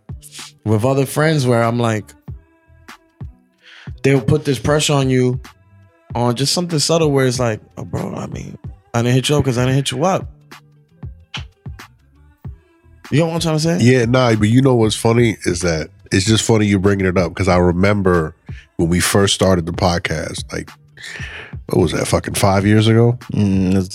with 0.64 0.85
other 0.85 1.07
friends 1.07 1.47
where 1.47 1.62
I'm 1.62 1.79
like, 1.79 2.05
they'll 4.03 4.20
put 4.20 4.45
this 4.45 4.59
pressure 4.59 4.95
on 4.95 5.11
you 5.11 5.41
on 6.14 6.35
just 6.35 6.53
something 6.53 6.79
subtle 6.79 7.11
where 7.11 7.27
it's 7.27 7.39
like, 7.39 7.61
oh, 7.77 7.85
bro, 7.85 8.14
I 8.14 8.27
mean, 8.27 8.59
I 8.95 9.03
didn't 9.03 9.14
hit 9.14 9.29
you 9.29 9.37
up 9.37 9.45
because 9.45 9.59
I 9.59 9.64
didn't 9.64 9.77
hit 9.77 9.91
you 9.91 10.05
up. 10.05 10.29
You 13.11 13.20
know 13.20 13.27
what 13.27 13.35
I'm 13.35 13.41
trying 13.41 13.57
to 13.57 13.61
say? 13.61 13.79
Yeah, 13.81 14.05
nah, 14.07 14.35
but 14.35 14.49
you 14.49 14.62
know 14.62 14.74
what's 14.74 14.97
funny 14.97 15.37
is 15.45 15.61
that 15.61 15.91
it's 16.11 16.27
just 16.27 16.45
funny 16.45 16.66
you 16.66 16.79
bringing 16.79 17.07
it 17.07 17.16
up 17.16 17.33
because 17.33 17.49
I 17.49 17.57
remember 17.57 18.35
when 18.77 18.89
we 18.89 18.99
first 19.01 19.35
started 19.35 19.66
the 19.66 19.72
podcast, 19.72 20.51
like, 20.53 20.70
what 21.67 21.81
was 21.83 21.93
that, 21.93 22.07
fucking 22.07 22.35
five 22.35 22.65
years 22.67 22.87
ago? 22.89 23.19
Mm, 23.33 23.75
it's 23.75 23.95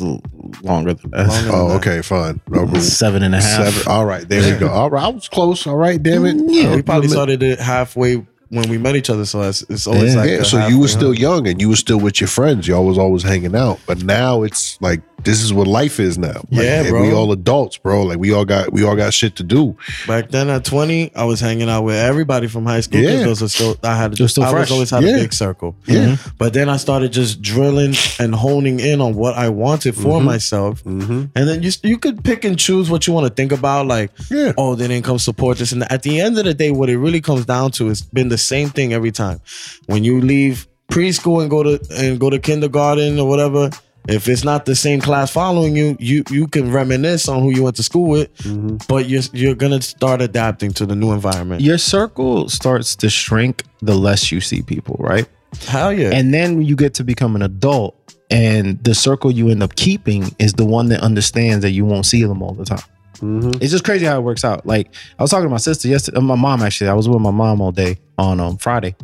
longer 0.64 0.94
than 0.94 1.12
that. 1.12 1.28
Longer 1.28 1.44
than 1.46 1.56
Oh, 1.56 1.68
that. 1.70 1.76
okay, 1.76 2.02
fine. 2.02 2.40
Okay. 2.54 2.80
Seven 2.80 3.24
and 3.24 3.34
a 3.36 3.42
half. 3.42 3.74
Seven. 3.74 3.92
All 3.92 4.06
right, 4.06 4.28
there 4.28 4.54
we 4.54 4.60
go. 4.60 4.70
All 4.70 4.90
right, 4.90 5.04
I 5.04 5.08
was 5.10 5.28
close. 5.30 5.66
All 5.68 5.78
right, 5.78 6.02
damn 6.02 6.26
it. 6.26 6.36
Yeah, 6.48 6.76
We 6.76 6.82
probably 6.82 7.08
started 7.10 7.42
it 7.44 7.60
halfway 7.60 8.26
when 8.52 8.70
we 8.70 8.78
met 8.78 8.96
each 8.96 9.10
other, 9.10 9.26
so 9.26 9.42
it's, 9.42 9.64
it's 9.70 9.88
always 9.88 10.14
Yeah. 10.14 10.22
like 10.22 10.30
yeah, 10.30 10.44
so 10.44 10.68
you 10.68 10.78
were 10.80 10.88
still 10.88 11.10
hug. 11.14 11.20
young 11.20 11.48
and 11.48 11.60
you 11.60 11.70
were 11.70 11.76
still 11.76 12.00
with 12.00 12.22
your 12.22 12.28
friends. 12.28 12.68
Y'all 12.68 12.86
was 12.86 12.98
always 12.98 13.24
hanging 13.24 13.56
out. 13.56 13.80
But 13.88 14.04
now 14.04 14.44
it's 14.44 14.80
like 14.82 15.02
this 15.24 15.44
is 15.44 15.54
what 15.54 15.68
life 15.68 16.00
is 16.00 16.18
now. 16.18 16.42
Like, 16.50 16.64
Yeah, 16.66 16.90
bro. 16.90 17.04
We 17.04 17.12
all 17.14 17.32
adults, 17.32 17.78
bro. 17.78 18.04
Like 18.04 18.18
we 18.18 18.34
all 18.34 18.44
got 18.44 18.74
we 18.74 18.84
all 18.84 18.96
got 18.96 19.14
shit 19.14 19.36
to 19.38 19.44
do. 19.44 19.76
Back 20.08 20.32
then 20.32 20.50
at 20.50 20.66
20, 20.66 21.12
I 21.16 21.26
was 21.26 21.40
hanging 21.40 21.70
out 21.70 21.84
with 21.84 21.96
everybody 21.96 22.48
from 22.48 22.66
high 22.66 22.82
school. 22.82 23.02
'cause 23.02 23.20
Yeah. 23.20 23.24
those 23.26 23.44
are 23.44 23.48
still 23.48 23.78
I 23.84 23.96
had 23.96 24.18
You're 24.18 24.28
still 24.28 24.44
I 24.44 24.52
was 24.52 24.72
always 24.72 24.90
had 24.90 25.04
Yeah. 25.04 25.18
a 25.18 25.20
big 25.20 25.34
circle. 25.34 25.76
Yeah. 25.86 26.18
But 26.40 26.54
then 26.54 26.70
I 26.70 26.78
started 26.78 27.14
just 27.14 27.40
drilling 27.42 27.94
and 28.20 28.34
honing 28.34 28.80
in 28.80 29.00
on 29.00 29.14
what 29.16 29.36
I 29.38 29.50
wanted 29.50 29.94
for 29.96 30.18
Mm-hmm. 30.18 30.26
myself. 30.26 30.82
And 30.86 31.30
then 31.36 31.62
you 31.64 31.72
you 31.84 31.98
could 32.00 32.24
pick 32.24 32.44
and 32.44 32.58
choose 32.58 32.90
what 32.90 33.06
you 33.08 33.14
want 33.14 33.28
to 33.28 33.34
think 33.34 33.52
about. 33.52 33.86
Like, 33.88 34.12
Yeah. 34.32 34.54
oh, 34.58 34.74
they 34.76 34.88
didn't 34.88 35.06
come 35.06 35.20
support 35.20 35.60
this. 35.60 35.72
And 35.72 35.90
at 35.92 36.02
the 36.02 36.20
end 36.20 36.38
of 36.40 36.46
the 36.46 36.54
day, 36.56 36.72
what 36.72 36.90
it 36.90 36.98
really 36.98 37.22
comes 37.22 37.46
down 37.46 37.72
to 37.74 37.90
is 37.90 38.02
been 38.02 38.30
the 38.30 38.40
same 38.42 38.70
thing 38.70 38.94
every 38.94 39.12
time. 39.12 39.40
When 39.86 40.04
you 40.04 40.20
leave 40.22 40.68
preschool 40.92 41.42
and 41.42 41.50
go 41.50 41.64
to 41.64 41.80
and 41.98 42.20
go 42.20 42.30
to 42.30 42.38
kindergarten 42.40 43.18
or 43.20 43.28
whatever. 43.28 43.70
If 44.10 44.28
it's 44.28 44.44
not 44.44 44.66
the 44.66 44.76
same 44.76 45.00
class 45.00 45.32
following 45.32 45.76
you, 45.76 45.96
you 46.00 46.24
you 46.32 46.48
can 46.48 46.72
reminisce 46.72 47.30
on 47.30 47.44
who 47.44 47.52
you 47.52 47.62
went 47.64 47.76
to 47.76 47.84
school 47.84 48.10
with, 48.10 48.36
Mm-hmm. 48.40 48.78
but 48.88 49.08
you're 49.08 49.22
you're 49.32 49.54
gonna 49.56 49.80
start 49.82 50.22
adapting 50.24 50.74
to 50.74 50.88
the 50.88 50.96
new 50.96 51.12
environment. 51.14 51.62
Your 51.62 51.78
circle 51.78 52.50
starts 52.50 52.96
to 52.96 53.10
shrink 53.12 53.64
the 53.84 53.94
less 53.94 54.32
you 54.32 54.42
see 54.42 54.64
people, 54.64 54.96
right? 55.00 55.28
Hell 55.68 55.94
yeah. 55.94 56.10
And 56.18 56.34
then 56.34 56.64
you 56.64 56.76
get 56.76 56.96
to 56.96 57.04
become 57.04 57.36
an 57.36 57.44
adult, 57.44 57.94
and 58.32 58.84
the 58.84 58.96
circle 58.96 59.30
you 59.30 59.50
end 59.50 59.62
up 59.62 59.76
keeping 59.76 60.36
is 60.40 60.54
the 60.54 60.66
one 60.66 60.90
that 60.90 61.02
understands 61.02 61.62
that 61.62 61.72
you 61.72 61.86
won't 61.86 62.08
see 62.08 62.24
them 62.26 62.42
all 62.42 62.54
the 62.56 62.66
time. 62.66 62.82
It's 63.22 63.72
just 63.72 63.84
crazy 63.84 64.06
how 64.06 64.18
it 64.18 64.22
works 64.22 64.44
out. 64.44 64.66
Like 64.66 64.94
I 65.18 65.24
was 65.24 65.32
talking 65.32 65.46
to 65.46 65.50
my 65.50 65.58
sister 65.58 65.88
yesterday, 65.88 66.18
uh, 66.18 66.22
my 66.22 66.36
mom 66.36 66.62
actually. 66.62 66.90
I 66.90 66.94
was 66.94 67.08
with 67.08 67.22
my 67.22 67.32
mom 67.32 67.62
all 67.62 67.72
day 67.72 67.98
on 68.18 68.40
um, 68.40 68.58
Friday, 68.58 68.96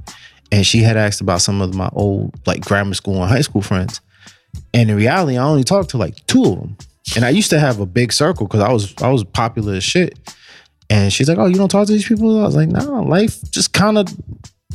and 0.51 0.65
she 0.65 0.79
had 0.79 0.97
asked 0.97 1.21
about 1.21 1.41
some 1.41 1.61
of 1.61 1.73
my 1.73 1.89
old 1.93 2.35
like 2.45 2.65
grammar 2.65 2.93
school 2.93 3.21
and 3.21 3.29
high 3.29 3.41
school 3.41 3.61
friends. 3.61 4.01
And 4.73 4.89
in 4.89 4.95
reality, 4.95 5.37
I 5.37 5.43
only 5.43 5.63
talked 5.63 5.91
to 5.91 5.97
like 5.97 6.25
two 6.27 6.43
of 6.43 6.59
them. 6.59 6.77
And 7.15 7.23
I 7.23 7.29
used 7.29 7.49
to 7.51 7.59
have 7.59 7.79
a 7.79 7.85
big 7.85 8.11
circle 8.11 8.47
because 8.47 8.61
I 8.61 8.71
was 8.71 8.93
I 9.01 9.09
was 9.09 9.23
popular 9.23 9.75
as 9.75 9.83
shit. 9.83 10.17
And 10.89 11.11
she's 11.11 11.27
like, 11.29 11.37
"Oh, 11.37 11.45
you 11.45 11.55
don't 11.55 11.69
talk 11.69 11.87
to 11.87 11.93
these 11.93 12.07
people?" 12.07 12.39
I 12.41 12.45
was 12.45 12.55
like, 12.55 12.69
"No, 12.69 13.03
life 13.03 13.39
just 13.51 13.73
kind 13.73 13.97
of, 13.97 14.07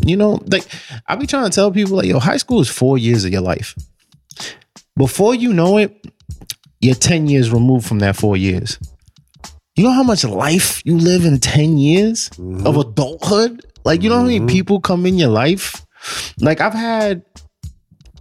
you 0.04 0.16
know, 0.16 0.40
like 0.46 0.66
I 1.06 1.16
be 1.16 1.26
trying 1.26 1.44
to 1.44 1.54
tell 1.54 1.70
people 1.70 1.96
like, 1.96 2.06
yo, 2.06 2.18
high 2.18 2.36
school 2.36 2.60
is 2.60 2.68
four 2.68 2.98
years 2.98 3.24
of 3.24 3.32
your 3.32 3.42
life. 3.42 3.74
Before 4.96 5.34
you 5.34 5.52
know 5.52 5.78
it, 5.78 6.06
you're 6.80 6.94
ten 6.94 7.26
years 7.28 7.50
removed 7.50 7.86
from 7.86 7.98
that 8.00 8.16
four 8.16 8.36
years. 8.36 8.78
You 9.74 9.84
know 9.84 9.92
how 9.92 10.02
much 10.02 10.24
life 10.24 10.82
you 10.84 10.98
live 10.98 11.24
in 11.24 11.38
ten 11.38 11.78
years 11.78 12.28
mm-hmm. 12.30 12.66
of 12.66 12.76
adulthood? 12.76 13.64
Like, 13.84 14.02
you 14.02 14.10
know 14.10 14.16
how 14.16 14.22
many 14.22 14.38
mm-hmm. 14.38 14.48
people 14.48 14.80
come 14.80 15.06
in 15.06 15.18
your 15.18 15.30
life? 15.30 15.84
Like, 16.40 16.60
I've 16.60 16.74
had 16.74 17.22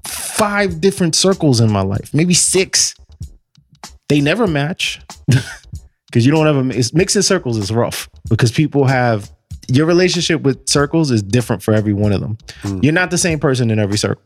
five 0.08 0.82
different 0.82 1.16
circles 1.16 1.60
in 1.60 1.72
my 1.72 1.82
life, 1.82 2.14
maybe 2.14 2.34
six. 2.34 2.96
They 4.10 4.22
never 4.22 4.48
match 4.48 5.00
because 6.08 6.26
you 6.26 6.32
don't 6.32 6.48
ever 6.48 6.70
it's, 6.72 6.94
mixing 6.94 7.22
circles 7.22 7.58
is 7.58 7.72
rough 7.72 8.10
because 8.30 8.52
people 8.52 8.86
have 8.86 9.32
your 9.70 9.86
relationship 9.86 10.42
with 10.42 10.68
circles 10.68 11.12
is 11.12 11.22
different 11.22 11.64
for 11.64 11.74
every 11.74 11.94
one 11.94 12.12
of 12.12 12.20
them. 12.20 12.38
Mm. 12.64 12.84
You're 12.84 12.94
not 12.94 13.12
the 13.12 13.18
same 13.18 13.40
person 13.40 13.72
in 13.72 13.80
every 13.80 13.98
circle. 13.98 14.24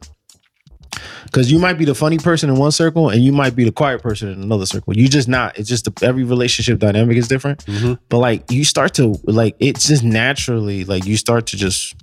Because 1.26 1.52
you 1.52 1.60
might 1.60 1.74
be 1.78 1.86
the 1.86 1.96
funny 1.96 2.18
person 2.18 2.50
in 2.50 2.56
one 2.56 2.72
circle 2.72 3.10
and 3.10 3.22
you 3.24 3.34
might 3.34 3.56
be 3.56 3.64
the 3.66 3.72
quiet 3.72 4.02
person 4.02 4.30
in 4.30 4.42
another 4.42 4.66
circle. 4.66 4.96
You 4.96 5.08
just 5.10 5.28
not. 5.28 5.58
It's 5.60 5.68
just 5.68 5.86
the, 5.86 6.06
every 6.06 6.24
relationship 6.24 6.80
dynamic 6.80 7.18
is 7.18 7.28
different. 7.28 7.66
Mm-hmm. 7.66 7.94
But 8.10 8.20
like 8.20 8.50
you 8.52 8.64
start 8.64 8.94
to 8.96 9.16
like 9.24 9.56
it's 9.60 9.88
just 9.88 10.04
naturally 10.04 10.86
like 10.86 11.06
you 11.06 11.18
start 11.18 11.48
to 11.48 11.58
just. 11.58 11.96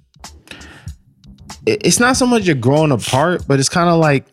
it- 1.66 1.86
It's 1.86 1.98
not 2.00 2.16
so 2.16 2.26
much 2.26 2.44
you're 2.44 2.54
growing 2.56 2.92
apart, 2.92 3.44
but 3.46 3.58
it's 3.60 3.68
kind 3.70 3.88
of 3.88 3.98
like 4.00 4.26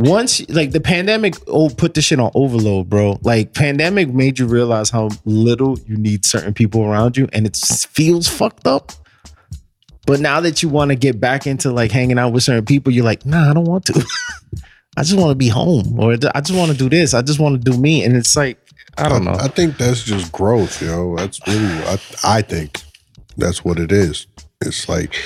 once 0.00 0.46
like 0.50 0.72
the 0.72 0.80
pandemic 0.80 1.34
oh 1.46 1.68
put 1.68 1.94
the 1.94 2.02
shit 2.02 2.18
on 2.18 2.28
overload 2.34 2.88
bro 2.90 3.16
like 3.22 3.54
pandemic 3.54 4.08
made 4.12 4.40
you 4.40 4.44
realize 4.46 4.90
how 4.90 5.08
little 5.24 5.78
you 5.86 5.96
need 5.96 6.24
certain 6.24 6.52
people 6.52 6.82
around 6.84 7.16
you 7.16 7.28
and 7.32 7.46
it 7.46 7.56
feels 7.90 8.26
fucked 8.28 8.66
up 8.66 8.90
but 10.06 10.20
now 10.20 10.40
that 10.40 10.62
you 10.62 10.68
want 10.68 10.90
to 10.90 10.96
get 10.96 11.20
back 11.20 11.46
into 11.46 11.70
like 11.70 11.90
hanging 11.90 12.18
out 12.18 12.32
with 12.32 12.42
certain 12.42 12.64
people 12.64 12.92
you're 12.92 13.04
like 13.04 13.24
nah 13.24 13.50
i 13.50 13.54
don't 13.54 13.64
want 13.64 13.84
to. 13.86 14.04
I 14.96 15.02
just 15.02 15.18
want 15.18 15.30
to 15.30 15.34
be 15.34 15.48
home 15.48 15.98
or 15.98 16.12
i 16.12 16.40
just 16.40 16.56
want 16.56 16.70
to 16.70 16.76
do 16.76 16.88
this. 16.88 17.14
I 17.14 17.22
just 17.22 17.40
want 17.40 17.60
to 17.60 17.70
do 17.70 17.76
me. 17.76 18.04
And 18.04 18.16
it's 18.16 18.36
like 18.36 18.58
i 18.96 19.08
don't 19.08 19.24
know. 19.24 19.32
I 19.32 19.48
think 19.48 19.76
that's 19.76 20.04
just 20.04 20.30
growth, 20.30 20.80
yo. 20.80 21.16
That's 21.16 21.40
really, 21.48 21.82
I, 21.84 21.98
I 22.22 22.42
think 22.42 22.80
that's 23.36 23.64
what 23.64 23.80
it 23.80 23.90
is. 23.90 24.28
It's 24.60 24.88
like 24.88 25.16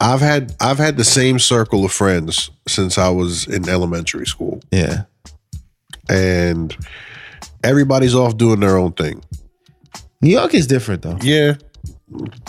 I've 0.00 0.20
had 0.20 0.54
I've 0.60 0.78
had 0.78 0.96
the 0.96 1.04
same 1.04 1.38
circle 1.38 1.84
of 1.84 1.92
friends 1.92 2.50
since 2.66 2.98
I 2.98 3.08
was 3.08 3.46
in 3.46 3.68
elementary 3.68 4.26
school, 4.26 4.60
yeah. 4.72 5.04
And 6.08 6.76
everybody's 7.62 8.14
off 8.14 8.36
doing 8.36 8.60
their 8.60 8.76
own 8.76 8.92
thing. 8.92 9.22
new 10.20 10.30
york 10.30 10.52
is 10.54 10.66
different 10.66 11.02
though. 11.02 11.18
Yeah, 11.22 11.54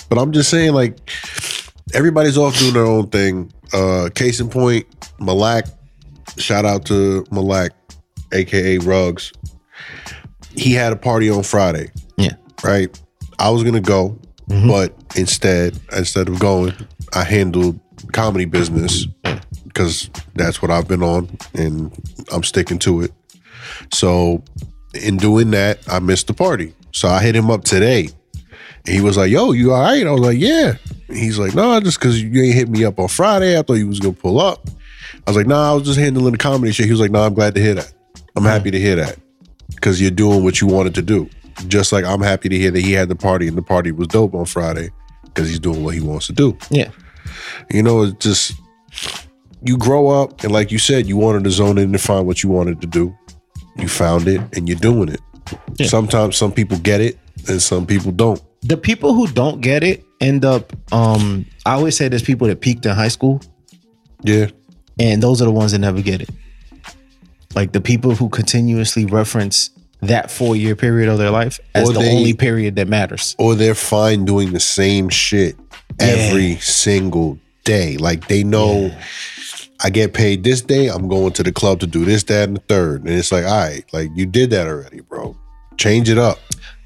but 0.09 0.17
I'm 0.17 0.31
just 0.31 0.49
saying, 0.49 0.73
like 0.73 0.97
everybody's 1.93 2.37
off 2.37 2.57
doing 2.59 2.73
their 2.73 2.85
own 2.85 3.07
thing. 3.09 3.51
Uh, 3.73 4.09
case 4.13 4.39
in 4.39 4.49
point, 4.49 4.85
Malak. 5.19 5.65
Shout 6.37 6.65
out 6.65 6.85
to 6.85 7.25
Malak, 7.31 7.71
aka 8.31 8.77
Rugs. 8.79 9.31
He 10.55 10.73
had 10.73 10.93
a 10.93 10.95
party 10.95 11.29
on 11.29 11.43
Friday. 11.43 11.91
yeah 12.17 12.33
right? 12.63 13.01
I 13.39 13.49
was 13.49 13.63
gonna 13.63 13.81
go, 13.81 14.19
but 14.47 14.93
instead, 15.15 15.79
instead 15.95 16.27
of 16.29 16.39
going, 16.39 16.73
I 17.13 17.23
handled 17.23 17.79
comedy 18.11 18.45
business 18.45 19.05
because 19.63 20.09
that's 20.35 20.61
what 20.61 20.71
I've 20.71 20.87
been 20.87 21.03
on, 21.03 21.29
and 21.53 21.91
I'm 22.31 22.43
sticking 22.43 22.79
to 22.79 23.01
it. 23.01 23.11
So, 23.93 24.43
in 24.93 25.17
doing 25.17 25.51
that, 25.51 25.79
I 25.87 25.99
missed 25.99 26.27
the 26.27 26.33
party. 26.33 26.73
So 26.93 27.07
I 27.07 27.21
hit 27.21 27.35
him 27.35 27.51
up 27.51 27.63
today. 27.63 28.09
He 28.87 29.01
was 29.01 29.17
like, 29.17 29.29
"Yo, 29.29 29.51
you 29.51 29.73
all 29.73 29.81
right?" 29.81 30.05
I 30.05 30.11
was 30.11 30.21
like, 30.21 30.39
"Yeah." 30.39 30.75
He's 31.09 31.37
like, 31.37 31.53
"No, 31.53 31.79
just 31.79 31.99
because 31.99 32.21
you 32.21 32.41
ain't 32.41 32.55
hit 32.55 32.69
me 32.69 32.85
up 32.85 32.99
on 32.99 33.07
Friday, 33.07 33.57
I 33.57 33.61
thought 33.61 33.75
you 33.75 33.87
was 33.87 33.99
gonna 33.99 34.13
pull 34.13 34.39
up." 34.39 34.67
I 35.25 35.29
was 35.29 35.37
like, 35.37 35.47
"Nah, 35.47 35.71
I 35.71 35.73
was 35.73 35.83
just 35.83 35.99
handling 35.99 36.31
the 36.31 36.37
comedy 36.37 36.71
shit." 36.71 36.85
He 36.85 36.91
was 36.91 37.01
like, 37.01 37.11
"No, 37.11 37.21
I'm 37.21 37.33
glad 37.33 37.53
to 37.55 37.61
hear 37.61 37.75
that. 37.75 37.93
I'm 38.35 38.43
happy 38.43 38.71
to 38.71 38.79
hear 38.79 38.95
that 38.95 39.17
because 39.75 40.01
you're 40.01 40.11
doing 40.11 40.43
what 40.43 40.61
you 40.61 40.67
wanted 40.67 40.95
to 40.95 41.01
do." 41.01 41.29
Just 41.67 41.91
like 41.91 42.05
I'm 42.05 42.21
happy 42.21 42.49
to 42.49 42.57
hear 42.57 42.71
that 42.71 42.81
he 42.81 42.93
had 42.93 43.09
the 43.09 43.15
party 43.15 43.47
and 43.47 43.57
the 43.57 43.63
party 43.63 43.91
was 43.91 44.07
dope 44.07 44.35
on 44.35 44.45
Friday 44.45 44.89
because 45.25 45.49
he's 45.49 45.59
doing 45.59 45.83
what 45.83 45.95
he 45.95 46.01
wants 46.01 46.27
to 46.27 46.33
do. 46.33 46.57
yeah 46.69 46.89
You 47.71 47.81
know, 47.83 48.03
it's 48.03 48.23
just 48.23 48.53
you 49.63 49.77
grow 49.77 50.09
up 50.09 50.43
and 50.43 50.51
like 50.53 50.71
you 50.71 50.77
said, 50.79 51.07
you 51.07 51.17
wanted 51.17 51.43
to 51.45 51.51
zone 51.51 51.77
in 51.77 51.85
and 51.89 52.01
find 52.01 52.27
what 52.27 52.43
you 52.43 52.49
wanted 52.49 52.79
to 52.81 52.87
do. 52.87 53.15
You 53.75 53.87
found 53.87 54.27
it 54.27 54.41
and 54.55 54.67
you're 54.67 54.77
doing 54.79 55.09
it. 55.09 55.19
Yeah. 55.75 55.87
Sometimes 55.87 56.37
some 56.37 56.51
people 56.51 56.77
get 56.77 57.01
it 57.01 57.17
and 57.47 57.61
some 57.61 57.85
people 57.85 58.11
don't. 58.11 58.41
The 58.61 58.77
people 58.77 59.13
who 59.13 59.27
don't 59.27 59.61
get 59.61 59.83
it 59.83 60.03
end 60.21 60.43
up 60.45 60.73
um 60.93 61.45
i 61.65 61.73
always 61.73 61.95
say 61.95 62.07
there's 62.07 62.23
people 62.23 62.47
that 62.47 62.59
peaked 62.61 62.85
in 62.85 62.91
high 62.95 63.07
school 63.07 63.41
Yeah. 64.23 64.47
and 64.99 65.21
those 65.21 65.41
are 65.41 65.45
the 65.45 65.51
ones 65.51 65.71
that 65.73 65.79
never 65.79 66.01
get 66.01 66.21
it 66.21 66.29
like 67.55 67.71
the 67.71 67.81
people 67.81 68.15
who 68.15 68.29
continuously 68.29 69.05
reference 69.05 69.69
that 70.01 70.29
four 70.29 70.55
year 70.55 70.75
period 70.75 71.09
of 71.09 71.17
their 71.17 71.31
life 71.31 71.59
as 71.75 71.89
Or 71.89 71.93
the 71.93 71.99
they- 72.01 72.15
only 72.15 72.33
period 72.33 72.75
that 72.75 72.87
matters 72.87 73.35
Or 73.39 73.55
they're 73.55 73.73
fine 73.75 74.25
doing 74.25 74.53
the 74.53 74.59
same 74.59 75.09
shit 75.09 75.55
every 75.99 76.57
single 76.57 77.39
day. 77.63 77.97
Like 77.97 78.27
they 78.27 78.43
know 78.43 78.91
I 79.83 79.89
get 79.89 80.13
paid 80.13 80.43
this 80.43 80.61
day, 80.61 80.87
I'm 80.87 81.07
going 81.07 81.33
to 81.33 81.43
the 81.43 81.51
club 81.51 81.79
to 81.79 81.87
do 81.87 82.05
this, 82.05 82.23
that, 82.25 82.47
and 82.47 82.57
the 82.57 82.61
third. 82.61 83.01
And 83.05 83.09
it's 83.09 83.31
like, 83.31 83.45
all 83.45 83.57
right, 83.57 83.83
like 83.91 84.09
you 84.15 84.25
did 84.27 84.49
that 84.51 84.67
already, 84.67 85.01
bro. 85.01 85.35
Change 85.77 86.09
it 86.09 86.17
up. 86.19 86.37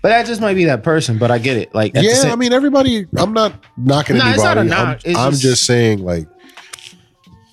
But 0.01 0.09
that 0.09 0.25
just 0.25 0.41
might 0.41 0.55
be 0.55 0.65
that 0.65 0.83
person 0.83 1.17
but 1.17 1.29
i 1.31 1.37
get 1.37 1.57
it 1.57 1.73
like 1.75 1.91
yeah, 1.95 2.13
same- 2.13 2.31
I 2.31 2.35
mean, 2.35 2.53
everybody. 2.53 3.05
I'm 3.17 3.33
not 3.33 3.53
knocking 3.77 4.17
No, 4.17 4.27
it's 4.29 4.43
not 4.43 4.57
anybody. 4.57 4.81
a 4.81 4.85
knock. 4.85 4.87
I'm, 5.05 5.11
It's 5.11 5.19
I'm 5.19 5.31
just- 5.31 5.43
just 5.43 5.65
saying, 5.65 5.99
like, 6.03 6.27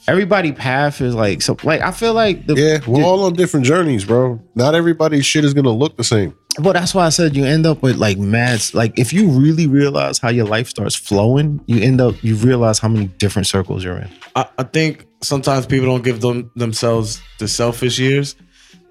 everybody 0.06 0.52
path 0.52 1.00
is 1.02 1.14
like 1.14 1.42
so 1.42 1.54
like 1.64 1.82
i 1.82 1.90
feel 1.90 2.14
like 2.14 2.46
the 2.46 2.54
yeah, 2.54 2.78
we're 2.86 3.04
all 3.04 3.24
on 3.24 3.34
different 3.34 3.66
journeys, 3.66 4.04
bro. 4.04 4.40
Not 4.54 4.74
everybody's 4.74 5.26
shit 5.26 5.44
is 5.44 5.52
gonna 5.54 5.70
look 5.70 5.96
the 5.96 6.04
same. 6.04 6.34
Well, 6.60 6.72
that's 6.72 6.92
why 6.92 7.06
I 7.06 7.10
said 7.10 7.36
you 7.36 7.44
end 7.44 7.66
up 7.66 7.82
with 7.82 7.96
like 7.98 8.18
mad. 8.18 8.60
Like 8.74 8.98
if 8.98 9.12
you 9.12 9.28
really 9.28 9.66
realize 9.68 10.18
how 10.18 10.30
your 10.30 10.46
life 10.46 10.68
starts 10.68 10.96
flowing, 10.96 11.60
you 11.66 11.80
end 11.80 12.00
up 12.00 12.14
you 12.24 12.34
realize 12.36 12.78
how 12.80 12.88
many 12.88 13.06
different 13.06 13.46
circles 13.46 13.84
you're 13.84 13.98
in. 13.98 14.08
I, 14.34 14.46
I 14.58 14.62
think 14.64 15.06
sometimes 15.22 15.66
people 15.66 15.86
don't 15.86 16.02
give 16.02 16.20
them 16.20 16.50
themselves 16.56 17.20
the 17.38 17.46
selfish 17.46 17.98
years 17.98 18.34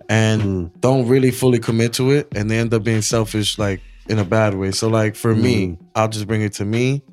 and 0.10 0.72
don't 0.82 1.08
really 1.08 1.32
fully 1.32 1.60
commit 1.60 1.94
to 1.94 2.12
it 2.12 2.28
and 2.36 2.50
they 2.50 2.58
end 2.58 2.74
up 2.74 2.84
being 2.84 3.02
selfish 3.02 3.58
like 3.58 3.82
in 4.10 4.20
a 4.20 4.26
bad 4.26 4.56
way. 4.56 4.72
So 4.72 4.88
like 4.88 5.16
for 5.16 5.36
me, 5.36 5.68
mm. 5.68 5.78
I'll 5.96 6.08
just 6.08 6.28
bring 6.28 6.42
it 6.42 6.54
to 6.54 6.66
me. 6.66 7.04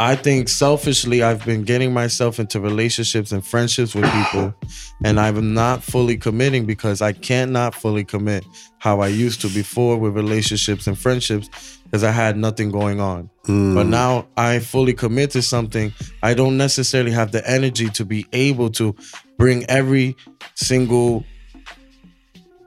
I 0.00 0.16
think 0.16 0.48
selfishly 0.48 1.22
I've 1.22 1.44
been 1.44 1.62
getting 1.62 1.92
myself 1.92 2.40
into 2.40 2.58
relationships 2.58 3.30
and 3.30 3.46
friendships 3.46 3.94
with 3.94 4.10
people 4.10 4.52
and 5.04 5.20
I'm 5.20 5.54
not 5.54 5.84
fully 5.84 6.16
committing 6.16 6.66
because 6.66 7.00
I 7.00 7.12
cannot 7.12 7.74
fully 7.74 8.04
commit 8.04 8.44
how 8.78 9.00
I 9.00 9.08
used 9.08 9.40
to 9.42 9.48
before 9.48 9.96
with 9.96 10.16
relationships 10.16 10.86
and 10.86 10.98
friendships 10.98 11.78
because 11.84 12.02
I 12.02 12.10
had 12.10 12.36
nothing 12.36 12.72
going 12.72 13.00
on. 13.00 13.30
Mm. 13.44 13.76
But 13.76 13.86
now 13.86 14.26
I 14.36 14.58
fully 14.58 14.94
commit 14.94 15.30
to 15.32 15.42
something. 15.42 15.92
I 16.24 16.34
don't 16.34 16.56
necessarily 16.56 17.12
have 17.12 17.30
the 17.30 17.48
energy 17.48 17.88
to 17.90 18.04
be 18.04 18.26
able 18.32 18.70
to 18.70 18.96
bring 19.38 19.64
every 19.66 20.16
single 20.56 21.24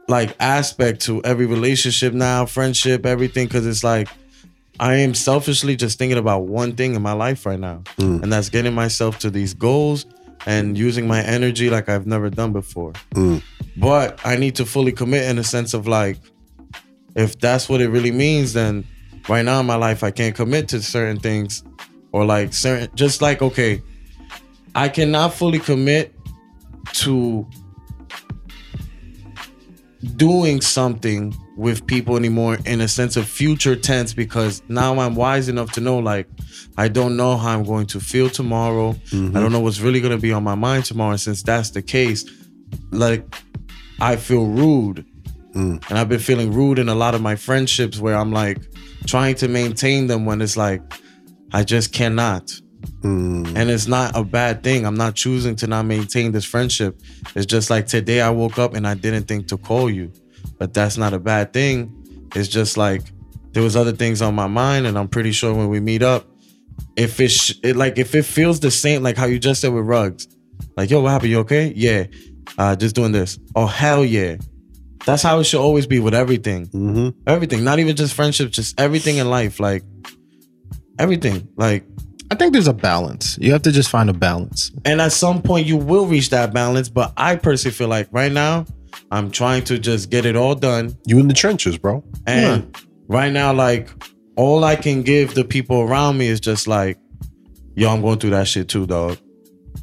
like 0.07 0.35
aspect 0.39 1.01
to 1.01 1.21
every 1.23 1.45
relationship 1.45 2.13
now, 2.13 2.45
friendship, 2.45 3.05
everything 3.05 3.47
cuz 3.49 3.65
it's 3.65 3.83
like 3.83 4.07
I 4.79 4.95
am 4.95 5.13
selfishly 5.13 5.75
just 5.75 5.97
thinking 5.97 6.17
about 6.17 6.43
one 6.43 6.75
thing 6.75 6.95
in 6.95 7.01
my 7.01 7.13
life 7.13 7.45
right 7.45 7.59
now. 7.59 7.81
Mm. 7.97 8.23
And 8.23 8.33
that's 8.33 8.49
getting 8.49 8.73
myself 8.73 9.17
to 9.19 9.29
these 9.29 9.53
goals 9.53 10.05
and 10.45 10.77
using 10.77 11.07
my 11.07 11.21
energy 11.23 11.69
like 11.69 11.89
I've 11.89 12.05
never 12.05 12.29
done 12.29 12.53
before. 12.53 12.93
Mm. 13.15 13.41
But 13.75 14.19
I 14.23 14.35
need 14.35 14.55
to 14.55 14.65
fully 14.65 14.91
commit 14.91 15.23
in 15.23 15.39
a 15.39 15.43
sense 15.43 15.73
of 15.73 15.87
like 15.87 16.17
if 17.15 17.39
that's 17.39 17.67
what 17.67 17.81
it 17.81 17.89
really 17.89 18.11
means, 18.11 18.53
then 18.53 18.85
right 19.27 19.43
now 19.43 19.59
in 19.59 19.65
my 19.65 19.75
life 19.75 20.03
I 20.03 20.11
can't 20.11 20.35
commit 20.35 20.67
to 20.69 20.81
certain 20.81 21.19
things 21.19 21.63
or 22.11 22.25
like 22.25 22.53
certain 22.53 22.89
just 22.95 23.21
like 23.21 23.41
okay, 23.41 23.81
I 24.75 24.89
cannot 24.89 25.33
fully 25.33 25.59
commit 25.59 26.13
to 26.93 27.47
doing 30.15 30.61
something 30.61 31.35
with 31.55 31.85
people 31.87 32.15
anymore 32.15 32.57
in 32.65 32.81
a 32.81 32.87
sense 32.87 33.17
of 33.17 33.27
future 33.27 33.75
tense 33.75 34.13
because 34.13 34.61
now 34.69 34.99
I'm 34.99 35.15
wise 35.15 35.49
enough 35.49 35.71
to 35.73 35.81
know 35.81 35.97
like 35.97 36.27
I 36.77 36.87
don't 36.87 37.17
know 37.17 37.35
how 37.35 37.57
I'm 37.57 37.63
going 37.63 37.87
to 37.87 37.99
feel 37.99 38.29
tomorrow. 38.29 38.89
I 38.89 38.93
mm-hmm. 38.93 39.33
don't 39.33 39.51
know 39.51 39.59
what's 39.59 39.79
really 39.79 39.99
going 39.99 40.15
to 40.15 40.21
be 40.21 40.31
on 40.31 40.43
my 40.43 40.55
mind 40.55 40.85
tomorrow. 40.85 41.11
And 41.11 41.19
since 41.19 41.41
that's 41.41 41.71
the 41.71 41.81
case, 41.81 42.25
like 42.91 43.25
I 43.99 44.15
feel 44.15 44.45
rude. 44.45 45.05
Mm. 45.53 45.89
And 45.89 45.97
I've 45.97 46.09
been 46.09 46.19
feeling 46.19 46.53
rude 46.53 46.77
in 46.77 46.89
a 46.89 46.95
lot 46.95 47.15
of 47.15 47.21
my 47.21 47.35
friendships 47.35 47.99
where 47.99 48.15
I'm 48.15 48.31
like 48.31 48.59
trying 49.07 49.35
to 49.35 49.47
maintain 49.47 50.07
them 50.07 50.25
when 50.25 50.41
it's 50.41 50.57
like 50.57 50.81
I 51.51 51.63
just 51.63 51.93
cannot. 51.93 52.53
And 53.03 53.69
it's 53.69 53.87
not 53.87 54.15
a 54.15 54.23
bad 54.23 54.63
thing. 54.63 54.85
I'm 54.85 54.95
not 54.95 55.15
choosing 55.15 55.55
to 55.57 55.67
not 55.67 55.85
maintain 55.85 56.31
this 56.31 56.45
friendship. 56.45 56.99
It's 57.35 57.45
just 57.45 57.69
like 57.69 57.87
today 57.87 58.21
I 58.21 58.29
woke 58.29 58.59
up 58.59 58.73
and 58.73 58.87
I 58.87 58.93
didn't 58.95 59.27
think 59.27 59.47
to 59.47 59.57
call 59.57 59.89
you. 59.89 60.11
But 60.57 60.73
that's 60.73 60.97
not 60.97 61.13
a 61.13 61.19
bad 61.19 61.53
thing. 61.53 61.93
It's 62.35 62.47
just 62.49 62.77
like 62.77 63.03
there 63.53 63.63
was 63.63 63.75
other 63.75 63.91
things 63.91 64.21
on 64.21 64.35
my 64.35 64.47
mind 64.47 64.87
and 64.87 64.97
I'm 64.97 65.07
pretty 65.07 65.31
sure 65.31 65.53
when 65.53 65.69
we 65.69 65.79
meet 65.79 66.03
up 66.03 66.27
if 66.95 67.19
it, 67.19 67.29
sh- 67.29 67.55
it 67.63 67.75
like 67.75 67.97
if 67.97 68.13
it 68.13 68.23
feels 68.23 68.59
the 68.59 68.71
same 68.71 69.03
like 69.03 69.17
how 69.17 69.25
you 69.25 69.39
just 69.39 69.61
said 69.61 69.73
with 69.73 69.85
rugs. 69.85 70.27
Like, 70.75 70.89
yo, 70.89 71.01
what 71.01 71.09
happened? 71.09 71.31
You 71.31 71.39
okay? 71.39 71.73
Yeah. 71.75 72.05
Uh 72.57 72.75
just 72.75 72.95
doing 72.95 73.11
this. 73.11 73.39
Oh 73.55 73.65
hell 73.67 74.03
yeah. 74.03 74.37
That's 75.05 75.23
how 75.23 75.39
it 75.39 75.45
should 75.45 75.61
always 75.61 75.87
be 75.87 75.99
with 75.99 76.13
everything. 76.13 76.67
Mm-hmm. 76.67 77.19
Everything. 77.27 77.63
Not 77.63 77.79
even 77.79 77.95
just 77.95 78.13
friendships, 78.13 78.55
just 78.55 78.79
everything 78.79 79.17
in 79.17 79.29
life. 79.29 79.59
Like 79.59 79.83
everything. 80.99 81.47
Like 81.55 81.85
I 82.29 82.35
think 82.35 82.53
there's 82.53 82.67
a 82.67 82.73
balance. 82.73 83.37
You 83.39 83.51
have 83.53 83.61
to 83.63 83.71
just 83.71 83.89
find 83.89 84.09
a 84.09 84.13
balance. 84.13 84.71
And 84.85 84.99
at 85.01 85.13
some 85.13 85.41
point, 85.41 85.65
you 85.65 85.77
will 85.77 86.05
reach 86.05 86.29
that 86.31 86.53
balance. 86.53 86.89
But 86.89 87.13
I 87.15 87.35
personally 87.35 87.73
feel 87.73 87.87
like 87.87 88.07
right 88.11 88.31
now, 88.31 88.65
I'm 89.11 89.31
trying 89.31 89.63
to 89.65 89.79
just 89.79 90.09
get 90.09 90.25
it 90.25 90.35
all 90.35 90.55
done. 90.55 90.97
You 91.05 91.19
in 91.19 91.27
the 91.27 91.33
trenches, 91.33 91.77
bro. 91.77 92.03
And 92.25 92.75
right 93.07 93.31
now, 93.31 93.53
like, 93.53 93.89
all 94.35 94.63
I 94.63 94.75
can 94.75 95.03
give 95.03 95.35
the 95.35 95.45
people 95.45 95.81
around 95.81 96.17
me 96.17 96.27
is 96.27 96.39
just 96.39 96.67
like, 96.67 96.99
yo, 97.75 97.89
I'm 97.89 98.01
going 98.01 98.19
through 98.19 98.31
that 98.31 98.47
shit 98.47 98.67
too, 98.67 98.85
dog. 98.85 99.17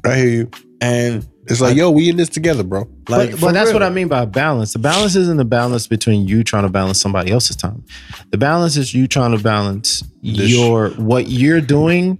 I 0.05 0.17
hear 0.17 0.29
you. 0.29 0.51
And 0.81 1.27
It's 1.47 1.61
like, 1.61 1.77
yo, 1.77 1.91
we 1.91 2.09
in 2.09 2.17
this 2.17 2.29
together, 2.31 2.63
bro. 2.63 2.89
like, 3.09 3.33
but, 3.33 3.41
but 3.41 3.53
that's 3.53 3.67
real. 3.67 3.75
what 3.75 3.83
I 3.83 3.91
mean 3.91 4.09
by 4.09 4.25
balance. 4.25 4.73
The 4.73 4.79
balance 4.79 5.15
isn't 5.15 5.37
the 5.37 5.45
balance 5.45 5.87
between 5.87 6.27
you 6.27 6.43
trying 6.43 6.63
to 6.63 6.71
balance 6.71 7.01
somebody 7.01 7.31
else's 7.31 7.57
time. 7.57 7.85
The 8.31 8.39
balance 8.39 8.77
is 8.77 8.95
you 8.95 9.07
trying 9.07 9.37
to 9.37 9.43
balance 9.43 10.03
This- 10.23 10.51
your 10.51 10.91
what 10.91 11.29
you're 11.29 11.61
doing 11.61 12.19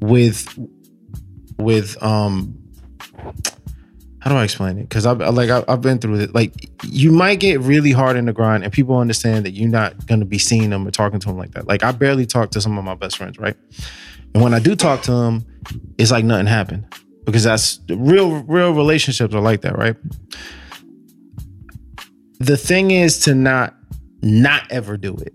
with 0.00 0.46
with 1.58 2.02
um 2.02 2.58
how 4.18 4.32
do 4.32 4.38
I 4.38 4.44
explain 4.44 4.76
it? 4.78 4.88
Because 4.88 5.06
I've 5.06 5.20
like 5.20 5.50
I've 5.50 5.80
been 5.80 5.98
through 5.98 6.16
it. 6.20 6.34
Like 6.34 6.52
you 6.84 7.12
might 7.12 7.38
get 7.40 7.60
really 7.60 7.92
hard 7.92 8.16
in 8.16 8.26
the 8.26 8.32
grind, 8.32 8.64
and 8.64 8.72
people 8.72 8.98
understand 8.98 9.46
that 9.46 9.52
you're 9.52 9.70
not 9.70 10.06
gonna 10.06 10.24
be 10.24 10.38
seeing 10.38 10.70
them 10.70 10.86
or 10.86 10.90
talking 10.90 11.20
to 11.20 11.28
them 11.28 11.38
like 11.38 11.52
that. 11.52 11.66
Like 11.68 11.84
I 11.84 11.92
barely 11.92 12.26
talk 12.26 12.50
to 12.50 12.60
some 12.60 12.76
of 12.76 12.84
my 12.84 12.96
best 12.96 13.16
friends, 13.16 13.38
right? 13.38 13.56
And 14.34 14.42
when 14.42 14.52
I 14.52 14.58
do 14.58 14.74
talk 14.74 15.02
to 15.02 15.12
them, 15.12 15.46
it's 15.96 16.10
like 16.10 16.24
nothing 16.24 16.46
happened 16.46 16.86
because 17.26 17.44
that's 17.44 17.80
real. 17.90 18.42
Real 18.44 18.72
relationships 18.72 19.34
are 19.34 19.40
like 19.40 19.60
that, 19.60 19.76
right? 19.76 19.96
The 22.38 22.56
thing 22.56 22.92
is 22.92 23.18
to 23.20 23.34
not 23.34 23.74
not 24.22 24.62
ever 24.70 24.96
do 24.96 25.14
it. 25.16 25.34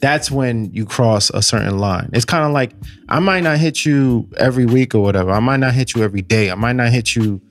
That's 0.00 0.30
when 0.30 0.72
you 0.72 0.86
cross 0.86 1.28
a 1.30 1.42
certain 1.42 1.78
line. 1.78 2.08
It's 2.14 2.24
kind 2.24 2.44
of 2.44 2.52
like 2.52 2.72
I 3.10 3.18
might 3.18 3.42
not 3.42 3.58
hit 3.58 3.84
you 3.84 4.26
every 4.38 4.64
week 4.64 4.94
or 4.94 5.02
whatever. 5.02 5.30
I 5.32 5.40
might 5.40 5.58
not 5.58 5.74
hit 5.74 5.94
you 5.94 6.02
every 6.02 6.22
day. 6.22 6.50
I 6.50 6.54
might 6.54 6.76
not 6.76 6.88
hit 6.88 7.14
you. 7.14 7.42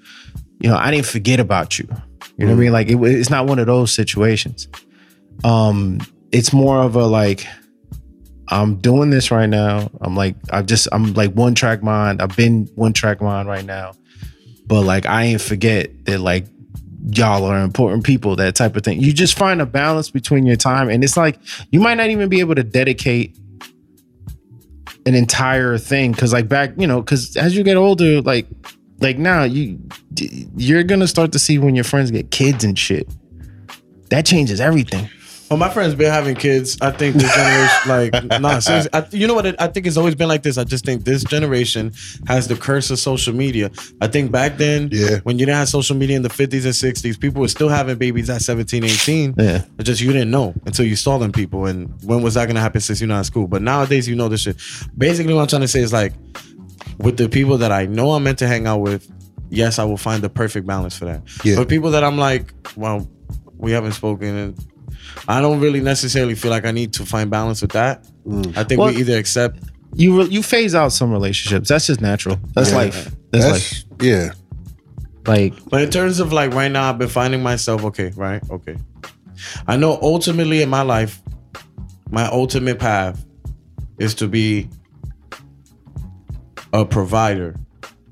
You 0.59 0.69
know, 0.69 0.77
I 0.77 0.89
didn't 0.89 1.05
forget 1.05 1.39
about 1.39 1.77
you. 1.77 1.87
You 2.37 2.45
know 2.45 2.53
what 2.53 2.59
I 2.59 2.63
mean? 2.63 2.71
Like 2.71 2.89
it, 2.89 2.97
it's 3.01 3.29
not 3.29 3.47
one 3.47 3.59
of 3.59 3.67
those 3.67 3.91
situations. 3.91 4.67
Um, 5.43 5.99
it's 6.31 6.53
more 6.53 6.79
of 6.79 6.95
a 6.95 7.05
like 7.05 7.45
I'm 8.49 8.77
doing 8.77 9.11
this 9.11 9.31
right 9.31 9.47
now. 9.47 9.89
I'm 10.01 10.15
like 10.15 10.35
I 10.51 10.61
just 10.61 10.87
I'm 10.91 11.13
like 11.13 11.31
one 11.33 11.55
track 11.55 11.83
mind. 11.83 12.21
I've 12.21 12.35
been 12.35 12.65
one 12.75 12.93
track 12.93 13.21
mind 13.21 13.47
right 13.47 13.65
now, 13.65 13.93
but 14.65 14.81
like 14.81 15.05
I 15.05 15.23
ain't 15.23 15.41
forget 15.41 16.05
that 16.05 16.19
like 16.19 16.45
y'all 17.11 17.45
are 17.45 17.61
important 17.61 18.03
people. 18.03 18.35
That 18.35 18.55
type 18.55 18.75
of 18.75 18.83
thing. 18.83 19.01
You 19.01 19.13
just 19.13 19.37
find 19.37 19.61
a 19.61 19.65
balance 19.65 20.09
between 20.09 20.45
your 20.45 20.55
time, 20.55 20.89
and 20.89 21.03
it's 21.03 21.15
like 21.15 21.39
you 21.71 21.79
might 21.79 21.95
not 21.95 22.09
even 22.09 22.27
be 22.27 22.39
able 22.39 22.55
to 22.55 22.63
dedicate 22.63 23.37
an 25.05 25.15
entire 25.15 25.77
thing 25.77 26.11
because 26.11 26.33
like 26.33 26.47
back 26.47 26.71
you 26.77 26.85
know 26.85 27.01
because 27.01 27.35
as 27.37 27.55
you 27.55 27.63
get 27.63 27.77
older 27.77 28.21
like 28.21 28.47
like 28.99 29.17
now 29.17 29.43
you 29.43 29.79
you're 30.55 30.83
gonna 30.83 31.07
start 31.07 31.31
to 31.31 31.39
see 31.39 31.57
when 31.57 31.73
your 31.73 31.85
friends 31.85 32.11
get 32.11 32.29
kids 32.31 32.63
and 32.63 32.77
shit 32.77 33.07
that 34.09 34.25
changes 34.25 34.59
everything 34.59 35.09
Well, 35.49 35.57
my 35.57 35.69
friends 35.69 35.95
been 35.95 36.11
having 36.11 36.35
kids. 36.35 36.77
I 36.79 36.91
think 36.91 37.15
this 37.15 37.33
generation, 37.35 37.89
like, 38.29 38.41
nah, 38.41 38.59
seriously. 38.59 38.89
I, 38.93 39.05
you 39.11 39.25
know 39.25 39.33
what? 39.33 39.47
It, 39.47 39.55
I 39.57 39.67
think 39.67 39.87
it's 39.87 39.97
always 39.97 40.13
been 40.13 40.27
like 40.27 40.43
this. 40.43 40.57
I 40.59 40.63
just 40.63 40.85
think 40.85 41.05
this 41.05 41.23
generation 41.23 41.91
has 42.27 42.47
the 42.47 42.55
curse 42.55 42.91
of 42.91 42.99
social 42.99 43.33
media. 43.33 43.71
I 43.99 44.07
think 44.07 44.31
back 44.31 44.57
then, 44.57 44.89
Yeah. 44.91 45.19
when 45.23 45.39
you 45.39 45.45
didn't 45.47 45.57
have 45.57 45.69
social 45.69 45.95
media 45.95 46.17
in 46.17 46.21
the 46.21 46.29
50s 46.29 46.65
and 46.65 46.73
60s, 46.95 47.19
people 47.19 47.41
were 47.41 47.47
still 47.47 47.69
having 47.69 47.97
babies 47.97 48.29
at 48.29 48.41
17, 48.43 48.83
18. 48.83 49.35
Yeah. 49.37 49.65
It's 49.79 49.85
just 49.87 50.01
you 50.01 50.11
didn't 50.13 50.29
know 50.29 50.53
until 50.65 50.85
you 50.85 50.95
saw 50.95 51.17
them 51.17 51.31
people. 51.31 51.65
And 51.65 51.91
when 52.03 52.21
was 52.21 52.35
that 52.35 52.45
going 52.45 52.55
to 52.55 52.61
happen 52.61 52.81
since 52.81 53.01
you're 53.01 53.07
not 53.07 53.17
in 53.19 53.23
school? 53.23 53.47
But 53.47 53.63
nowadays, 53.63 54.07
you 54.07 54.15
know 54.15 54.27
this 54.29 54.41
shit. 54.41 54.57
Basically, 54.97 55.33
what 55.33 55.41
I'm 55.41 55.47
trying 55.47 55.61
to 55.63 55.67
say 55.67 55.79
is 55.81 55.91
like, 55.91 56.13
with 56.99 57.17
the 57.17 57.27
people 57.27 57.57
that 57.57 57.71
I 57.71 57.85
know 57.87 58.11
I'm 58.11 58.23
meant 58.23 58.37
to 58.39 58.47
hang 58.47 58.67
out 58.67 58.81
with, 58.81 59.09
yes, 59.49 59.79
I 59.79 59.83
will 59.85 59.97
find 59.97 60.21
the 60.21 60.29
perfect 60.29 60.67
balance 60.67 60.95
for 60.95 61.05
that. 61.05 61.23
Yeah. 61.43 61.55
But 61.55 61.69
people 61.69 61.89
that 61.91 62.03
I'm 62.03 62.17
like, 62.19 62.53
well, 62.75 63.09
we 63.57 63.71
haven't 63.71 63.93
spoken 63.93 64.35
and 64.35 64.65
I 65.27 65.41
don't 65.41 65.59
really 65.59 65.81
necessarily 65.81 66.35
feel 66.35 66.51
like 66.51 66.65
I 66.65 66.71
need 66.71 66.93
to 66.93 67.05
find 67.05 67.29
balance 67.29 67.61
with 67.61 67.71
that. 67.71 68.07
Mm. 68.27 68.57
I 68.57 68.63
think 68.63 68.79
Well- 68.79 68.89
we 68.93 68.97
either 68.97 69.17
accept 69.17 69.59
you 69.95 70.19
re- 70.21 70.29
you 70.29 70.43
phase 70.43 70.75
out 70.75 70.89
some 70.93 71.11
relationships 71.11 71.67
that's 71.69 71.87
just 71.87 71.99
natural 71.99 72.39
that's 72.53 72.69
Yeah. 72.69 72.75
life 72.77 73.11
that's, 73.31 73.45
life 73.45 73.83
yeah. 74.01 74.31
like 75.25 75.53
But 75.69 75.81
in 75.81 75.89
terms 75.89 76.19
of 76.19 76.31
like 76.31 76.53
right 76.53 76.71
now, 76.71 76.89
I've 76.89 76.99
been 76.99 77.07
finding 77.09 77.41
myself 77.41 77.83
okay, 77.85 78.11
right? 78.15 78.41
Okay. 78.51 78.75
I 79.67 79.77
know 79.77 79.97
ultimately 80.01 80.61
in 80.61 80.69
my 80.69 80.83
life, 80.83 81.21
my 82.11 82.25
ultimate 82.27 82.77
path 82.77 83.25
is 83.97 84.13
to 84.15 84.27
be 84.27 84.69
a 86.73 86.85
provider. 86.85 87.55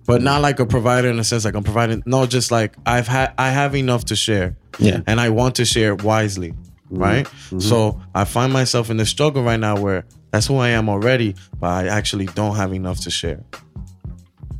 But 0.05 0.21
not 0.21 0.41
like 0.41 0.59
a 0.59 0.65
provider 0.65 1.09
in 1.09 1.19
a 1.19 1.23
sense 1.23 1.43
like 1.45 1.53
I'm 1.55 1.63
providing 1.63 2.01
no, 2.05 2.25
just 2.25 2.49
like 2.49 2.75
I've 2.85 3.07
had 3.07 3.33
I 3.37 3.49
have 3.51 3.75
enough 3.75 4.05
to 4.05 4.15
share. 4.15 4.55
Yeah. 4.79 5.01
And 5.05 5.19
I 5.19 5.29
want 5.29 5.55
to 5.55 5.65
share 5.65 5.95
wisely. 5.95 6.53
Mm-hmm. 6.91 7.01
Right? 7.01 7.25
Mm-hmm. 7.25 7.59
So 7.59 8.01
I 8.15 8.25
find 8.25 8.51
myself 8.51 8.89
in 8.89 8.97
this 8.97 9.09
struggle 9.09 9.43
right 9.43 9.59
now 9.59 9.79
where 9.79 10.05
that's 10.31 10.47
who 10.47 10.57
I 10.57 10.69
am 10.69 10.89
already, 10.89 11.35
but 11.59 11.67
I 11.67 11.87
actually 11.87 12.25
don't 12.27 12.55
have 12.55 12.73
enough 12.73 12.99
to 13.01 13.11
share. 13.11 13.43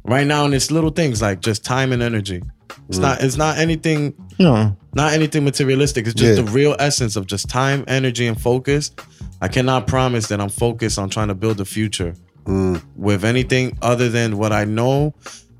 Right 0.04 0.26
now, 0.26 0.46
and 0.46 0.54
it's 0.54 0.72
little 0.72 0.90
things 0.90 1.22
like 1.22 1.42
just 1.42 1.66
time 1.66 1.92
and 1.92 2.02
energy. 2.02 2.42
It's 2.88 2.98
mm. 2.98 3.02
not. 3.02 3.22
It's 3.22 3.36
not 3.36 3.58
anything. 3.58 4.14
know 4.40 4.78
Not 4.94 5.14
anything 5.14 5.44
materialistic. 5.44 6.08
It's 6.08 6.16
just 6.16 6.38
Yeah. 6.38 6.44
the 6.44 6.52
real 6.52 6.76
essence 6.80 7.16
of 7.16 7.28
just 7.28 7.50
time, 7.50 7.84
energy, 7.88 8.26
and 8.26 8.40
focus. 8.40 8.92
I 9.42 9.48
cannot 9.48 9.86
promise 9.86 10.28
that 10.28 10.40
I'm 10.40 10.50
focused 10.50 10.98
on 10.98 11.10
trying 11.10 11.28
to 11.28 11.36
build 11.36 11.60
a 11.60 11.66
future 11.66 12.14
mm. 12.46 12.82
with 12.96 13.24
anything 13.24 13.78
other 13.82 14.10
than 14.10 14.38
what 14.38 14.52
I 14.52 14.64
know 14.64 15.14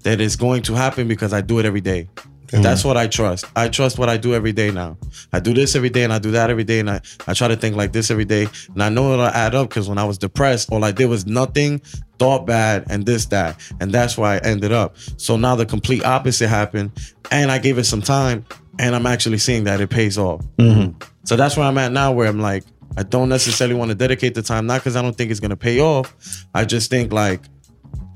that 0.04 0.22
is 0.22 0.36
going 0.36 0.64
to 0.64 0.74
happen 0.74 1.08
because 1.08 1.34
I 1.34 1.42
do 1.42 1.60
it 1.60 1.66
every 1.66 1.82
day. 1.82 2.08
Mm. 2.48 2.64
That's 2.64 2.84
what 2.84 2.98
I 2.98 3.08
trust. 3.08 3.46
I 3.56 3.68
trust 3.68 4.00
what 4.00 4.10
I 4.10 4.18
do 4.18 4.34
every 4.34 4.54
day 4.54 4.72
now. 4.72 4.98
I 5.34 5.40
do 5.40 5.54
this 5.54 5.76
every 5.76 5.90
day 5.90 6.04
and 6.04 6.14
I 6.14 6.20
do 6.20 6.32
that 6.32 6.50
every 6.50 6.64
day 6.64 6.80
and 6.80 6.90
I, 6.90 7.02
I 7.28 7.34
try 7.34 7.48
to 7.48 7.56
think 7.56 7.76
like 7.76 7.92
this 7.92 8.10
every 8.10 8.26
day. 8.26 8.48
And 8.74 8.82
I 8.84 8.90
know 8.90 9.14
it'll 9.14 9.26
add 9.26 9.54
up 9.54 9.70
because 9.70 9.90
when 9.90 9.98
I 9.98 10.06
was 10.06 10.18
depressed, 10.18 10.72
all 10.72 10.84
I 10.84 10.92
did 10.92 11.08
was 11.08 11.26
nothing, 11.26 11.80
thought 12.20 12.46
bad, 12.46 12.86
and 12.90 13.06
this, 13.06 13.26
that. 13.28 13.60
And 13.80 13.92
that's 13.92 14.18
why 14.18 14.36
I 14.36 14.40
ended 14.40 14.72
up. 14.72 14.96
So 15.18 15.36
now 15.36 15.56
the 15.56 15.66
complete 15.66 16.06
opposite 16.06 16.48
happened. 16.48 16.92
And 17.32 17.52
I 17.52 17.58
gave 17.58 17.78
it 17.78 17.84
some 17.84 18.02
time 18.02 18.46
and 18.80 18.96
I'm 18.96 19.06
actually 19.06 19.40
seeing 19.40 19.66
that 19.66 19.82
it 19.82 19.90
pays 19.90 20.18
off. 20.18 20.46
Mm-hmm. 20.58 20.98
So 21.26 21.36
that's 21.36 21.58
where 21.58 21.66
I'm 21.66 21.78
at 21.78 21.92
now, 21.92 22.14
where 22.14 22.28
I'm 22.28 22.40
like, 22.40 22.64
I 22.96 23.04
don't 23.04 23.30
necessarily 23.30 23.76
want 23.76 23.90
to 23.90 23.96
dedicate 23.96 24.34
the 24.34 24.42
time, 24.42 24.66
not 24.66 24.80
because 24.80 24.96
I 24.96 25.02
don't 25.02 25.16
think 25.16 25.30
it's 25.30 25.40
gonna 25.40 25.58
pay 25.58 25.80
off. 25.80 26.46
I 26.56 26.66
just 26.66 26.90
think 26.90 27.12
like 27.14 27.42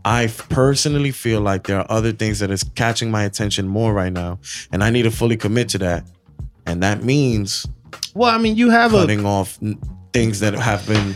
I 0.04 0.28
personally 0.49 1.12
feel 1.12 1.41
like 1.41 1.68
there 1.68 1.80
are 1.80 1.86
other 1.89 2.12
things 2.12 2.39
that 2.39 2.52
is 2.52 2.64
catching 2.64 3.12
my 3.12 3.24
attention 3.24 3.68
more 3.68 3.93
right 3.93 4.12
now, 4.12 4.39
and 4.72 4.84
I 4.84 4.89
need 4.89 5.04
to 5.04 5.12
fully 5.12 5.38
commit 5.38 5.70
to 5.70 5.78
that. 5.80 6.06
And 6.66 6.82
that 6.84 7.04
means 7.04 7.68
well 8.14 8.34
i 8.34 8.38
mean 8.38 8.56
you 8.56 8.70
have 8.70 8.93
a 8.93 8.97
cutting 8.97 9.26
off 9.26 9.60
things 10.14 10.39
that 10.39 10.54
have 10.54 10.86
been 10.88 11.16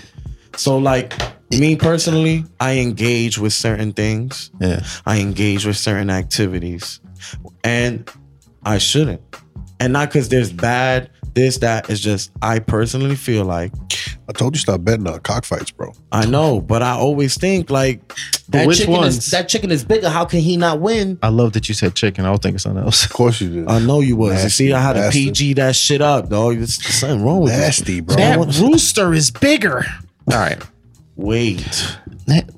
so 0.58 0.78
like 0.78 1.14
me 1.52 1.76
personally, 1.76 2.44
I 2.60 2.80
engage 2.80 3.38
with 3.38 3.54
certain 3.54 3.94
things. 3.94 4.52
yeah 4.60 4.84
I 5.06 5.20
engage 5.20 5.66
with 5.66 5.78
certain 5.78 6.10
activities, 6.10 7.00
and 7.64 8.10
I 8.64 8.78
shouldn't. 8.80 9.22
And 9.80 9.94
not 9.94 10.10
because 10.10 10.30
there's 10.30 10.52
bad 10.52 11.10
this 11.36 11.58
that. 11.60 11.90
It's 11.90 12.00
just 12.00 12.32
I 12.42 12.60
personally 12.60 13.16
feel 13.16 13.46
like 13.46 13.72
I 14.28 14.32
told 14.34 14.56
you 14.56 14.60
stop 14.60 14.84
betting 14.84 15.08
on 15.08 15.20
cockfights, 15.20 15.72
bro. 15.72 15.92
I 16.12 16.26
know, 16.26 16.60
but 16.62 16.82
I 16.82 16.92
always 16.94 17.38
think 17.38 17.70
like 17.70 18.14
That 18.50 18.66
which 18.68 18.80
chicken 18.80 18.94
ones? 18.94 19.18
is 19.18 19.32
that 19.32 19.48
chicken 19.48 19.70
is 19.72 19.84
bigger. 19.86 20.10
How 20.10 20.26
can 20.26 20.40
he 20.40 20.58
not 20.58 20.80
win? 20.82 21.20
i 21.22 21.28
love 21.30 21.54
that 21.54 21.68
you 21.70 21.76
said 21.76 21.94
chicken 21.96 22.26
i 22.26 22.32
was 22.32 22.40
thinking 22.40 22.58
something 22.60 22.84
else 22.84 23.06
Of 23.06 23.14
course 23.14 23.40
you 23.42 23.50
did. 23.50 23.68
I 23.68 23.80
know 23.80 24.00
you 24.00 24.16
was. 24.16 24.44
You 24.44 24.50
see, 24.50 24.74
I 24.74 24.82
had 24.82 24.94
to 24.94 25.00
bastard. 25.02 25.14
PG 25.22 25.54
that 25.56 25.76
shit 25.76 26.02
up, 26.02 26.30
dog. 26.30 26.56
There's 26.58 26.84
something 26.84 27.24
wrong 27.24 27.42
with 27.42 27.52
this. 27.54 27.80
Nasty, 27.80 28.00
bro. 28.02 28.16
that 28.16 28.40
rooster 28.60 29.14
is 29.14 29.30
bigger 29.30 29.86
all 30.32 30.40
right 30.40 30.62
Wait, 31.18 31.96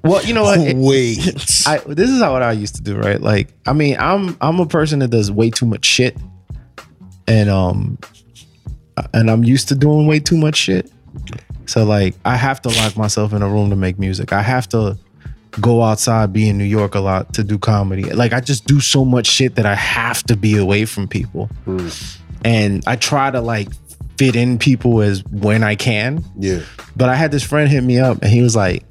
well 0.04 0.24
you 0.26 0.34
know 0.34 0.44
what 0.44 0.60
It- 0.60 0.76
Wait. 0.78 1.20
I 1.68 1.78
this 1.86 2.10
is 2.10 2.22
how 2.22 2.34
what 2.34 2.42
I 2.42 2.54
used 2.54 2.76
to 2.78 2.82
do, 2.82 2.96
right? 2.98 3.22
Like, 3.22 3.50
I 3.68 3.74
mean, 3.74 3.98
I'm 4.00 4.36
I'm 4.42 4.60
a 4.60 4.66
person 4.66 4.98
that 5.00 5.10
does 5.10 5.30
way 5.32 5.52
too 5.52 5.66
much 5.68 5.86
shit, 5.86 6.18
and 7.28 7.50
um, 7.52 8.00
and 9.14 9.30
I'm 9.30 9.44
used 9.44 9.68
to 9.70 9.76
doing 9.76 10.08
way 10.08 10.20
too 10.20 10.38
much 10.38 10.56
shit. 10.56 10.92
So 11.66 11.84
like, 11.84 12.16
I 12.26 12.36
have 12.36 12.62
to 12.62 12.70
lock 12.70 12.98
myself 12.98 13.34
in 13.34 13.42
a 13.42 13.50
room 13.50 13.70
to 13.70 13.76
make 13.76 14.00
music. 14.00 14.32
I 14.32 14.42
have 14.42 14.70
to 14.70 14.98
go 15.60 15.82
outside, 15.82 16.32
be 16.32 16.50
in 16.50 16.58
New 16.58 16.64
York 16.64 16.96
a 16.96 17.00
lot 17.00 17.34
to 17.34 17.44
do 17.44 17.58
comedy. 17.58 18.04
Like, 18.04 18.34
I 18.34 18.40
just 18.40 18.66
do 18.66 18.80
so 18.80 19.04
much 19.04 19.28
shit 19.28 19.56
that 19.56 19.66
I 19.66 19.76
have 19.76 20.24
to 20.24 20.38
be 20.38 20.58
away 20.58 20.86
from 20.86 21.08
people, 21.08 21.48
hmm. 21.66 21.90
and 22.46 22.84
I 22.88 22.96
try 22.96 23.32
to 23.32 23.42
like 23.42 23.70
fit 24.18 24.36
in 24.36 24.58
people 24.58 25.02
as 25.02 25.24
when 25.26 25.64
I 25.64 25.76
can. 25.76 26.24
yeah. 26.38 26.62
But 26.96 27.10
I 27.10 27.16
had 27.16 27.32
this 27.32 27.44
friend 27.44 27.70
hit 27.70 27.84
me 27.84 28.00
up 28.00 28.22
and 28.22 28.32
he 28.32 28.42
was 28.42 28.56
like, 28.56 28.84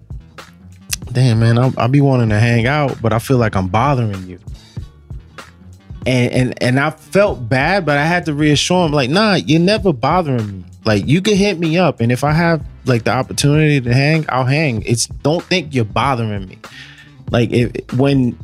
damn, 1.13 1.41
man, 1.41 1.59
I'll, 1.59 1.75
I'll 1.77 1.89
be 1.89 2.01
wanting 2.01 2.29
to 2.29 2.39
hang 2.39 2.67
out, 2.67 3.01
but 3.03 3.13
I 3.13 3.19
feel 3.19 3.39
like 3.39 3.57
I'm 3.57 3.69
bothering 3.69 4.29
you. 4.29 4.39
And, 6.07 6.33
and 6.33 6.63
and 6.63 6.81
I 6.81 6.91
felt 6.91 7.49
bad, 7.49 7.85
but 7.85 7.99
I 7.99 8.05
had 8.05 8.27
to 8.27 8.35
reassure 8.35 8.87
him, 8.87 8.93
like, 8.93 9.11
nah, 9.11 9.35
you're 9.35 9.61
never 9.61 9.93
bothering 9.93 10.59
me. 10.59 10.65
Like, 10.85 11.07
you 11.07 11.21
can 11.21 11.35
hit 11.35 11.59
me 11.59 11.77
up, 11.79 12.01
and 12.01 12.13
if 12.13 12.23
I 12.23 12.33
have 12.33 12.65
like 12.85 13.03
the 13.03 13.11
opportunity 13.11 13.81
to 13.81 13.93
hang, 13.93 14.25
I'll 14.29 14.45
hang. 14.45 14.83
It's 14.83 15.07
don't 15.07 15.43
think 15.43 15.75
you're 15.75 15.85
bothering 15.85 16.47
me. 16.47 16.59
Like, 17.31 17.51
if 17.51 17.93
when 17.95 18.39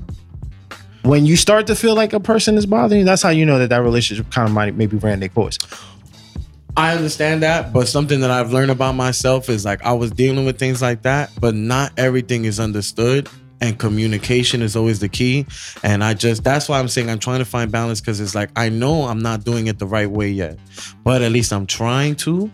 when 1.03 1.25
you 1.25 1.37
start 1.37 1.69
to 1.69 1.77
feel 1.77 1.95
like 1.95 2.13
a 2.13 2.21
person 2.21 2.57
is 2.57 2.67
bothering 2.67 3.01
you, 3.01 3.05
that's 3.05 3.23
how 3.23 3.31
you 3.31 3.47
know 3.47 3.59
that 3.61 3.71
that 3.71 3.83
relationship 3.83 4.31
kind 4.31 4.49
of 4.49 4.55
might 4.55 4.75
maybe 4.75 4.97
ran 4.97 5.21
their 5.21 5.29
course. 5.29 5.59
I 6.77 6.95
understand 6.97 7.43
that, 7.43 7.73
but 7.73 7.87
something 7.87 8.21
that 8.21 8.31
I've 8.31 8.53
learned 8.53 8.71
about 8.71 8.95
myself 8.95 9.49
is 9.49 9.65
like 9.65 9.85
I 9.85 9.93
was 9.93 10.11
dealing 10.11 10.47
with 10.47 10.59
things 10.59 10.81
like 10.81 11.03
that, 11.03 11.31
but 11.41 11.55
not 11.55 11.93
everything 11.99 12.45
is 12.45 12.59
understood. 12.59 13.29
And 13.63 13.79
communication 13.79 14.61
is 14.61 14.75
always 14.75 14.99
the 14.99 15.09
key. 15.09 15.47
And 15.85 16.03
I 16.03 16.15
just, 16.15 16.43
that's 16.43 16.69
why 16.69 16.81
I'm 16.81 16.89
saying 16.89 17.09
I'm 17.09 17.21
trying 17.21 17.39
to 17.39 17.45
find 17.45 17.71
balance 17.71 18.01
because 18.01 18.21
it's 18.21 18.35
like, 18.35 18.51
I 18.57 18.69
know 18.69 19.05
I'm 19.05 19.21
not 19.21 19.45
doing 19.45 19.69
it 19.69 19.79
the 19.79 19.87
right 19.87 20.11
way 20.11 20.31
yet, 20.31 20.59
but 21.05 21.23
at 21.23 21.31
least 21.31 21.53
I'm 21.53 21.67
trying 21.67 22.17
to. 22.17 22.51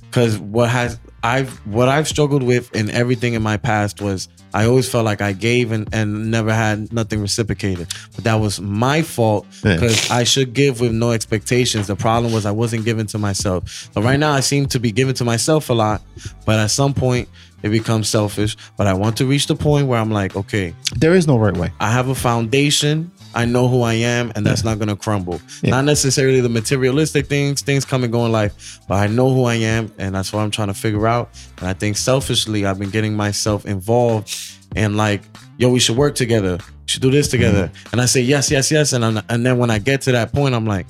Because 0.00 0.38
what 0.38 0.70
has, 0.70 0.98
I've 1.22 1.50
what 1.66 1.88
I've 1.88 2.08
struggled 2.08 2.42
with 2.42 2.74
in 2.74 2.88
everything 2.90 3.34
in 3.34 3.42
my 3.42 3.56
past 3.56 4.00
was 4.00 4.28
I 4.54 4.64
always 4.64 4.88
felt 4.88 5.04
like 5.04 5.20
I 5.20 5.32
gave 5.32 5.72
and, 5.72 5.88
and 5.92 6.30
never 6.30 6.54
had 6.54 6.92
nothing 6.92 7.20
reciprocated. 7.20 7.88
But 8.14 8.24
that 8.24 8.36
was 8.36 8.60
my 8.60 9.02
fault 9.02 9.46
because 9.62 10.10
I 10.10 10.24
should 10.24 10.54
give 10.54 10.80
with 10.80 10.92
no 10.92 11.10
expectations. 11.10 11.88
The 11.88 11.96
problem 11.96 12.32
was 12.32 12.46
I 12.46 12.52
wasn't 12.52 12.84
giving 12.86 13.06
to 13.06 13.18
myself. 13.18 13.90
So 13.92 14.00
right 14.00 14.18
now 14.18 14.32
I 14.32 14.40
seem 14.40 14.66
to 14.68 14.80
be 14.80 14.92
giving 14.92 15.14
to 15.14 15.24
myself 15.24 15.68
a 15.68 15.74
lot, 15.74 16.00
but 16.46 16.58
at 16.58 16.70
some 16.70 16.94
point 16.94 17.28
it 17.62 17.70
becomes 17.70 18.08
selfish. 18.08 18.56
But 18.76 18.86
I 18.86 18.94
want 18.94 19.16
to 19.18 19.26
reach 19.26 19.46
the 19.46 19.56
point 19.56 19.86
where 19.88 19.98
I'm 19.98 20.10
like, 20.10 20.36
okay, 20.36 20.74
There 20.96 21.14
is 21.14 21.26
no 21.26 21.38
right 21.38 21.56
way. 21.56 21.72
I 21.80 21.90
have 21.90 22.08
a 22.08 22.14
foundation. 22.14 23.10
I 23.34 23.44
know 23.44 23.68
who 23.68 23.82
I 23.82 23.94
am, 23.94 24.32
and 24.34 24.46
that's 24.46 24.64
not 24.64 24.78
gonna 24.78 24.96
crumble. 24.96 25.42
Yeah. 25.62 25.72
Not 25.72 25.84
necessarily 25.84 26.40
the 26.40 26.48
materialistic 26.48 27.26
things, 27.26 27.60
things 27.60 27.84
come 27.84 28.02
and 28.02 28.10
go 28.10 28.24
in 28.24 28.32
life, 28.32 28.80
but 28.88 28.94
I 28.94 29.08
know 29.08 29.28
who 29.32 29.44
I 29.44 29.56
am, 29.56 29.92
and 29.98 30.14
that's 30.14 30.32
what 30.32 30.40
I'm 30.40 30.50
trying 30.50 30.68
to 30.68 30.74
figure 30.74 31.06
out. 31.06 31.28
And 31.58 31.68
I 31.68 31.74
think 31.74 31.98
selfishly, 31.98 32.64
I've 32.64 32.78
been 32.78 32.88
getting 32.88 33.14
myself 33.14 33.66
involved 33.66 34.34
in 34.74 34.96
like, 34.96 35.22
yo, 35.58 35.68
we 35.68 35.80
should 35.80 35.98
work 35.98 36.14
together. 36.14 36.56
We 36.56 36.88
should 36.88 37.02
do 37.02 37.10
this 37.10 37.28
together. 37.28 37.68
Mm-hmm. 37.68 37.88
And 37.92 38.00
I 38.00 38.06
say 38.06 38.22
yes, 38.22 38.50
yes, 38.50 38.70
yes, 38.70 38.94
and 38.94 39.04
I'm, 39.04 39.20
and 39.28 39.44
then 39.44 39.58
when 39.58 39.70
I 39.70 39.80
get 39.80 40.00
to 40.02 40.12
that 40.12 40.32
point, 40.32 40.54
I'm 40.54 40.64
like, 40.64 40.86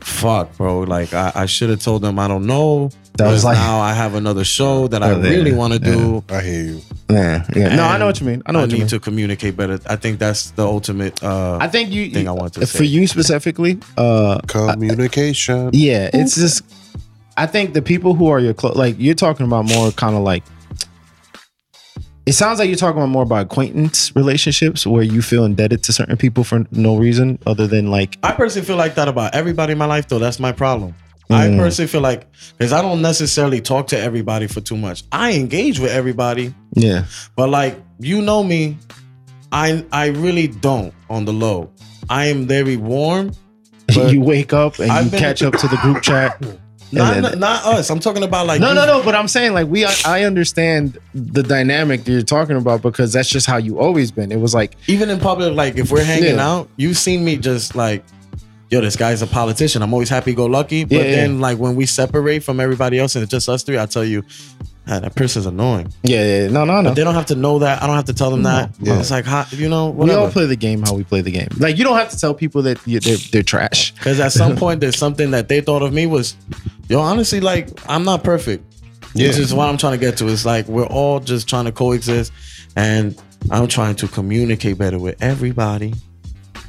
fuck, 0.00 0.56
bro. 0.56 0.80
Like 0.80 1.12
I, 1.12 1.32
I 1.34 1.46
should 1.46 1.68
have 1.68 1.82
told 1.82 2.02
them 2.02 2.18
I 2.18 2.28
don't 2.28 2.46
know. 2.46 2.90
That 3.18 3.30
was 3.30 3.44
like- 3.44 3.56
now 3.56 3.80
I 3.80 3.92
have 3.94 4.14
another 4.14 4.44
show 4.44 4.88
that 4.88 5.02
I 5.02 5.10
Oh, 5.12 5.20
yeah, 5.22 5.30
really 5.30 5.52
want 5.52 5.72
to 5.72 5.78
do. 5.78 6.22
I 6.28 6.40
hear 6.42 6.64
you. 6.64 6.80
Yeah, 7.08 7.46
yeah. 7.54 7.76
No, 7.76 7.84
I 7.84 7.98
know 7.98 8.06
what 8.06 8.20
you 8.20 8.26
mean. 8.26 8.42
I 8.46 8.52
know 8.52 8.60
what 8.60 8.70
you 8.70 8.74
need 8.78 8.80
mean. 8.82 8.88
to 8.88 8.98
communicate 9.00 9.56
better. 9.56 9.78
I 9.86 9.96
think 9.96 10.18
that's 10.18 10.50
the 10.50 10.64
ultimate. 10.66 11.22
Uh, 11.22 11.56
I 11.60 11.68
think 11.68 11.90
you. 11.90 12.10
thing 12.10 12.28
I 12.28 12.32
want 12.32 12.54
to 12.54 12.60
for 12.60 12.66
say. 12.66 12.84
you 12.84 13.06
specifically. 13.06 13.78
Uh, 13.96 14.38
Communication. 14.48 15.70
yeah, 15.72 16.10
it's 16.12 16.34
just. 16.36 16.62
I 17.36 17.46
think 17.46 17.74
the 17.74 17.82
people 17.82 18.14
who 18.14 18.28
are 18.28 18.40
your 18.40 18.54
close, 18.54 18.76
like 18.76 18.96
you're 18.98 19.14
talking 19.14 19.46
about 19.46 19.66
more 19.68 19.90
kind 19.92 20.16
of 20.16 20.22
like. 20.22 20.42
It 22.26 22.32
sounds 22.32 22.58
like 22.58 22.66
you're 22.68 22.76
talking 22.76 22.96
about 23.00 23.10
more 23.10 23.22
about 23.22 23.44
acquaintance 23.46 24.10
relationships 24.16 24.84
where 24.84 25.04
you 25.04 25.22
feel 25.22 25.44
indebted 25.44 25.84
to 25.84 25.92
certain 25.92 26.16
people 26.16 26.42
for 26.42 26.64
no 26.72 26.96
reason 26.96 27.38
other 27.46 27.68
than 27.68 27.88
like 27.88 28.18
I 28.24 28.32
personally 28.32 28.66
feel 28.66 28.76
like 28.76 28.96
that 28.96 29.06
about 29.06 29.34
everybody 29.36 29.72
in 29.72 29.78
my 29.78 29.84
life, 29.86 30.08
though. 30.08 30.18
That's 30.18 30.40
my 30.40 30.50
problem. 30.50 30.96
I 31.30 31.48
Mm. 31.48 31.58
personally 31.58 31.88
feel 31.88 32.00
like 32.02 32.26
because 32.56 32.72
I 32.72 32.82
don't 32.82 33.02
necessarily 33.02 33.60
talk 33.60 33.88
to 33.88 33.98
everybody 33.98 34.46
for 34.46 34.60
too 34.60 34.76
much. 34.76 35.02
I 35.10 35.32
engage 35.32 35.78
with 35.80 35.90
everybody, 35.90 36.54
yeah 36.74 37.04
but 37.36 37.48
like 37.48 37.80
you 37.98 38.20
know 38.22 38.44
me, 38.44 38.76
I 39.52 39.84
I 39.92 40.06
really 40.08 40.48
don't 40.48 40.92
on 41.10 41.24
the 41.24 41.32
low. 41.32 41.70
I 42.08 42.26
am 42.26 42.46
very 42.46 42.76
warm. 42.76 43.32
You 43.94 44.20
wake 44.20 44.52
up 44.52 44.78
and 44.80 44.90
I've 44.90 45.12
you 45.12 45.18
catch 45.18 45.42
up 45.42 45.54
to 45.58 45.68
the 45.68 45.76
group 45.78 46.02
chat. 46.02 46.40
Not, 46.92 47.14
then- 47.14 47.22
not, 47.22 47.38
not 47.38 47.64
us. 47.66 47.90
I'm 47.90 47.98
talking 47.98 48.22
about 48.22 48.46
like 48.46 48.60
No, 48.60 48.68
you- 48.68 48.74
no, 48.76 48.86
no. 48.86 49.02
But 49.02 49.16
I'm 49.16 49.26
saying 49.26 49.54
like 49.54 49.66
we, 49.66 49.84
I, 49.84 49.92
I 50.06 50.22
understand 50.24 50.98
the 51.14 51.42
dynamic 51.42 52.04
that 52.04 52.12
you're 52.12 52.22
talking 52.22 52.56
about 52.56 52.80
because 52.82 53.12
that's 53.12 53.28
just 53.28 53.44
how 53.46 53.56
you 53.56 53.80
always 53.80 54.12
been. 54.12 54.30
It 54.30 54.38
was 54.38 54.54
like 54.54 54.76
Even 54.86 55.10
in 55.10 55.18
public, 55.18 55.54
like 55.54 55.76
if 55.76 55.90
we're 55.90 56.04
hanging 56.04 56.36
Yeah. 56.36 56.48
out, 56.48 56.68
you've 56.76 56.96
seen 56.96 57.24
me 57.24 57.38
just 57.38 57.74
like, 57.74 58.04
yo, 58.70 58.80
this 58.80 58.96
guy's 58.96 59.22
a 59.22 59.26
politician. 59.26 59.82
I'm 59.82 59.92
always 59.92 60.08
happy 60.08 60.34
go 60.34 60.46
lucky. 60.46 60.84
But 60.84 60.92
Yeah, 60.96 61.02
yeah. 61.04 61.10
then 61.16 61.40
like 61.40 61.58
when 61.58 61.74
we 61.76 61.86
separate 61.86 62.42
from 62.42 62.60
everybody 62.60 62.98
else 62.98 63.14
and 63.16 63.22
it's 63.22 63.30
just 63.30 63.48
us 63.48 63.62
three, 63.62 63.78
I 63.78 63.86
tell 63.86 64.04
you, 64.04 64.22
"Ah, 64.88 64.98
that 65.00 65.14
person's 65.14 65.46
annoying. 65.46 65.92
yeah, 66.02 66.24
yeah. 66.42 66.48
No, 66.48 66.64
no, 66.64 66.80
no. 66.80 66.90
But 66.90 66.96
they 66.96 67.04
don't 67.04 67.14
have 67.14 67.26
to 67.26 67.34
know 67.34 67.58
that. 67.60 67.82
I 67.82 67.86
don't 67.86 67.96
have 67.96 68.04
to 68.06 68.14
tell 68.14 68.30
them 68.30 68.42
that. 68.44 68.70
Yeah. 68.80 68.98
It's 68.98 69.10
like, 69.10 69.24
how, 69.24 69.44
you 69.50 69.68
know, 69.68 69.90
We 69.90 70.10
all 70.12 70.30
play 70.30 70.46
the 70.46 70.56
game 70.56 70.82
how 70.82 70.94
we 70.94 71.04
play 71.04 71.20
the 71.20 71.30
game. 71.30 71.48
Like 71.58 71.76
you 71.78 71.84
don't 71.84 71.96
have 71.96 72.10
to 72.10 72.18
tell 72.18 72.34
people 72.34 72.62
that 72.62 72.78
they're 72.84 73.16
they're 73.32 73.42
trash. 73.42 73.92
Because 73.94 74.18
at 74.20 74.32
some 74.32 74.56
point, 74.64 74.80
there's 74.80 74.98
something 74.98 75.30
that 75.32 75.48
they 75.48 75.60
thought 75.60 75.82
of 75.82 75.92
me 75.92 76.06
was, 76.06 76.36
yo, 76.88 77.00
honestly, 77.00 77.40
like 77.40 77.68
I'm 77.88 78.04
not 78.04 78.24
perfect. 78.24 78.64
Yeah. 79.14 79.28
Which 79.28 79.38
is 79.38 79.54
what 79.54 79.68
I'm 79.68 79.78
trying 79.78 79.94
to 79.94 79.98
get 79.98 80.18
to. 80.18 80.28
It's 80.28 80.44
like 80.44 80.66
we're 80.68 80.84
all 80.86 81.20
just 81.20 81.48
trying 81.48 81.64
to 81.64 81.72
coexist, 81.72 82.32
and 82.76 83.16
I'm 83.50 83.66
trying 83.66 83.94
to 83.96 84.08
communicate 84.08 84.76
better 84.76 84.98
with 84.98 85.22
everybody. 85.22 85.94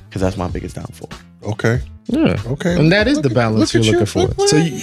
Because 0.08 0.22
that's 0.22 0.38
my 0.38 0.48
biggest 0.48 0.76
downfall. 0.76 1.10
Okay. 1.44 1.82
Yeah. 2.08 2.42
Okay. 2.48 2.80
And 2.80 2.92
that 2.92 3.08
is 3.08 3.18
Look 3.18 3.24
the 3.24 3.30
balance 3.30 3.74
look 3.74 3.86
you're 3.86 4.00
looking 4.00 4.22
you. 4.22 4.28
for. 4.28 4.48
So 4.48 4.58
you, 4.58 4.80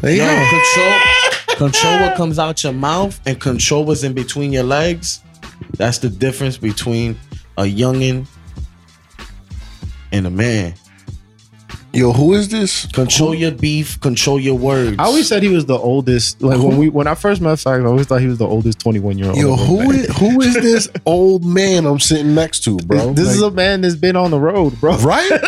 there 0.00 0.12
you 0.12 1.56
control, 1.56 1.56
control 1.56 2.00
what 2.00 2.16
comes 2.16 2.38
out 2.38 2.62
your 2.62 2.74
mouth, 2.74 3.18
and 3.26 3.40
control 3.40 3.84
what's 3.84 4.02
in 4.02 4.12
between 4.12 4.52
your 4.52 4.64
legs. 4.64 5.20
That's 5.76 5.98
the 5.98 6.10
difference 6.10 6.58
between 6.58 7.18
a 7.56 7.62
youngin 7.62 8.26
and 10.12 10.26
a 10.26 10.30
man. 10.30 10.74
Yo, 11.96 12.12
who 12.12 12.34
is 12.34 12.48
this? 12.50 12.84
Control 12.92 13.34
your 13.34 13.50
beef. 13.52 13.98
Control 14.00 14.38
your 14.38 14.56
words. 14.58 14.96
I 14.98 15.04
always 15.04 15.26
said 15.28 15.42
he 15.42 15.48
was 15.48 15.64
the 15.64 15.78
oldest. 15.78 16.42
Like 16.42 16.58
when 16.60 16.76
we 16.76 16.88
when 16.90 17.06
I 17.06 17.14
first 17.14 17.40
met 17.40 17.58
Fact, 17.58 17.82
I 17.82 17.86
always 17.86 18.06
thought 18.06 18.20
he 18.20 18.26
was 18.26 18.38
the 18.38 18.46
oldest 18.46 18.78
21 18.80 19.16
year 19.18 19.28
old. 19.28 19.38
Yo, 19.38 19.56
who 19.56 19.90
is 19.92 20.16
who 20.18 20.40
is 20.42 20.54
this 20.54 20.88
old 21.06 21.44
man 21.44 21.86
I'm 21.86 21.98
sitting 21.98 22.34
next 22.34 22.64
to, 22.64 22.76
bro? 22.76 23.14
This 23.14 23.28
is 23.28 23.40
Like, 23.40 23.52
a 23.52 23.54
man 23.54 23.80
that's 23.80 23.94
been 23.96 24.14
on 24.16 24.30
the 24.30 24.38
road, 24.38 24.78
bro. 24.80 24.96
right. 24.98 25.30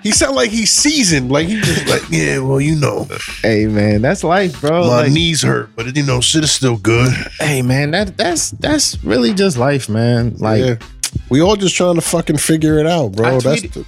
He 0.00 0.12
sound 0.12 0.36
like 0.36 0.50
he's 0.50 0.70
seasoned. 0.70 1.30
Like 1.32 1.48
he 1.48 1.60
just 1.60 1.88
like, 1.88 2.02
yeah, 2.08 2.38
well, 2.38 2.60
you 2.60 2.76
know, 2.76 3.08
Hey 3.42 3.66
man, 3.66 4.00
that's 4.00 4.22
life, 4.22 4.60
bro. 4.60 4.82
my 4.82 5.02
Like, 5.02 5.12
knees 5.12 5.42
hurt, 5.42 5.70
but 5.74 5.94
you 5.96 6.04
know, 6.04 6.20
shit 6.20 6.44
is 6.44 6.52
still 6.52 6.76
good. 6.78 7.12
hey 7.40 7.62
man, 7.62 7.90
that 7.90 8.16
that's 8.16 8.52
that's 8.52 9.02
really 9.02 9.34
just 9.34 9.58
life, 9.58 9.88
man. 9.88 10.36
Like 10.36 10.64
yeah. 10.64 10.74
We 11.30 11.40
all 11.42 11.56
just 11.56 11.74
trying 11.74 11.96
to 11.96 12.00
fucking 12.00 12.36
figure 12.38 12.78
it 12.78 12.86
out, 12.86 13.12
bro. 13.12 13.26
I 13.26 13.30
That's 13.40 13.62
tweeted- 13.62 13.72
the, 13.72 13.84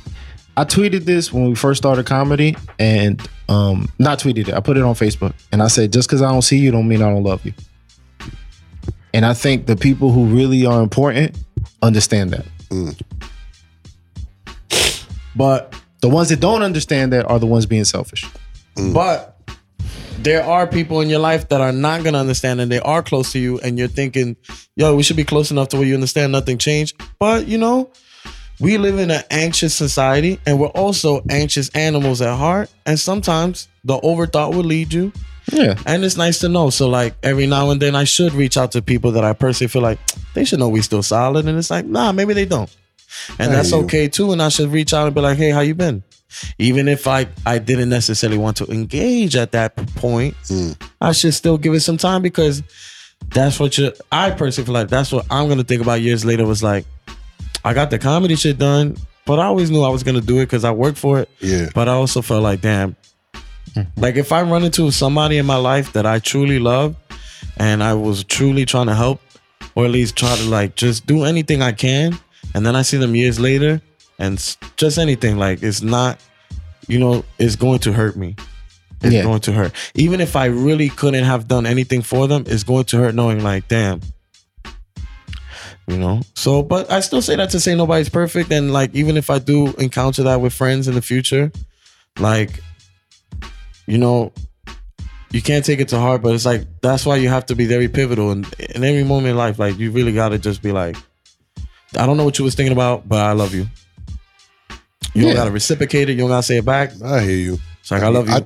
I 0.56 0.64
tweeted 0.64 1.04
this 1.04 1.32
when 1.32 1.48
we 1.48 1.54
first 1.54 1.78
started 1.78 2.06
comedy, 2.06 2.56
and 2.78 3.20
um, 3.48 3.88
not 3.98 4.18
tweeted 4.18 4.48
it. 4.48 4.54
I 4.54 4.60
put 4.60 4.76
it 4.76 4.82
on 4.82 4.94
Facebook, 4.94 5.32
and 5.52 5.62
I 5.62 5.68
said, 5.68 5.92
just 5.92 6.08
because 6.08 6.22
I 6.22 6.30
don't 6.30 6.42
see 6.42 6.58
you, 6.58 6.70
don't 6.70 6.88
mean 6.88 7.02
I 7.02 7.10
don't 7.10 7.22
love 7.22 7.44
you. 7.46 7.52
And 9.14 9.24
I 9.24 9.34
think 9.34 9.66
the 9.66 9.76
people 9.76 10.12
who 10.12 10.26
really 10.26 10.66
are 10.66 10.82
important 10.82 11.36
understand 11.82 12.30
that. 12.32 12.46
but 15.34 15.74
The 16.00 16.08
ones 16.08 16.28
that 16.30 16.40
don't 16.40 16.62
understand 16.62 17.12
that 17.12 17.26
are 17.26 17.38
the 17.38 17.46
ones 17.46 17.66
being 17.66 17.84
selfish. 17.84 18.24
But 18.94 19.36
there 20.20 20.42
are 20.42 20.66
people 20.66 21.00
in 21.00 21.08
your 21.08 21.18
life 21.18 21.48
that 21.48 21.60
are 21.60 21.72
not 21.72 22.04
gonna 22.04 22.18
understand 22.18 22.60
and 22.60 22.70
they 22.70 22.80
are 22.80 23.02
close 23.02 23.32
to 23.32 23.38
you 23.38 23.58
and 23.60 23.78
you're 23.78 23.88
thinking, 23.88 24.36
yo, 24.76 24.94
we 24.94 25.02
should 25.02 25.16
be 25.16 25.24
close 25.24 25.50
enough 25.50 25.68
to 25.68 25.76
where 25.76 25.86
you 25.86 25.94
understand 25.94 26.32
nothing 26.32 26.56
changed. 26.58 27.00
But 27.18 27.46
you 27.48 27.58
know, 27.58 27.90
we 28.60 28.76
live 28.78 28.98
in 28.98 29.10
an 29.10 29.22
anxious 29.30 29.74
society 29.74 30.38
and 30.46 30.60
we're 30.60 30.68
also 30.68 31.22
anxious 31.30 31.68
animals 31.70 32.20
at 32.20 32.36
heart. 32.36 32.70
And 32.86 32.98
sometimes 32.98 33.68
the 33.84 33.98
overthought 34.00 34.54
will 34.54 34.64
lead 34.64 34.92
you. 34.92 35.12
Yeah, 35.50 35.74
And 35.86 36.04
it's 36.04 36.16
nice 36.16 36.38
to 36.40 36.48
know. 36.48 36.70
So 36.70 36.88
like 36.88 37.14
every 37.24 37.46
now 37.46 37.70
and 37.70 37.80
then 37.82 37.96
I 37.96 38.04
should 38.04 38.32
reach 38.34 38.56
out 38.56 38.70
to 38.72 38.82
people 38.82 39.10
that 39.12 39.24
I 39.24 39.32
personally 39.32 39.68
feel 39.68 39.82
like 39.82 39.98
they 40.34 40.44
should 40.44 40.60
know 40.60 40.68
we 40.68 40.82
still 40.82 41.02
solid. 41.02 41.46
And 41.46 41.58
it's 41.58 41.70
like, 41.70 41.86
nah, 41.86 42.12
maybe 42.12 42.34
they 42.34 42.44
don't. 42.44 42.70
And 43.38 43.52
that's 43.52 43.72
okay 43.72 44.06
too. 44.06 44.30
And 44.32 44.40
I 44.40 44.48
should 44.50 44.68
reach 44.68 44.94
out 44.94 45.06
and 45.06 45.14
be 45.14 45.20
like, 45.20 45.38
hey, 45.38 45.50
how 45.50 45.60
you 45.60 45.74
been? 45.74 46.04
Even 46.58 46.86
if 46.86 47.08
I 47.08 47.26
I 47.44 47.58
didn't 47.58 47.88
necessarily 47.88 48.38
want 48.38 48.58
to 48.58 48.66
engage 48.66 49.34
at 49.34 49.50
that 49.52 49.74
point, 49.96 50.36
Mm. 50.44 50.80
I 51.00 51.10
should 51.12 51.34
still 51.34 51.58
give 51.58 51.74
it 51.74 51.80
some 51.80 51.96
time 51.96 52.22
because 52.22 52.62
that's 53.30 53.58
what 53.58 53.76
you 53.78 53.92
I 54.12 54.30
personally 54.30 54.66
feel 54.66 54.74
like 54.74 54.88
that's 54.88 55.10
what 55.10 55.26
I'm 55.30 55.48
gonna 55.48 55.64
think 55.64 55.82
about 55.82 56.00
years 56.00 56.24
later 56.24 56.46
was 56.46 56.62
like, 56.62 56.84
I 57.64 57.74
got 57.74 57.90
the 57.90 57.98
comedy 57.98 58.36
shit 58.36 58.58
done, 58.58 58.96
but 59.26 59.38
I 59.38 59.44
always 59.44 59.70
knew 59.70 59.82
I 59.82 59.88
was 59.90 60.02
gonna 60.02 60.20
do 60.20 60.38
it 60.38 60.46
because 60.46 60.64
I 60.64 60.70
worked 60.70 60.98
for 60.98 61.20
it. 61.20 61.28
yeah. 61.40 61.68
But 61.74 61.88
I 61.88 61.92
also 61.92 62.22
felt 62.22 62.42
like, 62.42 62.60
damn, 62.60 62.96
mm-hmm. 63.74 64.00
like 64.00 64.16
if 64.16 64.32
I 64.32 64.42
run 64.42 64.64
into 64.64 64.90
somebody 64.90 65.38
in 65.38 65.46
my 65.46 65.56
life 65.56 65.92
that 65.92 66.06
I 66.06 66.18
truly 66.18 66.58
love 66.58 66.96
and 67.56 67.82
I 67.82 67.94
was 67.94 68.24
truly 68.24 68.64
trying 68.64 68.86
to 68.86 68.94
help, 68.94 69.20
or 69.74 69.84
at 69.84 69.90
least 69.90 70.16
try 70.16 70.34
to 70.36 70.44
like 70.44 70.74
just 70.74 71.06
do 71.06 71.24
anything 71.24 71.62
I 71.62 71.72
can, 71.72 72.18
and 72.54 72.64
then 72.64 72.74
I 72.76 72.82
see 72.82 72.96
them 72.96 73.14
years 73.14 73.38
later 73.38 73.80
and 74.18 74.38
just 74.76 74.98
anything, 74.98 75.38
like 75.38 75.62
it's 75.62 75.82
not, 75.82 76.18
you 76.88 76.98
know, 76.98 77.24
it's 77.38 77.56
going 77.56 77.78
to 77.80 77.92
hurt 77.92 78.16
me. 78.16 78.36
It's 79.02 79.14
Yeah. 79.14 79.22
going 79.22 79.40
to 79.40 79.52
hurt. 79.52 79.72
Even 79.94 80.20
if 80.20 80.36
I 80.36 80.46
really 80.46 80.90
couldn't 80.90 81.24
have 81.24 81.48
done 81.48 81.64
anything 81.66 82.02
for 82.02 82.28
them, 82.28 82.44
it's 82.46 82.64
going 82.64 82.84
to 82.84 82.98
hurt 82.98 83.14
knowing 83.14 83.42
like, 83.42 83.66
damn. 83.68 84.00
You 85.90 85.98
know? 85.98 86.20
So, 86.36 86.62
but 86.62 86.90
I 86.90 87.00
still 87.00 87.20
say 87.20 87.34
that 87.36 87.50
to 87.50 87.58
say 87.60 87.74
nobody's 87.74 88.08
perfect. 88.08 88.52
And 88.52 88.72
like, 88.72 88.94
even 88.94 89.16
if 89.16 89.28
I 89.28 89.38
do 89.40 89.72
encounter 89.74 90.22
that 90.22 90.40
with 90.40 90.52
friends 90.52 90.86
in 90.86 90.94
the 90.94 91.02
future, 91.02 91.50
like, 92.18 92.60
you 93.86 93.98
know, 93.98 94.32
you 95.32 95.42
can't 95.42 95.64
take 95.64 95.80
it 95.80 95.88
to 95.88 95.98
heart, 95.98 96.22
but 96.22 96.34
it's 96.34 96.44
like 96.46 96.62
that's 96.80 97.04
why 97.04 97.16
you 97.16 97.28
have 97.28 97.46
to 97.46 97.56
be 97.56 97.66
very 97.66 97.88
pivotal 97.88 98.30
in, 98.30 98.44
in 98.74 98.84
every 98.84 99.02
moment 99.04 99.28
in 99.32 99.36
life. 99.36 99.58
Like 99.58 99.78
you 99.78 99.90
really 99.90 100.12
gotta 100.12 100.38
just 100.38 100.62
be 100.62 100.70
like, 100.72 100.96
I 101.96 102.06
don't 102.06 102.16
know 102.16 102.24
what 102.24 102.38
you 102.38 102.44
was 102.44 102.54
thinking 102.54 102.72
about, 102.72 103.08
but 103.08 103.18
I 103.24 103.32
love 103.32 103.52
you. 103.54 103.66
You 105.14 105.22
Yeah. 105.22 105.22
don't 105.24 105.34
gotta 105.34 105.50
reciprocate 105.50 106.08
it, 106.08 106.12
you 106.12 106.18
don't 106.18 106.28
gotta 106.28 106.42
say 106.44 106.58
it 106.58 106.64
back. 106.64 106.92
I 107.02 107.20
hear 107.22 107.36
you. 107.36 107.58
It's 107.80 107.90
like 107.90 108.02
I 108.02 108.08
love 108.08 108.28
you. 108.28 108.34
I, 108.34 108.42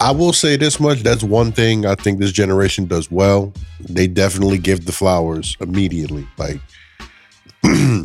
I 0.00 0.10
will 0.10 0.32
say 0.32 0.56
this 0.56 0.80
much. 0.80 1.02
That's 1.02 1.22
one 1.22 1.52
thing 1.52 1.86
I 1.86 1.94
think 1.94 2.18
this 2.18 2.32
generation 2.32 2.86
does 2.86 3.10
well. 3.10 3.52
They 3.80 4.06
definitely 4.08 4.58
give 4.58 4.84
the 4.84 4.92
flowers 4.92 5.56
immediately. 5.60 6.26
Like 6.38 6.60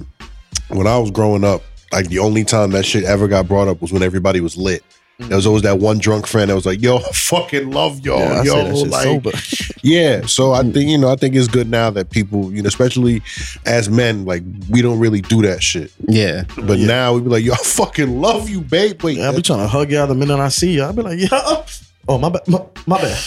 when 0.69 0.87
I 0.87 0.97
was 0.97 1.11
growing 1.11 1.43
up, 1.43 1.61
like 1.91 2.07
the 2.09 2.19
only 2.19 2.43
time 2.43 2.71
that 2.71 2.85
shit 2.85 3.03
ever 3.03 3.27
got 3.27 3.47
brought 3.47 3.67
up 3.67 3.81
was 3.81 3.91
when 3.91 4.03
everybody 4.03 4.39
was 4.41 4.57
lit. 4.57 4.83
There 5.19 5.35
was 5.35 5.47
always 5.47 5.63
that 5.63 5.79
one 5.79 5.97
drunk 5.97 6.27
friend 6.27 6.51
that 6.51 6.55
was 6.55 6.67
like, 6.67 6.79
"Yo, 6.79 6.97
I 6.97 7.01
fucking 7.13 7.71
love 7.71 8.01
y'all, 8.05 8.19
Yeah, 8.19 8.43
yo." 8.43 8.83
like, 8.83 9.23
yeah. 9.83 10.21
So 10.27 10.51
I 10.51 10.61
think 10.61 10.91
you 10.91 10.97
know, 10.99 11.09
I 11.09 11.15
think 11.15 11.33
it's 11.35 11.47
good 11.47 11.67
now 11.71 11.89
that 11.89 12.11
people, 12.11 12.53
you 12.53 12.61
know, 12.61 12.67
especially 12.67 13.23
as 13.65 13.89
men, 13.89 14.25
like 14.25 14.43
we 14.69 14.83
don't 14.83 14.99
really 14.99 15.21
do 15.21 15.41
that 15.41 15.63
shit. 15.63 15.91
Yeah. 16.07 16.43
But 16.55 16.77
now 16.77 17.13
we 17.13 17.21
be 17.21 17.29
like, 17.29 17.43
"Yo, 17.43 17.53
I 17.53 17.57
fucking 17.57 18.21
love 18.21 18.47
you, 18.47 18.61
babe." 18.61 19.01
Wait, 19.01 19.17
Yeah, 19.17 19.29
I 19.29 19.35
be 19.35 19.41
trying 19.41 19.59
to 19.59 19.67
hug 19.67 19.89
y'all 19.89 20.05
the 20.05 20.13
minute 20.13 20.39
I 20.39 20.49
see 20.49 20.77
y'all. 20.77 20.89
I 20.89 20.91
be 20.91 21.01
like, 21.01 21.19
"Yo." 21.19 21.63
Oh 22.09 22.17
my 22.17 22.29
bad, 22.29 22.47
my, 22.47 22.61
my 22.85 23.01
bad. 23.01 23.19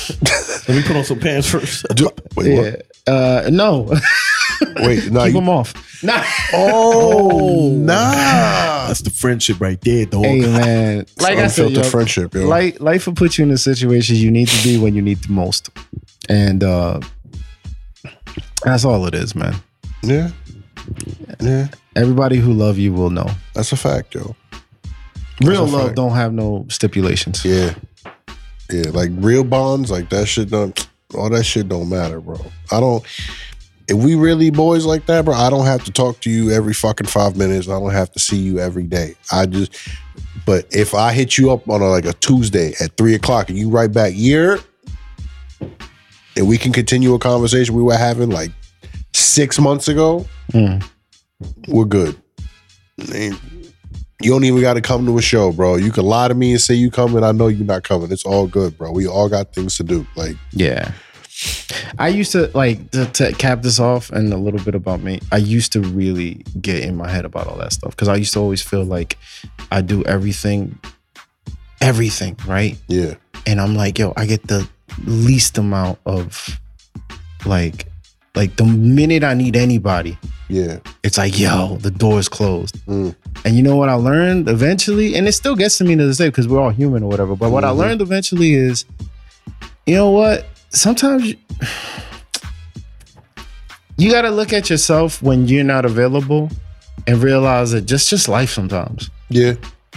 Let 0.68 0.68
me 0.68 0.82
put 0.82 0.96
on 0.96 1.04
some 1.04 1.18
pants 1.18 1.50
first. 1.50 1.84
do, 1.94 2.08
wait, 2.36 2.56
what? 2.56 2.84
Yeah. 3.08 3.12
Uh, 3.12 3.50
no. 3.52 3.92
wait, 4.80 5.10
nah, 5.10 5.24
Keep 5.24 5.34
you, 5.34 5.40
them 5.40 5.48
off. 5.48 6.02
Nah. 6.02 6.22
oh, 6.54 7.70
nah. 7.76 8.86
That's 8.88 9.00
the 9.02 9.10
friendship 9.10 9.60
right 9.60 9.80
there, 9.80 10.06
dog. 10.06 10.24
Hey 10.24 10.40
man, 10.40 11.06
like 11.20 11.38
I 11.38 11.46
said, 11.46 11.66
Unfiltered 11.66 11.84
yo, 11.84 11.90
friendship, 11.90 12.34
yo. 12.34 12.46
life 12.46 12.80
life 12.80 13.06
will 13.06 13.14
put 13.14 13.38
you 13.38 13.42
in 13.44 13.50
the 13.50 13.58
situations 13.58 14.22
you 14.22 14.30
need 14.30 14.48
to 14.48 14.62
be 14.64 14.78
when 14.78 14.94
you 14.94 15.02
need 15.02 15.18
the 15.22 15.32
most, 15.32 15.70
and 16.28 16.64
uh 16.64 17.00
that's 18.64 18.84
all 18.84 19.06
it 19.06 19.14
is, 19.14 19.34
man. 19.34 19.54
yeah, 20.02 20.30
yeah, 21.40 21.68
Everybody 21.96 22.36
who 22.38 22.52
love 22.52 22.78
you 22.78 22.92
will 22.92 23.10
know. 23.10 23.26
that's 23.54 23.72
a 23.72 23.76
fact, 23.76 24.14
yo. 24.14 24.34
Real 25.42 25.62
That's 25.62 25.72
a 25.72 25.76
love 25.76 25.84
fact. 25.86 25.96
don't 25.96 26.12
have 26.12 26.32
no 26.34 26.66
stipulations. 26.68 27.44
Yeah. 27.44 27.74
Yeah, 28.70 28.90
like 28.90 29.10
real 29.14 29.42
bonds, 29.42 29.90
like 29.90 30.10
that 30.10 30.26
shit 30.26 30.50
don't 30.50 30.88
all 31.14 31.30
that 31.30 31.44
shit 31.44 31.68
don't 31.68 31.88
matter, 31.88 32.20
bro. 32.20 32.36
I 32.70 32.78
don't 32.78 33.04
if 33.90 33.96
we 33.96 34.14
really 34.14 34.50
boys 34.50 34.86
like 34.86 35.04
that, 35.06 35.24
bro, 35.24 35.34
I 35.34 35.50
don't 35.50 35.66
have 35.66 35.84
to 35.84 35.90
talk 35.92 36.20
to 36.20 36.30
you 36.30 36.50
every 36.50 36.72
fucking 36.72 37.08
five 37.08 37.36
minutes. 37.36 37.68
I 37.68 37.72
don't 37.78 37.90
have 37.92 38.10
to 38.12 38.18
see 38.18 38.36
you 38.38 38.58
every 38.58 38.84
day. 38.84 39.14
I 39.32 39.46
just 39.46 39.76
but 40.46 40.64
if 40.70 40.94
I 40.94 41.12
hit 41.12 41.36
you 41.36 41.50
up 41.50 41.68
on 41.68 41.82
a, 41.82 41.88
like 41.88 42.06
a 42.06 42.12
Tuesday 42.14 42.72
at 42.80 42.96
three 42.96 43.14
o'clock 43.14 43.50
and 43.50 43.58
you 43.58 43.68
write 43.68 43.92
back, 43.92 44.12
yeah, 44.16 44.56
and 46.36 46.48
we 46.48 46.56
can 46.58 46.72
continue 46.72 47.14
a 47.14 47.18
conversation 47.18 47.74
we 47.74 47.82
were 47.82 47.96
having 47.96 48.30
like 48.30 48.50
six 49.12 49.58
months 49.58 49.88
ago, 49.88 50.26
Mm. 50.52 50.82
we're 51.68 51.84
good. 51.84 52.16
Ain't- 53.14 53.38
You 54.22 54.30
don't 54.32 54.44
even 54.44 54.60
got 54.60 54.74
to 54.74 54.82
come 54.82 55.06
to 55.06 55.16
a 55.16 55.22
show, 55.22 55.50
bro. 55.52 55.76
You 55.76 55.90
can 55.90 56.04
lie 56.04 56.28
to 56.28 56.34
me 56.34 56.52
and 56.52 56.60
say 56.60 56.74
you 56.74 56.90
coming. 56.90 57.24
I 57.24 57.32
know 57.32 57.48
you're 57.48 57.64
not 57.66 57.84
coming. 57.84 58.12
It's 58.12 58.24
all 58.26 58.46
good, 58.46 58.76
bro. 58.76 58.92
We 58.92 59.06
all 59.06 59.28
got 59.30 59.54
things 59.54 59.76
to 59.78 59.82
do. 59.82 60.06
Like, 60.14 60.36
Yeah. 60.52 60.92
I 61.98 62.08
used 62.08 62.32
to 62.32 62.50
like 62.54 62.90
to, 62.92 63.06
to 63.06 63.32
cap 63.32 63.62
this 63.62 63.78
off 63.80 64.10
and 64.10 64.32
a 64.32 64.36
little 64.36 64.60
bit 64.60 64.74
about 64.74 65.00
me. 65.00 65.20
I 65.32 65.36
used 65.38 65.72
to 65.72 65.80
really 65.80 66.44
get 66.60 66.82
in 66.82 66.96
my 66.96 67.08
head 67.08 67.24
about 67.24 67.46
all 67.46 67.56
that 67.58 67.72
stuff 67.72 67.90
because 67.92 68.08
I 68.08 68.16
used 68.16 68.32
to 68.34 68.40
always 68.40 68.62
feel 68.62 68.84
like 68.84 69.16
I 69.70 69.80
do 69.82 70.02
everything, 70.04 70.78
everything 71.80 72.36
right, 72.46 72.76
yeah, 72.88 73.14
and 73.46 73.60
I'm 73.60 73.74
like, 73.74 73.98
yo, 73.98 74.12
I 74.16 74.26
get 74.26 74.46
the 74.48 74.68
least 75.06 75.58
amount 75.58 75.98
of 76.06 76.58
like, 77.46 77.86
like 78.34 78.56
the 78.56 78.64
minute 78.64 79.24
I 79.24 79.34
need 79.34 79.56
anybody, 79.56 80.18
yeah, 80.48 80.78
it's 81.02 81.16
like, 81.18 81.38
yo, 81.38 81.76
the 81.76 81.90
door 81.90 82.18
is 82.18 82.28
closed. 82.28 82.76
Mm. 82.86 83.14
And 83.44 83.56
you 83.56 83.62
know 83.62 83.76
what 83.76 83.88
I 83.88 83.94
learned 83.94 84.48
eventually, 84.48 85.14
and 85.14 85.26
it 85.26 85.32
still 85.32 85.56
gets 85.56 85.78
to 85.78 85.84
me 85.84 85.96
to 85.96 86.06
this 86.06 86.18
day 86.18 86.28
because 86.28 86.46
we're 86.48 86.60
all 86.60 86.70
human 86.70 87.02
or 87.02 87.08
whatever. 87.08 87.34
But 87.36 87.50
what 87.50 87.64
I 87.64 87.70
Mhm. 87.70 87.76
learned 87.76 88.02
eventually 88.02 88.52
is, 88.54 88.84
you 89.86 89.94
know 89.94 90.10
what? 90.10 90.46
Sometimes 90.70 91.26
you, 91.26 91.34
you 93.98 94.10
got 94.10 94.22
to 94.22 94.30
look 94.30 94.52
at 94.52 94.70
yourself 94.70 95.22
when 95.22 95.46
you're 95.48 95.64
not 95.64 95.84
available 95.84 96.50
and 97.06 97.22
realize 97.22 97.72
that 97.72 97.82
just 97.82 98.08
just 98.08 98.28
life 98.28 98.50
sometimes. 98.50 99.10
yeah, 99.30 99.52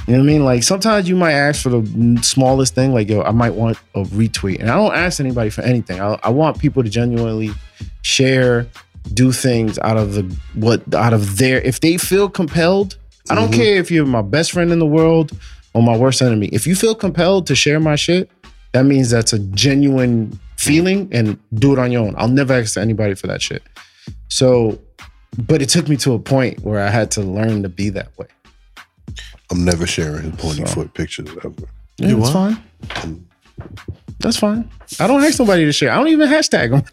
You 0.07 0.13
know 0.13 0.19
what 0.19 0.19
I 0.19 0.21
mean? 0.23 0.45
Like 0.45 0.63
sometimes 0.63 1.07
you 1.07 1.15
might 1.15 1.33
ask 1.33 1.61
for 1.61 1.69
the 1.69 2.19
smallest 2.23 2.75
thing, 2.75 2.93
like 2.93 3.09
yo, 3.09 3.21
I 3.21 3.31
might 3.31 3.53
want 3.53 3.77
a 3.95 4.03
retweet, 4.03 4.59
and 4.59 4.69
I 4.69 4.75
don't 4.75 4.95
ask 4.95 5.19
anybody 5.19 5.49
for 5.49 5.61
anything. 5.61 5.99
I, 6.01 6.19
I 6.23 6.29
want 6.29 6.59
people 6.59 6.83
to 6.83 6.89
genuinely 6.89 7.51
share, 8.01 8.67
do 9.13 9.31
things 9.31 9.77
out 9.79 9.97
of 9.97 10.13
the 10.13 10.23
what 10.55 10.93
out 10.93 11.13
of 11.13 11.37
their. 11.37 11.61
If 11.61 11.79
they 11.81 11.97
feel 11.97 12.29
compelled, 12.29 12.97
I 13.29 13.35
don't 13.35 13.51
Mhm. 13.51 13.55
care 13.55 13.75
if 13.77 13.91
you're 13.91 14.05
my 14.05 14.21
best 14.21 14.51
friend 14.53 14.71
in 14.71 14.79
the 14.79 14.85
world 14.85 15.31
or 15.73 15.83
my 15.83 15.95
worst 15.95 16.21
enemy. 16.21 16.47
If 16.47 16.65
you 16.67 16.75
feel 16.75 16.95
compelled 16.95 17.47
to 17.47 17.55
share 17.55 17.79
my 17.79 17.95
shit, 17.95 18.29
that 18.73 18.85
means 18.85 19.09
that's 19.11 19.33
a 19.33 19.39
genuine 19.39 20.39
feeling, 20.63 21.09
and 21.11 21.39
do 21.53 21.73
it 21.73 21.79
on 21.79 21.91
your 21.91 22.05
own. 22.05 22.15
I'll 22.17 22.27
never 22.27 22.53
ask 22.53 22.77
anybody 22.77 23.15
for 23.15 23.27
that 23.27 23.41
shit. 23.41 23.63
So, 24.29 24.79
but 25.37 25.61
it 25.61 25.69
took 25.69 25.87
me 25.87 25.97
to 25.97 26.13
a 26.13 26.19
point 26.19 26.61
where 26.61 26.81
I 26.81 26.89
had 26.89 27.11
to 27.11 27.21
learn 27.21 27.63
to 27.63 27.69
be 27.69 27.89
that 27.89 28.17
way. 28.17 28.27
I'm 29.51 29.63
never 29.65 29.85
sharing 29.85 30.31
his 30.31 30.41
pointy 30.41 30.65
So. 30.65 30.73
foot 30.73 30.93
pictures 30.93 31.29
ever. 31.43 31.53
Yeah, 31.97 32.07
You 32.09 32.15
that's 32.19 32.33
what? 32.33 32.57
fine. 33.03 33.27
That's 34.19 34.37
fine. 34.37 34.69
I 34.99 35.07
don't 35.07 35.23
ask 35.23 35.37
nobody 35.39 35.65
to 35.65 35.73
share. 35.73 35.91
I 35.91 35.95
don't 35.95 36.07
even 36.07 36.29
hashtag 36.29 36.71
them. 36.71 36.83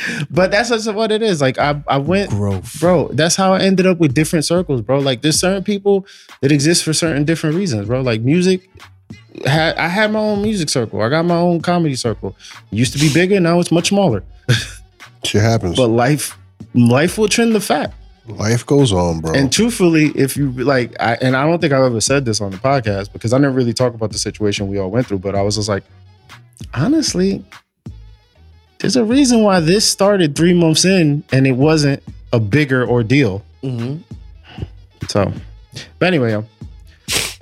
but 0.30 0.50
that's 0.50 0.70
just 0.70 0.92
what 0.92 1.12
it 1.12 1.22
is. 1.22 1.40
Like 1.40 1.56
I, 1.58 1.80
I 1.86 1.98
went, 1.98 2.30
Growth. 2.30 2.80
bro. 2.80 3.08
That's 3.08 3.36
how 3.36 3.52
I 3.54 3.60
ended 3.60 3.86
up 3.86 3.98
with 3.98 4.12
different 4.12 4.44
circles, 4.44 4.80
bro. 4.80 4.98
Like 4.98 5.22
there's 5.22 5.38
certain 5.38 5.62
people 5.62 6.04
that 6.40 6.50
exist 6.50 6.82
for 6.82 6.92
certain 6.92 7.24
different 7.24 7.54
reasons, 7.56 7.86
bro. 7.86 8.00
Like 8.00 8.22
music. 8.22 8.68
Had 9.46 9.76
I 9.76 9.88
had 9.88 10.12
my 10.12 10.20
own 10.20 10.42
music 10.42 10.68
circle. 10.68 11.00
I 11.02 11.08
got 11.08 11.24
my 11.24 11.36
own 11.36 11.60
comedy 11.60 11.96
circle. 11.96 12.36
It 12.70 12.76
used 12.76 12.92
to 12.92 12.98
be 12.98 13.12
bigger. 13.12 13.40
Now 13.40 13.60
it's 13.60 13.72
much 13.72 13.88
smaller. 13.88 14.22
Shit 15.24 15.42
happens. 15.42 15.76
But 15.76 15.88
life, 15.88 16.36
life 16.74 17.18
will 17.18 17.28
trim 17.28 17.52
the 17.52 17.60
fat. 17.60 17.92
Life 18.26 18.64
goes 18.64 18.92
on, 18.92 19.20
bro. 19.20 19.32
And 19.32 19.52
truthfully, 19.52 20.06
if 20.14 20.36
you 20.36 20.50
like, 20.52 20.94
I, 20.98 21.14
and 21.16 21.36
I 21.36 21.46
don't 21.46 21.60
think 21.60 21.72
I've 21.72 21.82
ever 21.82 22.00
said 22.00 22.24
this 22.24 22.40
on 22.40 22.52
the 22.52 22.56
podcast 22.56 23.12
because 23.12 23.32
I 23.32 23.38
never 23.38 23.54
really 23.54 23.74
talk 23.74 23.94
about 23.94 24.12
the 24.12 24.18
situation 24.18 24.68
we 24.68 24.78
all 24.78 24.90
went 24.90 25.06
through, 25.06 25.18
but 25.18 25.34
I 25.34 25.42
was 25.42 25.56
just 25.56 25.68
like, 25.68 25.84
honestly, 26.72 27.44
there's 28.78 28.96
a 28.96 29.04
reason 29.04 29.42
why 29.42 29.60
this 29.60 29.86
started 29.86 30.34
three 30.36 30.54
months 30.54 30.86
in 30.86 31.22
and 31.32 31.46
it 31.46 31.52
wasn't 31.52 32.02
a 32.32 32.40
bigger 32.40 32.88
ordeal. 32.88 33.44
Mm-hmm. 33.62 34.02
So, 35.08 35.32
but 35.98 36.06
anyway, 36.06 36.32
yo, 36.32 36.44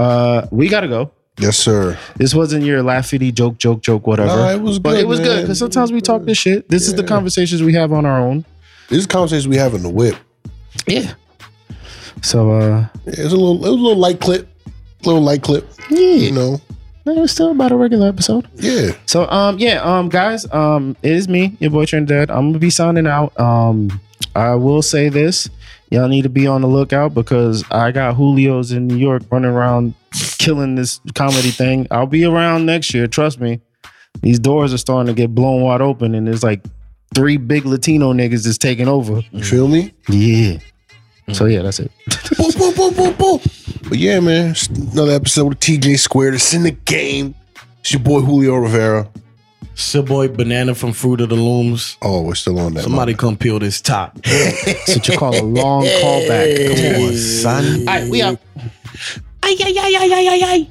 uh, 0.01 0.49
we 0.51 0.69
gotta 0.69 0.89
go. 0.89 1.13
Yes, 1.39 1.57
sir. 1.59 1.99
This 2.17 2.35
wasn't 2.35 2.65
your 2.65 2.83
laughy 2.83 3.33
joke, 3.33 3.59
joke, 3.59 3.81
joke, 3.83 4.07
whatever. 4.07 4.29
Nah, 4.37 4.51
it 4.51 4.61
was 4.61 4.79
but 4.79 4.93
good, 4.93 5.01
it 5.01 5.07
was 5.09 5.21
good 5.21 5.43
because 5.43 5.59
sometimes 5.59 5.93
we 5.93 6.01
talk 6.01 6.25
this 6.25 6.39
shit. 6.39 6.69
This 6.69 6.87
is 6.87 6.95
the 6.95 7.03
Yeah. 7.03 7.09
conversations 7.09 7.63
we 7.63 7.73
have 7.75 7.93
on 7.93 8.05
our 8.07 8.21
own. 8.21 8.45
These 8.89 9.07
conversations 9.07 9.49
we 9.49 9.57
have 9.57 9.75
in 9.75 9.83
the 9.83 9.89
whip. 9.91 10.17
Yeah. 10.87 11.15
So, 12.23 12.51
uh, 12.53 12.87
It's 13.07 13.19
a 13.19 13.23
little, 13.37 13.57
it 13.57 13.71
was 13.71 13.81
a 13.81 13.83
little 13.83 13.97
light 13.97 14.21
clip, 14.21 14.49
little 15.05 15.23
light 15.23 15.43
clip. 15.43 15.69
yeah, 15.91 15.99
You 15.99 16.31
know, 16.33 16.61
it 17.07 17.19
was 17.19 17.33
still 17.33 17.51
about 17.51 17.73
a 17.73 17.77
regular 17.77 18.09
episode. 18.09 18.47
yeah. 18.57 18.93
So 19.07 19.29
um 19.29 19.59
yeah 19.59 19.81
um 19.83 20.09
guys 20.09 20.47
um 20.53 20.97
it 21.03 21.11
is 21.13 21.29
me 21.29 21.57
your 21.59 21.71
boy 21.71 21.85
Trinidad 21.85 22.31
I'm 22.31 22.49
gonna 22.51 22.59
be 22.61 22.71
signing 22.71 23.07
out 23.09 23.39
um 23.41 24.01
I 24.35 24.55
will 24.55 24.83
say 24.83 25.09
this 25.09 25.49
y'all 25.91 26.09
need 26.09 26.23
to 26.23 26.29
be 26.29 26.47
on 26.47 26.63
the 26.63 26.67
lookout 26.67 27.15
because 27.15 27.65
I 27.71 27.93
got 27.93 28.17
Julio's 28.17 28.73
in 28.73 28.87
New 28.87 28.97
York 28.97 29.23
running 29.31 29.51
around 29.51 29.95
killing 30.39 30.75
this 30.75 31.01
comedy 31.15 31.51
thing 31.51 31.87
I'll 31.91 32.07
be 32.07 32.25
around 32.25 32.67
next 32.67 32.93
year 32.95 33.07
trust 33.07 33.41
me 33.41 33.61
these 34.21 34.39
doors 34.39 34.73
are 34.75 34.79
starting 34.79 35.15
to 35.15 35.21
get 35.21 35.35
blown 35.35 35.63
wide 35.63 35.81
open 35.81 36.15
and 36.15 36.27
there's 36.27 36.43
like 36.43 36.65
three 37.15 37.37
big 37.37 37.65
Latino 37.67 38.13
niggas 38.13 38.45
that's 38.45 38.59
taking 38.59 38.89
over 38.89 39.23
You 39.33 39.45
feel 39.45 39.69
me? 39.69 39.93
yeah 40.09 40.59
mm-hmm. 40.59 41.33
so 41.33 41.45
yeah 41.47 41.63
that's 41.63 41.81
it 41.81 41.91
boom, 42.37 42.51
boom, 42.59 42.75
boom, 42.75 42.95
boom, 42.95 43.15
boom. 43.15 43.41
But 43.89 43.99
yeah, 43.99 44.21
man, 44.21 44.55
another 44.93 45.13
episode 45.13 45.53
of 45.53 45.61
TJ 45.61 45.99
Squared. 45.99 46.35
It's 46.35 46.55
in 46.55 46.63
the 46.63 46.71
game. 46.71 47.35
It's 47.81 47.93
your 47.93 48.01
boy 48.01 48.21
Julio 48.21 48.55
Rivera. 48.55 49.07
It's 49.73 49.95
your 49.95 50.03
boy 50.03 50.29
Banana 50.29 50.75
from 50.75 50.93
Fruit 50.93 51.21
of 51.21 51.31
the 51.31 51.35
Looms. 51.37 51.97
Oh, 52.03 52.23
we're 52.23 52.35
still 52.35 52.59
on 52.61 52.75
that. 52.75 52.83
Somebody 52.85 53.15
come 53.15 53.37
peel 53.37 53.59
this 53.59 53.81
top. 53.81 54.19
that's 54.23 54.95
what 54.97 55.09
you 55.09 55.17
call 55.17 55.35
a 55.35 55.43
long 55.43 55.83
callback 55.85 56.69
Come 56.69 57.03
on, 57.05 57.17
son. 57.17 57.65
all 57.81 57.85
right 57.87 58.11
we 58.11 58.23
out 58.23 58.39
Ay, 59.43 59.57
ay, 59.61 59.75
ay, 59.77 59.97
ay, 59.97 60.13
ay, 60.13 60.29
ay, 60.29 60.43
ay. 60.45 60.69